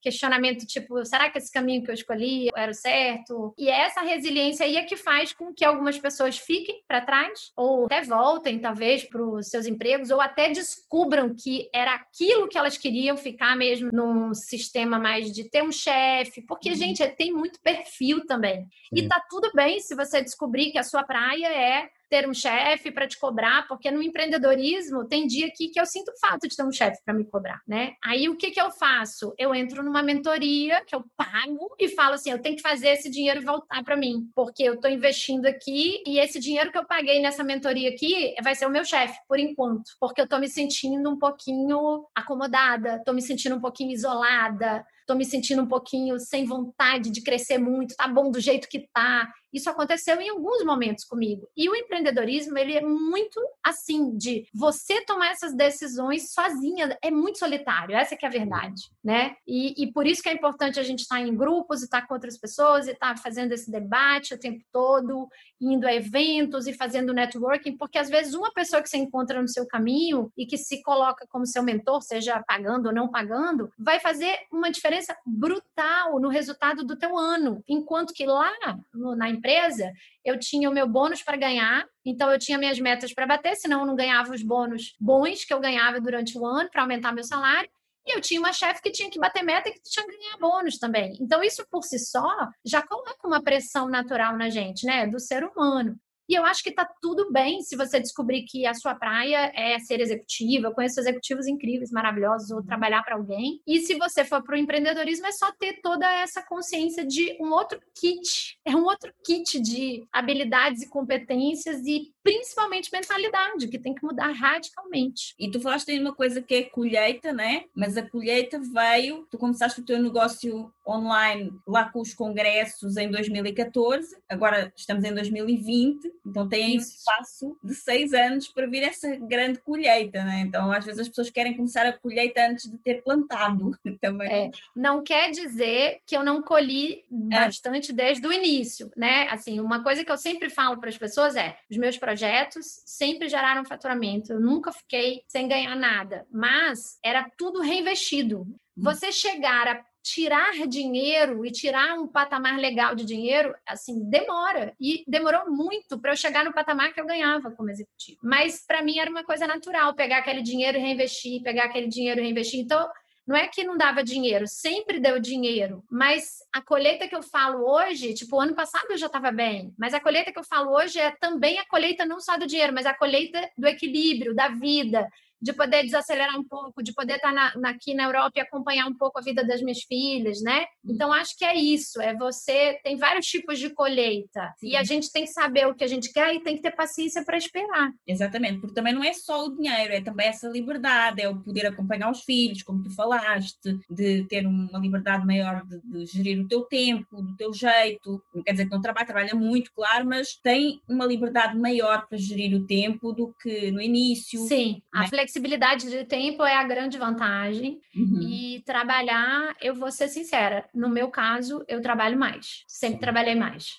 questionamento, 0.00 0.66
tipo, 0.66 1.04
será 1.04 1.28
que 1.28 1.36
esse 1.36 1.52
caminho 1.52 1.84
que 1.84 1.90
eu 1.90 1.94
escolhi 1.94 2.48
era 2.56 2.70
o 2.70 2.74
certo? 2.74 3.54
E 3.58 3.68
é 3.68 3.82
essa 3.82 4.00
resiliência 4.00 4.64
aí 4.64 4.76
é 4.76 4.84
que 4.84 4.96
faz 4.96 5.32
com 5.32 5.52
que 5.52 5.64
algumas 5.64 5.98
pessoas 5.98 6.38
fiquem 6.38 6.82
para 6.88 7.02
trás, 7.02 7.52
ou 7.54 7.84
até 7.84 8.02
voltem, 8.02 8.58
talvez, 8.58 9.04
para 9.04 9.22
os 9.22 9.48
seus 9.48 9.66
empregos, 9.66 10.10
ou 10.10 10.20
até 10.20 10.48
descubram 10.48 11.34
que 11.34 11.68
era 11.74 11.94
aquilo 11.94 12.48
que 12.48 12.56
elas 12.56 12.78
queriam 12.78 13.16
ficar 13.16 13.54
mesmo 13.56 13.90
num 13.92 14.32
sistema 14.32 14.98
mais 14.98 15.30
de 15.32 15.50
ter 15.50 15.62
um 15.62 15.72
chefe. 15.72 16.40
Porque, 16.42 16.70
uhum. 16.70 16.76
gente, 16.76 17.06
tem 17.08 17.30
muito 17.30 17.60
perfil 17.60 18.24
também. 18.26 18.66
E 18.90 19.06
tá 19.06 19.22
tudo 19.28 19.50
bem 19.54 19.80
se 19.80 19.94
você 19.94 20.22
descobrir 20.22 20.70
que 20.70 20.78
a 20.78 20.82
sua 20.82 21.02
praia 21.02 21.48
é 21.48 21.90
ter 22.08 22.28
um 22.28 22.34
chefe 22.34 22.90
para 22.90 23.06
te 23.06 23.18
cobrar, 23.18 23.66
porque 23.68 23.90
no 23.90 24.02
empreendedorismo 24.02 25.06
tem 25.06 25.26
dia 25.26 25.46
aqui 25.46 25.68
que 25.68 25.80
eu 25.80 25.86
sinto 25.86 26.12
falta 26.20 26.48
de 26.48 26.56
ter 26.56 26.64
um 26.64 26.72
chefe 26.72 27.00
para 27.04 27.14
me 27.14 27.24
cobrar, 27.24 27.60
né? 27.66 27.94
Aí 28.04 28.28
o 28.28 28.36
que 28.36 28.50
que 28.50 28.60
eu 28.60 28.70
faço? 28.70 29.34
Eu 29.38 29.54
entro 29.54 29.82
numa 29.82 30.02
mentoria 30.02 30.84
que 30.84 30.94
eu 30.94 31.04
pago 31.16 31.74
e 31.78 31.88
falo 31.88 32.14
assim, 32.14 32.30
eu 32.30 32.40
tenho 32.40 32.56
que 32.56 32.62
fazer 32.62 32.88
esse 32.88 33.10
dinheiro 33.10 33.42
voltar 33.42 33.82
para 33.84 33.96
mim, 33.96 34.28
porque 34.34 34.62
eu 34.62 34.74
estou 34.74 34.90
investindo 34.90 35.46
aqui 35.46 36.02
e 36.06 36.18
esse 36.18 36.38
dinheiro 36.38 36.70
que 36.70 36.78
eu 36.78 36.86
paguei 36.86 37.20
nessa 37.20 37.42
mentoria 37.42 37.90
aqui 37.90 38.34
vai 38.42 38.54
ser 38.54 38.66
o 38.66 38.70
meu 38.70 38.84
chefe 38.84 39.18
por 39.28 39.38
enquanto, 39.38 39.90
porque 40.00 40.20
eu 40.20 40.24
estou 40.24 40.38
me 40.38 40.48
sentindo 40.48 41.10
um 41.10 41.18
pouquinho 41.18 42.06
acomodada, 42.14 42.96
estou 42.96 43.14
me 43.14 43.22
sentindo 43.22 43.56
um 43.56 43.60
pouquinho 43.60 43.92
isolada, 43.92 44.84
estou 45.06 45.16
me 45.16 45.24
sentindo 45.24 45.62
um 45.62 45.68
pouquinho 45.68 46.18
sem 46.18 46.44
vontade 46.44 47.10
de 47.10 47.22
crescer 47.22 47.58
muito, 47.58 47.94
tá 47.94 48.08
bom 48.08 48.30
do 48.30 48.40
jeito 48.40 48.68
que 48.68 48.88
tá. 48.92 49.32
Isso 49.56 49.70
aconteceu 49.70 50.20
em 50.20 50.28
alguns 50.28 50.62
momentos 50.64 51.02
comigo. 51.04 51.48
E 51.56 51.66
o 51.68 51.74
empreendedorismo, 51.74 52.58
ele 52.58 52.74
é 52.74 52.82
muito 52.82 53.40
assim, 53.64 54.14
de 54.16 54.46
você 54.52 55.02
tomar 55.06 55.30
essas 55.30 55.54
decisões 55.54 56.30
sozinha, 56.32 56.96
é 57.02 57.10
muito 57.10 57.38
solitário, 57.38 57.96
essa 57.96 58.14
que 58.14 58.26
é 58.26 58.28
a 58.28 58.32
verdade, 58.32 58.82
né? 59.02 59.36
E, 59.46 59.82
e 59.82 59.90
por 59.90 60.06
isso 60.06 60.22
que 60.22 60.28
é 60.28 60.34
importante 60.34 60.78
a 60.78 60.82
gente 60.82 61.00
estar 61.00 61.20
em 61.20 61.34
grupos 61.34 61.80
e 61.80 61.84
estar 61.86 62.06
com 62.06 62.12
outras 62.12 62.38
pessoas 62.38 62.86
e 62.86 62.90
estar 62.90 63.16
fazendo 63.18 63.52
esse 63.52 63.70
debate 63.70 64.34
o 64.34 64.38
tempo 64.38 64.62
todo, 64.70 65.26
indo 65.58 65.86
a 65.86 65.94
eventos 65.94 66.66
e 66.66 66.74
fazendo 66.74 67.14
networking, 67.14 67.78
porque 67.78 67.98
às 67.98 68.10
vezes 68.10 68.34
uma 68.34 68.52
pessoa 68.52 68.82
que 68.82 68.90
você 68.90 68.98
encontra 68.98 69.40
no 69.40 69.48
seu 69.48 69.66
caminho 69.66 70.30
e 70.36 70.44
que 70.44 70.58
se 70.58 70.82
coloca 70.82 71.26
como 71.30 71.46
seu 71.46 71.62
mentor, 71.62 72.02
seja 72.02 72.42
pagando 72.46 72.86
ou 72.86 72.94
não 72.94 73.08
pagando, 73.08 73.72
vai 73.78 73.98
fazer 74.00 74.38
uma 74.52 74.70
diferença 74.70 75.16
brutal 75.24 76.20
no 76.20 76.28
resultado 76.28 76.84
do 76.84 76.96
teu 76.96 77.16
ano, 77.16 77.64
enquanto 77.66 78.12
que 78.12 78.26
lá 78.26 78.52
no, 78.92 79.16
na 79.16 79.30
empresa 79.30 79.45
empresa, 79.46 79.92
eu 80.24 80.38
tinha 80.38 80.68
o 80.68 80.72
meu 80.72 80.88
bônus 80.88 81.22
para 81.22 81.36
ganhar, 81.36 81.86
então 82.04 82.30
eu 82.30 82.38
tinha 82.38 82.58
minhas 82.58 82.80
metas 82.80 83.14
para 83.14 83.26
bater, 83.26 83.54
senão 83.54 83.80
eu 83.80 83.86
não 83.86 83.94
ganhava 83.94 84.32
os 84.32 84.42
bônus 84.42 84.94
bons 85.00 85.44
que 85.44 85.54
eu 85.54 85.60
ganhava 85.60 86.00
durante 86.00 86.36
o 86.36 86.44
ano 86.44 86.68
para 86.70 86.82
aumentar 86.82 87.12
meu 87.12 87.24
salário. 87.24 87.70
E 88.04 88.16
eu 88.16 88.20
tinha 88.20 88.38
uma 88.38 88.52
chefe 88.52 88.80
que 88.82 88.90
tinha 88.90 89.10
que 89.10 89.18
bater 89.18 89.42
meta 89.42 89.68
e 89.68 89.72
que 89.72 89.80
tinha 89.82 90.06
que 90.06 90.16
ganhar 90.16 90.38
bônus 90.38 90.78
também. 90.78 91.16
Então, 91.20 91.42
isso 91.42 91.66
por 91.68 91.82
si 91.82 91.98
só 91.98 92.48
já 92.64 92.80
coloca 92.80 93.26
uma 93.26 93.42
pressão 93.42 93.88
natural 93.88 94.36
na 94.36 94.48
gente, 94.48 94.86
né? 94.86 95.08
Do 95.08 95.18
ser 95.18 95.42
humano. 95.42 95.96
E 96.28 96.34
eu 96.34 96.44
acho 96.44 96.62
que 96.62 96.72
tá 96.72 96.88
tudo 97.00 97.30
bem 97.32 97.62
se 97.62 97.76
você 97.76 98.00
descobrir 98.00 98.42
que 98.42 98.66
a 98.66 98.74
sua 98.74 98.94
praia 98.94 99.52
é 99.54 99.78
ser 99.78 100.00
executiva. 100.00 100.72
Conheço 100.72 101.00
executivos 101.00 101.46
incríveis, 101.46 101.90
maravilhosos, 101.90 102.50
ou 102.50 102.62
trabalhar 102.62 103.02
para 103.02 103.16
alguém. 103.16 103.60
E 103.66 103.80
se 103.80 103.94
você 103.94 104.24
for 104.24 104.42
para 104.42 104.56
o 104.56 104.58
empreendedorismo, 104.58 105.26
é 105.26 105.32
só 105.32 105.52
ter 105.52 105.80
toda 105.80 106.10
essa 106.20 106.42
consciência 106.42 107.06
de 107.06 107.36
um 107.40 107.52
outro 107.52 107.80
kit. 107.94 108.58
É 108.64 108.74
um 108.74 108.84
outro 108.84 109.12
kit 109.24 109.60
de 109.60 110.06
habilidades 110.12 110.82
e 110.82 110.88
competências 110.88 111.84
e 111.86 112.12
principalmente 112.26 112.90
mentalidade, 112.92 113.68
que 113.68 113.78
tem 113.78 113.94
que 113.94 114.04
mudar 114.04 114.32
radicalmente. 114.32 115.32
E 115.38 115.48
tu 115.48 115.60
falaste 115.60 115.92
aí 115.92 116.00
uma 116.00 116.12
coisa 116.12 116.42
que 116.42 116.54
é 116.54 116.62
colheita, 116.64 117.32
né? 117.32 117.64
Mas 117.72 117.96
a 117.96 118.02
colheita 118.02 118.58
veio, 118.58 119.24
tu 119.30 119.38
começaste 119.38 119.80
o 119.80 119.84
teu 119.84 120.02
negócio 120.02 120.72
online 120.86 121.52
lá 121.66 121.88
com 121.88 122.00
os 122.00 122.14
congressos 122.14 122.96
em 122.96 123.10
2014, 123.10 124.16
agora 124.28 124.72
estamos 124.76 125.04
em 125.04 125.14
2020, 125.14 126.12
então 126.24 126.48
tem 126.48 126.76
um 126.76 126.80
espaço 126.80 127.56
de 127.62 127.74
seis 127.74 128.12
anos 128.12 128.48
para 128.48 128.66
vir 128.66 128.82
essa 128.82 129.14
grande 129.16 129.60
colheita, 129.60 130.24
né? 130.24 130.40
Então 130.40 130.72
às 130.72 130.84
vezes 130.84 131.00
as 131.00 131.08
pessoas 131.08 131.30
querem 131.30 131.56
começar 131.56 131.86
a 131.86 131.92
colheita 131.92 132.44
antes 132.44 132.68
de 132.68 132.76
ter 132.78 133.02
plantado 133.02 133.70
também. 134.00 134.32
É, 134.32 134.50
não 134.74 135.02
quer 135.02 135.30
dizer 135.30 136.00
que 136.04 136.16
eu 136.16 136.24
não 136.24 136.42
colhi 136.42 137.04
é. 137.30 137.46
bastante 137.46 137.92
desde 137.92 138.26
o 138.26 138.32
início, 138.32 138.90
né? 138.96 139.28
Assim, 139.28 139.60
uma 139.60 139.82
coisa 139.82 140.04
que 140.04 140.10
eu 140.10 140.18
sempre 140.18 140.50
falo 140.50 140.78
para 140.78 140.88
as 140.88 140.98
pessoas 140.98 141.36
é: 141.36 141.56
os 141.70 141.76
meus 141.76 141.96
projetos 141.96 142.15
projetos 142.16 142.80
sempre 142.86 143.28
geraram 143.28 143.64
faturamento. 143.64 144.32
Eu 144.32 144.40
nunca 144.40 144.72
fiquei 144.72 145.22
sem 145.28 145.46
ganhar 145.46 145.76
nada, 145.76 146.26
mas 146.32 146.98
era 147.04 147.30
tudo 147.36 147.60
reinvestido. 147.60 148.46
Você 148.74 149.12
chegar 149.12 149.68
a 149.68 149.84
tirar 150.02 150.52
dinheiro 150.66 151.44
e 151.44 151.50
tirar 151.50 151.98
um 151.98 152.06
patamar 152.06 152.58
legal 152.58 152.94
de 152.94 153.04
dinheiro, 153.04 153.54
assim, 153.66 154.08
demora. 154.08 154.72
E 154.80 155.04
demorou 155.06 155.50
muito 155.50 155.98
para 155.98 156.12
eu 156.12 156.16
chegar 156.16 156.44
no 156.44 156.54
patamar 156.54 156.94
que 156.94 157.00
eu 157.00 157.06
ganhava 157.06 157.50
como 157.50 157.68
executivo. 157.68 158.18
Mas 158.22 158.64
para 158.64 158.82
mim 158.82 158.98
era 158.98 159.10
uma 159.10 159.24
coisa 159.24 159.46
natural 159.46 159.94
pegar 159.94 160.18
aquele 160.18 160.42
dinheiro 160.42 160.78
e 160.78 160.80
reinvestir, 160.80 161.42
pegar 161.42 161.64
aquele 161.64 161.88
dinheiro 161.88 162.20
e 162.20 162.24
reinvestir. 162.24 162.60
Então, 162.60 162.88
não 163.26 163.34
é 163.34 163.48
que 163.48 163.64
não 163.64 163.76
dava 163.76 164.04
dinheiro, 164.04 164.46
sempre 164.46 165.00
deu 165.00 165.18
dinheiro, 165.18 165.82
mas 165.90 166.38
a 166.52 166.62
colheita 166.62 167.08
que 167.08 167.14
eu 167.14 167.22
falo 167.22 167.68
hoje, 167.68 168.14
tipo, 168.14 168.38
ano 168.40 168.54
passado 168.54 168.86
eu 168.90 168.96
já 168.96 169.06
estava 169.06 169.32
bem, 169.32 169.74
mas 169.76 169.92
a 169.92 170.00
colheita 170.00 170.32
que 170.32 170.38
eu 170.38 170.44
falo 170.44 170.72
hoje 170.72 170.98
é 170.98 171.10
também 171.10 171.58
a 171.58 171.66
colheita 171.66 172.06
não 172.06 172.20
só 172.20 172.38
do 172.38 172.46
dinheiro, 172.46 172.72
mas 172.72 172.86
a 172.86 172.94
colheita 172.94 173.50
do 173.58 173.66
equilíbrio, 173.66 174.34
da 174.34 174.48
vida, 174.48 175.08
de 175.40 175.52
poder 175.52 175.82
desacelerar 175.82 176.38
um 176.38 176.44
pouco, 176.44 176.82
de 176.82 176.92
poder 176.92 177.16
estar 177.16 177.32
na, 177.32 177.56
na, 177.56 177.70
aqui 177.70 177.94
na 177.94 178.04
Europa 178.04 178.32
e 178.36 178.40
acompanhar 178.40 178.86
um 178.86 178.94
pouco 178.94 179.18
a 179.18 179.22
vida 179.22 179.44
das 179.44 179.60
minhas 179.60 179.82
filhas, 179.82 180.40
né? 180.42 180.64
Então 180.84 181.12
acho 181.12 181.36
que 181.36 181.44
é 181.44 181.54
isso, 181.54 182.00
é 182.00 182.14
você 182.14 182.78
tem 182.82 182.96
vários 182.96 183.26
tipos 183.26 183.58
de 183.58 183.70
colheita 183.70 184.52
Sim. 184.58 184.68
e 184.68 184.76
a 184.76 184.82
gente 184.82 185.10
tem 185.12 185.24
que 185.24 185.30
saber 185.30 185.66
o 185.66 185.74
que 185.74 185.84
a 185.84 185.88
gente 185.88 186.12
quer 186.12 186.34
e 186.34 186.40
tem 186.40 186.56
que 186.56 186.62
ter 186.62 186.70
paciência 186.70 187.24
para 187.24 187.36
esperar. 187.36 187.90
Exatamente, 188.06 188.60
porque 188.60 188.74
também 188.74 188.94
não 188.94 189.04
é 189.04 189.12
só 189.12 189.46
o 189.46 189.56
dinheiro, 189.56 189.92
é 189.92 190.00
também 190.00 190.28
essa 190.28 190.48
liberdade, 190.48 191.22
é 191.22 191.28
o 191.28 191.40
poder 191.40 191.66
acompanhar 191.66 192.10
os 192.10 192.22
filhos, 192.22 192.62
como 192.62 192.82
tu 192.82 192.94
falaste, 192.94 193.78
de 193.90 194.24
ter 194.24 194.46
uma 194.46 194.78
liberdade 194.78 195.26
maior 195.26 195.64
de, 195.66 195.80
de 195.82 196.06
gerir 196.06 196.40
o 196.40 196.48
teu 196.48 196.62
tempo, 196.62 197.22
do 197.22 197.36
teu 197.36 197.52
jeito. 197.52 198.22
Não 198.34 198.42
quer 198.42 198.52
dizer 198.52 198.64
que 198.66 198.70
não 198.70 198.80
trabalha, 198.80 199.06
trabalha 199.06 199.34
muito, 199.34 199.72
claro, 199.72 200.06
mas 200.06 200.36
tem 200.42 200.80
uma 200.88 201.06
liberdade 201.06 201.56
maior 201.58 202.06
para 202.06 202.18
gerir 202.18 202.54
o 202.54 202.66
tempo 202.66 203.12
do 203.12 203.34
que 203.40 203.70
no 203.70 203.80
início. 203.80 204.40
Sim, 204.46 204.80
a 204.92 205.02
né? 205.02 205.08
Flexibilidade 205.26 205.90
de 205.90 206.04
tempo 206.04 206.44
é 206.44 206.54
a 206.56 206.62
grande 206.62 206.96
vantagem. 206.96 207.80
Uhum. 207.94 208.20
E 208.22 208.62
trabalhar, 208.64 209.54
eu 209.60 209.74
vou 209.74 209.90
ser 209.90 210.08
sincera, 210.08 210.68
no 210.72 210.88
meu 210.88 211.08
caso, 211.08 211.64
eu 211.66 211.82
trabalho 211.82 212.16
mais. 212.16 212.62
Sempre 212.68 213.00
trabalhei 213.00 213.34
mais. 213.34 213.76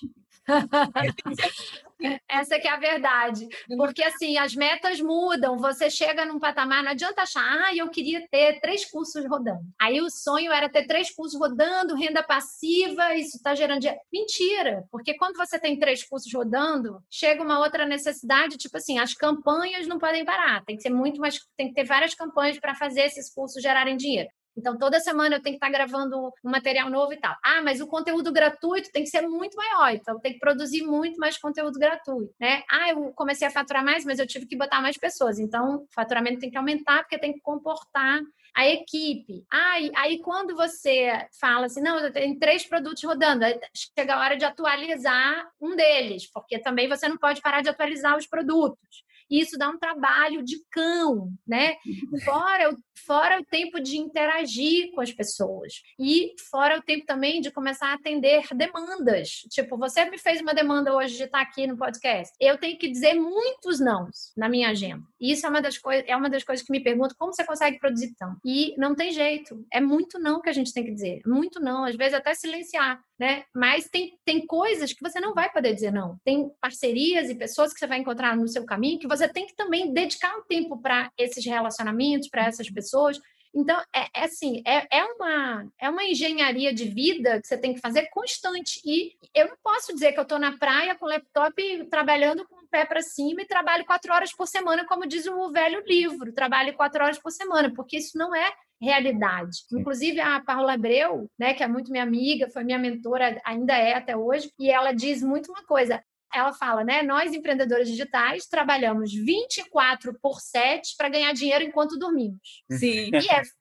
Essa 2.28 2.58
que 2.58 2.68
é 2.68 2.70
a 2.70 2.76
verdade. 2.76 3.48
Porque 3.76 4.02
assim, 4.02 4.38
as 4.38 4.54
metas 4.54 5.00
mudam. 5.00 5.58
Você 5.58 5.90
chega 5.90 6.24
num 6.24 6.38
patamar, 6.38 6.82
não 6.82 6.92
adianta 6.92 7.22
achar, 7.22 7.42
ah, 7.42 7.74
eu 7.74 7.88
queria 7.90 8.26
ter 8.28 8.60
três 8.60 8.84
cursos 8.84 9.24
rodando. 9.26 9.60
Aí 9.80 10.00
o 10.00 10.08
sonho 10.08 10.52
era 10.52 10.68
ter 10.68 10.86
três 10.86 11.10
cursos 11.10 11.38
rodando, 11.38 11.96
renda 11.96 12.22
passiva, 12.22 13.14
isso 13.14 13.36
está 13.36 13.54
gerando 13.54 13.80
dinheiro. 13.80 14.00
Mentira! 14.12 14.84
Porque 14.90 15.14
quando 15.14 15.36
você 15.36 15.58
tem 15.58 15.78
três 15.78 16.04
cursos 16.04 16.32
rodando, 16.32 17.02
chega 17.10 17.42
uma 17.42 17.58
outra 17.58 17.84
necessidade, 17.84 18.56
tipo 18.56 18.76
assim, 18.76 18.98
as 18.98 19.14
campanhas 19.14 19.86
não 19.86 19.98
podem 19.98 20.24
parar. 20.24 20.64
Tem 20.64 20.76
que 20.76 20.82
ser 20.82 20.90
muito 20.90 21.20
mais, 21.20 21.40
tem 21.56 21.68
que 21.68 21.74
ter 21.74 21.84
várias 21.84 22.14
campanhas 22.14 22.58
para 22.58 22.74
fazer 22.74 23.02
esses 23.02 23.32
cursos 23.32 23.62
gerarem 23.62 23.96
dinheiro. 23.96 24.28
Então, 24.58 24.76
toda 24.76 25.00
semana 25.00 25.36
eu 25.36 25.42
tenho 25.42 25.58
que 25.58 25.64
estar 25.64 25.70
gravando 25.70 26.32
um 26.44 26.50
material 26.50 26.90
novo 26.90 27.12
e 27.12 27.16
tal. 27.16 27.34
Ah, 27.42 27.62
mas 27.62 27.80
o 27.80 27.86
conteúdo 27.86 28.32
gratuito 28.32 28.90
tem 28.92 29.04
que 29.04 29.10
ser 29.10 29.22
muito 29.22 29.56
maior, 29.56 29.94
então 29.94 30.18
tem 30.18 30.32
que 30.32 30.38
produzir 30.38 30.82
muito 30.82 31.18
mais 31.18 31.38
conteúdo 31.38 31.78
gratuito, 31.78 32.34
né? 32.40 32.62
Ah, 32.70 32.90
eu 32.90 33.12
comecei 33.14 33.46
a 33.46 33.50
faturar 33.50 33.84
mais, 33.84 34.04
mas 34.04 34.18
eu 34.18 34.26
tive 34.26 34.46
que 34.46 34.56
botar 34.56 34.82
mais 34.82 34.96
pessoas. 34.96 35.38
Então, 35.38 35.76
o 35.76 35.86
faturamento 35.94 36.40
tem 36.40 36.50
que 36.50 36.58
aumentar 36.58 37.02
porque 37.02 37.18
tem 37.18 37.32
que 37.32 37.40
comportar 37.40 38.20
a 38.54 38.66
equipe. 38.66 39.44
Aí, 39.50 39.90
aí 39.94 40.18
quando 40.18 40.56
você 40.56 41.28
fala 41.40 41.66
assim, 41.66 41.80
não, 41.80 42.00
eu 42.00 42.12
tenho 42.12 42.36
três 42.40 42.66
produtos 42.66 43.04
rodando, 43.04 43.44
chega 43.72 44.14
a 44.14 44.20
hora 44.20 44.36
de 44.36 44.44
atualizar 44.44 45.48
um 45.60 45.76
deles, 45.76 46.28
porque 46.30 46.58
também 46.58 46.88
você 46.88 47.08
não 47.08 47.16
pode 47.16 47.40
parar 47.40 47.62
de 47.62 47.68
atualizar 47.68 48.16
os 48.16 48.26
produtos. 48.26 49.04
E 49.30 49.40
isso 49.40 49.58
dá 49.58 49.68
um 49.68 49.78
trabalho 49.78 50.42
de 50.42 50.56
cão, 50.70 51.30
né? 51.46 51.76
Fora, 52.24 52.76
fora 53.06 53.40
o 53.40 53.44
tempo 53.44 53.80
de 53.80 53.98
interagir 53.98 54.92
com 54.92 55.00
as 55.00 55.12
pessoas. 55.12 55.74
E 55.98 56.34
fora 56.50 56.78
o 56.78 56.82
tempo 56.82 57.06
também 57.06 57.40
de 57.40 57.50
começar 57.50 57.88
a 57.88 57.94
atender 57.94 58.46
demandas. 58.54 59.28
Tipo, 59.50 59.76
você 59.76 60.04
me 60.04 60.18
fez 60.18 60.40
uma 60.40 60.54
demanda 60.54 60.94
hoje 60.94 61.16
de 61.16 61.24
estar 61.24 61.40
aqui 61.40 61.66
no 61.66 61.76
podcast. 61.76 62.34
Eu 62.40 62.58
tenho 62.58 62.78
que 62.78 62.88
dizer 62.88 63.14
muitos 63.14 63.80
nãos 63.80 64.32
na 64.36 64.48
minha 64.48 64.70
agenda. 64.70 65.02
E 65.20 65.32
isso 65.32 65.46
é 65.46 65.48
uma 65.48 65.62
das 65.62 65.78
coisas, 65.78 66.04
é 66.06 66.16
uma 66.16 66.30
das 66.30 66.44
coisas 66.44 66.64
que 66.64 66.72
me 66.72 66.82
perguntam 66.82 67.16
como 67.18 67.32
você 67.32 67.44
consegue 67.44 67.78
produzir 67.78 68.14
tão. 68.18 68.36
E 68.44 68.74
não 68.78 68.94
tem 68.94 69.12
jeito. 69.12 69.64
É 69.72 69.80
muito 69.80 70.18
não 70.18 70.40
que 70.40 70.48
a 70.48 70.52
gente 70.52 70.72
tem 70.72 70.84
que 70.84 70.92
dizer. 70.92 71.20
Muito 71.26 71.60
não, 71.60 71.84
às 71.84 71.96
vezes 71.96 72.14
até 72.14 72.34
silenciar 72.34 73.00
né? 73.18 73.44
Mas 73.54 73.88
tem, 73.88 74.18
tem 74.24 74.46
coisas 74.46 74.92
que 74.92 75.02
você 75.02 75.18
não 75.20 75.34
vai 75.34 75.50
poder 75.52 75.74
dizer 75.74 75.90
não. 75.90 76.18
Tem 76.24 76.48
parcerias 76.60 77.28
e 77.28 77.34
pessoas 77.34 77.72
que 77.72 77.78
você 77.78 77.86
vai 77.86 77.98
encontrar 77.98 78.36
no 78.36 78.46
seu 78.46 78.64
caminho 78.64 78.98
que 78.98 79.08
você 79.08 79.28
tem 79.28 79.46
que 79.46 79.56
também 79.56 79.92
dedicar 79.92 80.36
um 80.36 80.44
tempo 80.44 80.80
para 80.80 81.10
esses 81.18 81.44
relacionamentos, 81.44 82.28
para 82.28 82.46
essas 82.46 82.70
pessoas. 82.70 83.18
Então, 83.54 83.80
é, 83.94 84.20
é 84.20 84.24
assim, 84.24 84.62
é, 84.66 84.98
é, 84.98 85.04
uma, 85.04 85.66
é 85.78 85.90
uma 85.90 86.04
engenharia 86.04 86.72
de 86.72 86.84
vida 86.84 87.40
que 87.40 87.46
você 87.46 87.56
tem 87.56 87.74
que 87.74 87.80
fazer 87.80 88.08
constante. 88.10 88.80
E 88.84 89.16
eu 89.34 89.48
não 89.48 89.56
posso 89.62 89.92
dizer 89.92 90.12
que 90.12 90.18
eu 90.18 90.22
estou 90.22 90.38
na 90.38 90.56
praia 90.56 90.94
com 90.94 91.06
o 91.06 91.08
laptop 91.08 91.86
trabalhando 91.90 92.46
com 92.46 92.56
o 92.56 92.68
pé 92.68 92.84
para 92.84 93.00
cima 93.02 93.42
e 93.42 93.46
trabalho 93.46 93.84
quatro 93.84 94.12
horas 94.12 94.32
por 94.32 94.46
semana, 94.46 94.86
como 94.86 95.06
diz 95.06 95.26
o 95.26 95.50
velho 95.50 95.82
livro, 95.86 96.32
trabalho 96.32 96.74
quatro 96.74 97.02
horas 97.02 97.18
por 97.18 97.30
semana, 97.30 97.72
porque 97.74 97.98
isso 97.98 98.16
não 98.16 98.34
é 98.34 98.52
realidade. 98.80 99.64
Inclusive 99.72 100.20
a 100.20 100.40
Paula 100.40 100.74
Abreu, 100.74 101.28
né, 101.38 101.52
que 101.54 101.62
é 101.62 101.68
muito 101.68 101.90
minha 101.90 102.04
amiga, 102.04 102.48
foi 102.50 102.62
minha 102.64 102.78
mentora, 102.78 103.40
ainda 103.44 103.76
é 103.76 103.94
até 103.94 104.16
hoje, 104.16 104.52
e 104.58 104.70
ela 104.70 104.92
diz 104.92 105.22
muito 105.22 105.50
uma 105.50 105.64
coisa. 105.64 106.02
Ela 106.32 106.52
fala, 106.52 106.84
né? 106.84 107.02
Nós, 107.02 107.32
empreendedores 107.32 107.88
digitais, 107.88 108.46
trabalhamos 108.46 109.12
24 109.12 110.18
por 110.20 110.40
7 110.40 110.94
para 110.96 111.08
ganhar 111.08 111.32
dinheiro 111.32 111.64
enquanto 111.64 111.98
dormimos. 111.98 112.62
Sim. 112.70 113.10
E 113.12 113.30
é, 113.30 113.42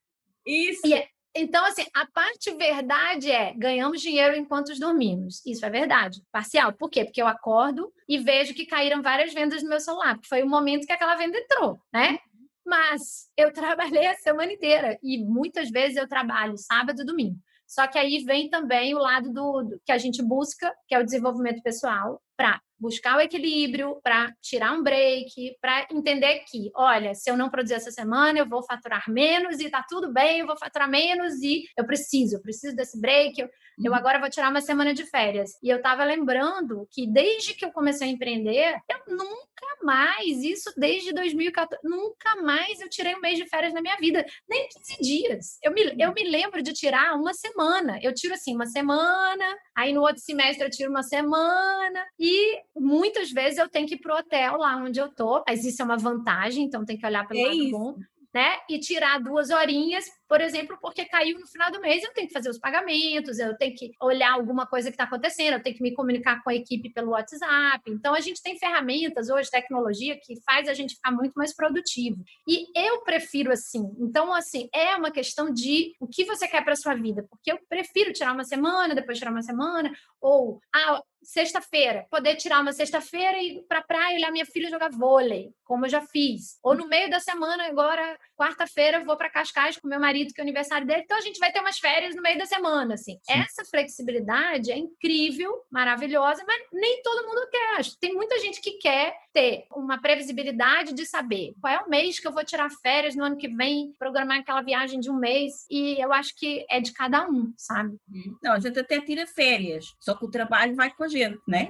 Isso. 0.48 0.81
E 0.85 0.94
é, 0.94 1.07
então, 1.35 1.64
assim, 1.65 1.85
a 1.94 2.07
parte 2.07 2.52
verdade 2.56 3.31
é 3.31 3.53
ganhamos 3.53 4.02
dinheiro 4.02 4.35
enquanto 4.35 4.73
dormimos. 4.80 5.45
Isso 5.45 5.64
é 5.65 5.69
verdade. 5.69 6.23
Parcial. 6.31 6.73
Por 6.73 6.89
quê? 6.89 7.06
Porque 7.06 7.22
eu 7.22 7.27
acordo 7.27 7.94
e 8.07 8.18
vejo 8.18 8.56
que 8.56 8.65
caíram 8.65 9.03
várias 9.03 9.34
vendas 9.34 9.61
no 9.61 9.69
meu 9.69 9.80
celular, 9.80 10.15
porque 10.15 10.27
foi 10.27 10.41
o 10.41 10.49
momento 10.49 10.88
que 10.88 10.94
aquela 10.94 11.15
venda 11.15 11.38
entrou, 11.38 11.80
né? 11.94 12.18
Mas 12.65 13.30
eu 13.38 13.52
trabalhei 13.53 14.07
a 14.07 14.15
semana 14.15 14.52
inteira 14.52 14.98
e 15.03 15.23
muitas 15.23 15.69
vezes 15.69 15.98
eu 15.98 16.07
trabalho 16.07 16.57
sábado 16.57 17.02
e 17.02 17.06
domingo. 17.06 17.38
Só 17.68 17.85
que 17.85 17.99
aí 17.99 18.23
vem 18.23 18.49
também 18.49 18.95
o 18.95 18.99
lado 18.99 19.31
do, 19.31 19.61
do 19.61 19.81
que 19.85 19.91
a 19.91 19.98
gente 19.98 20.23
busca, 20.23 20.73
que 20.88 20.95
é 20.95 20.99
o 20.99 21.03
desenvolvimento 21.03 21.61
pessoal, 21.61 22.22
para 22.38 22.61
buscar 22.80 23.18
o 23.18 23.22
equilíbrio, 23.22 23.99
para 24.03 24.31
tirar 24.39 24.72
um 24.72 24.84
break, 24.84 25.57
para 25.59 25.88
entender 25.91 26.43
que, 26.47 26.69
olha, 26.76 27.15
se 27.15 27.30
eu 27.30 27.35
não 27.35 27.49
produzir 27.49 27.73
essa 27.73 27.91
semana, 27.91 28.38
eu 28.38 28.47
vou 28.47 28.64
faturar 28.64 29.09
menos 29.09 29.59
e 29.59 29.69
tá 29.69 29.84
tudo 29.89 30.14
bem, 30.14 30.39
eu 30.39 30.47
vou 30.47 30.57
faturar 30.57 30.88
menos 30.88 31.41
e 31.41 31.64
eu 31.76 31.85
preciso, 31.85 32.35
eu 32.35 32.41
preciso 32.41 32.76
desse 32.76 33.01
break, 33.01 33.41
eu, 33.41 33.47
uhum. 33.47 33.85
eu 33.85 33.95
agora 33.95 34.19
vou 34.19 34.30
tirar 34.30 34.51
uma 34.51 34.61
semana 34.61 34.93
de 34.93 35.05
férias. 35.05 35.51
E 35.64 35.69
eu 35.69 35.81
tava 35.81 36.03
lembrando 36.03 36.88
que 36.91 37.07
desde 37.07 37.55
que 37.55 37.65
eu 37.65 37.72
comecei 37.72 38.07
a 38.07 38.11
empreender, 38.11 38.77
eu 38.88 39.15
nunca 39.15 39.57
mais, 39.84 40.44
isso 40.44 40.72
desde 40.76 41.14
2014, 41.14 41.82
nunca 41.84 42.36
mais 42.42 42.80
eu 42.82 42.90
tirei 42.90 43.16
um 43.16 43.22
mês 43.22 43.38
de 43.38 43.48
férias 43.48 43.74
na 43.74 43.82
minha 43.82 43.96
vida, 43.98 44.26
nem 44.50 44.68
15 44.68 45.02
dias. 45.02 45.58
Eu 45.64 45.72
me, 45.74 45.96
eu 46.00 46.14
me 46.14 46.24
lembro 46.24 46.62
de 46.62 46.74
tirar 46.74 47.16
uma 47.16 47.34
semana. 47.34 48.00
Eu 48.02 48.14
tiro 48.14 48.34
assim, 48.34 48.56
uma 48.56 48.66
semana, 48.66 49.46
aí 49.76 49.94
no 49.94 50.02
outro 50.02 50.20
semestre 50.22 50.66
eu 50.66 50.70
tiro 50.70 50.90
uma 50.90 51.04
semana 51.04 52.06
e 52.20 52.62
muitas 52.76 53.32
vezes 53.32 53.58
eu 53.58 53.70
tenho 53.70 53.88
que 53.88 53.96
ir 53.96 54.00
pro 54.00 54.16
hotel 54.16 54.58
lá 54.58 54.76
onde 54.78 55.00
eu 55.00 55.14
tô, 55.14 55.44
mas 55.48 55.64
isso 55.66 55.82
é 55.82 55.86
uma 55.86 55.98
vantagem, 55.98 56.64
então 56.64 56.86
tem 56.86 56.98
que 56.98 57.06
olhar 57.06 57.28
pelo 57.28 57.40
é 57.40 57.44
lado 57.44 57.56
isso. 57.56 57.72
bom. 57.72 57.96
Né? 58.34 58.58
E 58.70 58.80
tirar 58.80 59.20
duas 59.20 59.49
horinhas 59.49 60.06
por 60.28 60.41
exemplo, 60.41 60.78
porque 60.82 61.06
caiu 61.06 61.40
no 61.40 61.48
final 61.48 61.72
do 61.72 61.80
mês, 61.80 62.04
eu 62.04 62.14
tenho 62.14 62.28
que 62.28 62.34
fazer 62.34 62.49
os 62.49 62.60
pagamentos, 62.60 63.40
eu 63.40 63.58
tenho 63.58 63.74
que 63.76 63.91
olhar 64.02 64.34
alguma 64.34 64.68
coisa 64.68 64.90
que 64.90 64.95
está 64.95 65.06
acontecendo, 65.06 65.54
eu 65.54 65.64
tenho 65.64 65.76
que 65.76 65.82
me 65.82 65.94
comunicar 65.94 66.44
com 66.44 66.49
a 66.49 66.56
equipe 66.56 66.90
pelo 66.90 67.12
WhatsApp. 67.12 67.82
Então, 67.88 68.14
a 68.14 68.20
gente 68.20 68.41
tem 68.41 68.60
ferramentas 68.60 69.30
hoje, 69.30 69.49
tecnologia, 69.49 70.20
que 70.22 70.41
faz 70.41 70.68
a 70.68 70.74
gente 70.74 70.95
ficar 70.95 71.12
muito 71.12 71.34
mais 71.36 71.56
produtivo. 71.56 72.22
E 72.45 72.68
eu 72.76 73.02
prefiro 73.04 73.52
assim. 73.52 73.90
Então, 73.99 74.34
assim, 74.34 74.68
é 74.74 74.95
uma 74.95 75.12
questão 75.12 75.52
de 75.52 75.95
o 75.99 76.08
que 76.08 76.26
você 76.26 76.48
quer 76.48 76.64
para 76.64 76.76
sua 76.76 76.94
vida, 76.94 77.26
porque 77.30 77.52
eu 77.52 77.60
prefiro 77.70 78.12
tirar 78.12 78.34
uma 78.34 78.44
semana, 78.44 78.94
depois 78.94 79.18
tirar 79.18 79.32
uma 79.32 79.41
semana, 79.41 79.91
ou 80.20 80.60
ah, 80.76 81.02
sexta-feira, 81.28 82.06
poder 82.10 82.36
tirar 82.36 82.62
uma 82.62 82.74
sexta-feira 82.74 83.38
e 83.38 83.58
ir 83.58 83.66
para 83.68 83.80
a 83.80 83.84
praia 83.84 84.18
olhar 84.18 84.32
minha 84.32 84.45
filha 84.45 84.70
jogar 84.70 84.90
vôlei, 84.90 85.52
como 85.64 85.86
eu 85.86 85.90
já 85.90 86.02
fiz. 86.02 86.58
Ou 86.64 86.76
no 86.76 86.88
meio 86.88 87.10
da 87.10 87.20
semana, 87.20 87.66
agora, 87.68 88.18
quarta-feira, 88.36 89.04
vou 89.04 89.18
para 89.18 89.30
Cascais 89.30 89.78
com 89.78 89.88
meu 89.88 89.99
marido 89.99 90.18
marido 90.18 90.34
que 90.34 90.41
é 90.41 90.44
o 90.44 90.45
aniversário 90.45 90.88
dele, 90.88 91.02
então 91.04 91.18
a 91.18 91.22
gente 91.22 91.40
vai 91.40 91.52
ter 91.52 91.60
umas 91.60 91.78
férias 91.78 92.16
no 92.16 92.22
meio 92.22 92.38
da 92.38 92.45
semana, 92.45 92.95
assim. 92.95 93.20
Sim. 93.24 93.40
Essa 93.41 93.64
flexibilidade 93.66 94.72
é 94.72 94.78
incrível, 94.78 95.52
maravilhosa, 95.72 96.44
mas 96.48 96.62
nem 96.72 97.02
todo 97.02 97.28
mundo 97.28 97.48
quer. 97.49 97.86
Tem 97.99 98.14
muita 98.14 98.40
gente 98.40 98.62
que 98.62 98.72
quer 98.78 99.16
ter 99.38 99.68
uma 99.72 100.01
previsibilidade 100.01 100.93
de 100.93 101.05
saber 101.05 101.53
qual 101.61 101.72
é 101.72 101.80
o 101.80 101.88
mês 101.88 102.19
que 102.19 102.27
eu 102.27 102.31
vou 102.31 102.43
tirar 102.43 102.72
férias 102.81 103.15
no 103.15 103.23
ano 103.23 103.38
que 103.38 103.47
vem, 103.47 103.93
programar 103.99 104.39
aquela 104.39 104.64
viagem 104.64 104.99
de 104.99 105.11
um 105.11 105.15
mês, 105.15 105.68
e 105.69 105.95
eu 106.01 106.11
acho 106.11 106.35
que 106.35 106.65
é 106.68 106.80
de 106.80 106.91
cada 106.91 107.30
um, 107.30 107.53
sabe? 107.55 107.95
Não, 108.41 108.53
a 108.53 108.59
gente 108.59 108.80
até 108.80 108.99
tira 108.99 109.27
férias, 109.27 109.93
só 109.99 110.15
que 110.15 110.26
o 110.26 110.31
trabalho 110.31 110.76
vai 110.76 110.89
com 110.89 111.03
a 111.03 111.07
gente, 111.07 111.39
né? 111.47 111.69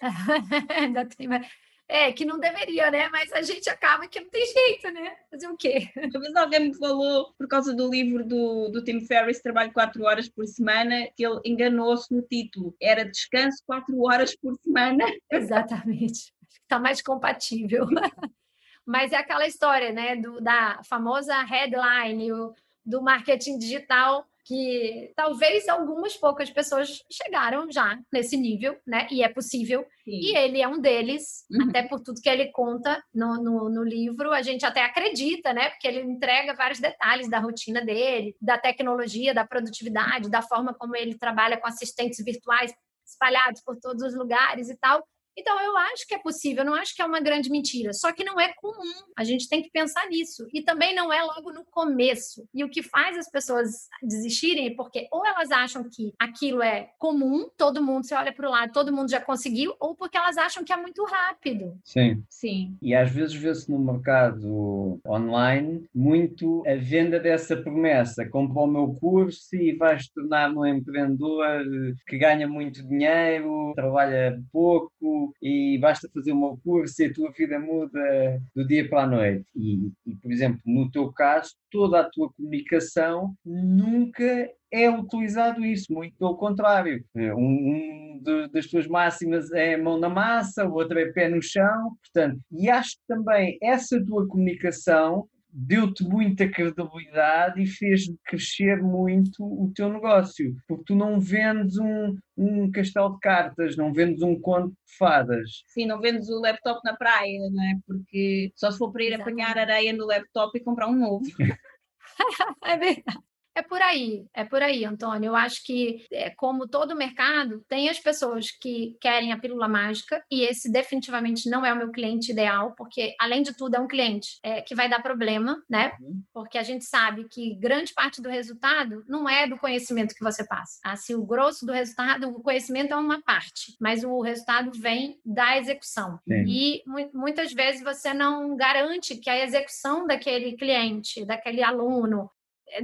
É, 1.90 2.12
que 2.12 2.26
não 2.26 2.38
deveria, 2.38 2.90
né? 2.90 3.08
Mas 3.08 3.32
a 3.32 3.40
gente 3.40 3.66
acaba 3.70 4.06
que 4.06 4.20
não 4.20 4.28
tem 4.28 4.44
jeito, 4.44 4.90
né? 4.92 5.16
Fazer 5.30 5.48
o 5.48 5.56
quê? 5.56 5.88
Talvez 6.12 6.36
alguém 6.36 6.68
me 6.68 6.76
falou, 6.76 7.32
por 7.38 7.48
causa 7.48 7.74
do 7.74 7.88
livro 7.88 8.26
do, 8.26 8.68
do 8.68 8.84
Tim 8.84 9.00
Ferriss, 9.00 9.40
Trabalho 9.40 9.72
4 9.72 10.04
horas 10.04 10.28
por 10.28 10.46
semana, 10.46 11.08
que 11.16 11.24
ele 11.24 11.40
enganou-se 11.46 12.14
no 12.14 12.20
título. 12.20 12.76
Era 12.78 13.06
descanso 13.06 13.62
4 13.66 13.98
horas 14.02 14.36
por 14.36 14.54
semana. 14.62 15.06
Exatamente. 15.32 16.30
Está 16.68 16.78
mais 16.78 17.00
compatível. 17.00 17.86
Mas 18.84 19.10
é 19.10 19.16
aquela 19.16 19.46
história, 19.46 19.90
né? 19.90 20.16
Do, 20.16 20.38
da 20.38 20.82
famosa 20.84 21.42
headline, 21.42 22.30
o, 22.30 22.54
do 22.84 23.00
marketing 23.00 23.58
digital 23.58 24.26
que 24.44 25.12
talvez 25.14 25.68
algumas 25.68 26.16
poucas 26.16 26.50
pessoas 26.50 27.04
chegaram 27.10 27.70
já 27.70 27.98
nesse 28.10 28.34
nível, 28.34 28.78
né? 28.86 29.06
E 29.10 29.22
é 29.22 29.28
possível. 29.28 29.84
Sim. 30.04 30.10
E 30.10 30.34
ele 30.34 30.62
é 30.62 30.66
um 30.66 30.80
deles, 30.80 31.44
uhum. 31.50 31.68
até 31.68 31.82
por 31.82 32.00
tudo 32.00 32.20
que 32.22 32.30
ele 32.30 32.46
conta 32.46 33.02
no, 33.14 33.34
no, 33.42 33.68
no, 33.68 33.84
livro. 33.84 34.32
A 34.32 34.40
gente 34.40 34.64
até 34.64 34.82
acredita, 34.82 35.52
né? 35.52 35.68
Porque 35.68 35.86
ele 35.86 36.00
entrega 36.00 36.54
vários 36.54 36.80
detalhes 36.80 37.28
da 37.28 37.38
rotina 37.38 37.84
dele, 37.84 38.34
da 38.40 38.56
tecnologia, 38.56 39.34
da 39.34 39.46
produtividade, 39.46 40.30
da 40.30 40.40
forma 40.40 40.72
como 40.72 40.96
ele 40.96 41.14
trabalha 41.18 41.58
com 41.58 41.66
assistentes 41.66 42.24
virtuais 42.24 42.72
espalhados 43.06 43.62
por 43.62 43.76
todos 43.76 44.02
os 44.02 44.14
lugares 44.14 44.70
e 44.70 44.76
tal. 44.78 45.06
Então, 45.38 45.60
eu 45.60 45.76
acho 45.76 46.06
que 46.06 46.14
é 46.14 46.18
possível, 46.18 46.64
eu 46.64 46.70
não 46.70 46.74
acho 46.74 46.96
que 46.96 47.00
é 47.00 47.04
uma 47.04 47.20
grande 47.20 47.48
mentira, 47.48 47.92
só 47.92 48.12
que 48.12 48.24
não 48.24 48.40
é 48.40 48.52
comum. 48.54 48.92
A 49.16 49.22
gente 49.22 49.48
tem 49.48 49.62
que 49.62 49.70
pensar 49.70 50.08
nisso. 50.08 50.48
E 50.52 50.62
também 50.62 50.94
não 50.96 51.12
é 51.12 51.22
logo 51.22 51.52
no 51.52 51.64
começo. 51.64 52.44
E 52.52 52.64
o 52.64 52.68
que 52.68 52.82
faz 52.82 53.16
as 53.16 53.30
pessoas 53.30 53.88
desistirem 54.02 54.66
é 54.66 54.74
porque 54.74 55.06
ou 55.12 55.24
elas 55.24 55.52
acham 55.52 55.84
que 55.88 56.12
aquilo 56.18 56.60
é 56.60 56.90
comum, 56.98 57.48
todo 57.56 57.82
mundo, 57.82 58.04
você 58.04 58.14
olha 58.16 58.32
para 58.32 58.48
o 58.48 58.50
lado, 58.50 58.72
todo 58.72 58.92
mundo 58.92 59.10
já 59.10 59.20
conseguiu, 59.20 59.74
ou 59.78 59.94
porque 59.94 60.16
elas 60.16 60.36
acham 60.36 60.64
que 60.64 60.72
é 60.72 60.76
muito 60.76 61.04
rápido. 61.04 61.78
Sim. 61.84 62.22
Sim. 62.28 62.76
E 62.82 62.94
às 62.94 63.10
vezes 63.10 63.34
vê-se 63.34 63.70
no 63.70 63.78
mercado 63.78 65.00
online 65.06 65.88
muito 65.94 66.64
a 66.66 66.74
venda 66.74 67.20
dessa 67.20 67.56
promessa. 67.56 68.28
Compra 68.28 68.62
o 68.62 68.66
meu 68.66 68.94
curso 68.94 69.54
e 69.54 69.76
vais 69.76 70.08
tornar 70.08 70.50
um 70.50 70.66
empreendedor 70.66 71.62
que 72.08 72.18
ganha 72.18 72.48
muito 72.48 72.82
dinheiro, 72.86 73.72
trabalha 73.74 74.40
pouco, 74.52 75.27
e 75.42 75.78
basta 75.78 76.08
fazer 76.12 76.32
um 76.32 76.56
curso 76.58 77.02
e 77.02 77.06
a 77.06 77.12
tua 77.12 77.30
vida 77.32 77.58
muda 77.58 78.40
do 78.54 78.66
dia 78.66 78.88
para 78.88 79.02
a 79.02 79.06
noite. 79.06 79.46
E, 79.54 79.90
e, 80.06 80.14
por 80.16 80.32
exemplo, 80.32 80.60
no 80.64 80.90
teu 80.90 81.12
caso, 81.12 81.54
toda 81.70 82.00
a 82.00 82.10
tua 82.10 82.32
comunicação 82.32 83.34
nunca 83.44 84.50
é 84.70 84.90
utilizado 84.90 85.64
isso, 85.64 85.92
muito 85.92 86.16
pelo 86.18 86.36
contrário. 86.36 87.04
Um, 87.14 88.18
um 88.18 88.22
das 88.52 88.66
tuas 88.66 88.86
máximas 88.86 89.50
é 89.52 89.76
mão 89.76 89.98
na 89.98 90.08
massa, 90.08 90.66
o 90.66 90.74
outro 90.74 90.98
é 90.98 91.06
pé 91.12 91.28
no 91.28 91.40
chão, 91.40 91.96
portanto, 92.02 92.40
e 92.52 92.68
acho 92.68 92.90
que 92.90 93.02
também 93.06 93.58
essa 93.62 94.04
tua 94.04 94.26
comunicação 94.26 95.28
deu-te 95.60 96.04
muita 96.04 96.48
credibilidade 96.48 97.60
e 97.60 97.66
fez 97.66 98.02
crescer 98.24 98.80
muito 98.80 99.42
o 99.42 99.72
teu 99.74 99.92
negócio, 99.92 100.54
porque 100.68 100.84
tu 100.86 100.94
não 100.94 101.18
vendes 101.18 101.76
um, 101.78 102.16
um 102.36 102.70
castelo 102.70 103.14
de 103.14 103.18
cartas, 103.18 103.76
não 103.76 103.92
vendes 103.92 104.22
um 104.22 104.38
conto 104.40 104.68
de 104.68 104.96
fadas. 104.96 105.64
Sim, 105.66 105.86
não 105.86 106.00
vendes 106.00 106.28
o 106.28 106.40
laptop 106.40 106.80
na 106.84 106.96
praia, 106.96 107.38
não 107.50 107.62
é? 107.64 107.74
Porque 107.84 108.52
só 108.54 108.70
se 108.70 108.78
for 108.78 108.92
para 108.92 109.02
ir 109.02 109.08
Exatamente. 109.08 109.42
apanhar 109.42 109.58
areia 109.58 109.92
no 109.92 110.06
laptop 110.06 110.56
e 110.56 110.62
comprar 110.62 110.86
um 110.86 110.94
novo. 110.94 111.24
é 112.64 112.76
verdade. 112.76 113.27
É 113.58 113.62
por 113.62 113.82
aí, 113.82 114.24
é 114.32 114.44
por 114.44 114.62
aí, 114.62 114.84
Antônio. 114.84 115.30
Eu 115.30 115.34
acho 115.36 115.64
que, 115.64 116.06
é, 116.12 116.30
como 116.30 116.68
todo 116.68 116.94
mercado, 116.94 117.60
tem 117.68 117.88
as 117.88 117.98
pessoas 117.98 118.52
que 118.52 118.96
querem 119.00 119.32
a 119.32 119.36
pílula 119.38 119.66
mágica, 119.66 120.22
e 120.30 120.42
esse 120.42 120.70
definitivamente 120.70 121.50
não 121.50 121.66
é 121.66 121.72
o 121.72 121.76
meu 121.76 121.90
cliente 121.90 122.30
ideal, 122.30 122.72
porque, 122.76 123.16
além 123.20 123.42
de 123.42 123.52
tudo, 123.56 123.74
é 123.74 123.80
um 123.80 123.88
cliente 123.88 124.38
é, 124.44 124.62
que 124.62 124.76
vai 124.76 124.88
dar 124.88 125.02
problema, 125.02 125.60
né? 125.68 125.90
Porque 126.32 126.56
a 126.56 126.62
gente 126.62 126.84
sabe 126.84 127.26
que 127.28 127.56
grande 127.56 127.92
parte 127.92 128.22
do 128.22 128.28
resultado 128.28 129.02
não 129.08 129.28
é 129.28 129.48
do 129.48 129.58
conhecimento 129.58 130.14
que 130.14 130.22
você 130.22 130.46
passa. 130.46 130.78
Assim, 130.84 131.16
o 131.16 131.26
grosso 131.26 131.66
do 131.66 131.72
resultado, 131.72 132.28
o 132.28 132.40
conhecimento 132.40 132.92
é 132.94 132.96
uma 132.96 133.20
parte, 133.22 133.74
mas 133.80 134.04
o 134.04 134.20
resultado 134.20 134.70
vem 134.78 135.18
da 135.26 135.58
execução. 135.58 136.20
Sim. 136.28 136.44
E 136.46 136.82
mu- 136.86 137.10
muitas 137.12 137.52
vezes 137.52 137.82
você 137.82 138.14
não 138.14 138.56
garante 138.56 139.16
que 139.16 139.28
a 139.28 139.42
execução 139.44 140.06
daquele 140.06 140.56
cliente, 140.56 141.24
daquele 141.24 141.64
aluno, 141.64 142.30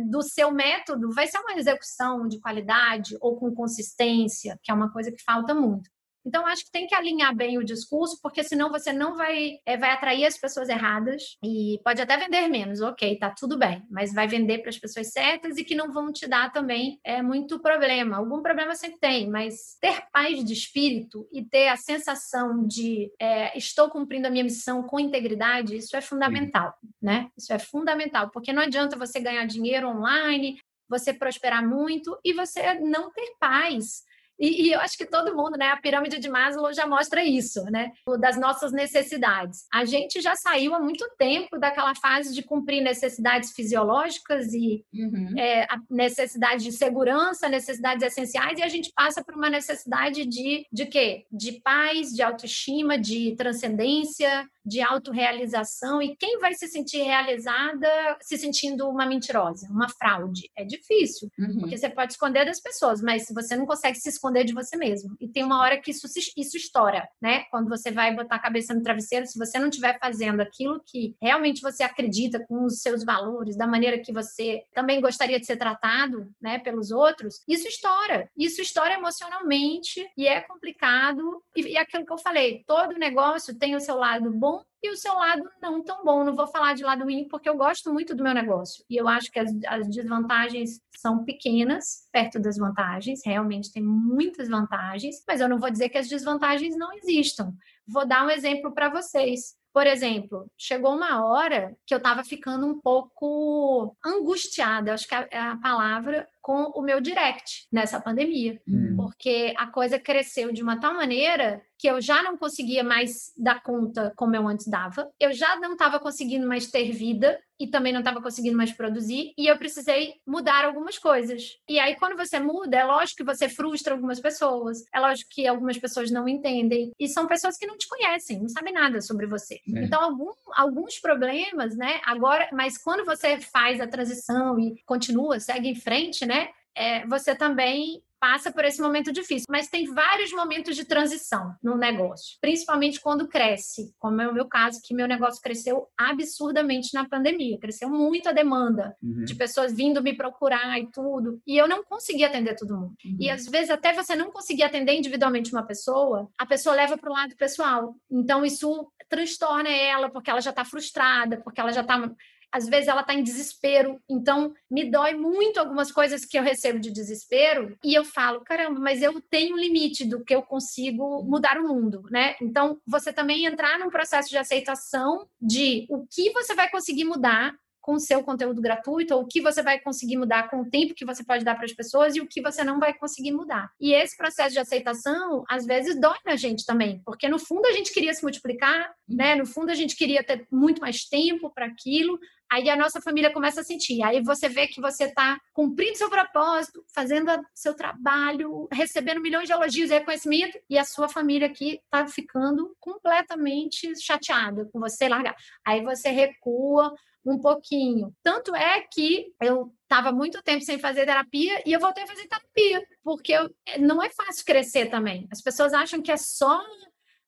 do 0.06 0.22
seu 0.22 0.50
método 0.50 1.12
vai 1.12 1.26
ser 1.26 1.38
uma 1.38 1.54
execução 1.54 2.26
de 2.26 2.40
qualidade 2.40 3.16
ou 3.20 3.36
com 3.36 3.54
consistência, 3.54 4.58
que 4.62 4.70
é 4.70 4.74
uma 4.74 4.92
coisa 4.92 5.12
que 5.12 5.22
falta 5.22 5.54
muito. 5.54 5.90
Então, 6.24 6.46
acho 6.46 6.64
que 6.64 6.70
tem 6.70 6.86
que 6.86 6.94
alinhar 6.94 7.34
bem 7.34 7.58
o 7.58 7.64
discurso, 7.64 8.18
porque 8.22 8.42
senão 8.42 8.70
você 8.70 8.92
não 8.92 9.16
vai, 9.16 9.58
eh, 9.66 9.76
vai 9.76 9.90
atrair 9.90 10.24
as 10.24 10.38
pessoas 10.38 10.68
erradas 10.68 11.36
e 11.42 11.78
pode 11.84 12.00
até 12.00 12.16
vender 12.16 12.48
menos, 12.48 12.80
ok, 12.80 13.18
tá 13.18 13.30
tudo 13.30 13.58
bem, 13.58 13.82
mas 13.90 14.12
vai 14.12 14.26
vender 14.26 14.58
para 14.58 14.70
as 14.70 14.78
pessoas 14.78 15.10
certas 15.12 15.58
e 15.58 15.64
que 15.64 15.74
não 15.74 15.92
vão 15.92 16.12
te 16.12 16.26
dar 16.26 16.52
também 16.52 16.98
é, 17.04 17.20
muito 17.22 17.60
problema. 17.60 18.16
Algum 18.16 18.42
problema 18.42 18.74
sempre 18.74 18.98
tem, 18.98 19.28
mas 19.28 19.76
ter 19.80 20.02
paz 20.12 20.44
de 20.44 20.52
espírito 20.52 21.28
e 21.32 21.44
ter 21.44 21.68
a 21.68 21.76
sensação 21.76 22.66
de 22.66 23.12
é, 23.20 23.56
estou 23.56 23.90
cumprindo 23.90 24.26
a 24.26 24.30
minha 24.30 24.44
missão 24.44 24.82
com 24.82 24.98
integridade, 24.98 25.76
isso 25.76 25.96
é 25.96 26.00
fundamental, 26.00 26.74
né? 27.00 27.28
Isso 27.36 27.52
é 27.52 27.58
fundamental, 27.58 28.30
porque 28.30 28.52
não 28.52 28.62
adianta 28.62 28.96
você 28.96 29.20
ganhar 29.20 29.46
dinheiro 29.46 29.88
online, 29.88 30.58
você 30.88 31.12
prosperar 31.12 31.66
muito 31.66 32.18
e 32.24 32.32
você 32.32 32.74
não 32.80 33.10
ter 33.10 33.34
paz. 33.38 34.04
E, 34.38 34.66
e, 34.66 34.72
eu 34.72 34.80
acho 34.80 34.96
que 34.96 35.06
todo 35.06 35.34
mundo, 35.36 35.56
né? 35.56 35.68
A 35.68 35.76
pirâmide 35.76 36.18
de 36.18 36.28
Maslow 36.28 36.72
já 36.72 36.86
mostra 36.86 37.24
isso, 37.24 37.64
né? 37.64 37.92
Das 38.20 38.38
nossas 38.38 38.72
necessidades. 38.72 39.66
A 39.72 39.84
gente 39.84 40.20
já 40.20 40.34
saiu 40.34 40.74
há 40.74 40.80
muito 40.80 41.08
tempo 41.16 41.58
daquela 41.58 41.94
fase 41.94 42.34
de 42.34 42.42
cumprir 42.42 42.82
necessidades 42.82 43.52
fisiológicas 43.52 44.52
e 44.52 44.84
Uhum. 44.92 45.34
é, 45.38 45.66
necessidade 45.90 46.64
de 46.64 46.72
segurança, 46.72 47.48
necessidades 47.48 48.02
essenciais, 48.02 48.58
e 48.58 48.62
a 48.62 48.68
gente 48.68 48.92
passa 48.94 49.22
por 49.24 49.34
uma 49.34 49.50
necessidade 49.50 50.24
de, 50.24 50.66
de 50.72 50.86
quê? 50.86 51.26
De 51.30 51.60
paz, 51.60 52.10
de 52.10 52.22
autoestima, 52.22 52.98
de 52.98 53.34
transcendência, 53.36 54.48
de 54.64 54.80
autorrealização. 54.80 56.00
E 56.00 56.16
quem 56.16 56.38
vai 56.38 56.54
se 56.54 56.66
sentir 56.68 57.02
realizada 57.02 57.88
se 58.20 58.38
sentindo 58.38 58.88
uma 58.88 59.06
mentirosa, 59.06 59.68
uma 59.70 59.88
fraude? 59.88 60.50
É 60.56 60.64
difícil. 60.64 61.28
Uhum. 61.38 61.60
Porque 61.60 61.76
você 61.76 61.88
pode 61.88 62.12
esconder 62.12 62.46
das 62.46 62.60
pessoas, 62.60 63.00
mas 63.02 63.26
você 63.32 63.56
não 63.56 63.66
consegue 63.66 63.98
se 63.98 64.08
esconder 64.08 64.44
de 64.44 64.54
você 64.54 64.76
mesmo. 64.76 65.16
E 65.20 65.28
tem 65.28 65.44
uma 65.44 65.60
hora 65.60 65.80
que 65.80 65.90
isso, 65.90 66.06
isso 66.36 66.56
estoura, 66.56 67.08
né? 67.20 67.44
Quando 67.50 67.68
você 67.68 67.90
vai 67.90 68.14
botar 68.14 68.36
a 68.36 68.40
cabeça 68.40 68.74
no 68.74 68.82
travesseiro, 68.82 69.26
se 69.26 69.38
você 69.38 69.58
não 69.58 69.68
estiver 69.68 69.98
fazendo 69.98 70.40
aquilo 70.40 70.80
que 70.84 71.16
realmente 71.20 71.60
você 71.60 71.82
acredita 71.82 72.44
com 72.46 72.64
os 72.64 72.80
seus 72.80 73.04
valores, 73.04 73.56
da 73.56 73.66
maneira 73.66 73.98
que 73.98 74.12
você 74.12 74.62
também 74.74 75.00
gostaria 75.00 75.38
de 75.38 75.46
ser 75.46 75.56
tratado, 75.56 76.28
né, 76.40 76.58
pelos 76.58 76.90
outros, 76.90 77.42
isso 77.48 77.68
estoura. 77.68 78.28
Isso 78.36 78.60
estoura 78.60 78.94
emocionalmente 78.94 80.06
e 80.16 80.26
é 80.26 80.40
complicado. 80.40 81.42
E, 81.54 81.62
e 81.72 81.76
aquilo 81.76 82.06
que 82.06 82.12
eu 82.12 82.18
falei, 82.18 82.64
todo 82.66 82.98
negócio 82.98 83.58
tem 83.58 83.74
o 83.74 83.80
seu 83.80 83.96
lado 83.96 84.30
bom 84.30 84.53
e 84.82 84.90
o 84.90 84.96
seu 84.96 85.14
lado 85.14 85.42
não 85.62 85.82
tão 85.82 86.04
bom. 86.04 86.24
Não 86.24 86.34
vou 86.34 86.46
falar 86.46 86.74
de 86.74 86.84
lado 86.84 87.04
ruim, 87.04 87.26
porque 87.28 87.48
eu 87.48 87.56
gosto 87.56 87.92
muito 87.92 88.14
do 88.14 88.22
meu 88.22 88.34
negócio. 88.34 88.84
E 88.88 88.96
eu 88.96 89.08
acho 89.08 89.30
que 89.30 89.38
as, 89.38 89.50
as 89.66 89.88
desvantagens 89.88 90.80
são 90.96 91.24
pequenas 91.24 92.08
perto 92.12 92.38
das 92.38 92.58
vantagens. 92.58 93.20
Realmente 93.24 93.72
tem 93.72 93.82
muitas 93.82 94.48
vantagens, 94.48 95.16
mas 95.26 95.40
eu 95.40 95.48
não 95.48 95.58
vou 95.58 95.70
dizer 95.70 95.88
que 95.88 95.98
as 95.98 96.08
desvantagens 96.08 96.76
não 96.76 96.92
existam. 96.92 97.54
Vou 97.86 98.06
dar 98.06 98.26
um 98.26 98.30
exemplo 98.30 98.72
para 98.72 98.90
vocês. 98.90 99.54
Por 99.72 99.88
exemplo, 99.88 100.46
chegou 100.56 100.94
uma 100.94 101.26
hora 101.26 101.76
que 101.84 101.92
eu 101.92 101.98
estava 101.98 102.22
ficando 102.22 102.64
um 102.64 102.80
pouco 102.80 103.96
angustiada, 104.04 104.94
acho 104.94 105.08
que 105.08 105.14
é 105.14 105.36
a 105.36 105.56
palavra, 105.56 106.28
com 106.40 106.70
o 106.76 106.80
meu 106.80 107.00
direct 107.00 107.66
nessa 107.72 108.00
pandemia 108.00 108.60
Uhum. 108.68 108.93
Porque 109.04 109.52
a 109.58 109.66
coisa 109.66 109.98
cresceu 109.98 110.50
de 110.50 110.62
uma 110.62 110.80
tal 110.80 110.94
maneira 110.94 111.62
que 111.78 111.86
eu 111.86 112.00
já 112.00 112.22
não 112.22 112.38
conseguia 112.38 112.82
mais 112.82 113.30
dar 113.36 113.62
conta 113.62 114.10
como 114.16 114.34
eu 114.34 114.48
antes 114.48 114.66
dava, 114.66 115.10
eu 115.20 115.30
já 115.30 115.56
não 115.56 115.72
estava 115.72 116.00
conseguindo 116.00 116.46
mais 116.46 116.70
ter 116.70 116.90
vida 116.92 117.38
e 117.60 117.66
também 117.66 117.92
não 117.92 118.00
estava 118.00 118.22
conseguindo 118.22 118.56
mais 118.56 118.72
produzir, 118.72 119.32
e 119.38 119.46
eu 119.46 119.56
precisei 119.58 120.14
mudar 120.26 120.64
algumas 120.64 120.98
coisas. 120.98 121.52
E 121.68 121.78
aí, 121.78 121.94
quando 121.96 122.16
você 122.16 122.40
muda, 122.40 122.78
é 122.78 122.84
lógico 122.84 123.18
que 123.18 123.24
você 123.24 123.48
frustra 123.48 123.94
algumas 123.94 124.18
pessoas, 124.18 124.78
é 124.92 124.98
lógico 124.98 125.30
que 125.30 125.46
algumas 125.46 125.78
pessoas 125.78 126.10
não 126.10 126.26
entendem, 126.26 126.90
e 126.98 127.06
são 127.06 127.26
pessoas 127.26 127.56
que 127.56 127.66
não 127.66 127.76
te 127.76 127.86
conhecem, 127.86 128.40
não 128.40 128.48
sabem 128.48 128.72
nada 128.72 129.00
sobre 129.00 129.26
você. 129.26 129.60
Sim. 129.64 129.84
Então, 129.84 130.02
algum, 130.02 130.32
alguns 130.52 130.98
problemas, 130.98 131.76
né? 131.76 132.00
Agora, 132.04 132.48
mas 132.52 132.76
quando 132.78 133.04
você 133.04 133.38
faz 133.38 133.80
a 133.80 133.86
transição 133.86 134.58
e 134.58 134.82
continua, 134.84 135.38
segue 135.38 135.68
em 135.68 135.76
frente, 135.76 136.26
né? 136.26 136.48
é, 136.74 137.06
você 137.06 137.34
também 137.34 138.02
passa 138.24 138.50
por 138.50 138.64
esse 138.64 138.80
momento 138.80 139.12
difícil. 139.12 139.44
Mas 139.50 139.68
tem 139.68 139.84
vários 139.92 140.32
momentos 140.32 140.74
de 140.74 140.86
transição 140.86 141.54
no 141.62 141.76
negócio, 141.76 142.38
principalmente 142.40 142.98
quando 142.98 143.28
cresce, 143.28 143.94
como 143.98 144.18
é 144.22 144.26
o 144.26 144.32
meu 144.32 144.46
caso, 144.48 144.80
que 144.82 144.94
meu 144.94 145.06
negócio 145.06 145.42
cresceu 145.42 145.86
absurdamente 145.94 146.94
na 146.94 147.06
pandemia, 147.06 147.58
cresceu 147.58 147.90
muito 147.90 148.26
a 148.30 148.32
demanda 148.32 148.96
Uhum. 149.02 149.24
de 149.24 149.34
pessoas 149.34 149.74
vindo 149.74 150.02
me 150.02 150.14
procurar 150.16 150.78
e 150.78 150.90
tudo, 150.90 151.38
e 151.46 151.56
eu 151.58 151.68
não 151.68 151.84
conseguia 151.84 152.28
atender 152.28 152.56
todo 152.56 152.74
mundo. 152.74 152.94
E 153.20 153.28
às 153.28 153.44
vezes 153.46 153.68
até 153.70 153.92
você 153.92 154.16
não 154.16 154.30
conseguir 154.30 154.62
atender 154.62 154.94
individualmente 154.94 155.52
uma 155.52 155.62
pessoa, 155.66 156.28
a 156.38 156.46
pessoa 156.46 156.74
leva 156.74 156.96
para 156.96 157.10
o 157.10 157.12
lado 157.12 157.36
pessoal. 157.36 157.94
Então 158.10 158.42
isso 158.44 158.90
transtorna 159.08 159.68
ela 159.68 160.08
porque 160.08 160.30
ela 160.30 160.40
já 160.40 160.50
está 160.50 160.64
frustrada, 160.64 161.36
porque 161.42 161.60
ela 161.60 161.72
já 161.72 161.82
está 161.82 162.10
às 162.54 162.68
vezes 162.68 162.86
ela 162.86 163.00
está 163.00 163.12
em 163.12 163.24
desespero, 163.24 164.00
então 164.08 164.54
me 164.70 164.88
dói 164.88 165.14
muito 165.14 165.58
algumas 165.58 165.90
coisas 165.90 166.24
que 166.24 166.38
eu 166.38 166.42
recebo 166.44 166.78
de 166.78 166.92
desespero 166.92 167.76
e 167.82 167.92
eu 167.92 168.04
falo, 168.04 168.42
caramba, 168.42 168.78
mas 168.78 169.02
eu 169.02 169.20
tenho 169.28 169.56
um 169.56 169.58
limite 169.58 170.04
do 170.04 170.24
que 170.24 170.32
eu 170.32 170.40
consigo 170.40 171.24
mudar 171.24 171.58
o 171.58 171.66
mundo, 171.66 172.04
né? 172.12 172.36
Então 172.40 172.78
você 172.86 173.12
também 173.12 173.44
entrar 173.44 173.76
num 173.80 173.90
processo 173.90 174.28
de 174.28 174.38
aceitação 174.38 175.26
de 175.42 175.84
o 175.90 176.06
que 176.06 176.30
você 176.30 176.54
vai 176.54 176.70
conseguir 176.70 177.04
mudar 177.04 177.52
com 177.84 177.96
o 177.96 178.00
seu 178.00 178.24
conteúdo 178.24 178.62
gratuito, 178.62 179.14
ou 179.14 179.20
o 179.20 179.26
que 179.26 179.42
você 179.42 179.62
vai 179.62 179.78
conseguir 179.78 180.16
mudar 180.16 180.48
com 180.48 180.62
o 180.62 180.70
tempo 180.70 180.94
que 180.94 181.04
você 181.04 181.22
pode 181.22 181.44
dar 181.44 181.54
para 181.54 181.66
as 181.66 181.72
pessoas 181.74 182.16
e 182.16 182.20
o 182.20 182.26
que 182.26 182.40
você 182.40 182.64
não 182.64 182.80
vai 182.80 182.94
conseguir 182.94 183.30
mudar. 183.30 183.70
E 183.78 183.92
esse 183.92 184.16
processo 184.16 184.54
de 184.54 184.58
aceitação, 184.58 185.44
às 185.46 185.66
vezes, 185.66 186.00
dói 186.00 186.16
na 186.24 186.34
gente 186.34 186.64
também, 186.64 187.02
porque 187.04 187.28
no 187.28 187.38
fundo 187.38 187.66
a 187.66 187.72
gente 187.72 187.92
queria 187.92 188.14
se 188.14 188.22
multiplicar, 188.22 188.90
né? 189.06 189.34
No 189.34 189.44
fundo 189.44 189.70
a 189.70 189.74
gente 189.74 189.96
queria 189.96 190.24
ter 190.24 190.46
muito 190.50 190.80
mais 190.80 191.04
tempo 191.04 191.50
para 191.50 191.66
aquilo, 191.66 192.18
Aí 192.54 192.70
a 192.70 192.76
nossa 192.76 193.00
família 193.00 193.32
começa 193.32 193.62
a 193.62 193.64
sentir. 193.64 194.00
Aí 194.04 194.22
você 194.22 194.48
vê 194.48 194.68
que 194.68 194.80
você 194.80 195.06
está 195.06 195.40
cumprindo 195.52 195.98
seu 195.98 196.08
propósito, 196.08 196.84
fazendo 196.94 197.32
seu 197.52 197.74
trabalho, 197.74 198.68
recebendo 198.70 199.20
milhões 199.20 199.48
de 199.48 199.52
elogios 199.52 199.90
e 199.90 199.94
reconhecimento, 199.94 200.56
e 200.70 200.78
a 200.78 200.84
sua 200.84 201.08
família 201.08 201.48
aqui 201.48 201.80
está 201.84 202.06
ficando 202.06 202.72
completamente 202.78 203.92
chateada 204.00 204.68
com 204.72 204.78
você 204.78 205.08
largar. 205.08 205.34
Aí 205.66 205.82
você 205.82 206.10
recua 206.10 206.94
um 207.26 207.40
pouquinho. 207.40 208.14
Tanto 208.22 208.54
é 208.54 208.82
que 208.82 209.32
eu 209.42 209.74
estava 209.82 210.12
muito 210.12 210.40
tempo 210.40 210.62
sem 210.62 210.78
fazer 210.78 211.06
terapia 211.06 211.60
e 211.66 211.72
eu 211.72 211.80
voltei 211.80 212.04
a 212.04 212.06
fazer 212.06 212.28
terapia, 212.28 212.86
porque 213.02 213.32
eu- 213.32 213.50
não 213.80 214.00
é 214.00 214.10
fácil 214.10 214.44
crescer 214.44 214.86
também. 214.90 215.26
As 215.32 215.42
pessoas 215.42 215.72
acham 215.74 216.00
que 216.00 216.12
é 216.12 216.16
só 216.16 216.62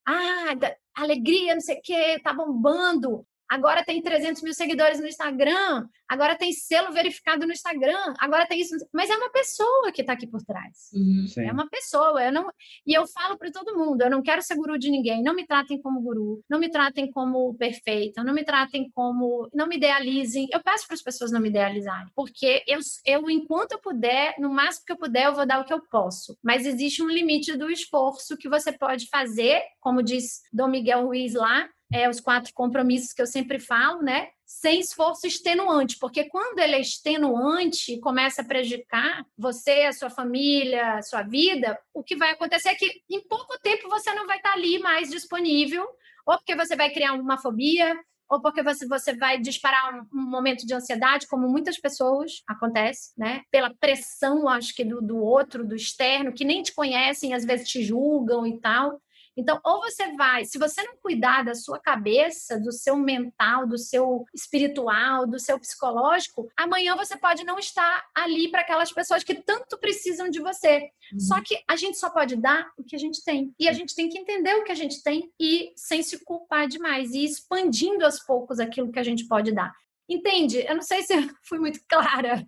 ah, 0.07 0.55
alegria, 0.95 1.53
não 1.53 1.59
sei 1.61 1.79
o 1.79 1.81
quê, 1.81 2.17
tá 2.23 2.31
bombando. 2.31 3.27
Agora 3.49 3.83
tem 3.83 4.01
300 4.01 4.41
mil 4.43 4.53
seguidores 4.53 4.99
no 4.99 5.07
Instagram, 5.07 5.87
agora 6.07 6.35
tem 6.35 6.51
selo 6.51 6.91
verificado 6.91 7.45
no 7.45 7.51
Instagram, 7.51 8.13
agora 8.19 8.45
tem 8.45 8.59
isso. 8.59 8.75
Mas 8.93 9.09
é 9.09 9.15
uma 9.15 9.31
pessoa 9.31 9.91
que 9.91 10.01
está 10.01 10.13
aqui 10.13 10.27
por 10.27 10.41
trás. 10.43 10.89
Uhum. 10.93 11.25
É 11.43 11.51
uma 11.51 11.69
pessoa. 11.69 12.23
Eu 12.23 12.31
não... 12.31 12.49
E 12.85 12.93
eu 12.93 13.07
falo 13.07 13.37
para 13.37 13.51
todo 13.51 13.77
mundo: 13.77 14.01
eu 14.01 14.09
não 14.09 14.21
quero 14.21 14.41
ser 14.41 14.55
guru 14.55 14.77
de 14.77 14.89
ninguém. 14.89 15.23
Não 15.23 15.33
me 15.33 15.45
tratem 15.45 15.81
como 15.81 16.01
guru, 16.01 16.43
não 16.49 16.59
me 16.59 16.69
tratem 16.69 17.09
como 17.11 17.53
perfeita, 17.55 18.23
não 18.23 18.33
me 18.33 18.43
tratem 18.43 18.89
como. 18.93 19.49
Não 19.53 19.67
me 19.67 19.77
idealizem. 19.77 20.47
Eu 20.51 20.61
peço 20.61 20.85
para 20.85 20.95
as 20.95 21.01
pessoas 21.01 21.31
não 21.31 21.39
me 21.39 21.49
idealizarem, 21.49 22.11
porque 22.15 22.63
eu, 22.67 22.79
eu, 23.05 23.29
enquanto 23.29 23.73
eu 23.73 23.79
puder, 23.79 24.35
no 24.39 24.49
máximo 24.49 24.85
que 24.85 24.91
eu 24.91 24.97
puder, 24.97 25.25
eu 25.27 25.35
vou 25.35 25.45
dar 25.45 25.61
o 25.61 25.65
que 25.65 25.73
eu 25.73 25.81
posso. 25.89 26.37
Mas 26.43 26.65
existe 26.65 27.01
um 27.01 27.07
limite 27.07 27.55
do 27.57 27.69
esforço 27.69 28.37
que 28.37 28.49
você 28.49 28.71
pode 28.71 29.07
fazer, 29.09 29.61
como 29.79 30.03
diz 30.03 30.41
Dom 30.51 30.67
Miguel 30.67 31.05
Ruiz 31.05 31.33
lá. 31.33 31.69
É, 31.91 32.09
os 32.09 32.19
quatro 32.19 32.53
compromissos 32.53 33.13
que 33.13 33.21
eu 33.21 33.27
sempre 33.27 33.59
falo, 33.59 34.01
né? 34.01 34.29
sem 34.47 34.79
esforço 34.79 35.27
extenuante, 35.27 35.97
porque 35.99 36.23
quando 36.23 36.59
ele 36.59 36.75
é 36.75 36.79
extenuante 36.79 37.93
e 37.93 37.99
começa 37.99 38.41
a 38.41 38.45
prejudicar 38.45 39.25
você, 39.37 39.81
a 39.81 39.91
sua 39.91 40.09
família, 40.09 40.93
a 40.93 41.01
sua 41.01 41.21
vida, 41.21 41.77
o 41.93 42.01
que 42.01 42.15
vai 42.15 42.31
acontecer 42.31 42.69
é 42.69 42.75
que 42.75 43.03
em 43.09 43.21
pouco 43.27 43.59
tempo 43.61 43.89
você 43.89 44.13
não 44.13 44.25
vai 44.25 44.37
estar 44.37 44.53
ali 44.53 44.79
mais 44.79 45.09
disponível, 45.09 45.85
ou 46.25 46.37
porque 46.37 46.55
você 46.55 46.77
vai 46.77 46.89
criar 46.91 47.11
uma 47.13 47.37
fobia, 47.37 47.93
ou 48.29 48.41
porque 48.41 48.63
você, 48.63 48.87
você 48.87 49.13
vai 49.15 49.37
disparar 49.37 49.93
um, 49.93 50.07
um, 50.17 50.29
momento 50.29 50.65
de 50.65 50.73
ansiedade, 50.73 51.27
como 51.27 51.47
muitas 51.49 51.77
pessoas 51.77 52.41
acontece, 52.47 53.11
né? 53.17 53.43
Pela 53.51 53.73
pressão, 53.73 54.47
acho 54.47 54.73
que, 54.73 54.83
do, 54.83 55.01
do 55.01 55.17
outro, 55.17 55.65
do 55.65 55.75
externo, 55.75 56.33
que 56.33 56.43
nem 56.43 56.61
te 56.61 56.73
conhecem, 56.73 57.33
às 57.33 57.45
vezes 57.45 57.69
te 57.69 57.81
julgam 57.83 58.45
e 58.45 58.59
tal. 58.59 59.01
Então, 59.37 59.59
ou 59.63 59.81
você 59.81 60.11
vai, 60.15 60.45
se 60.45 60.57
você 60.57 60.81
não 60.81 60.97
cuidar 60.97 61.43
da 61.43 61.53
sua 61.53 61.79
cabeça, 61.79 62.59
do 62.59 62.71
seu 62.71 62.97
mental, 62.97 63.67
do 63.67 63.77
seu 63.77 64.25
espiritual, 64.33 65.27
do 65.27 65.39
seu 65.39 65.59
psicológico, 65.59 66.49
amanhã 66.57 66.95
você 66.95 67.15
pode 67.15 67.43
não 67.43 67.59
estar 67.59 68.05
ali 68.15 68.49
para 68.49 68.61
aquelas 68.61 68.91
pessoas 68.91 69.23
que 69.23 69.35
tanto 69.35 69.77
precisam 69.77 70.29
de 70.29 70.39
você. 70.39 70.89
Uhum. 71.13 71.19
Só 71.19 71.41
que 71.41 71.61
a 71.67 71.75
gente 71.75 71.97
só 71.97 72.09
pode 72.09 72.35
dar 72.35 72.67
o 72.77 72.83
que 72.83 72.95
a 72.95 72.99
gente 72.99 73.23
tem. 73.23 73.53
E 73.59 73.69
a 73.69 73.73
gente 73.73 73.95
tem 73.95 74.09
que 74.09 74.17
entender 74.17 74.55
o 74.55 74.63
que 74.63 74.71
a 74.71 74.75
gente 74.75 75.03
tem 75.03 75.31
e 75.39 75.71
sem 75.75 76.01
se 76.01 76.23
culpar 76.23 76.67
demais 76.67 77.11
e 77.11 77.23
expandindo 77.23 78.03
aos 78.03 78.19
poucos 78.19 78.59
aquilo 78.59 78.91
que 78.91 78.99
a 78.99 79.03
gente 79.03 79.27
pode 79.27 79.51
dar. 79.51 79.71
Entende? 80.09 80.65
Eu 80.65 80.75
não 80.75 80.81
sei 80.81 81.03
se 81.03 81.13
fui 81.43 81.59
muito 81.59 81.79
clara, 81.87 82.45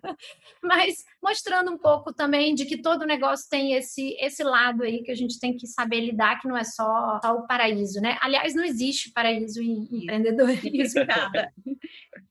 mas 0.62 1.04
mostrando 1.22 1.70
um 1.70 1.78
pouco 1.78 2.12
também 2.12 2.54
de 2.54 2.64
que 2.64 2.80
todo 2.80 3.06
negócio 3.06 3.48
tem 3.50 3.74
esse, 3.74 4.16
esse 4.18 4.42
lado 4.42 4.82
aí 4.82 5.02
que 5.02 5.10
a 5.10 5.14
gente 5.14 5.38
tem 5.38 5.54
que 5.54 5.66
saber 5.66 6.00
lidar, 6.00 6.40
que 6.40 6.48
não 6.48 6.56
é 6.56 6.64
só, 6.64 7.20
só 7.22 7.34
o 7.34 7.46
paraíso, 7.46 8.00
né? 8.00 8.16
Aliás, 8.22 8.54
não 8.54 8.64
existe 8.64 9.12
paraíso 9.12 9.62
em 9.62 9.86
empreendedorismo, 9.92 11.04
nada. 11.04 11.52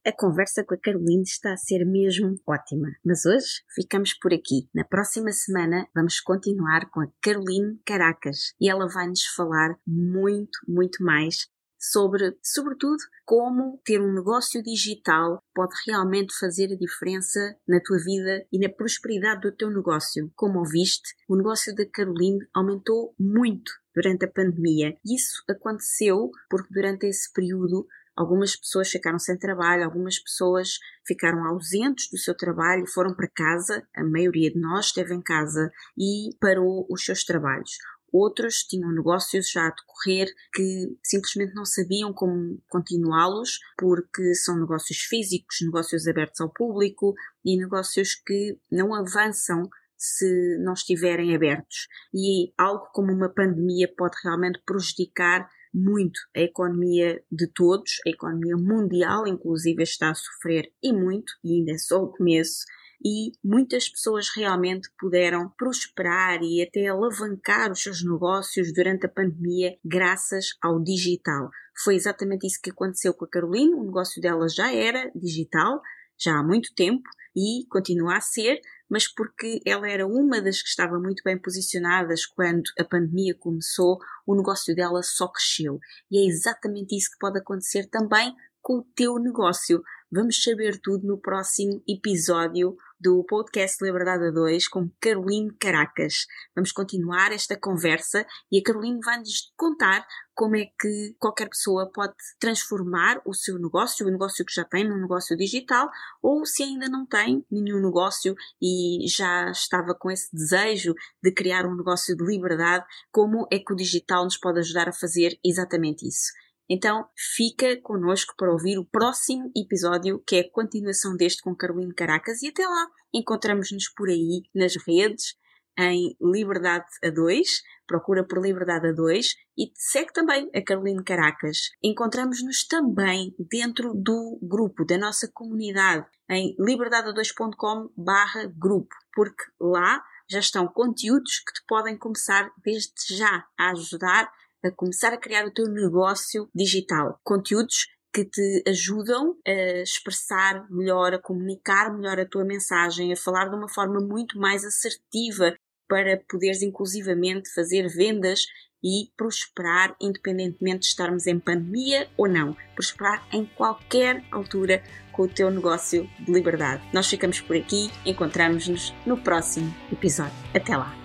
A 0.06 0.11
conversa 0.11 0.64
com 0.64 0.73
a 0.73 0.80
Carolina 0.80 1.22
está 1.22 1.53
a 1.53 1.57
ser 1.57 1.85
mesmo 1.85 2.35
ótima, 2.47 2.88
mas 3.06 3.26
hoje 3.26 3.61
ficamos 3.76 4.14
por 4.15 4.34
aqui. 4.34 4.68
Na 4.73 4.84
próxima 4.84 5.31
semana 5.31 5.88
vamos 5.93 6.19
continuar 6.19 6.89
com 6.89 7.01
a 7.01 7.07
Caroline 7.22 7.80
Caracas 7.85 8.56
e 8.60 8.69
ela 8.69 8.88
vai 8.88 9.07
nos 9.07 9.26
falar 9.35 9.77
muito, 9.85 10.57
muito 10.68 11.03
mais 11.03 11.47
sobre, 11.80 12.38
sobretudo, 12.43 12.97
como 13.26 13.80
ter 13.85 14.01
um 14.01 14.14
negócio 14.14 14.61
digital 14.61 15.41
pode 15.56 15.73
realmente 15.88 16.38
fazer 16.38 16.73
a 16.73 16.77
diferença 16.77 17.56
na 17.68 17.80
tua 17.80 17.97
vida 17.97 18.45
e 18.51 18.60
na 18.60 18.69
prosperidade 18.69 19.41
do 19.41 19.56
teu 19.56 19.69
negócio. 19.69 20.31
Como 20.35 20.60
ouviste, 20.60 21.15
o 21.27 21.38
negócio 21.38 21.73
da 21.73 21.85
Caroline 21.85 22.45
aumentou 22.53 23.15
muito 23.18 23.72
durante 23.95 24.26
a 24.26 24.31
pandemia. 24.31 24.97
Isso 25.06 25.43
aconteceu 25.49 26.31
porque 26.49 26.73
durante 26.73 27.07
esse 27.07 27.31
período 27.31 27.88
algumas 28.15 28.53
pessoas 28.53 28.89
ficaram 28.89 29.18
sem 29.18 29.38
trabalho, 29.38 29.85
algumas 29.85 30.19
pessoas 30.19 30.77
ficaram 31.07 31.45
ausentes 31.45 32.10
do 32.11 32.18
seu 32.18 32.35
trabalho, 32.35 32.85
foram 32.85 33.15
para 33.15 33.30
casa, 33.30 33.88
a 33.95 34.03
maioria 34.03 34.51
de 34.51 34.60
nós 34.60 34.88
esteve 34.88 35.14
em 35.15 35.22
casa 35.22 35.72
e 35.97 36.35
parou 36.38 36.85
os 36.89 37.06
seus 37.06 37.23
trabalhos. 37.23 37.77
Outros 38.11 38.64
tinham 38.64 38.91
negócios 38.91 39.52
já 39.52 39.68
a 39.68 39.72
decorrer 39.72 40.27
que 40.53 40.98
simplesmente 41.03 41.53
não 41.53 41.65
sabiam 41.65 42.14
como 42.14 42.61
continuá-los 42.68 43.60
porque 43.77 44.34
são 44.36 44.60
negócios 44.60 44.99
físicos, 44.99 45.57
negócios 45.61 46.07
abertos 46.07 46.41
ao 46.41 46.52
público 46.52 47.14
e 47.44 47.57
negócios 47.57 48.15
que 48.15 48.57
não 48.72 48.94
avançam 48.94 49.69
se 49.98 50.57
não 50.64 50.73
estiverem 50.73 51.36
abertos. 51.36 51.88
E 52.14 52.53
algo 52.57 52.90
como 52.94 53.11
uma 53.11 53.30
pandemia 53.30 53.94
pode 53.98 54.15
realmente 54.23 54.61
prejudicar 54.65 55.49
muito 55.73 56.19
a 56.36 56.40
economia 56.40 57.22
de 57.31 57.48
todos, 57.48 57.98
a 58.07 58.10
economia 58.10 58.56
mundial, 58.57 59.27
inclusive, 59.27 59.84
está 59.84 60.10
a 60.10 60.15
sofrer 60.15 60.72
e 60.81 60.91
muito, 60.91 61.31
e 61.44 61.60
ainda 61.60 61.73
é 61.73 61.77
só 61.77 62.02
o 62.02 62.11
começo 62.11 62.65
e 63.04 63.32
muitas 63.44 63.88
pessoas 63.88 64.30
realmente 64.36 64.90
puderam 65.00 65.50
prosperar 65.58 66.42
e 66.42 66.62
até 66.62 66.88
alavancar 66.88 67.72
os 67.72 67.82
seus 67.82 68.04
negócios 68.04 68.74
durante 68.74 69.06
a 69.06 69.10
pandemia 69.10 69.78
graças 69.84 70.58
ao 70.62 70.80
digital. 70.82 71.50
Foi 71.84 71.96
exatamente 71.96 72.46
isso 72.46 72.62
que 72.62 72.72
aconteceu 72.72 73.14
com 73.14 73.26
a 73.26 73.30
Carolina, 73.30 73.78
o 73.78 73.86
negócio 73.86 74.22
dela 74.22 74.48
já 74.50 74.74
era 74.74 75.12
digital, 75.16 75.82
já 76.18 76.38
há 76.38 76.44
muito 76.44 76.74
tempo 76.76 77.08
e 77.36 77.66
continua 77.70 78.18
a 78.18 78.22
ser, 78.22 78.60
mas 78.90 79.08
porque 79.08 79.62
ela 79.66 79.88
era 79.88 80.06
uma 80.06 80.42
das 80.42 80.62
que 80.62 80.68
estava 80.68 81.00
muito 81.00 81.24
bem 81.24 81.38
posicionadas 81.38 82.26
quando 82.26 82.64
a 82.78 82.84
pandemia 82.84 83.36
começou, 83.36 84.00
o 84.26 84.36
negócio 84.36 84.76
dela 84.76 85.02
só 85.04 85.28
cresceu. 85.28 85.80
E 86.12 86.18
é 86.18 86.28
exatamente 86.28 86.98
isso 86.98 87.12
que 87.12 87.20
pode 87.20 87.40
acontecer 87.40 87.88
também 87.88 88.36
com 88.62 88.80
o 88.80 88.86
teu 88.96 89.18
negócio. 89.20 89.82
Vamos 90.12 90.44
saber 90.44 90.80
tudo 90.82 91.08
no 91.08 91.18
próximo 91.18 91.82
episódio 91.88 92.76
do 93.00 93.24
podcast 93.24 93.84
Liberdade 93.84 94.26
a 94.26 94.32
2 94.32 94.68
com 94.68 94.90
Caroline 95.00 95.56
Caracas. 95.58 96.26
Vamos 96.54 96.72
continuar 96.72 97.32
esta 97.32 97.58
conversa 97.58 98.26
e 98.52 98.60
a 98.60 98.64
Caroline 98.64 99.00
vai-nos 99.04 99.54
contar 99.56 100.06
como 100.36 100.56
é 100.56 100.66
que 100.80 101.16
qualquer 101.20 101.50
pessoa 101.50 101.92
pode 101.92 102.14
transformar 102.40 103.22
o 103.26 103.34
seu 103.34 103.60
negócio, 103.60 104.08
o 104.08 104.12
negócio 104.12 104.46
que 104.46 104.54
já 104.54 104.64
tem, 104.64 104.88
num 104.88 105.02
negócio 105.02 105.36
digital, 105.36 105.90
ou 106.22 106.46
se 106.46 106.64
ainda 106.64 106.88
não 106.88 107.06
tem 107.06 107.46
nenhum 107.52 107.82
negócio 107.82 108.36
e 108.62 109.06
já 109.08 109.52
estava 109.52 109.94
com 109.94 110.10
esse 110.10 110.30
desejo 110.34 110.94
de 111.22 111.32
criar 111.34 111.66
um 111.66 111.76
negócio 111.76 112.16
de 112.16 112.24
liberdade, 112.26 112.86
como 113.12 113.48
é 113.52 113.60
que 113.60 113.74
o 113.74 113.76
digital 113.76 114.24
nos 114.24 114.38
pode 114.38 114.60
ajudar 114.60 114.88
a 114.88 114.94
fazer 114.94 115.38
exatamente 115.44 116.08
isso. 116.08 116.32
Então 116.70 117.08
fica 117.36 117.76
connosco 117.82 118.36
para 118.38 118.52
ouvir 118.52 118.78
o 118.78 118.86
próximo 118.86 119.52
episódio, 119.56 120.22
que 120.26 120.36
é 120.36 120.40
a 120.41 120.52
continuação 120.52 121.16
deste 121.18 121.41
com 121.41 121.56
Carolina 121.56 121.94
Caracas, 121.96 122.44
e 122.44 122.50
até 122.50 122.66
lá 122.66 122.88
encontramos-nos 123.14 123.90
por 123.90 124.08
aí 124.08 124.44
nas 124.54 124.76
redes, 124.76 125.36
em 125.80 126.16
Liberdade 126.22 126.86
a 127.04 127.10
2, 127.10 127.62
procura 127.88 128.24
por 128.24 128.41
Liberdade 128.41 128.88
a 128.88 128.91
2 128.91 129.36
e 129.58 129.72
segue 129.74 130.12
também 130.12 130.50
a 130.54 130.62
Carolina 130.62 131.02
Caracas. 131.04 131.72
Encontramos-nos 131.82 132.68
também 132.68 133.34
dentro 133.50 133.94
do 133.94 134.38
grupo, 134.41 134.86
da 134.86 134.98
nossa 134.98 135.30
comunidade, 135.32 136.06
em 136.30 136.56
liberdade2.com 136.58 137.90
barra 137.96 138.46
grupo, 138.58 138.94
porque 139.14 139.44
lá 139.60 140.04
já 140.30 140.40
estão 140.40 140.68
conteúdos 140.68 141.40
que 141.40 141.54
te 141.54 141.66
podem 141.66 141.98
começar 141.98 142.52
desde 142.64 143.16
já 143.16 143.48
a 143.58 143.72
ajudar 143.72 144.32
a 144.64 144.72
começar 144.72 145.14
a 145.14 145.18
criar 145.18 145.45
o 145.45 145.53
teu 145.53 145.68
negócio 145.68 146.49
digital. 146.53 147.19
Conteúdos 147.23 147.88
que 148.14 148.26
te 148.26 148.64
ajudam 148.68 149.36
a 149.48 149.81
expressar 149.81 150.65
melhor, 150.69 151.14
a 151.14 151.19
comunicar 151.19 151.95
melhor 151.95 152.19
a 152.19 152.26
tua 152.26 152.44
mensagem, 152.44 153.14
a 153.14 153.18
falar 153.18 153.49
de 153.49 153.56
uma 153.56 153.69
forma 153.69 153.99
muito 153.99 154.40
mais 154.40 154.65
assertiva 154.65 155.56
para 155.88 156.22
poderes 156.30 156.61
inclusivamente 156.61 157.53
fazer 157.53 157.88
vendas 157.88 158.45
e 158.84 159.11
prosperar 159.18 159.95
independentemente 159.99 160.81
de 160.81 160.86
estarmos 160.86 161.27
em 161.27 161.40
pandemia 161.40 162.07
ou 162.18 162.27
não. 162.30 162.56
Prosperar 162.76 163.27
em 163.31 163.45
qualquer 163.45 164.23
altura 164.31 164.81
com 165.11 165.23
o 165.23 165.27
teu 165.27 165.49
negócio 165.49 166.10
de 166.19 166.31
liberdade. 166.31 166.88
Nós 166.94 167.07
ficamos 167.07 167.41
por 167.41 167.57
aqui, 167.57 167.90
encontramos-nos 168.06 168.94
no 169.06 169.18
próximo 169.18 169.73
episódio. 169.91 170.34
Até 170.53 170.77
lá! 170.77 170.99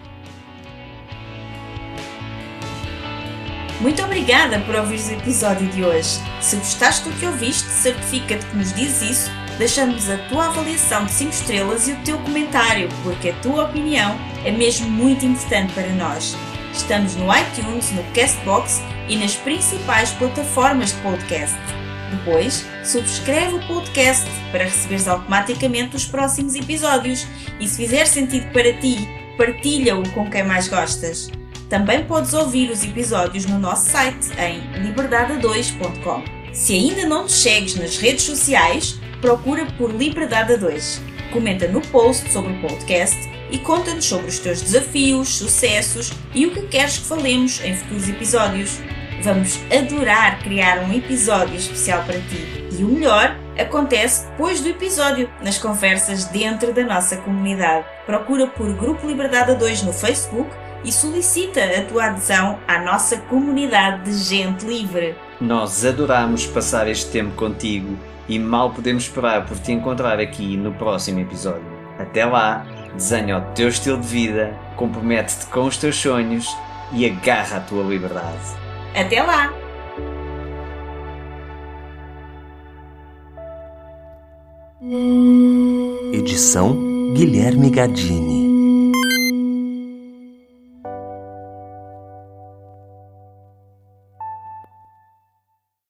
Muito 3.84 4.02
obrigada 4.02 4.60
por 4.60 4.76
ouvir 4.76 4.98
o 4.98 5.12
episódio 5.12 5.68
de 5.68 5.84
hoje. 5.84 6.18
Se 6.40 6.56
gostaste 6.56 7.06
do 7.06 7.14
que 7.16 7.26
ouviste, 7.26 7.68
certifica-te 7.68 8.46
que 8.46 8.56
nos 8.56 8.72
dizes 8.72 9.02
isso, 9.02 9.30
deixando-nos 9.58 10.08
a 10.08 10.16
tua 10.26 10.46
avaliação 10.46 11.04
de 11.04 11.12
5 11.12 11.30
estrelas 11.30 11.86
e 11.86 11.92
o 11.92 11.96
teu 11.96 12.18
comentário, 12.20 12.88
porque 13.02 13.28
a 13.28 13.34
tua 13.40 13.64
opinião 13.64 14.18
é 14.42 14.50
mesmo 14.50 14.88
muito 14.88 15.26
importante 15.26 15.74
para 15.74 15.90
nós. 15.90 16.34
Estamos 16.72 17.14
no 17.16 17.26
iTunes, 17.36 17.92
no 17.92 18.02
Castbox 18.14 18.80
e 19.06 19.18
nas 19.18 19.34
principais 19.34 20.12
plataformas 20.12 20.94
de 20.94 21.02
podcast. 21.02 21.58
Depois, 22.10 22.64
subscreve 22.82 23.56
o 23.56 23.66
podcast 23.66 24.24
para 24.50 24.64
receberes 24.64 25.06
automaticamente 25.06 25.94
os 25.94 26.06
próximos 26.06 26.54
episódios 26.54 27.26
e 27.60 27.68
se 27.68 27.76
fizer 27.76 28.06
sentido 28.06 28.50
para 28.50 28.72
ti, 28.80 29.06
partilha-o 29.36 30.08
com 30.12 30.30
quem 30.30 30.42
mais 30.42 30.68
gostas. 30.68 31.30
Também 31.68 32.04
podes 32.04 32.34
ouvir 32.34 32.70
os 32.70 32.84
episódios 32.84 33.46
no 33.46 33.58
nosso 33.58 33.90
site 33.90 34.28
em 34.38 34.60
liberdade2.com. 34.82 36.22
Se 36.52 36.74
ainda 36.74 37.06
não 37.06 37.26
te 37.26 37.32
segues 37.32 37.74
nas 37.74 37.96
redes 37.96 38.24
sociais, 38.24 39.00
procura 39.20 39.66
por 39.78 39.90
Liberdade 39.90 40.56
2. 40.56 41.02
Comenta 41.32 41.66
no 41.66 41.80
post 41.80 42.30
sobre 42.30 42.52
o 42.52 42.60
podcast 42.60 43.18
e 43.50 43.58
conta-nos 43.58 44.04
sobre 44.04 44.28
os 44.28 44.38
teus 44.38 44.62
desafios, 44.62 45.28
sucessos 45.28 46.12
e 46.34 46.46
o 46.46 46.52
que 46.52 46.62
queres 46.68 46.98
que 46.98 47.06
falemos 47.06 47.60
em 47.64 47.74
futuros 47.74 48.08
episódios. 48.08 48.80
Vamos 49.22 49.58
adorar 49.72 50.42
criar 50.42 50.80
um 50.80 50.92
episódio 50.92 51.56
especial 51.56 52.04
para 52.04 52.20
ti. 52.20 52.68
E 52.78 52.84
o 52.84 52.88
melhor 52.88 53.36
acontece 53.58 54.26
depois 54.26 54.60
do 54.60 54.68
episódio, 54.68 55.30
nas 55.42 55.58
conversas 55.58 56.26
dentro 56.26 56.72
da 56.72 56.84
nossa 56.84 57.16
comunidade. 57.16 57.86
Procura 58.04 58.46
por 58.46 58.72
Grupo 58.74 59.06
Liberdade 59.06 59.54
2 59.54 59.82
no 59.84 59.92
Facebook 59.92 60.50
e 60.84 60.92
solicita 60.92 61.64
a 61.64 61.84
tua 61.84 62.06
adesão 62.06 62.58
à 62.68 62.78
nossa 62.78 63.16
comunidade 63.16 64.04
de 64.04 64.18
gente 64.18 64.66
livre. 64.66 65.16
Nós 65.40 65.84
adoramos 65.84 66.46
passar 66.46 66.88
este 66.88 67.10
tempo 67.10 67.34
contigo 67.34 67.98
e 68.28 68.38
mal 68.38 68.70
podemos 68.70 69.04
esperar 69.04 69.46
por 69.46 69.58
te 69.58 69.72
encontrar 69.72 70.20
aqui 70.20 70.56
no 70.56 70.72
próximo 70.72 71.20
episódio. 71.20 71.64
Até 71.98 72.24
lá, 72.24 72.66
desenha 72.94 73.38
o 73.38 73.40
teu 73.54 73.68
estilo 73.68 74.00
de 74.00 74.06
vida, 74.06 74.58
compromete-te 74.76 75.46
com 75.46 75.64
os 75.64 75.76
teus 75.76 75.96
sonhos 75.96 76.46
e 76.92 77.06
agarra 77.06 77.58
a 77.58 77.60
tua 77.60 77.84
liberdade. 77.84 78.64
Até 78.94 79.22
lá! 79.22 79.52
Edição 86.12 87.12
Guilherme 87.14 87.70
Gardini. 87.70 88.43